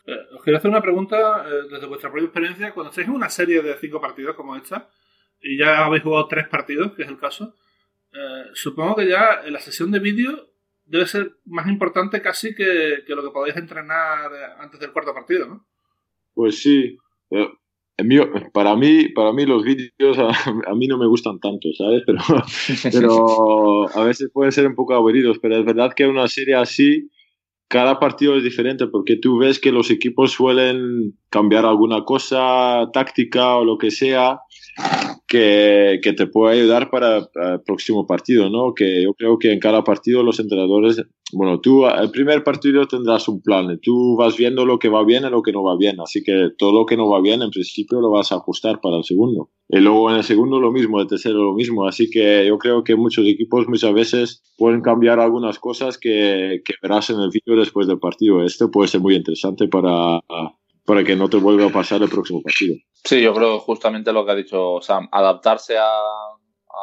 Eh, 0.06 0.12
os 0.36 0.44
quiero 0.44 0.58
hacer 0.58 0.70
una 0.70 0.82
pregunta 0.82 1.46
eh, 1.48 1.68
desde 1.72 1.88
vuestra 1.88 2.12
propia 2.12 2.26
experiencia. 2.26 2.74
Cuando 2.74 2.90
estáis 2.90 3.08
en 3.08 3.16
una 3.16 3.30
serie 3.30 3.62
de 3.62 3.76
cinco 3.78 4.02
partidos 4.02 4.36
como 4.36 4.56
esta, 4.56 4.90
y 5.44 5.58
ya 5.58 5.86
habéis 5.86 6.04
jugado 6.04 6.28
tres 6.28 6.48
partidos, 6.48 6.94
que 6.94 7.04
es 7.04 7.10
el 7.10 7.20
caso, 7.20 7.56
eh, 8.14 8.46
supongo 8.54 8.96
que 8.96 9.08
ya 9.08 9.42
la 9.48 9.60
sesión 9.60 9.92
de 9.92 10.00
vídeo 10.00 10.50
debe 10.86 11.06
ser 11.08 11.38
más 11.46 11.68
importante 11.68 12.22
casi 12.22 12.54
que, 12.56 13.04
lo 13.08 13.24
que 13.24 13.32
podáis 13.32 13.56
entrenar 13.56 14.32
antes 14.60 14.80
del 14.80 14.92
cuarto 14.92 15.14
partido, 15.14 15.48
¿no? 15.48 15.68
Pues 16.34 16.62
sí. 16.62 16.98
para 18.54 18.76
mí, 18.76 19.10
para 19.10 19.34
mí 19.34 19.46
los 19.46 19.64
vídeos 19.64 20.18
a, 20.18 20.74
mí 20.76 20.88
no 20.88 20.98
me 20.98 21.08
gustan 21.08 21.40
tanto, 21.40 21.70
¿sabes? 21.78 22.04
Pero, 22.06 22.22
pero 22.92 23.90
a 23.98 24.04
veces 24.06 24.30
pueden 24.34 24.52
ser 24.52 24.68
un 24.68 24.76
poco 24.76 24.94
aburridos, 24.94 25.40
pero 25.40 25.58
es 25.58 25.66
verdad 25.66 25.94
que 25.96 26.06
una 26.06 26.28
serie 26.28 26.56
así, 26.56 27.10
cada 27.68 28.00
partido 28.00 28.38
es 28.38 28.44
diferente 28.44 28.88
porque 28.88 29.18
tú 29.18 29.40
ves 29.40 29.60
que 29.60 29.72
los 29.72 29.90
equipos 29.90 30.32
suelen 30.32 31.18
cambiar 31.30 31.66
alguna 31.66 32.04
cosa 32.04 32.90
táctica 32.94 33.58
o 33.58 33.66
lo 33.66 33.78
que 33.78 33.90
sea 33.90 34.40
que, 35.28 36.00
que, 36.04 36.14
te 36.14 36.28
puede 36.28 36.60
ayudar 36.60 36.90
para 36.90 37.18
el 37.18 37.62
próximo 37.66 38.06
partido, 38.06 38.50
¿no? 38.50 38.74
Que 38.74 39.04
yo 39.04 39.14
creo 39.14 39.40
que 39.40 39.52
en 39.52 39.60
cada 39.60 39.84
partido 39.84 40.24
los 40.24 40.40
entrenadores, 40.40 41.04
bueno, 41.32 41.60
tú 41.60 41.88
el 41.88 42.12
primer 42.12 42.44
partido 42.44 42.88
tendrás 42.88 43.28
un 43.28 43.42
plan, 43.42 43.80
tú 43.82 44.16
vas 44.18 44.38
viendo 44.38 44.66
lo 44.66 44.80
que 44.80 44.90
va 44.90 45.04
bien 45.04 45.24
y 45.26 45.30
lo 45.30 45.42
que 45.42 45.52
no 45.52 45.64
va 45.64 45.76
bien, 45.78 46.00
así 46.00 46.24
que 46.24 46.50
todo 46.58 46.72
lo 46.72 46.86
que 46.86 46.98
no 46.98 47.10
va 47.10 47.22
bien 47.22 47.42
en 47.42 47.50
principio 47.50 48.00
lo 48.00 48.12
vas 48.12 48.32
a 48.32 48.36
ajustar 48.36 48.80
para 48.82 48.98
el 48.98 49.04
segundo. 49.04 49.50
Y 49.70 49.80
luego 49.80 50.12
en 50.12 50.18
el 50.18 50.24
segundo 50.24 50.60
lo 50.60 50.72
mismo, 50.72 51.02
el 51.02 51.08
tercero 51.08 51.44
lo 51.44 51.54
mismo, 51.54 51.88
así 51.88 52.10
que 52.10 52.46
yo 52.46 52.58
creo 52.58 52.84
que 52.84 52.96
muchos 52.96 53.26
equipos 53.28 53.68
muchas 53.68 53.94
veces 53.94 54.44
pueden 54.58 54.82
cambiar 54.82 55.20
algunas 55.20 55.58
cosas 55.58 55.98
que, 55.98 56.62
que 56.64 56.74
verás 56.82 57.10
en 57.10 57.20
el 57.20 57.30
vídeo 57.30 57.60
después 57.60 57.88
del 57.88 58.00
partido. 58.00 58.44
Esto 58.44 58.70
puede 58.70 58.88
ser 58.88 59.02
muy 59.02 59.16
interesante 59.16 59.68
para 59.68 60.20
para 60.86 61.04
que 61.04 61.16
no 61.16 61.30
te 61.30 61.38
vuelva 61.38 61.68
a 61.68 61.72
pasar 61.72 62.02
el 62.02 62.10
próximo 62.10 62.42
partido. 62.42 62.76
Sí, 63.04 63.22
yo 63.22 63.34
creo 63.34 63.60
justamente 63.60 64.14
lo 64.14 64.26
que 64.26 64.32
ha 64.32 64.36
dicho 64.36 64.82
Sam, 64.82 65.08
adaptarse 65.12 65.78
a, 65.78 65.90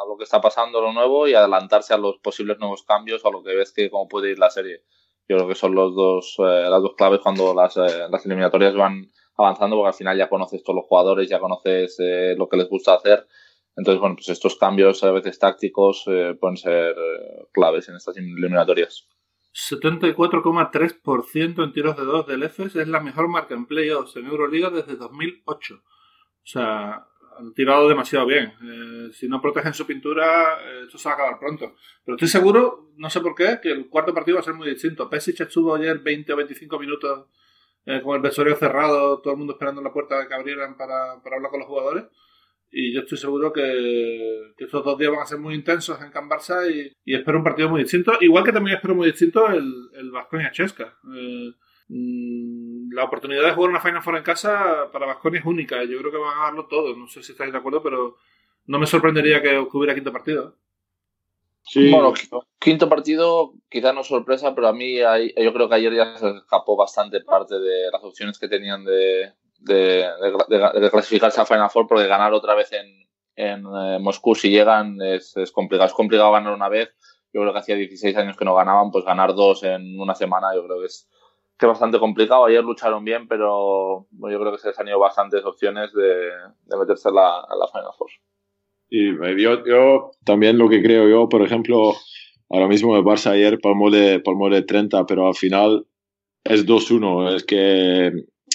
lo 0.08 0.16
que 0.16 0.24
está 0.24 0.40
pasando, 0.40 0.80
lo 0.80 0.92
nuevo, 0.92 1.26
y 1.26 1.34
adelantarse 1.34 1.92
a 1.94 1.98
los 1.98 2.18
posibles 2.18 2.58
nuevos 2.58 2.84
cambios, 2.84 3.24
a 3.24 3.30
lo 3.30 3.42
que 3.42 3.54
ves 3.54 3.72
que 3.72 3.90
cómo 3.90 4.08
puede 4.08 4.30
ir 4.30 4.38
la 4.38 4.50
serie. 4.50 4.84
Yo 5.28 5.36
creo 5.36 5.48
que 5.48 5.54
son 5.54 5.74
los 5.74 5.94
dos, 5.94 6.36
eh, 6.38 6.68
las 6.68 6.82
dos 6.82 6.94
claves 6.96 7.20
cuando 7.20 7.54
las, 7.54 7.76
eh, 7.76 8.08
las 8.10 8.24
eliminatorias 8.26 8.74
van 8.74 9.10
avanzando, 9.36 9.76
porque 9.76 9.88
al 9.88 9.94
final 9.94 10.18
ya 10.18 10.28
conoces 10.28 10.62
todos 10.62 10.76
los 10.76 10.86
jugadores, 10.86 11.28
ya 11.28 11.38
conoces 11.38 11.96
eh, 12.00 12.34
lo 12.36 12.48
que 12.48 12.56
les 12.56 12.68
gusta 12.68 12.94
hacer. 12.94 13.26
Entonces, 13.76 14.00
bueno, 14.00 14.16
pues 14.16 14.28
estos 14.28 14.56
cambios 14.56 15.02
a 15.04 15.12
veces 15.12 15.38
tácticos 15.38 16.04
pueden 16.04 16.56
ser 16.56 16.94
claves 17.52 17.88
en 17.88 17.96
estas 17.96 18.16
eliminatorias. 18.16 19.08
74,3% 19.52 21.64
en 21.64 21.72
tiros 21.72 21.96
de 21.96 22.04
dos 22.04 22.24
del 22.26 22.42
EFES 22.44 22.76
es 22.76 22.88
la 22.88 23.00
mejor 23.00 23.28
marca 23.28 23.54
en 23.54 23.66
playoffs 23.66 24.16
en 24.16 24.26
Euroliga 24.26 24.70
desde 24.70 24.96
2008. 24.96 25.74
O 25.74 25.80
sea, 26.44 27.06
han 27.38 27.54
tirado 27.54 27.88
demasiado 27.88 28.26
bien. 28.26 28.52
Eh, 28.62 29.10
si 29.12 29.28
no 29.28 29.40
protegen 29.40 29.74
su 29.74 29.86
pintura, 29.86 30.58
eh, 30.62 30.82
esto 30.84 30.98
se 30.98 31.08
va 31.08 31.12
a 31.12 31.14
acabar 31.16 31.38
pronto. 31.38 31.74
Pero 32.04 32.16
estoy 32.16 32.28
seguro, 32.28 32.90
no 32.96 33.10
sé 33.10 33.20
por 33.20 33.34
qué, 33.34 33.58
que 33.62 33.70
el 33.70 33.88
cuarto 33.88 34.14
partido 34.14 34.36
va 34.36 34.40
a 34.40 34.44
ser 34.44 34.54
muy 34.54 34.68
distinto. 34.68 35.10
Pesic 35.10 35.40
estuvo 35.40 35.74
ayer 35.74 35.98
20 35.98 36.32
o 36.32 36.36
25 36.36 36.78
minutos 36.78 37.26
eh, 37.86 38.00
con 38.02 38.16
el 38.16 38.22
vestuario 38.22 38.56
cerrado, 38.56 39.20
todo 39.20 39.32
el 39.32 39.38
mundo 39.38 39.54
esperando 39.54 39.80
en 39.80 39.86
la 39.86 39.92
puerta 39.92 40.28
que 40.28 40.34
abrieran 40.34 40.76
para, 40.76 41.20
para 41.22 41.36
hablar 41.36 41.50
con 41.50 41.60
los 41.60 41.68
jugadores. 41.68 42.04
Y 42.72 42.94
yo 42.94 43.00
estoy 43.00 43.18
seguro 43.18 43.52
que, 43.52 44.52
estos 44.56 44.84
dos 44.84 44.96
días 44.96 45.10
van 45.10 45.22
a 45.22 45.26
ser 45.26 45.38
muy 45.38 45.54
intensos 45.54 46.00
en 46.00 46.10
Can 46.10 46.28
Barça 46.28 46.70
y, 46.70 46.92
espero 47.12 47.38
un 47.38 47.44
partido 47.44 47.68
muy 47.68 47.82
distinto. 47.82 48.12
Igual 48.20 48.44
que 48.44 48.52
también 48.52 48.76
espero 48.76 48.94
muy 48.94 49.06
distinto 49.06 49.48
el, 49.48 49.90
el 49.94 50.10
Vasconia 50.10 50.52
Chesca. 50.52 50.96
Eh, 51.16 51.52
mm, 51.88 52.92
la 52.92 53.04
oportunidad 53.04 53.44
de 53.44 53.52
jugar 53.52 53.70
una 53.70 53.80
Final 53.80 54.02
Four 54.02 54.18
en 54.18 54.22
casa 54.22 54.88
para 54.92 55.06
Vasconia 55.06 55.40
es 55.40 55.46
única. 55.46 55.82
Yo 55.84 55.98
creo 55.98 56.12
que 56.12 56.18
van 56.18 56.38
a 56.38 56.44
darlo 56.44 56.66
todo. 56.66 56.96
No 56.96 57.08
sé 57.08 57.22
si 57.22 57.32
estáis 57.32 57.50
de 57.50 57.58
acuerdo, 57.58 57.82
pero 57.82 58.16
no 58.66 58.78
me 58.78 58.86
sorprendería 58.86 59.42
que 59.42 59.58
hubiera 59.72 59.94
quinto 59.94 60.12
partido. 60.12 60.56
Sí. 61.62 61.90
Bueno, 61.90 62.14
quinto 62.58 62.88
partido, 62.88 63.52
quizá 63.68 63.92
no 63.92 64.02
sorpresa, 64.02 64.54
pero 64.54 64.68
a 64.68 64.72
mí 64.72 64.98
yo 64.98 65.52
creo 65.52 65.68
que 65.68 65.74
ayer 65.74 65.94
ya 65.94 66.16
se 66.16 66.30
escapó 66.30 66.76
bastante 66.76 67.20
parte 67.20 67.58
de 67.58 67.90
las 67.92 68.02
opciones 68.02 68.38
que 68.38 68.48
tenían 68.48 68.84
de, 68.84 69.32
de, 69.60 70.08
clasificarse 70.90 71.40
a 71.40 71.46
Final 71.46 71.70
Four 71.70 71.86
porque 71.86 72.06
ganar 72.06 72.32
otra 72.32 72.54
vez 72.54 72.72
en, 72.72 72.86
en 73.36 73.64
eh, 73.64 73.98
Moscú 74.00 74.34
si 74.34 74.50
llegan 74.50 75.00
es, 75.02 75.36
es, 75.36 75.52
complicado. 75.52 75.86
Es 75.86 75.94
complicado 75.94 76.32
ganar 76.32 76.52
una 76.52 76.68
vez. 76.68 76.90
Yo 77.32 77.40
creo 77.42 77.52
que 77.52 77.60
hacía 77.60 77.76
16 77.76 78.16
años 78.16 78.36
que 78.36 78.44
no 78.44 78.54
ganaban, 78.54 78.90
pues 78.90 79.04
ganar 79.04 79.34
dos 79.34 79.62
en 79.62 80.00
una 80.00 80.14
semana 80.14 80.48
yo 80.54 80.64
creo 80.64 80.80
que 80.80 80.86
es, 80.86 81.08
que 81.60 81.66
bastante 81.66 81.98
complicado. 81.98 82.46
Ayer 82.46 82.64
lucharon 82.64 83.04
bien, 83.04 83.28
pero 83.28 84.06
yo 84.10 84.40
creo 84.40 84.52
que 84.52 84.58
se 84.58 84.68
les 84.68 84.78
han 84.80 84.88
ido 84.88 84.98
bastantes 84.98 85.44
opciones 85.44 85.92
de, 85.92 86.30
meterse 86.76 87.08
a 87.10 87.12
la, 87.12 87.40
a 87.40 87.56
la 87.56 87.68
Final 87.68 87.92
Four. 87.96 88.10
Y 88.88 89.10
eh, 89.10 89.36
yo, 89.38 89.64
yo 89.64 90.10
también 90.24 90.58
lo 90.58 90.68
que 90.68 90.82
creo 90.82 91.08
yo, 91.08 91.28
por 91.28 91.42
ejemplo, 91.42 91.92
ahora 92.48 92.66
mismo 92.66 92.96
el 92.96 93.04
Barça 93.04 93.30
ayer 93.30 93.60
palmó 93.60 93.90
de, 93.90 94.18
palmó 94.20 94.48
de 94.48 94.62
30, 94.62 95.06
pero 95.06 95.28
al 95.28 95.34
final 95.34 95.86
es 96.42 96.66
2-1. 96.66 97.36
Es 97.36 97.44
que 97.44 98.10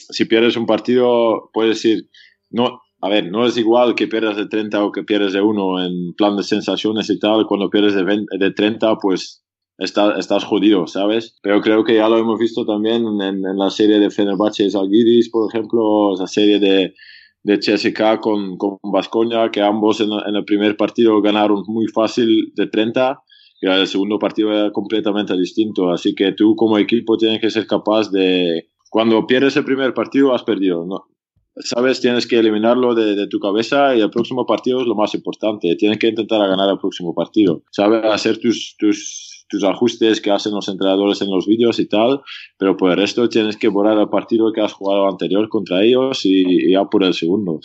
si 0.09 0.25
pierdes 0.25 0.57
un 0.57 0.65
partido, 0.65 1.49
puedes 1.53 1.75
decir, 1.81 2.09
no, 2.49 2.81
a 3.01 3.09
ver, 3.09 3.29
no 3.29 3.45
es 3.45 3.57
igual 3.57 3.95
que 3.95 4.07
pierdas 4.07 4.37
de 4.37 4.47
30 4.47 4.83
o 4.83 4.91
que 4.91 5.03
pierdes 5.03 5.33
de 5.33 5.41
1 5.41 5.85
en 5.85 6.13
plan 6.15 6.37
de 6.37 6.43
sensaciones 6.43 7.09
y 7.09 7.19
tal. 7.19 7.45
Cuando 7.47 7.69
pierdes 7.69 7.93
de, 7.93 8.03
20, 8.03 8.37
de 8.37 8.51
30, 8.51 8.95
pues 8.97 9.43
está, 9.77 10.17
estás 10.17 10.43
jodido, 10.43 10.87
¿sabes? 10.87 11.37
Pero 11.41 11.61
creo 11.61 11.83
que 11.83 11.95
ya 11.95 12.09
lo 12.09 12.17
hemos 12.17 12.39
visto 12.39 12.65
también 12.65 13.03
en, 13.21 13.41
la 13.57 13.69
serie 13.69 13.99
de 13.99 14.09
Fenerbahce 14.09 14.63
y 14.63 14.71
Zalgiris, 14.71 15.29
por 15.29 15.53
ejemplo, 15.53 16.13
esa 16.15 16.27
serie 16.27 16.59
de, 16.59 16.93
de 17.43 17.59
CSK 17.59 18.19
con, 18.21 18.57
con 18.57 18.79
Vascoña, 18.83 19.51
que 19.51 19.61
ambos 19.61 19.99
en, 20.01 20.09
en, 20.11 20.35
el 20.35 20.45
primer 20.45 20.77
partido 20.77 21.21
ganaron 21.21 21.63
muy 21.67 21.87
fácil 21.87 22.53
de 22.55 22.67
30 22.67 23.19
y 23.61 23.67
el 23.67 23.87
segundo 23.87 24.19
partido 24.19 24.51
era 24.51 24.71
completamente 24.71 25.35
distinto. 25.37 25.91
Así 25.91 26.15
que 26.15 26.31
tú 26.31 26.55
como 26.55 26.77
equipo 26.77 27.17
tienes 27.17 27.41
que 27.41 27.49
ser 27.49 27.67
capaz 27.67 28.11
de 28.11 28.67
cuando 28.95 29.27
pierdes 29.27 29.57
el 29.57 29.65
primer 29.65 29.93
partido 29.93 30.33
has 30.33 30.43
perdido. 30.43 30.85
¿no? 30.85 31.09
Sabes, 31.57 31.99
tienes 31.99 32.25
que 32.25 32.39
eliminarlo 32.39 32.95
de, 32.95 33.27
tu 33.27 33.39
cabeza 33.39 33.93
y 33.93 33.99
el 33.99 34.09
próximo 34.09 34.45
partido 34.45 34.79
es 34.79 34.87
lo 34.87 34.95
más 34.95 35.13
importante. 35.13 35.75
Tienes 35.75 35.99
que 35.99 36.07
intentar 36.07 36.39
ganar 36.47 36.69
el 36.69 36.79
próximo 36.79 37.13
partido. 37.13 37.61
Sabes 37.71 38.05
hacer 38.05 38.37
tus, 38.37 38.77
tus, 38.79 39.45
tus 39.49 39.65
ajustes 39.65 40.21
que 40.21 40.31
hacen 40.31 40.53
los 40.53 40.69
entrenadores 40.69 41.21
en 41.21 41.29
los 41.29 41.45
vídeos 41.45 41.77
y 41.79 41.89
tal, 41.89 42.21
pero 42.57 42.77
por 42.77 42.89
el 42.89 42.95
resto 42.95 43.27
tienes 43.27 43.57
que 43.57 43.67
borrar 43.67 43.99
el 43.99 44.07
partido 44.07 44.53
que 44.53 44.61
has 44.61 44.71
jugado 44.71 45.09
anterior 45.09 45.49
contra 45.49 45.83
ellos 45.83 46.21
y, 46.23 46.71
ya 46.71 46.85
por 46.85 47.03
el 47.03 47.13
segundo. 47.13 47.59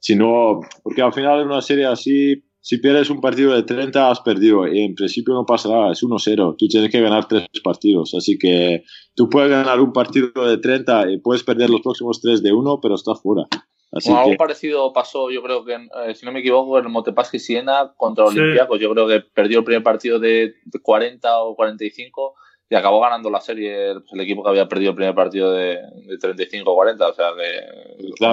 Si 0.00 0.16
no, 0.16 0.58
porque 0.82 1.02
al 1.02 1.12
final 1.12 1.42
en 1.42 1.46
una 1.46 1.62
serie 1.62 1.86
así 1.86 2.42
si 2.66 2.78
pierdes 2.78 3.10
un 3.10 3.20
partido 3.20 3.54
de 3.54 3.62
30, 3.62 4.10
has 4.10 4.20
perdido. 4.22 4.66
Y 4.66 4.80
en 4.80 4.96
principio 4.96 5.34
no 5.34 5.46
pasa 5.46 5.68
nada, 5.68 5.92
es 5.92 6.02
1-0. 6.02 6.56
Tú 6.58 6.66
tienes 6.66 6.90
que 6.90 7.00
ganar 7.00 7.28
tres 7.28 7.46
partidos. 7.62 8.12
Así 8.18 8.36
que 8.38 8.82
tú 9.14 9.30
puedes 9.30 9.48
ganar 9.48 9.80
un 9.80 9.92
partido 9.92 10.32
de 10.44 10.58
30 10.58 11.12
y 11.12 11.18
puedes 11.18 11.44
perder 11.44 11.70
los 11.70 11.80
próximos 11.80 12.20
tres 12.20 12.42
de 12.42 12.52
1, 12.52 12.80
pero 12.82 12.96
estás 12.96 13.22
fuera. 13.22 13.44
Así 13.92 14.10
algo 14.10 14.34
parecido 14.36 14.92
pasó, 14.92 15.30
yo 15.30 15.44
creo 15.44 15.64
que, 15.64 15.74
eh, 15.74 16.14
si 16.16 16.26
no 16.26 16.32
me 16.32 16.40
equivoco, 16.40 16.76
en 16.80 16.90
Montepaschi 16.90 17.38
Siena 17.38 17.92
contra 17.96 18.24
Olympiacos. 18.24 18.80
Yo 18.80 18.90
creo 18.90 19.06
que 19.06 19.20
perdió 19.20 19.60
el 19.60 19.64
primer 19.64 19.84
partido 19.84 20.18
de 20.18 20.54
40 20.82 21.38
o 21.44 21.54
45 21.54 22.34
y 22.68 22.74
acabó 22.74 22.98
ganando 22.98 23.30
la 23.30 23.40
serie 23.40 23.92
pues, 23.94 24.12
el 24.12 24.22
equipo 24.22 24.42
que 24.42 24.50
había 24.50 24.66
perdido 24.66 24.90
el 24.90 24.96
primer 24.96 25.14
partido 25.14 25.52
de, 25.52 25.78
35 26.20 26.68
o 26.68 26.74
40. 26.74 27.08
O 27.10 27.14
sea 27.14 27.26
que, 27.36 28.26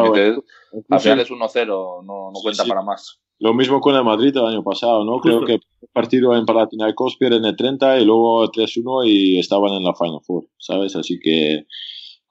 al 0.89 0.99
final 0.99 1.19
es 1.19 1.29
1-0, 1.29 1.67
no, 1.67 2.31
no 2.31 2.39
cuenta 2.41 2.65
para 2.65 2.81
más. 2.81 3.22
Lo 3.39 3.53
mismo 3.53 3.81
con 3.81 3.95
el 3.95 4.03
Madrid 4.03 4.35
el 4.35 4.45
año 4.45 4.63
pasado, 4.63 5.03
¿no? 5.03 5.19
Creo 5.19 5.43
que 5.43 5.53
el 5.53 5.61
partido 5.91 6.35
en 6.35 6.45
Palatinaico 6.45 7.07
pierden 7.19 7.45
el 7.45 7.55
30 7.55 7.99
y 7.99 8.05
luego 8.05 8.49
3-1 8.51 9.07
y 9.07 9.39
estaban 9.39 9.73
en 9.73 9.83
la 9.83 9.93
Final 9.93 10.21
Four, 10.25 10.45
¿sabes? 10.57 10.95
Así 10.95 11.19
que 11.19 11.65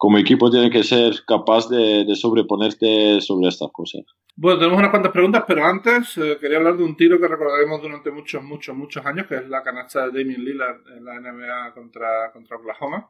como 0.03 0.19
equipo 0.19 0.51
tiene 0.51 0.69
que 0.69 0.83
ser 0.83 1.25
capaz 1.25 1.69
de, 1.69 2.05
sobreponerte 2.17 3.21
sobre 3.21 3.47
estas 3.47 3.71
cosas. 3.73 4.03
Bueno, 4.35 4.59
tenemos 4.59 4.81
unas 4.81 4.91
cuantas 4.91 5.13
preguntas, 5.13 5.45
pero 5.47 5.65
antes 5.65 6.19
eh, 6.19 6.39
quería 6.41 6.59
hablar 6.59 6.77
de 6.77 6.83
un 6.83 6.97
tiro 6.97 7.21
que 7.21 7.29
recordaremos 7.29 7.81
durante 7.81 8.11
muchos, 8.11 8.43
muchos, 8.43 8.75
muchos 8.75 9.07
años, 9.07 9.29
que 9.29 9.37
es 9.37 9.49
la 9.49 9.63
canasta 9.63 10.09
de 10.09 10.19
Damien 10.19 10.45
Lillard 10.45 10.81
en 10.97 11.05
la 11.05 11.21
NBA 11.21 11.73
contra, 11.75 12.33
contra 12.33 12.57
Oklahoma. 12.57 13.09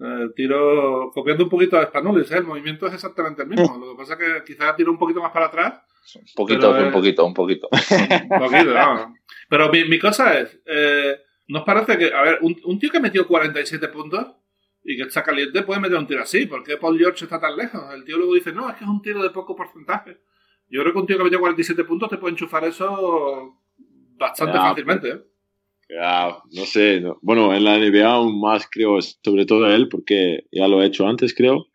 El 0.00 0.32
tiro, 0.34 1.10
copiando 1.12 1.44
un 1.44 1.50
poquito 1.50 1.76
a 1.76 1.86
Spanulis, 1.86 2.30
¿eh? 2.30 2.38
el 2.38 2.44
movimiento 2.44 2.86
es 2.86 2.94
exactamente 2.94 3.42
el 3.42 3.48
mismo. 3.48 3.76
Lo 3.78 3.92
que 3.92 3.98
pasa 3.98 4.14
es 4.14 4.18
que 4.18 4.52
quizás 4.52 4.76
tira 4.76 4.90
un 4.90 4.98
poquito 4.98 5.20
más 5.20 5.32
para 5.32 5.46
atrás. 5.46 5.80
Un 6.14 6.22
poquito, 6.36 6.70
un 6.70 6.92
poquito, 6.92 7.26
un 7.26 7.34
poquito. 7.34 7.68
un 7.72 8.38
poquito, 8.38 8.74
no. 8.74 9.14
Pero 9.48 9.70
mi, 9.70 9.84
mi 9.86 9.98
cosa 9.98 10.38
es, 10.38 10.60
eh, 10.66 11.18
¿nos 11.48 11.64
parece 11.64 11.98
que, 11.98 12.14
a 12.14 12.22
ver, 12.22 12.38
un, 12.42 12.56
un, 12.64 12.78
tío 12.78 12.90
que 12.90 13.00
metió 13.00 13.26
47 13.26 13.88
puntos 13.88 14.24
y 14.84 14.96
que 14.96 15.02
está 15.02 15.24
caliente 15.24 15.62
puede 15.62 15.80
meter 15.80 15.98
un 15.98 16.06
tiro 16.06 16.22
así? 16.22 16.46
¿Por 16.46 16.62
qué 16.62 16.76
Paul 16.76 16.96
George 16.96 17.24
está 17.24 17.40
tan 17.40 17.56
lejos? 17.56 17.82
El 17.92 18.04
tío 18.04 18.18
luego 18.18 18.34
dice, 18.34 18.52
no, 18.52 18.70
es 18.70 18.76
que 18.76 18.84
es 18.84 18.90
un 18.90 19.02
tiro 19.02 19.20
de 19.20 19.30
poco 19.30 19.56
porcentaje. 19.56 20.20
Yo 20.68 20.82
creo 20.82 20.92
que 20.92 20.98
un 21.00 21.06
tío 21.06 21.18
que 21.18 21.24
metió 21.24 21.40
47 21.40 21.82
puntos 21.84 22.08
te 22.08 22.18
puede 22.18 22.32
enchufar 22.32 22.64
eso 22.64 23.58
bastante 24.16 24.58
fácilmente, 24.58 25.10
¿eh? 25.10 25.22
No 25.88 26.64
sé, 26.66 27.02
bueno, 27.22 27.54
en 27.54 27.64
la 27.64 27.78
NBA 27.78 28.06
aún 28.06 28.40
más 28.40 28.68
creo, 28.70 29.00
sobre 29.00 29.46
todo 29.46 29.66
él, 29.72 29.88
porque 29.88 30.44
ya 30.52 30.68
lo 30.68 30.82
he 30.82 30.86
hecho 30.86 31.06
antes, 31.06 31.34
creo. 31.34 31.66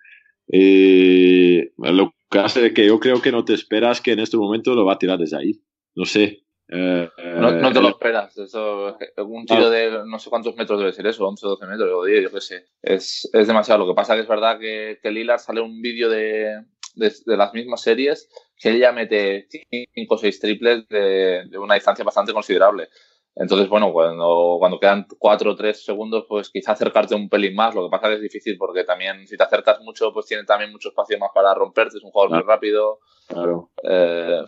Y 0.48 1.62
lo 1.78 2.14
que 2.30 2.40
hace 2.40 2.74
que 2.74 2.86
yo 2.86 3.00
creo 3.00 3.22
que 3.22 3.32
no 3.32 3.46
te 3.46 3.54
esperas 3.54 4.02
que 4.02 4.12
en 4.12 4.20
este 4.20 4.38
momento 4.38 4.76
lo 4.76 4.86
va 4.86 4.94
a 4.94 5.00
tirar 5.00 5.18
desde 5.18 5.38
ahí. 5.38 5.62
No 5.96 6.06
sé. 6.06 6.44
Eh, 6.70 7.10
no, 7.40 7.74
te 7.74 7.82
lo 7.82 7.90
esperas. 7.90 8.38
Eso, 8.38 8.98
un 9.18 9.46
tiro 9.46 9.70
de 9.70 10.04
no 10.06 10.20
sé 10.20 10.30
cuántos 10.30 10.56
metros 10.56 10.80
debe 10.80 10.94
ser 10.94 11.08
eso, 11.08 11.28
11, 11.28 11.46
12 11.46 11.66
metros, 11.68 11.90
o 11.94 12.06
10, 12.06 12.24
yo 12.24 12.32
qué 12.32 12.42
sé. 12.42 12.66
Es, 12.82 13.30
es, 13.32 13.48
demasiado. 13.48 13.86
Lo 13.86 13.92
que 13.92 13.96
pasa 13.96 14.16
que 14.16 14.22
es 14.22 14.28
verdad 14.28 14.60
que, 14.60 15.00
que 15.02 15.12
Lillard 15.12 15.40
sale 15.40 15.62
un 15.62 15.82
vídeo 15.82 16.10
de, 16.10 16.64
de, 16.96 17.14
de, 17.26 17.38
las 17.38 17.54
mismas 17.54 17.82
series 17.82 18.30
que 18.58 18.70
él 18.70 18.80
ya 18.80 18.92
mete 18.92 19.48
5 19.94 20.16
o 20.16 20.18
6 20.18 20.40
triples 20.40 20.88
de, 20.88 21.46
de 21.50 21.58
una 21.58 21.76
distancia 21.76 22.06
bastante 22.06 22.34
considerable. 22.34 22.90
Entonces, 23.36 23.68
bueno, 23.68 23.92
cuando, 23.92 24.58
cuando 24.60 24.80
quedan 24.80 25.08
cuatro 25.18 25.52
o 25.52 25.56
tres 25.56 25.84
segundos, 25.84 26.26
pues 26.30 26.50
quizá 26.50 26.74
acercarte 26.74 27.16
un 27.16 27.30
pelín 27.30 27.56
más. 27.56 27.74
Lo 27.74 27.84
que 27.84 27.90
pasa 27.90 28.10
que 28.10 28.16
es 28.16 28.22
difícil 28.22 28.58
porque 28.58 28.84
también 28.84 29.26
si 29.28 29.36
te 29.36 29.44
acercas 29.44 29.80
mucho, 29.82 30.14
pues 30.14 30.28
tiene 30.28 30.44
también 30.44 30.72
mucho 30.72 30.90
espacio 30.90 31.18
más 31.18 31.32
para 31.34 31.54
romperte. 31.54 31.98
Es 31.98 32.04
un 32.04 32.12
jugador 32.12 32.36
muy 32.36 32.44
rápido. 32.44 33.00
Claro. 33.28 33.72
Eh, 33.84 34.44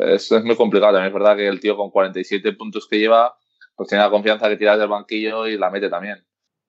es, 0.00 0.32
es, 0.32 0.44
muy 0.44 0.56
complicado. 0.56 0.94
También 0.94 1.08
es 1.08 1.14
verdad 1.14 1.36
que 1.36 1.46
el 1.46 1.60
tío 1.60 1.76
con 1.76 1.90
47 1.90 2.52
puntos 2.54 2.88
que 2.88 2.98
lleva, 2.98 3.36
pues 3.76 3.88
tiene 3.88 4.02
la 4.02 4.10
confianza 4.10 4.48
que 4.48 4.56
tiras 4.56 4.78
del 4.78 4.88
banquillo 4.88 5.46
y 5.46 5.56
la 5.56 5.70
mete 5.70 5.88
también. 5.88 6.26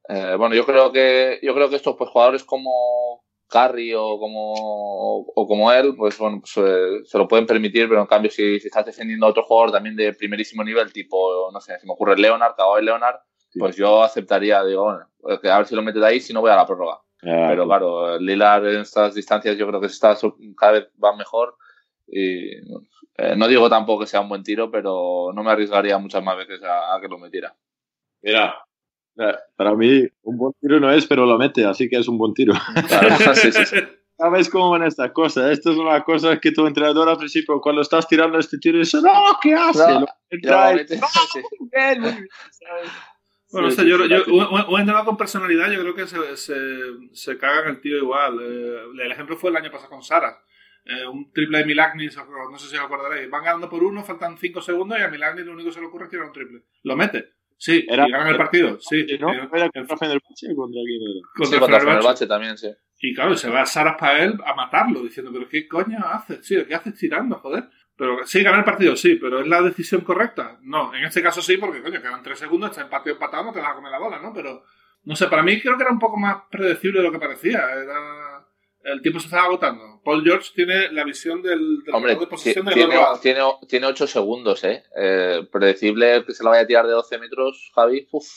Eh, 0.07 0.35
bueno, 0.37 0.53
yo 0.53 0.67
creo 0.67 0.91
que 0.91 1.39
yo 1.41 1.55
creo 1.55 1.69
que 1.69 1.77
estos 1.77 1.95
pues 1.95 2.11
jugadores 2.11 2.43
como 2.43 3.24
Curry 3.47 3.93
o 3.93 4.17
como, 4.19 4.53
o, 4.55 5.47
como 5.47 5.71
él, 5.71 5.93
pues 5.95 6.17
bueno, 6.17 6.41
pues, 6.41 6.53
eh, 6.57 7.03
se 7.05 7.17
lo 7.17 7.27
pueden 7.27 7.45
permitir, 7.45 7.87
pero 7.87 8.01
en 8.01 8.07
cambio 8.07 8.31
si, 8.31 8.59
si, 8.59 8.67
estás 8.67 8.85
defendiendo 8.85 9.25
a 9.25 9.29
otro 9.29 9.43
jugador 9.43 9.71
también 9.71 9.95
de 9.95 10.13
primerísimo 10.13 10.63
nivel, 10.63 10.91
tipo, 10.91 11.51
no 11.51 11.61
sé, 11.61 11.79
si 11.79 11.85
me 11.85 11.93
ocurre 11.93 12.17
Leonard, 12.17 12.55
Kawhi 12.55 12.83
Leonard, 12.83 13.17
pues 13.57 13.75
yo 13.75 14.03
aceptaría, 14.03 14.63
digo, 14.63 14.83
bueno, 14.83 15.07
a 15.23 15.57
ver 15.57 15.67
si 15.67 15.75
lo 15.75 15.81
metes 15.81 16.03
ahí, 16.03 16.19
si 16.19 16.33
no 16.33 16.41
voy 16.41 16.51
a 16.51 16.55
la 16.55 16.65
prórroga. 16.65 16.99
pero 17.21 17.65
claro, 17.65 18.19
Lillard 18.19 18.67
en 18.67 18.81
estas 18.81 19.15
distancias 19.15 19.57
yo 19.57 19.67
creo 19.67 19.79
que 19.79 19.87
está, 19.87 20.17
cada 20.57 20.71
vez 20.73 20.89
va 21.01 21.15
mejor 21.15 21.55
y 22.07 22.49
eh, 23.17 23.35
no 23.37 23.47
digo 23.47 23.69
tampoco 23.69 24.01
que 24.01 24.07
sea 24.07 24.21
un 24.21 24.29
buen 24.29 24.43
tiro, 24.43 24.69
pero 24.69 25.31
no 25.33 25.43
me 25.43 25.51
arriesgaría 25.51 25.97
muchas 25.97 26.23
más 26.23 26.37
veces 26.37 26.61
a, 26.63 26.95
a 26.95 27.01
que 27.01 27.07
lo 27.07 27.17
metiera. 27.17 27.55
Mira, 28.21 28.64
para 29.55 29.75
mí, 29.75 30.07
un 30.23 30.37
buen 30.37 30.53
tiro 30.59 30.79
no 30.79 30.91
es, 30.91 31.05
pero 31.07 31.25
lo 31.25 31.37
mete, 31.37 31.65
así 31.65 31.89
que 31.89 31.97
es 31.97 32.07
un 32.07 32.17
buen 32.17 32.33
tiro. 32.33 32.53
¿Sabes 34.17 34.49
cómo 34.49 34.69
van 34.69 34.83
estas 34.83 35.11
cosas? 35.11 35.51
Esto 35.51 35.71
es 35.71 35.77
una 35.77 36.01
cosa 36.03 36.39
que 36.39 36.51
tu 36.51 36.65
entrenador 36.65 37.09
al 37.09 37.17
principio, 37.17 37.59
cuando 37.59 37.81
estás 37.81 38.07
tirando 38.07 38.39
este 38.39 38.57
tiro, 38.57 38.79
dice, 38.79 38.99
no, 39.01 39.37
¿qué 39.41 39.53
hace? 39.53 39.93
No, 39.93 40.05
bueno, 43.51 43.67
o 43.67 43.71
sea, 43.71 43.85
yo, 43.85 44.05
yo, 44.05 44.25
un, 44.25 44.79
entrenador 44.79 45.05
con 45.05 45.17
personalidad, 45.17 45.71
yo 45.71 45.79
creo 45.79 45.95
que 45.95 46.07
se, 46.07 46.35
se, 46.35 46.55
se 47.13 47.37
caga 47.37 47.63
en 47.63 47.69
el 47.69 47.81
tiro 47.81 47.97
igual. 47.97 48.37
Eh, 48.41 49.03
el 49.03 49.11
ejemplo 49.11 49.37
fue 49.37 49.49
el 49.49 49.57
año 49.57 49.71
pasado 49.71 49.91
con 49.91 50.03
Sara. 50.03 50.41
Eh, 50.83 51.07
un 51.07 51.31
triple 51.31 51.59
de 51.59 51.65
Milagnis, 51.65 52.17
no 52.17 52.57
sé 52.57 52.67
si 52.67 52.75
os 52.75 52.83
acordaréis. 52.83 53.29
Van 53.29 53.43
ganando 53.43 53.69
por 53.69 53.83
uno, 53.83 54.03
faltan 54.03 54.37
5 54.37 54.61
segundos 54.61 54.99
y 54.99 55.03
a 55.03 55.07
Milagnis 55.07 55.45
lo 55.45 55.53
único 55.53 55.69
que 55.69 55.73
se 55.73 55.79
le 55.79 55.87
ocurre 55.87 56.05
es 56.05 56.11
tirar 56.11 56.25
un 56.25 56.33
triple. 56.33 56.63
Lo 56.83 56.95
mete. 56.95 57.34
Sí, 57.57 57.85
¿Era, 57.87 58.07
y 58.07 58.11
ganan 58.11 58.27
el 58.27 58.37
partido, 58.37 58.77
sí. 58.79 59.05
¿No? 59.19 59.31
¿Era 59.31 59.69
contra 59.69 59.97
Fenerbahce 59.97 60.51
o 60.51 60.55
contra 60.55 60.81
quién 60.85 61.01
era? 61.01 61.21
Contra, 61.35 61.57
sí, 61.57 61.59
contra 61.59 61.79
Fenerbahce 61.79 62.27
también, 62.27 62.57
sí. 62.57 62.69
Y 62.99 63.13
claro, 63.13 63.35
se 63.35 63.49
va 63.49 63.61
a 63.61 63.65
Saras 63.65 63.97
para 63.99 64.23
él 64.23 64.37
a 64.43 64.55
matarlo, 64.55 65.01
diciendo, 65.03 65.31
pero 65.31 65.47
¿qué 65.47 65.67
coño 65.67 65.99
haces? 65.99 66.45
Sí, 66.45 66.57
¿qué 66.67 66.73
haces 66.73 66.95
tirando, 66.95 67.35
joder? 67.37 67.65
Pero 67.95 68.25
sí, 68.25 68.43
ganar 68.43 68.59
el 68.59 68.65
partido, 68.65 68.95
sí, 68.95 69.15
pero 69.15 69.41
¿es 69.41 69.47
la 69.47 69.61
decisión 69.61 70.01
correcta? 70.01 70.57
No, 70.63 70.93
en 70.93 71.03
este 71.03 71.21
caso 71.21 71.41
sí, 71.41 71.57
porque 71.57 71.81
coño, 71.81 72.01
quedan 72.01 72.23
tres 72.23 72.39
segundos, 72.39 72.71
está 72.71 72.89
partido 72.89 73.15
empatado, 73.15 73.45
no 73.45 73.53
te 73.53 73.59
vas 73.59 73.71
a 73.71 73.75
comer 73.75 73.91
la 73.91 73.99
bola, 73.99 74.19
¿no? 74.19 74.33
Pero, 74.33 74.63
no 75.03 75.15
sé, 75.15 75.27
para 75.27 75.43
mí 75.43 75.61
creo 75.61 75.77
que 75.77 75.83
era 75.83 75.91
un 75.91 75.99
poco 75.99 76.17
más 76.17 76.43
predecible 76.49 76.99
de 76.99 77.05
lo 77.05 77.11
que 77.11 77.19
parecía. 77.19 77.59
Era 77.59 78.24
el 78.85 79.01
tiempo 79.01 79.19
se 79.19 79.27
estaba 79.27 79.45
agotando. 79.45 80.01
Paul 80.03 80.23
George 80.23 80.51
tiene 80.53 80.91
la 80.91 81.03
visión 81.03 81.41
del, 81.41 81.83
del 81.83 81.95
Hombre, 81.95 82.15
de 82.15 82.27
posición 82.27 82.65
tiene, 82.67 82.95
del 82.95 83.19
tiene, 83.21 83.41
tiene 83.67 83.87
8 83.87 84.07
segundos, 84.07 84.63
¿eh? 84.63 84.83
¿eh? 84.95 85.41
Predecible 85.51 86.23
que 86.25 86.33
se 86.33 86.43
la 86.43 86.51
vaya 86.51 86.63
a 86.63 86.67
tirar 86.67 86.85
de 86.85 86.93
12 86.93 87.17
metros, 87.17 87.71
Javi. 87.73 88.07
Uf. 88.11 88.27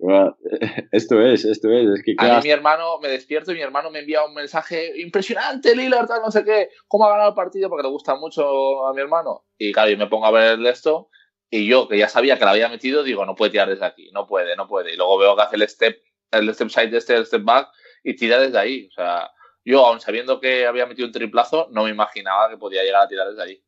Esto 0.92 1.20
es, 1.20 1.44
esto 1.44 1.70
es. 1.70 1.98
es 1.98 2.02
que, 2.02 2.14
a 2.16 2.36
mí 2.36 2.44
mi 2.44 2.50
hermano, 2.50 2.98
me 3.00 3.08
despierto 3.08 3.52
y 3.52 3.56
mi 3.56 3.60
hermano 3.60 3.90
me 3.90 3.98
envía 3.98 4.24
un 4.24 4.32
mensaje 4.32 4.98
impresionante, 4.98 5.76
Lillard, 5.76 6.08
no 6.24 6.30
sé 6.30 6.42
qué, 6.42 6.70
cómo 6.88 7.04
ha 7.04 7.10
ganado 7.10 7.28
el 7.28 7.34
partido, 7.34 7.68
porque 7.68 7.82
le 7.82 7.90
gusta 7.90 8.14
mucho 8.14 8.86
a 8.86 8.94
mi 8.94 9.02
hermano. 9.02 9.44
Y 9.58 9.72
claro, 9.72 9.90
yo 9.90 9.98
me 9.98 10.06
pongo 10.06 10.24
a 10.24 10.30
ver 10.30 10.58
esto 10.64 11.10
y 11.50 11.68
yo, 11.68 11.86
que 11.88 11.98
ya 11.98 12.08
sabía 12.08 12.38
que 12.38 12.46
la 12.46 12.52
había 12.52 12.68
metido, 12.68 13.02
digo, 13.02 13.26
no 13.26 13.34
puede 13.34 13.50
tirar 13.50 13.68
desde 13.68 13.84
aquí, 13.84 14.10
no 14.12 14.26
puede, 14.26 14.56
no 14.56 14.68
puede. 14.68 14.94
Y 14.94 14.96
luego 14.96 15.18
veo 15.18 15.36
que 15.36 15.42
hace 15.42 15.56
el 15.56 15.68
step, 15.68 16.00
el 16.30 16.54
step 16.54 16.70
side 16.70 16.96
este, 16.96 17.16
el 17.16 17.26
step 17.26 17.44
back, 17.44 17.68
y 18.04 18.14
tira 18.14 18.38
desde 18.38 18.58
ahí. 18.58 18.86
O 18.86 18.92
sea, 18.92 19.30
yo, 19.64 19.84
aun 19.86 20.00
sabiendo 20.00 20.40
que 20.40 20.66
había 20.66 20.86
metido 20.86 21.06
un 21.06 21.12
triplazo, 21.12 21.68
no 21.70 21.84
me 21.84 21.90
imaginaba 21.90 22.48
que 22.48 22.56
podía 22.56 22.82
llegar 22.82 23.02
a 23.02 23.08
tirar 23.08 23.28
desde 23.28 23.42
ahí. 23.42 23.62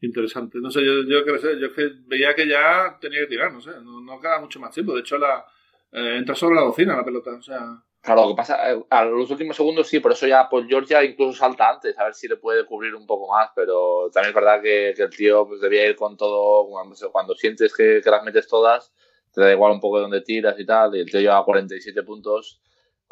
Interesante. 0.00 0.58
No 0.60 0.70
sé, 0.70 0.84
yo, 0.84 1.04
yo, 1.04 1.24
yo 1.24 1.68
veía 2.06 2.34
que 2.34 2.48
ya 2.48 2.98
tenía 3.00 3.20
que 3.20 3.28
tirar, 3.28 3.52
no 3.52 3.60
sé, 3.60 3.70
no, 3.82 4.20
queda 4.20 4.40
mucho 4.40 4.58
más 4.58 4.74
tiempo. 4.74 4.94
De 4.94 5.00
hecho, 5.00 5.16
la, 5.16 5.44
eh, 5.92 6.16
entra 6.18 6.34
sobre 6.34 6.56
la 6.56 6.62
docena 6.62 6.96
la 6.96 7.04
pelota, 7.04 7.30
o 7.32 7.42
sea... 7.42 7.82
Claro, 8.00 8.22
lo 8.22 8.28
que 8.30 8.34
pasa, 8.34 8.72
eh, 8.72 8.84
a 8.90 9.04
los 9.04 9.30
últimos 9.30 9.54
segundos 9.54 9.86
sí, 9.86 10.00
por 10.00 10.10
eso 10.10 10.26
ya 10.26 10.48
pues 10.50 10.66
Georgia 10.66 11.04
incluso 11.04 11.38
salta 11.38 11.70
antes, 11.70 11.96
a 11.96 12.04
ver 12.04 12.14
si 12.14 12.26
le 12.26 12.36
puede 12.36 12.66
cubrir 12.66 12.96
un 12.96 13.06
poco 13.06 13.32
más, 13.32 13.50
pero 13.54 14.10
también 14.12 14.30
es 14.30 14.34
verdad 14.34 14.60
que, 14.60 14.90
el 14.90 15.10
tío 15.10 15.46
pues 15.46 15.60
debía 15.60 15.86
ir 15.86 15.94
con 15.94 16.16
todo, 16.16 16.66
cuando, 17.12 17.36
sientes 17.36 17.72
que, 17.72 18.00
que, 18.02 18.10
las 18.10 18.24
metes 18.24 18.48
todas, 18.48 18.92
te 19.32 19.40
da 19.40 19.52
igual 19.52 19.70
un 19.70 19.78
poco 19.78 19.98
de 19.98 20.02
dónde 20.02 20.22
tiras 20.22 20.58
y 20.58 20.66
tal, 20.66 20.96
y 20.96 21.00
el 21.00 21.10
tío 21.12 21.20
lleva 21.20 21.44
47 21.44 22.02
puntos, 22.02 22.60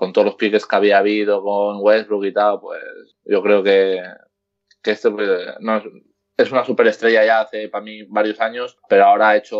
con 0.00 0.14
todos 0.14 0.24
los 0.24 0.36
piques 0.36 0.64
que 0.64 0.76
había 0.76 0.96
habido 0.96 1.42
con 1.42 1.76
Westbrook 1.82 2.24
y 2.24 2.32
tal, 2.32 2.58
pues 2.58 2.82
yo 3.22 3.42
creo 3.42 3.62
que, 3.62 4.02
que 4.82 4.92
este 4.92 5.10
pues, 5.10 5.28
no, 5.60 5.82
es 6.38 6.50
una 6.50 6.64
superestrella 6.64 7.22
ya 7.22 7.42
hace 7.42 7.68
para 7.68 7.84
mí 7.84 8.04
varios 8.04 8.40
años, 8.40 8.78
pero 8.88 9.04
ahora 9.04 9.28
ha 9.28 9.36
hecho 9.36 9.58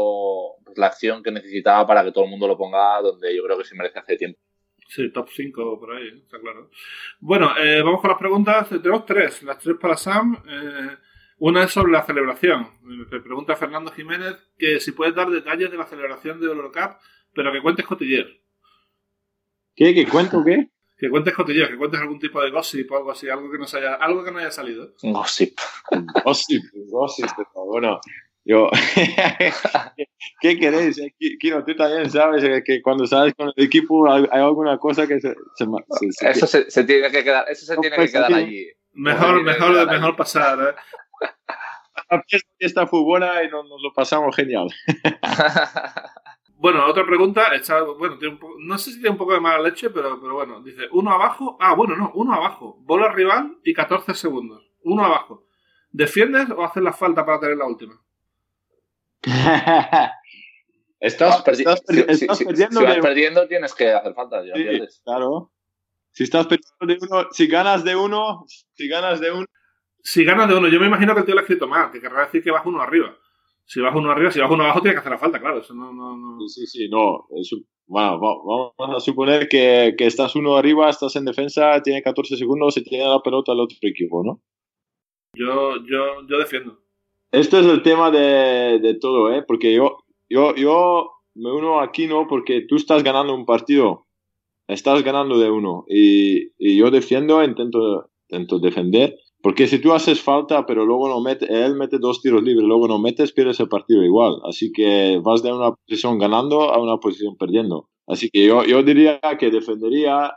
pues, 0.65 0.79
la 0.79 0.87
acción 0.87 1.23
que 1.23 1.31
necesitaba 1.31 1.87
para 1.87 2.03
que 2.03 2.11
todo 2.11 2.25
el 2.25 2.31
mundo 2.31 2.49
lo 2.49 2.57
ponga 2.57 3.03
donde 3.03 3.37
yo 3.37 3.45
creo 3.45 3.59
que 3.59 3.67
se 3.67 3.77
merece 3.77 3.99
hace 3.99 4.17
tiempo. 4.17 4.41
Sí, 4.89 5.13
top 5.13 5.29
5 5.29 5.79
por 5.79 5.95
ahí, 5.95 6.09
está 6.25 6.41
claro. 6.41 6.71
Bueno, 7.21 7.53
eh, 7.59 7.83
vamos 7.83 8.01
con 8.01 8.09
las 8.09 8.19
preguntas. 8.19 8.67
Tenemos 8.71 9.05
tres, 9.05 9.43
las 9.43 9.59
tres 9.59 9.77
para 9.79 9.99
Sam. 9.99 10.43
Eh, 10.49 10.97
una 11.37 11.65
es 11.65 11.71
sobre 11.71 11.93
la 11.93 12.03
celebración. 12.03 12.67
Me 12.81 13.21
pregunta 13.21 13.57
Fernando 13.57 13.93
Jiménez 13.93 14.37
que 14.57 14.81
si 14.81 14.93
puedes 14.93 15.15
dar 15.15 15.29
detalles 15.29 15.71
de 15.71 15.77
la 15.77 15.85
celebración 15.85 16.41
de 16.41 16.47
Eurocup, 16.47 16.97
pero 17.35 17.53
que 17.53 17.61
cuentes 17.61 17.85
cotilleos. 17.85 18.40
¿Qué? 19.81 19.95
¿Que 19.95 20.07
cuento 20.07 20.45
qué? 20.45 20.69
Que 20.99 21.09
cuentes 21.09 21.33
cotillas, 21.33 21.71
que 21.71 21.79
cuentes 21.79 21.99
algún 21.99 22.19
tipo 22.19 22.43
de 22.43 22.51
gossip 22.51 22.93
o 22.93 22.99
algo 22.99 23.13
así, 23.13 23.31
algo 23.31 23.51
que, 23.51 23.57
nos 23.57 23.73
haya, 23.73 23.95
algo 23.95 24.23
que 24.23 24.31
no 24.31 24.39
haya 24.39 24.51
salido. 24.51 24.93
Gossip. 25.03 25.59
gossip, 26.23 26.63
gossip, 26.91 27.31
bueno. 27.55 27.99
Yo, 28.45 28.69
¿qué 30.43 30.59
queréis? 30.59 30.99
Eh, 30.99 31.15
Kino, 31.39 31.65
tú 31.65 31.75
también 31.75 32.11
sabes 32.11 32.63
que 32.63 32.83
cuando 32.83 33.07
sales 33.07 33.33
con 33.35 33.51
el 33.57 33.65
equipo 33.65 34.11
hay, 34.13 34.27
alguna 34.31 34.77
cosa 34.77 35.07
que 35.07 35.19
se... 35.19 35.35
eso 36.29 36.47
se, 36.47 36.85
tiene 36.85 37.11
que 37.11 37.25
quedar, 37.25 37.47
eso 37.49 37.65
se 37.65 37.77
tiene 37.79 37.97
que 37.97 38.13
quedar 38.13 38.35
allí. 38.35 38.67
Mejor, 38.93 39.43
mejor, 39.43 39.87
mejor 39.87 40.15
pasar, 40.15 40.59
¿eh? 40.61 40.75
La 42.11 42.23
fiesta 42.59 42.87
fue 42.87 43.03
buena 43.03 43.43
y 43.43 43.49
nos, 43.49 43.65
lo 43.65 43.95
pasamos 43.95 44.37
genial. 44.37 44.69
bueno, 46.61 46.87
otra 46.87 47.07
pregunta, 47.07 47.51
bueno, 47.97 48.19
no 48.59 48.77
sé 48.77 48.91
si 48.91 48.97
tiene 48.99 49.13
un 49.13 49.17
poco 49.17 49.33
de 49.33 49.41
mala 49.41 49.63
leche, 49.63 49.89
pero, 49.89 50.21
pero 50.21 50.35
bueno, 50.35 50.61
dice, 50.63 50.83
uno 50.93 51.11
abajo, 51.11 51.57
ah, 51.59 51.75
bueno, 51.75 51.97
no, 51.97 52.13
uno 52.15 52.35
abajo, 52.35 52.77
bola 52.83 53.11
rival 53.11 53.57
y 53.65 53.73
14 53.73 54.15
segundos, 54.15 54.71
uno 54.83 55.07
abajo. 55.07 55.47
¿Defiendes 55.91 56.51
o 56.51 56.63
haces 56.63 56.83
la 56.83 56.93
falta 56.93 57.25
para 57.25 57.41
tener 57.41 57.57
la 57.57 57.67
última? 57.67 57.99
estás, 61.01 61.41
perdiendo. 61.43 61.77
Si, 62.15 62.27
vas 62.27 62.99
perdiendo, 63.01 63.49
tienes 63.49 63.75
que 63.75 63.93
hacer 63.93 64.13
falta. 64.13 64.45
Ya 64.45 64.53
claro. 65.03 65.51
Si 66.11 66.25
estás 66.25 66.47
perdiendo 66.47 66.87
de 66.87 66.99
uno, 67.01 67.29
si 67.33 67.47
ganas 67.47 67.85
de 67.85 67.97
uno, 67.97 68.45
si 68.47 68.87
ganas 68.87 69.19
de 69.19 69.33
uno, 69.33 69.47
si 70.03 70.25
ganas 70.25 70.47
de 70.47 70.57
uno, 70.57 70.69
yo 70.69 70.79
me 70.79 70.89
imagino 70.89 71.15
que 71.15 71.21
el 71.21 71.27
tío 71.27 71.35
lo 71.35 71.41
ha 71.41 71.45
escrito 71.45 71.67
mal, 71.67 71.91
que 71.91 72.03
querrá 72.03 72.27
decir 72.27 72.43
que 72.43 72.51
vas 72.51 72.67
uno 72.67 72.83
arriba. 72.83 73.17
Si 73.73 73.79
vas 73.81 73.95
uno 73.95 74.11
arriba, 74.11 74.33
si 74.33 74.41
vas 74.41 74.51
uno 74.51 74.65
abajo, 74.65 74.81
tiene 74.81 74.95
que 74.95 74.99
hacer 74.99 75.13
la 75.13 75.19
falta, 75.19 75.39
claro. 75.39 75.61
Eso 75.61 75.75
no, 75.75 75.93
no, 75.93 76.17
no... 76.17 76.49
Sí, 76.49 76.67
sí, 76.67 76.89
no. 76.89 77.29
bueno, 77.87 78.19
vamos 78.19 78.97
a 78.97 78.99
suponer 78.99 79.49
que, 79.49 79.95
que, 79.97 80.07
estás 80.07 80.35
uno 80.35 80.57
arriba, 80.57 80.91
estás 80.91 81.15
en 81.15 81.25
defensa, 81.25 81.81
tiene 81.81 82.03
14 82.03 82.37
segundos 82.37 82.77
y 82.77 82.83
tiene 82.83 83.05
la 83.05 83.21
pelota 83.23 83.53
el 83.53 83.61
otro 83.61 83.79
equipo, 83.83 84.25
¿no? 84.25 84.43
Yo, 85.37 85.77
yo, 85.89 86.27
yo 86.29 86.39
defiendo. 86.39 86.81
Este 87.31 87.61
es 87.61 87.67
el 87.67 87.83
tema 87.83 88.11
de, 88.11 88.81
de 88.81 88.95
todo, 88.95 89.33
¿eh? 89.33 89.45
Porque 89.47 89.73
yo, 89.73 89.99
yo, 90.29 90.53
yo 90.57 91.13
me 91.37 91.53
uno 91.53 91.79
aquí, 91.79 92.09
¿no? 92.09 92.27
Porque 92.27 92.63
tú 92.63 92.75
estás 92.75 93.05
ganando 93.05 93.33
un 93.33 93.47
partido, 93.47 94.09
estás 94.67 95.05
ganando 95.05 95.39
de 95.39 95.49
uno 95.49 95.85
y, 95.87 96.55
y 96.59 96.77
yo 96.77 96.91
defiendo, 96.91 97.45
intento, 97.45 98.11
intento 98.29 98.59
defender 98.59 99.17
porque 99.43 99.67
si 99.67 99.79
tú 99.79 99.93
haces 99.93 100.21
falta, 100.21 100.67
pero 100.67 100.85
luego 100.85 101.09
no 101.09 101.21
mete, 101.21 101.47
él 101.47 101.75
mete 101.75 101.99
dos 101.99 102.21
tiros 102.21 102.43
libres, 102.43 102.67
luego 102.67 102.87
no 102.89 102.99
metes, 102.99 103.33
pierdes 103.33 103.59
el 103.61 103.69
partido 103.69 104.03
igual. 104.05 104.41
Así 104.45 104.71
que 104.73 105.21
vas 105.23 105.43
de 105.43 105.53
una 105.53 105.73
posición 105.73 106.19
ganando 106.19 106.71
a 106.71 106.81
una 106.81 106.99
posición 106.99 107.37
perdiendo. 107.37 107.89
Así 108.07 108.29
que 108.31 108.45
yo, 108.45 108.65
yo 108.65 108.83
diría 108.83 109.21
que 109.39 109.51
defendería, 109.51 110.33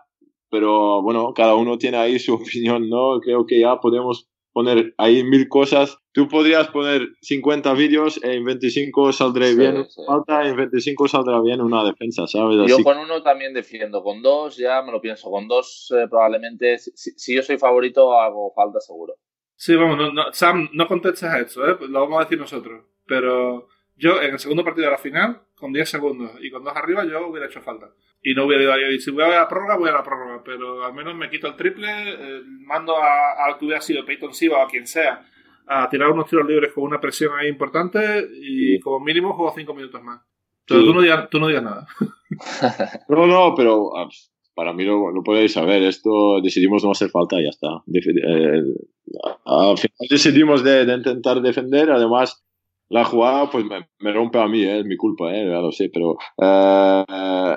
pero 0.49 1.01
bueno, 1.01 1.33
cada 1.33 1.55
uno 1.55 1.77
tiene 1.77 1.97
ahí 1.97 2.17
su 2.19 2.33
opinión, 2.35 2.89
¿no? 2.89 3.19
Creo 3.19 3.45
que 3.45 3.59
ya 3.59 3.79
podemos 3.79 4.27
poner 4.53 4.93
ahí 4.97 5.23
mil 5.23 5.49
cosas. 5.49 5.97
Tú 6.11 6.27
podrías 6.27 6.67
poner 6.69 7.09
50 7.21 7.73
vídeos, 7.73 8.23
en 8.23 8.45
25 8.45 9.11
saldré 9.11 9.55
bien 9.55 9.85
falta, 10.07 10.47
en 10.47 10.55
25 10.55 11.07
saldrá 11.07 11.41
bien 11.41 11.59
una 11.59 11.83
defensa, 11.83 12.27
¿sabes? 12.27 12.69
Yo 12.69 12.83
con 12.83 12.97
uno 12.99 13.21
también 13.23 13.53
defiendo, 13.53 14.03
con 14.03 14.21
dos 14.21 14.55
ya 14.55 14.81
me 14.83 14.91
lo 14.91 15.01
pienso, 15.01 15.29
con 15.29 15.47
dos 15.47 15.91
eh, 15.97 16.07
probablemente, 16.07 16.77
si, 16.77 17.35
yo 17.35 17.41
soy 17.41 17.57
favorito 17.57 18.17
hago 18.17 18.53
falta 18.55 18.79
seguro. 18.79 19.15
Sí, 19.55 19.75
vamos, 19.75 20.11
Sam, 20.33 20.69
no 20.73 20.87
contestes 20.87 21.23
a 21.23 21.39
eso, 21.39 21.67
¿eh? 21.67 21.75
lo 21.89 22.01
vamos 22.01 22.19
a 22.19 22.23
decir 22.23 22.39
nosotros, 22.39 22.85
pero 23.05 23.67
yo 23.95 24.21
en 24.21 24.33
el 24.33 24.39
segundo 24.39 24.63
partido 24.63 24.85
de 24.85 24.91
la 24.91 24.97
final, 24.97 25.41
con 25.55 25.71
10 25.71 25.89
segundos 25.89 26.31
y 26.41 26.49
con 26.49 26.63
dos 26.63 26.75
arriba, 26.75 27.05
yo 27.05 27.27
hubiera 27.27 27.47
hecho 27.47 27.61
falta 27.61 27.91
y 28.21 28.33
no 28.33 28.45
hubiera 28.45 28.63
ido 28.63 28.73
ahí. 28.73 28.99
Si 28.99 29.11
voy 29.11 29.23
a 29.23 29.29
la 29.29 29.47
prórroga, 29.47 29.77
voy 29.77 29.89
a 29.89 29.93
la 29.93 30.03
prórroga, 30.03 30.41
pero 30.43 30.85
al 30.85 30.93
menos 30.93 31.15
me 31.15 31.29
quito 31.29 31.47
el 31.47 31.55
triple, 31.55 31.89
eh, 31.89 32.41
mando 32.65 32.97
a, 32.97 33.47
a 33.47 33.57
que 33.57 33.65
hubiera 33.65 33.81
sido 33.81 34.05
Peyton 34.05 34.33
Siva 34.33 34.59
o 34.59 34.61
a 34.61 34.67
quien 34.67 34.87
sea 34.87 35.25
a 35.67 35.89
tirar 35.89 36.09
unos 36.09 36.29
tiros 36.29 36.47
libres 36.47 36.73
con 36.73 36.83
una 36.83 36.99
presión 36.99 37.31
ahí 37.37 37.47
importante 37.47 38.27
y 38.41 38.79
como 38.79 38.99
mínimo 38.99 39.33
juego 39.33 39.53
cinco 39.55 39.73
minutos 39.73 40.01
más. 40.03 40.21
Pero 40.67 40.83
tú, 40.83 40.93
no 40.93 41.01
digas, 41.01 41.29
tú 41.29 41.39
no 41.39 41.47
digas 41.47 41.63
nada. 41.63 41.87
no, 43.09 43.27
no, 43.27 43.53
pero 43.55 43.95
ah, 43.97 44.07
para 44.55 44.73
mí 44.73 44.83
lo, 44.83 45.11
lo, 45.11 45.23
podéis 45.23 45.53
saber. 45.53 45.83
Esto 45.83 46.41
decidimos 46.41 46.83
no 46.83 46.91
hacer 46.91 47.09
falta 47.09 47.39
y 47.39 47.43
ya 47.43 47.49
está. 47.49 47.67
Eh, 47.93 48.63
al 49.45 49.77
final 49.77 50.07
decidimos 50.09 50.63
de, 50.63 50.85
de, 50.85 50.93
intentar 50.93 51.41
defender. 51.41 51.91
Además, 51.91 52.43
la 52.89 53.03
jugada 53.03 53.49
pues 53.49 53.65
me, 53.65 53.87
me 53.99 54.11
rompe 54.11 54.39
a 54.39 54.47
mí, 54.47 54.61
eh, 54.63 54.79
es 54.79 54.85
mi 54.85 54.97
culpa, 54.97 55.33
eh, 55.33 55.45
ya 55.45 55.59
lo 55.59 55.71
sé, 55.71 55.89
pero 55.93 56.17
eh, 56.41 57.55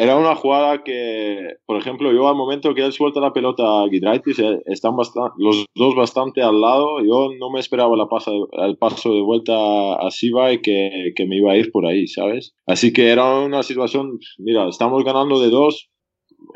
era 0.00 0.16
una 0.16 0.36
jugada 0.36 0.84
que, 0.84 1.56
por 1.66 1.76
ejemplo, 1.76 2.12
yo 2.12 2.28
al 2.28 2.36
momento 2.36 2.72
que 2.72 2.84
él 2.84 2.92
suelta 2.92 3.18
la 3.18 3.32
pelota 3.32 3.82
a 3.82 3.88
Gidraitis, 3.88 4.38
eh, 4.38 4.62
están 4.66 4.94
los 5.38 5.66
dos 5.74 5.96
bastante 5.96 6.40
al 6.40 6.60
lado. 6.60 7.00
Yo 7.04 7.30
no 7.36 7.50
me 7.50 7.58
esperaba 7.58 7.96
la 7.96 8.06
pasa, 8.06 8.30
el 8.64 8.76
paso 8.76 9.12
de 9.12 9.22
vuelta 9.22 9.94
a 9.94 10.08
Siva 10.12 10.52
y 10.52 10.60
que, 10.62 11.12
que, 11.16 11.26
me 11.26 11.38
iba 11.38 11.50
a 11.50 11.56
ir 11.56 11.72
por 11.72 11.84
ahí, 11.84 12.06
¿sabes? 12.06 12.54
Así 12.64 12.92
que 12.92 13.08
era 13.08 13.40
una 13.40 13.64
situación, 13.64 14.20
mira, 14.38 14.68
estamos 14.68 15.02
ganando 15.02 15.40
de 15.40 15.50
dos, 15.50 15.90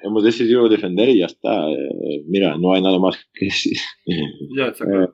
hemos 0.05 0.23
decidido 0.23 0.69
defender 0.69 1.09
y 1.09 1.19
ya 1.19 1.27
está. 1.27 1.69
Eh, 1.69 2.23
mira, 2.29 2.57
no 2.59 2.75
hay 2.75 2.83
nada 2.83 3.01
más 3.01 3.17
que 3.35 3.47
decir. 3.47 3.77
Ya, 4.57 4.67
está 4.67 4.85
eh, 5.03 5.09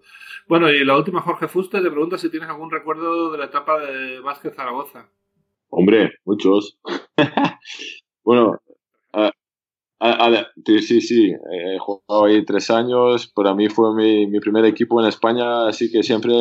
bueno, 0.49 0.71
y 0.71 0.85
la 0.85 0.97
última, 0.97 1.23
Jorge 1.23 1.49
Fuste, 1.49 1.81
te 1.81 1.91
pregunta 1.91 2.19
si 2.19 2.31
tienes 2.31 2.49
algún 2.49 2.71
recuerdo 2.71 3.31
de 3.31 3.39
la 3.39 3.47
etapa 3.47 3.79
de 3.81 4.21
Vázquez 4.21 4.55
Zaragoza. 4.55 5.09
Hombre, 5.71 6.13
muchos. 6.25 6.79
Bueno, 8.25 8.61
sí, 10.81 11.01
sí, 11.01 11.31
he 11.31 11.79
jugado 11.79 12.25
ahí 12.25 12.45
tres 12.45 12.71
años. 12.71 13.33
Para 13.35 13.55
mí 13.55 13.69
fue 13.69 13.95
mi, 13.95 14.27
mi, 14.27 14.41
primer 14.41 14.65
equipo 14.65 15.01
en 15.01 15.09
España, 15.09 15.67
así 15.67 15.91
que 15.91 16.03
siempre 16.03 16.33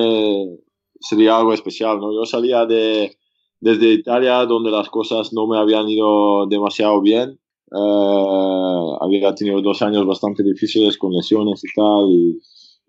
sería 1.00 1.38
algo 1.38 1.54
especial. 1.54 2.00
¿no? 2.00 2.14
Yo 2.14 2.26
salía 2.26 2.66
de, 2.66 3.18
desde 3.60 3.94
Italia, 3.94 4.46
donde 4.46 4.72
las 4.72 4.90
cosas 4.90 5.34
no 5.34 5.48
me 5.48 5.58
habían 5.58 5.88
ido 5.88 6.46
demasiado 6.48 7.02
bien. 7.02 7.40
Eh, 7.72 8.98
había 9.02 9.36
tenido 9.36 9.62
dos 9.62 9.82
años 9.82 10.06
bastante 10.06 10.44
difíciles 10.44 10.98
con 10.98 11.14
lesiones 11.14 11.62
y 11.64 11.68
tal. 11.76 12.10
Y, 12.10 12.40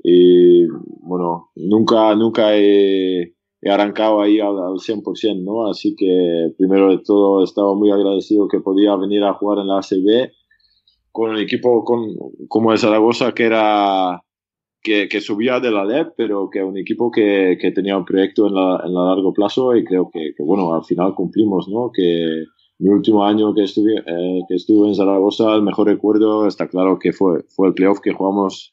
y 0.03 0.67
bueno, 1.01 1.51
nunca, 1.57 2.15
nunca 2.15 2.57
he 2.57 3.35
he 3.61 3.71
arrancado 3.71 4.21
ahí 4.21 4.41
al, 4.41 4.57
al 4.59 4.79
100%, 4.79 5.43
¿no? 5.43 5.69
Así 5.69 5.95
que 5.97 6.53
primero 6.57 6.91
de 6.91 6.99
todo 6.99 7.43
estaba 7.43 7.75
muy 7.75 7.91
agradecido 7.91 8.49
que 8.49 8.61
podía 8.61 8.95
venir 8.97 9.25
a 9.25 9.35
jugar 9.35 9.59
en 9.59 9.69
la 9.69 9.79
ACB 9.79 10.31
con 11.11 11.31
un 11.31 11.39
equipo 11.39 11.85
con, 11.85 12.15
como 12.49 12.73
el 12.73 12.79
Zaragoza 12.79 13.33
que 13.33 13.45
era 13.45 14.23
que, 14.81 15.21
subía 15.21 15.61
de 15.61 15.71
la 15.71 15.85
LEP, 15.85 16.15
pero 16.17 16.49
que 16.49 16.63
un 16.63 16.79
equipo 16.79 17.11
que, 17.11 17.59
que 17.61 17.73
tenía 17.73 17.99
un 17.99 18.07
proyecto 18.07 18.47
en 18.47 18.55
la, 18.55 18.81
en 18.87 18.95
la 18.95 19.05
largo 19.05 19.35
plazo 19.35 19.77
y 19.77 19.85
creo 19.85 20.09
que, 20.11 20.33
que, 20.35 20.43
bueno, 20.43 20.73
al 20.73 20.85
final 20.85 21.15
cumplimos, 21.15 21.69
¿no? 21.69 21.91
Que 21.93 22.45
mi 22.79 22.89
último 22.89 23.23
año 23.25 23.53
que 23.53 23.65
estuve, 23.65 23.97
eh, 23.99 24.41
que 24.49 24.55
estuve 24.55 24.89
en 24.89 24.95
Zaragoza, 24.95 25.55
el 25.55 25.63
mejor 25.63 25.89
recuerdo 25.89 26.47
está 26.47 26.69
claro 26.69 26.99
que 26.99 27.13
fue, 27.13 27.43
fue 27.49 27.69
el 27.69 27.75
playoff 27.75 28.01
que 28.01 28.15
jugamos 28.15 28.73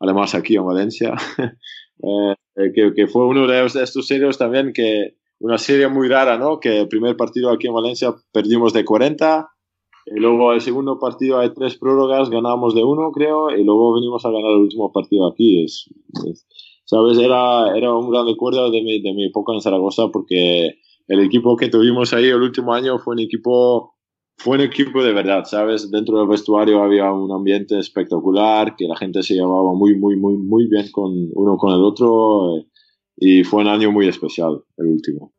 además 0.00 0.34
aquí 0.34 0.56
en 0.56 0.66
Valencia. 0.66 1.14
eh, 2.02 2.72
que, 2.74 2.92
que, 2.94 3.06
fue 3.06 3.26
uno 3.26 3.46
de 3.46 3.64
estos 3.64 4.06
serios 4.06 4.38
también, 4.38 4.72
que 4.72 5.16
una 5.38 5.58
serie 5.58 5.88
muy 5.88 6.08
rara, 6.08 6.38
¿no? 6.38 6.60
Que 6.60 6.80
el 6.80 6.88
primer 6.88 7.16
partido 7.16 7.50
aquí 7.50 7.66
en 7.66 7.74
Valencia 7.74 8.14
perdimos 8.32 8.72
de 8.72 8.84
40, 8.84 9.48
y 10.06 10.20
luego 10.20 10.52
el 10.52 10.60
segundo 10.60 11.00
partido 11.00 11.38
hay 11.38 11.52
tres 11.52 11.76
prórrogas, 11.76 12.30
ganamos 12.30 12.74
de 12.76 12.84
uno, 12.84 13.10
creo, 13.10 13.50
y 13.50 13.64
luego 13.64 13.94
venimos 13.94 14.24
a 14.24 14.30
ganar 14.30 14.52
el 14.52 14.58
último 14.58 14.92
partido 14.92 15.26
aquí. 15.26 15.64
Es, 15.64 15.90
¿Sabes? 16.84 17.18
Era, 17.18 17.76
era 17.76 17.92
un 17.92 18.08
gran 18.10 18.24
recuerdo 18.26 18.70
de 18.70 18.82
mi, 18.82 19.02
de 19.02 19.12
mi 19.12 19.26
época 19.26 19.52
en 19.52 19.60
Zaragoza 19.60 20.04
porque 20.12 20.78
el 21.08 21.20
equipo 21.20 21.56
que 21.56 21.68
tuvimos 21.68 22.12
ahí 22.12 22.26
el 22.26 22.40
último 22.40 22.72
año 22.72 23.00
fue 23.00 23.14
un 23.14 23.20
equipo 23.20 23.95
fue 24.36 24.56
un 24.56 24.62
equipo 24.62 25.02
de 25.02 25.12
verdad, 25.12 25.44
¿sabes? 25.44 25.90
Dentro 25.90 26.18
del 26.18 26.28
vestuario 26.28 26.82
había 26.82 27.10
un 27.10 27.32
ambiente 27.32 27.78
espectacular, 27.78 28.76
que 28.76 28.86
la 28.86 28.96
gente 28.96 29.22
se 29.22 29.34
llevaba 29.34 29.72
muy, 29.72 29.96
muy, 29.96 30.16
muy, 30.16 30.36
muy 30.36 30.68
bien 30.68 30.90
con 30.92 31.12
uno 31.32 31.56
con 31.56 31.72
el 31.72 31.82
otro 31.82 32.58
eh, 32.58 32.66
y 33.16 33.44
fue 33.44 33.62
un 33.62 33.68
año 33.68 33.90
muy 33.90 34.08
especial, 34.08 34.62
el 34.76 34.86
último. 34.86 35.32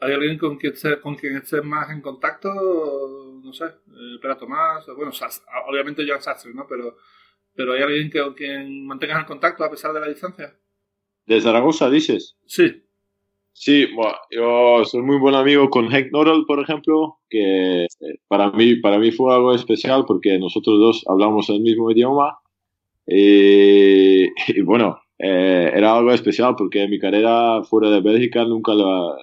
¿Hay 0.00 0.12
alguien 0.12 0.38
con 0.38 0.56
quien, 0.56 0.74
con 1.02 1.14
quien 1.16 1.36
estés 1.36 1.64
más 1.64 1.90
en 1.90 2.00
contacto? 2.00 2.50
No 3.42 3.52
sé, 3.52 3.64
eh, 3.64 4.18
Pera 4.22 4.38
Tomás, 4.38 4.86
bueno, 4.96 5.10
obviamente 5.68 6.04
Joan 6.06 6.22
Sastre, 6.22 6.54
¿no? 6.54 6.66
Pero, 6.68 6.96
pero 7.54 7.72
¿hay 7.72 7.82
alguien 7.82 8.10
que, 8.10 8.20
con 8.20 8.34
quien 8.34 8.86
mantengas 8.86 9.20
el 9.20 9.26
contacto 9.26 9.64
a 9.64 9.70
pesar 9.70 9.92
de 9.92 10.00
la 10.00 10.08
distancia? 10.08 10.54
¿De 11.26 11.40
Zaragoza 11.40 11.90
dices? 11.90 12.36
Sí. 12.46 12.84
Sí, 13.56 13.86
bueno, 13.94 14.14
yo 14.32 14.84
soy 14.84 15.02
muy 15.02 15.16
buen 15.18 15.36
amigo 15.36 15.70
con 15.70 15.88
Hank 15.88 16.08
Norrell, 16.12 16.44
por 16.44 16.60
ejemplo, 16.60 17.18
que 17.30 17.84
eh, 17.84 17.88
para 18.26 18.50
mí, 18.50 18.76
para 18.76 18.98
mí 18.98 19.12
fue 19.12 19.32
algo 19.32 19.54
especial 19.54 20.04
porque 20.06 20.38
nosotros 20.38 20.78
dos 20.80 21.04
hablamos 21.08 21.48
el 21.50 21.60
mismo 21.60 21.90
idioma. 21.90 22.38
Y, 23.06 24.26
bueno, 24.64 24.98
eh, 25.18 25.70
era 25.72 25.96
algo 25.96 26.12
especial 26.12 26.56
porque 26.58 26.88
mi 26.88 26.98
carrera 26.98 27.62
fuera 27.62 27.90
de 27.90 28.00
Bélgica 28.00 28.44
nunca 28.44 28.74
lo, 28.74 29.14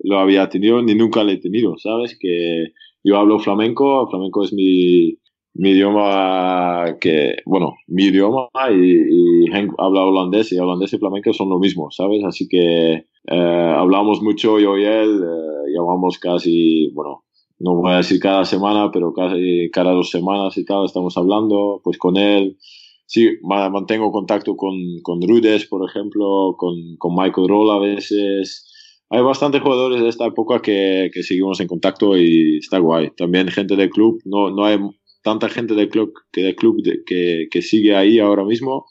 lo, 0.00 0.18
había 0.18 0.48
tenido 0.48 0.82
ni 0.82 0.94
nunca 0.96 1.22
lo 1.22 1.30
he 1.30 1.36
tenido, 1.38 1.78
¿sabes? 1.78 2.18
Que 2.18 2.72
yo 3.04 3.16
hablo 3.18 3.38
flamenco, 3.38 4.08
flamenco 4.10 4.44
es 4.44 4.52
mi, 4.52 5.16
mi 5.58 5.70
idioma 5.70 6.96
que, 7.00 7.36
bueno, 7.46 7.74
mi 7.86 8.04
idioma 8.04 8.48
y, 8.70 9.44
y 9.44 9.50
habla 9.78 10.04
holandés 10.04 10.52
y 10.52 10.58
holandés 10.58 10.92
y 10.92 10.98
flamenco 10.98 11.32
son 11.32 11.48
lo 11.48 11.58
mismo, 11.58 11.90
¿sabes? 11.90 12.22
Así 12.24 12.46
que 12.48 12.92
eh, 12.92 13.74
hablamos 13.76 14.22
mucho 14.22 14.58
yo 14.58 14.76
y 14.76 14.84
él, 14.84 15.22
eh, 15.22 15.70
llevamos 15.72 16.18
casi, 16.18 16.90
bueno, 16.94 17.24
no 17.58 17.74
voy 17.76 17.92
a 17.92 17.96
decir 17.98 18.20
cada 18.20 18.44
semana, 18.44 18.90
pero 18.92 19.12
casi 19.12 19.70
cada 19.72 19.92
dos 19.92 20.10
semanas 20.10 20.56
y 20.58 20.64
tal, 20.64 20.84
estamos 20.84 21.16
hablando, 21.16 21.80
pues 21.82 21.96
con 21.98 22.16
él. 22.16 22.58
Sí, 23.06 23.28
mantengo 23.42 24.10
contacto 24.10 24.56
con, 24.56 24.74
con 25.02 25.22
Rudes, 25.22 25.66
por 25.66 25.88
ejemplo, 25.88 26.54
con, 26.58 26.74
con 26.98 27.14
Michael 27.14 27.48
Roll 27.48 27.70
a 27.70 27.78
veces. 27.78 28.72
Hay 29.10 29.22
bastantes 29.22 29.62
jugadores 29.62 30.02
de 30.02 30.08
esta 30.08 30.26
época 30.26 30.60
que, 30.60 31.10
que 31.14 31.22
seguimos 31.22 31.60
en 31.60 31.68
contacto 31.68 32.16
y 32.16 32.58
está 32.58 32.78
guay. 32.78 33.10
También 33.16 33.46
gente 33.48 33.76
del 33.76 33.90
club, 33.90 34.20
no, 34.24 34.50
no 34.50 34.64
hay 34.64 34.78
tanta 35.26 35.48
gente 35.48 35.74
del 35.74 35.88
club, 35.88 36.14
que, 36.30 36.42
del 36.42 36.54
club 36.54 36.80
que, 37.04 37.48
que 37.50 37.62
sigue 37.62 37.96
ahí 37.96 38.20
ahora 38.20 38.44
mismo, 38.44 38.86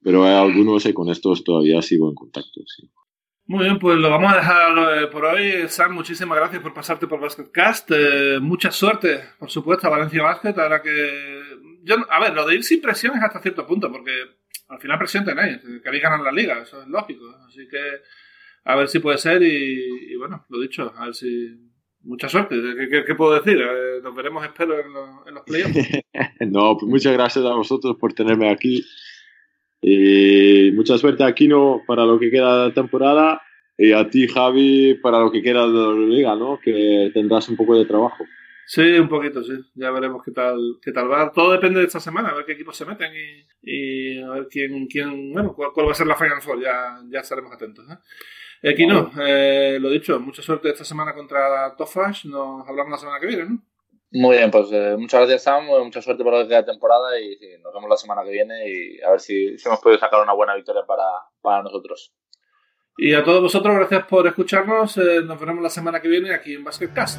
pero 0.00 0.24
hay 0.24 0.34
algunos 0.34 0.86
y 0.86 0.92
con 0.92 1.10
estos 1.10 1.42
todavía 1.42 1.82
sigo 1.82 2.08
en 2.08 2.14
contacto. 2.14 2.60
Muy 3.46 3.64
bien, 3.64 3.80
pues 3.80 3.98
lo 3.98 4.08
vamos 4.08 4.32
a 4.32 4.36
dejar 4.36 5.02
eh, 5.02 5.06
por 5.08 5.24
hoy. 5.24 5.66
Sam, 5.66 5.92
muchísimas 5.92 6.38
gracias 6.38 6.62
por 6.62 6.72
pasarte 6.72 7.08
por 7.08 7.20
Basketcast. 7.20 7.90
Eh, 7.92 8.38
mucha 8.40 8.70
suerte, 8.70 9.24
por 9.40 9.50
supuesto, 9.50 9.88
a 9.88 9.90
Valencia 9.90 10.22
Basket. 10.22 10.54
Ahora 10.56 10.80
que. 10.80 11.42
Yo, 11.82 11.96
a 12.08 12.20
ver, 12.20 12.32
lo 12.32 12.46
de 12.46 12.54
ir 12.54 12.62
sin 12.62 12.80
presión 12.80 13.16
es 13.16 13.24
hasta 13.24 13.42
cierto 13.42 13.66
punto, 13.66 13.90
porque 13.90 14.12
al 14.68 14.78
final 14.78 14.98
presión 15.00 15.24
tenéis. 15.24 15.58
Queréis 15.82 16.02
ganar 16.02 16.20
la 16.20 16.30
liga, 16.30 16.62
eso 16.62 16.80
es 16.80 16.86
lógico. 16.86 17.24
Así 17.48 17.66
que 17.68 17.80
a 18.64 18.76
ver 18.76 18.86
si 18.86 19.00
puede 19.00 19.18
ser 19.18 19.42
y, 19.42 20.14
bueno, 20.16 20.46
lo 20.48 20.60
dicho, 20.60 20.92
a 20.96 21.06
ver 21.06 21.14
si. 21.14 21.71
Mucha 22.04 22.28
suerte. 22.28 22.56
¿Qué, 23.06 23.14
puedo 23.14 23.34
decir? 23.40 23.60
Eh, 23.60 24.00
nos 24.02 24.14
veremos, 24.14 24.44
espero, 24.44 24.80
en 24.80 24.92
los, 24.92 25.26
en 25.26 25.34
los 25.34 25.44
playoffs. 25.44 25.74
no, 26.40 26.76
pues 26.76 26.90
muchas 26.90 27.12
gracias 27.12 27.44
a 27.44 27.54
vosotros 27.54 27.96
por 27.98 28.12
tenerme 28.12 28.50
aquí. 28.50 28.84
Y 29.80 30.70
mucha 30.72 30.98
suerte 30.98 31.24
a 31.24 31.34
Kino 31.34 31.82
para 31.86 32.04
lo 32.04 32.18
que 32.18 32.30
queda 32.30 32.66
de 32.66 32.72
temporada 32.72 33.42
y 33.76 33.92
a 33.92 34.08
ti, 34.08 34.28
Javi, 34.28 34.94
para 34.94 35.18
lo 35.18 35.32
que 35.32 35.42
queda 35.42 35.66
de 35.66 35.72
la 35.72 35.92
liga, 35.94 36.36
¿no? 36.36 36.60
Que 36.62 37.10
tendrás 37.12 37.48
un 37.48 37.56
poco 37.56 37.76
de 37.76 37.84
trabajo. 37.84 38.24
Sí, 38.66 38.80
un 38.80 39.08
poquito, 39.08 39.42
sí. 39.42 39.54
Ya 39.74 39.90
veremos 39.90 40.22
qué 40.24 40.30
tal, 40.30 40.78
qué 40.80 40.92
tal 40.92 41.10
va. 41.10 41.32
Todo 41.32 41.52
depende 41.52 41.80
de 41.80 41.86
esta 41.86 42.00
semana, 42.00 42.28
a 42.28 42.34
ver 42.34 42.44
qué 42.44 42.52
equipos 42.52 42.76
se 42.76 42.86
meten 42.86 43.12
y, 43.12 43.44
y 43.62 44.22
a 44.22 44.30
ver 44.30 44.48
quién, 44.50 44.86
quién 44.86 45.32
bueno, 45.32 45.52
cuál, 45.54 45.86
va 45.86 45.92
a 45.92 45.94
ser 45.94 46.06
la 46.06 46.16
Final 46.16 46.40
Four. 46.40 46.62
Ya, 46.62 47.00
ya 47.10 47.20
estaremos 47.20 47.52
atentos. 47.52 47.84
¿eh? 47.90 47.96
Eh 48.62 48.74
Kino, 48.74 49.10
eh, 49.20 49.78
lo 49.80 49.90
dicho, 49.90 50.18
mucha 50.20 50.42
suerte 50.42 50.70
esta 50.70 50.84
semana 50.84 51.14
contra 51.14 51.74
Tofash. 51.76 52.26
Nos 52.26 52.68
hablamos 52.68 52.92
la 52.92 52.98
semana 52.98 53.20
que 53.20 53.26
viene, 53.26 53.44
¿no? 53.44 53.62
Muy 54.14 54.36
bien, 54.36 54.50
pues 54.50 54.68
eh, 54.72 54.94
muchas 54.98 55.20
gracias 55.20 55.44
Sam, 55.44 55.64
mucha 55.64 56.02
suerte 56.02 56.22
para 56.22 56.44
la 56.44 56.64
temporada 56.64 57.18
y 57.18 57.38
nos 57.62 57.72
vemos 57.72 57.88
la 57.88 57.96
semana 57.96 58.22
que 58.22 58.30
viene 58.30 58.68
y 58.68 59.00
a 59.00 59.10
ver 59.10 59.20
si, 59.20 59.56
hemos 59.64 59.80
podido 59.80 59.98
sacar 59.98 60.20
una 60.22 60.34
buena 60.34 60.54
victoria 60.54 60.82
para, 60.86 61.04
para, 61.40 61.62
nosotros. 61.62 62.12
Y 62.98 63.14
a 63.14 63.24
todos 63.24 63.40
vosotros, 63.40 63.74
gracias 63.74 64.04
por 64.04 64.26
escucharnos. 64.26 64.98
Eh, 64.98 65.22
nos 65.24 65.40
veremos 65.40 65.62
la 65.62 65.70
semana 65.70 66.00
que 66.02 66.08
viene 66.08 66.34
aquí 66.34 66.52
en 66.52 66.62
Basketcast. 66.62 67.18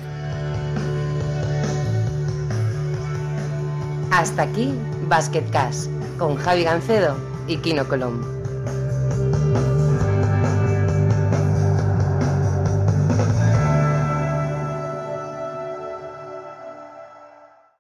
Hasta 4.12 4.44
aquí 4.44 4.72
Basketcast 5.08 5.90
con 6.20 6.36
Javi 6.36 6.64
Gancedo 6.64 7.18
y 7.48 7.58
Kino 7.58 7.88
Colombo. 7.88 8.43